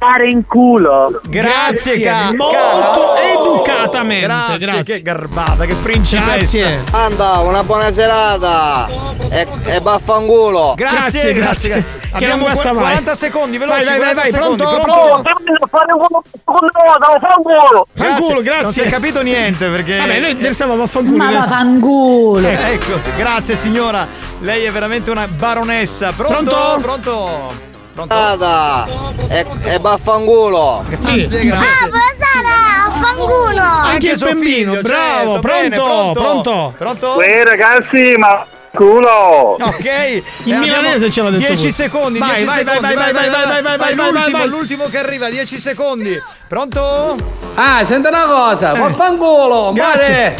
Andare 0.00 0.28
in 0.30 0.46
culo! 0.46 1.20
Grazie, 1.24 2.00
ca- 2.00 2.32
molto 2.36 2.56
ca- 2.56 3.20
educatamente. 3.32 4.26
Grazie, 4.26 4.58
Grazie. 4.58 4.82
che 4.84 5.02
garbata, 5.02 5.64
che 5.64 5.74
principessa. 5.74 6.36
Grazie. 6.36 6.84
Anda, 6.92 7.38
una 7.38 7.64
buona 7.64 7.90
serata. 7.90 8.86
E, 9.28 9.46
e 9.66 9.80
vaffanculo. 9.80 10.74
Grazie, 10.76 10.98
Grazie, 11.00 11.32
grazie. 11.34 11.68
grazie. 11.70 11.96
Abbiamo 12.12 12.34
non 12.36 12.42
guasta 12.44 12.68
qu- 12.70 12.76
mai. 12.78 12.84
40 12.86 13.14
secondi, 13.16 13.58
veloci, 13.58 13.84
Vai, 13.84 13.98
vai, 13.98 13.98
vai, 13.98 14.14
40 14.14 14.20
vai, 14.22 14.30
secondi, 14.30 14.62
pronto, 14.62 14.82
pronto? 14.82 15.22
pronto? 15.22 15.68
Fare 15.68 15.92
un 15.92 16.06
volta, 16.44 17.08
vaffanculo! 17.20 17.86
Fanculo, 17.94 18.32
Non 18.34 18.42
si 18.42 18.42
grazie. 18.44 18.82
è 18.84 18.88
capito 18.88 19.22
niente 19.22 19.68
perché 19.68 19.98
Vabbè, 19.98 20.20
noi 20.20 20.34
pensavamo 20.36 20.84
a 20.84 20.86
fanculo. 20.86 21.16
Ma 21.16 21.30
vaffanculo! 21.32 22.46
Eh, 22.48 22.72
Ecco, 22.72 23.00
grazie 23.16 23.56
signora. 23.56 24.06
Lei 24.40 24.62
è 24.64 24.70
veramente 24.70 25.10
una 25.10 25.26
baronessa. 25.26 26.12
Pronto? 26.12 26.50
Pronto? 26.50 26.80
Pronto? 26.80 27.66
Pronto? 27.98 28.14
Serata. 28.14 28.86
E, 29.28 29.46
e 29.64 29.78
vaffanculo. 29.80 30.84
Sì. 30.98 31.14
Grazie, 31.16 31.44
grazie. 31.46 31.88
Buonasera, 31.88 32.90
fanculo! 33.00 33.60
Anche 33.60 34.10
il 34.10 34.16
suo 34.16 34.26
bambino, 34.28 34.70
figlio, 34.70 34.82
bravo, 34.82 35.32
certo, 35.32 35.48
bene, 35.48 35.76
pronto, 35.76 36.12
pronto. 36.20 36.74
Pronto? 36.78 37.14
Uè 37.16 37.42
ragazzi, 37.44 38.14
ma 38.16 38.46
Vaffanculo! 38.70 39.56
Ok, 39.60 40.22
In 40.44 40.54
e 40.54 40.58
milanese 40.58 41.10
ce 41.10 41.22
l'ha 41.22 41.30
detto 41.30 41.46
10 41.46 41.56
pure. 41.56 41.72
secondi, 41.72 42.18
Vai, 42.20 42.44
10 42.44 42.44
vai, 42.44 42.58
secondi. 42.58 42.80
vai, 42.80 42.94
vai, 42.94 43.12
vai, 43.12 43.12
vai, 43.12 43.30
vai, 43.30 43.62
vai, 43.62 43.62
vai, 43.62 43.78
vai, 43.78 43.94
l'ultimo, 44.12 44.38
vai. 44.38 44.48
l'ultimo 44.48 44.84
che 44.84 44.98
arriva, 44.98 45.28
10 45.30 45.58
secondi. 45.58 46.22
Pronto? 46.46 47.16
Ah, 47.56 47.82
senti 47.82 48.06
una 48.06 48.26
cosa, 48.26 48.74
Eh. 48.74 48.78
vaffanculo, 48.78 49.72
Grazie. 49.72 50.14
mare! 50.14 50.36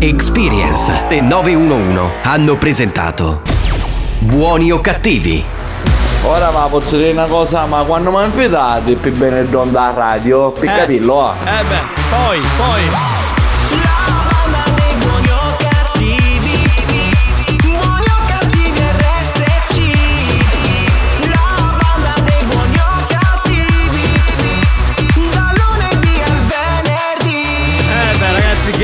Experience 0.00 0.92
e 1.08 1.20
911 1.22 2.12
hanno 2.24 2.56
presentato 2.58 3.40
Buoni 4.18 4.70
o 4.70 4.80
cattivi? 4.82 5.42
Ora 6.22 6.50
va, 6.50 6.66
posso 6.70 6.96
dire 6.96 7.12
una 7.12 7.26
cosa, 7.26 7.64
ma 7.64 7.82
quando 7.82 8.10
mi 8.10 8.22
invitate 8.24 8.94
più 8.94 9.12
bene 9.14 9.48
don 9.48 9.72
da 9.72 9.92
radio, 9.94 10.50
per 10.50 10.68
Eh. 10.68 10.76
capirlo, 10.76 11.26
ah. 11.28 11.34
Eh 11.44 11.64
beh, 11.64 11.82
poi, 12.10 12.40
poi. 12.56 13.19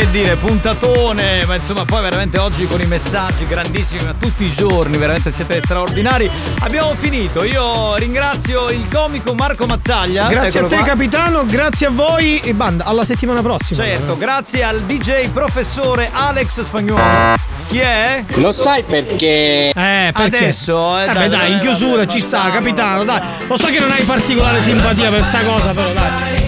Che 0.07 0.11
dire, 0.11 0.37
puntatone, 0.37 1.45
ma 1.47 1.55
insomma 1.55 1.85
poi 1.85 2.03
veramente 2.03 2.39
oggi 2.39 2.67
con 2.67 2.81
i 2.81 2.87
messaggi 2.87 3.47
grandissimi, 3.47 4.05
ma 4.05 4.15
tutti 4.19 4.45
i 4.45 4.53
giorni 4.53 4.97
veramente 4.97 5.31
siete 5.31 5.61
straordinari. 5.63 6.31
Abbiamo 6.61 6.95
finito, 6.95 7.45
io 7.45 7.95
ringrazio 7.97 8.69
il 8.71 8.87
comico 8.93 9.35
Marco 9.35 9.67
Mazzaglia. 9.67 10.27
Grazie 10.29 10.61
Eccolo 10.61 10.67
a 10.67 10.69
te 10.71 10.77
qua. 10.77 10.87
capitano, 10.87 11.47
grazie 11.47 11.87
a 11.87 11.91
voi 11.91 12.39
e 12.41 12.53
banda, 12.53 12.85
alla 12.85 13.05
settimana 13.05 13.43
prossima. 13.43 13.83
Certo, 13.83 14.17
grazie 14.17 14.63
al 14.63 14.81
DJ 14.81 15.29
professore 15.29 16.11
Alex 16.13 16.63
Spagnuolo. 16.63 17.35
Chi 17.69 17.79
è? 17.79 18.23
Lo 18.35 18.53
sai 18.53 18.83
perché... 18.85 19.71
Eh, 19.71 20.13
perché? 20.15 20.37
Adesso, 20.37 20.99
eh, 20.99 21.03
Eh, 21.03 21.07
dai, 21.07 21.15
beh, 21.15 21.29
dai, 21.29 21.29
dai, 21.29 21.53
in 21.53 21.59
chiusura 21.59 22.05
dai, 22.05 22.09
ci 22.09 22.21
sta, 22.21 22.43
dai, 22.43 22.53
capitano, 22.53 23.05
dai. 23.05 23.21
Lo 23.49 23.57
so 23.57 23.67
che 23.67 23.81
non 23.81 23.91
hai 23.91 24.03
particolare 24.05 24.61
simpatia 24.61 25.11
per 25.11 25.25
sta 25.25 25.41
cosa, 25.43 25.73
però 25.73 25.93
dai. 25.93 26.45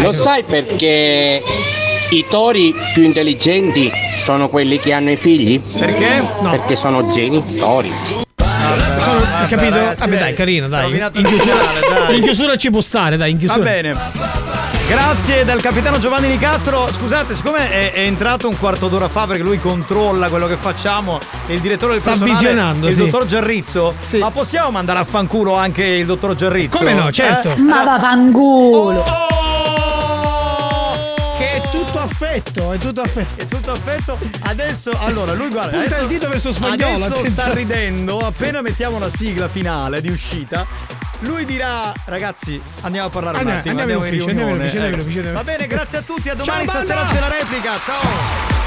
Lo 0.00 0.12
sai 0.12 0.44
perché 0.44 1.42
i 2.10 2.24
tori 2.28 2.74
più 2.94 3.02
intelligenti 3.02 3.90
sono 4.22 4.48
quelli 4.48 4.78
che 4.78 4.92
hanno 4.92 5.10
i 5.10 5.16
figli? 5.16 5.60
Perché? 5.60 6.24
Perché 6.50 6.76
sono 6.76 7.10
genitori. 7.10 7.92
Sono, 8.36 9.20
hai 9.38 9.48
capito? 9.48 9.74
ragazzi, 9.74 10.00
Vabbè, 10.00 10.18
dai, 10.18 10.34
carino, 10.34 10.68
dai. 10.68 10.92
In 10.92 11.24
chiusura, 11.24 11.54
dai. 12.06 12.16
in 12.16 12.22
chiusura 12.22 12.56
ci 12.56 12.70
può 12.70 12.80
stare, 12.80 13.16
dai, 13.16 13.30
in 13.30 13.36
Va 13.36 13.44
chiusura. 13.44 13.64
bene. 13.64 13.96
Grazie 14.86 15.44
dal 15.44 15.60
capitano 15.60 15.98
Giovanni 15.98 16.28
Nicastro. 16.28 16.88
Scusate, 16.90 17.34
siccome 17.34 17.70
è, 17.70 17.92
è 17.92 18.00
entrato 18.00 18.48
un 18.48 18.58
quarto 18.58 18.88
d'ora 18.88 19.08
fa 19.08 19.26
perché 19.26 19.42
lui 19.42 19.58
controlla 19.58 20.28
quello 20.28 20.46
che 20.46 20.56
facciamo, 20.56 21.18
e 21.46 21.54
il 21.54 21.60
direttore 21.60 21.92
del 21.92 22.00
Sta 22.00 22.10
personale, 22.12 22.32
visionando, 22.38 22.86
il 22.88 22.94
sì. 22.94 23.04
dottor 23.04 23.26
Giarrizzo, 23.26 23.94
ma 24.18 24.30
possiamo 24.30 24.70
mandare 24.70 25.00
a 25.00 25.04
fanculo 25.04 25.54
anche 25.56 25.84
il 25.84 26.06
dottor 26.06 26.34
Giarrizzo? 26.36 26.78
Come 26.78 26.94
no, 26.94 27.10
certo. 27.10 27.52
Eh? 27.52 27.58
Ma 27.58 27.84
vaffanculo! 27.84 29.02
Che 29.02 29.10
è 29.10 29.12
tutto 29.12 29.47
affetto, 32.08 32.72
è 32.72 32.78
tutto 32.78 33.00
affetto. 33.00 33.42
È 33.42 33.46
tutto 33.46 33.72
affetto. 33.72 34.18
Adesso, 34.40 34.90
allora, 34.98 35.32
lui 35.34 35.48
guarda, 35.48 35.70
Punta 35.70 35.86
adesso, 35.86 36.02
il 36.02 36.08
dito 36.08 36.28
verso 36.28 36.52
spagnolo, 36.52 36.94
adesso 36.94 37.06
sta 37.06 37.18
attenzione. 37.20 37.54
ridendo. 37.54 38.18
Appena 38.18 38.60
mettiamo 38.62 38.98
la 38.98 39.08
sigla 39.08 39.48
finale 39.48 40.00
di 40.00 40.08
uscita, 40.10 40.66
lui 41.20 41.44
dirà, 41.44 41.92
ragazzi, 42.06 42.60
andiamo 42.82 43.06
a 43.08 43.10
parlare 43.10 43.38
un 43.38 43.48
Andiamo- 43.50 43.60
attimo. 43.60 43.80
andiamo 43.80 44.04
in 44.04 44.08
ufficio, 44.12 44.28
andiamo 44.30 44.50
in 44.54 44.60
ufficio, 44.60 44.76
andiamo 44.76 44.86
in 44.88 44.92
ecco. 44.94 45.02
ufficio, 45.02 45.18
andiamo 45.18 45.38
Va 45.42 45.52
bene, 45.52 45.66
grazie 45.66 45.98
a 45.98 46.02
tutti. 46.02 46.28
A 46.28 46.34
domani 46.34 46.64
Ciao, 46.66 46.74
stasera 46.74 47.04
c'è 47.06 47.20
la 47.20 47.28
replica. 47.28 47.78
Ciao. 47.78 48.57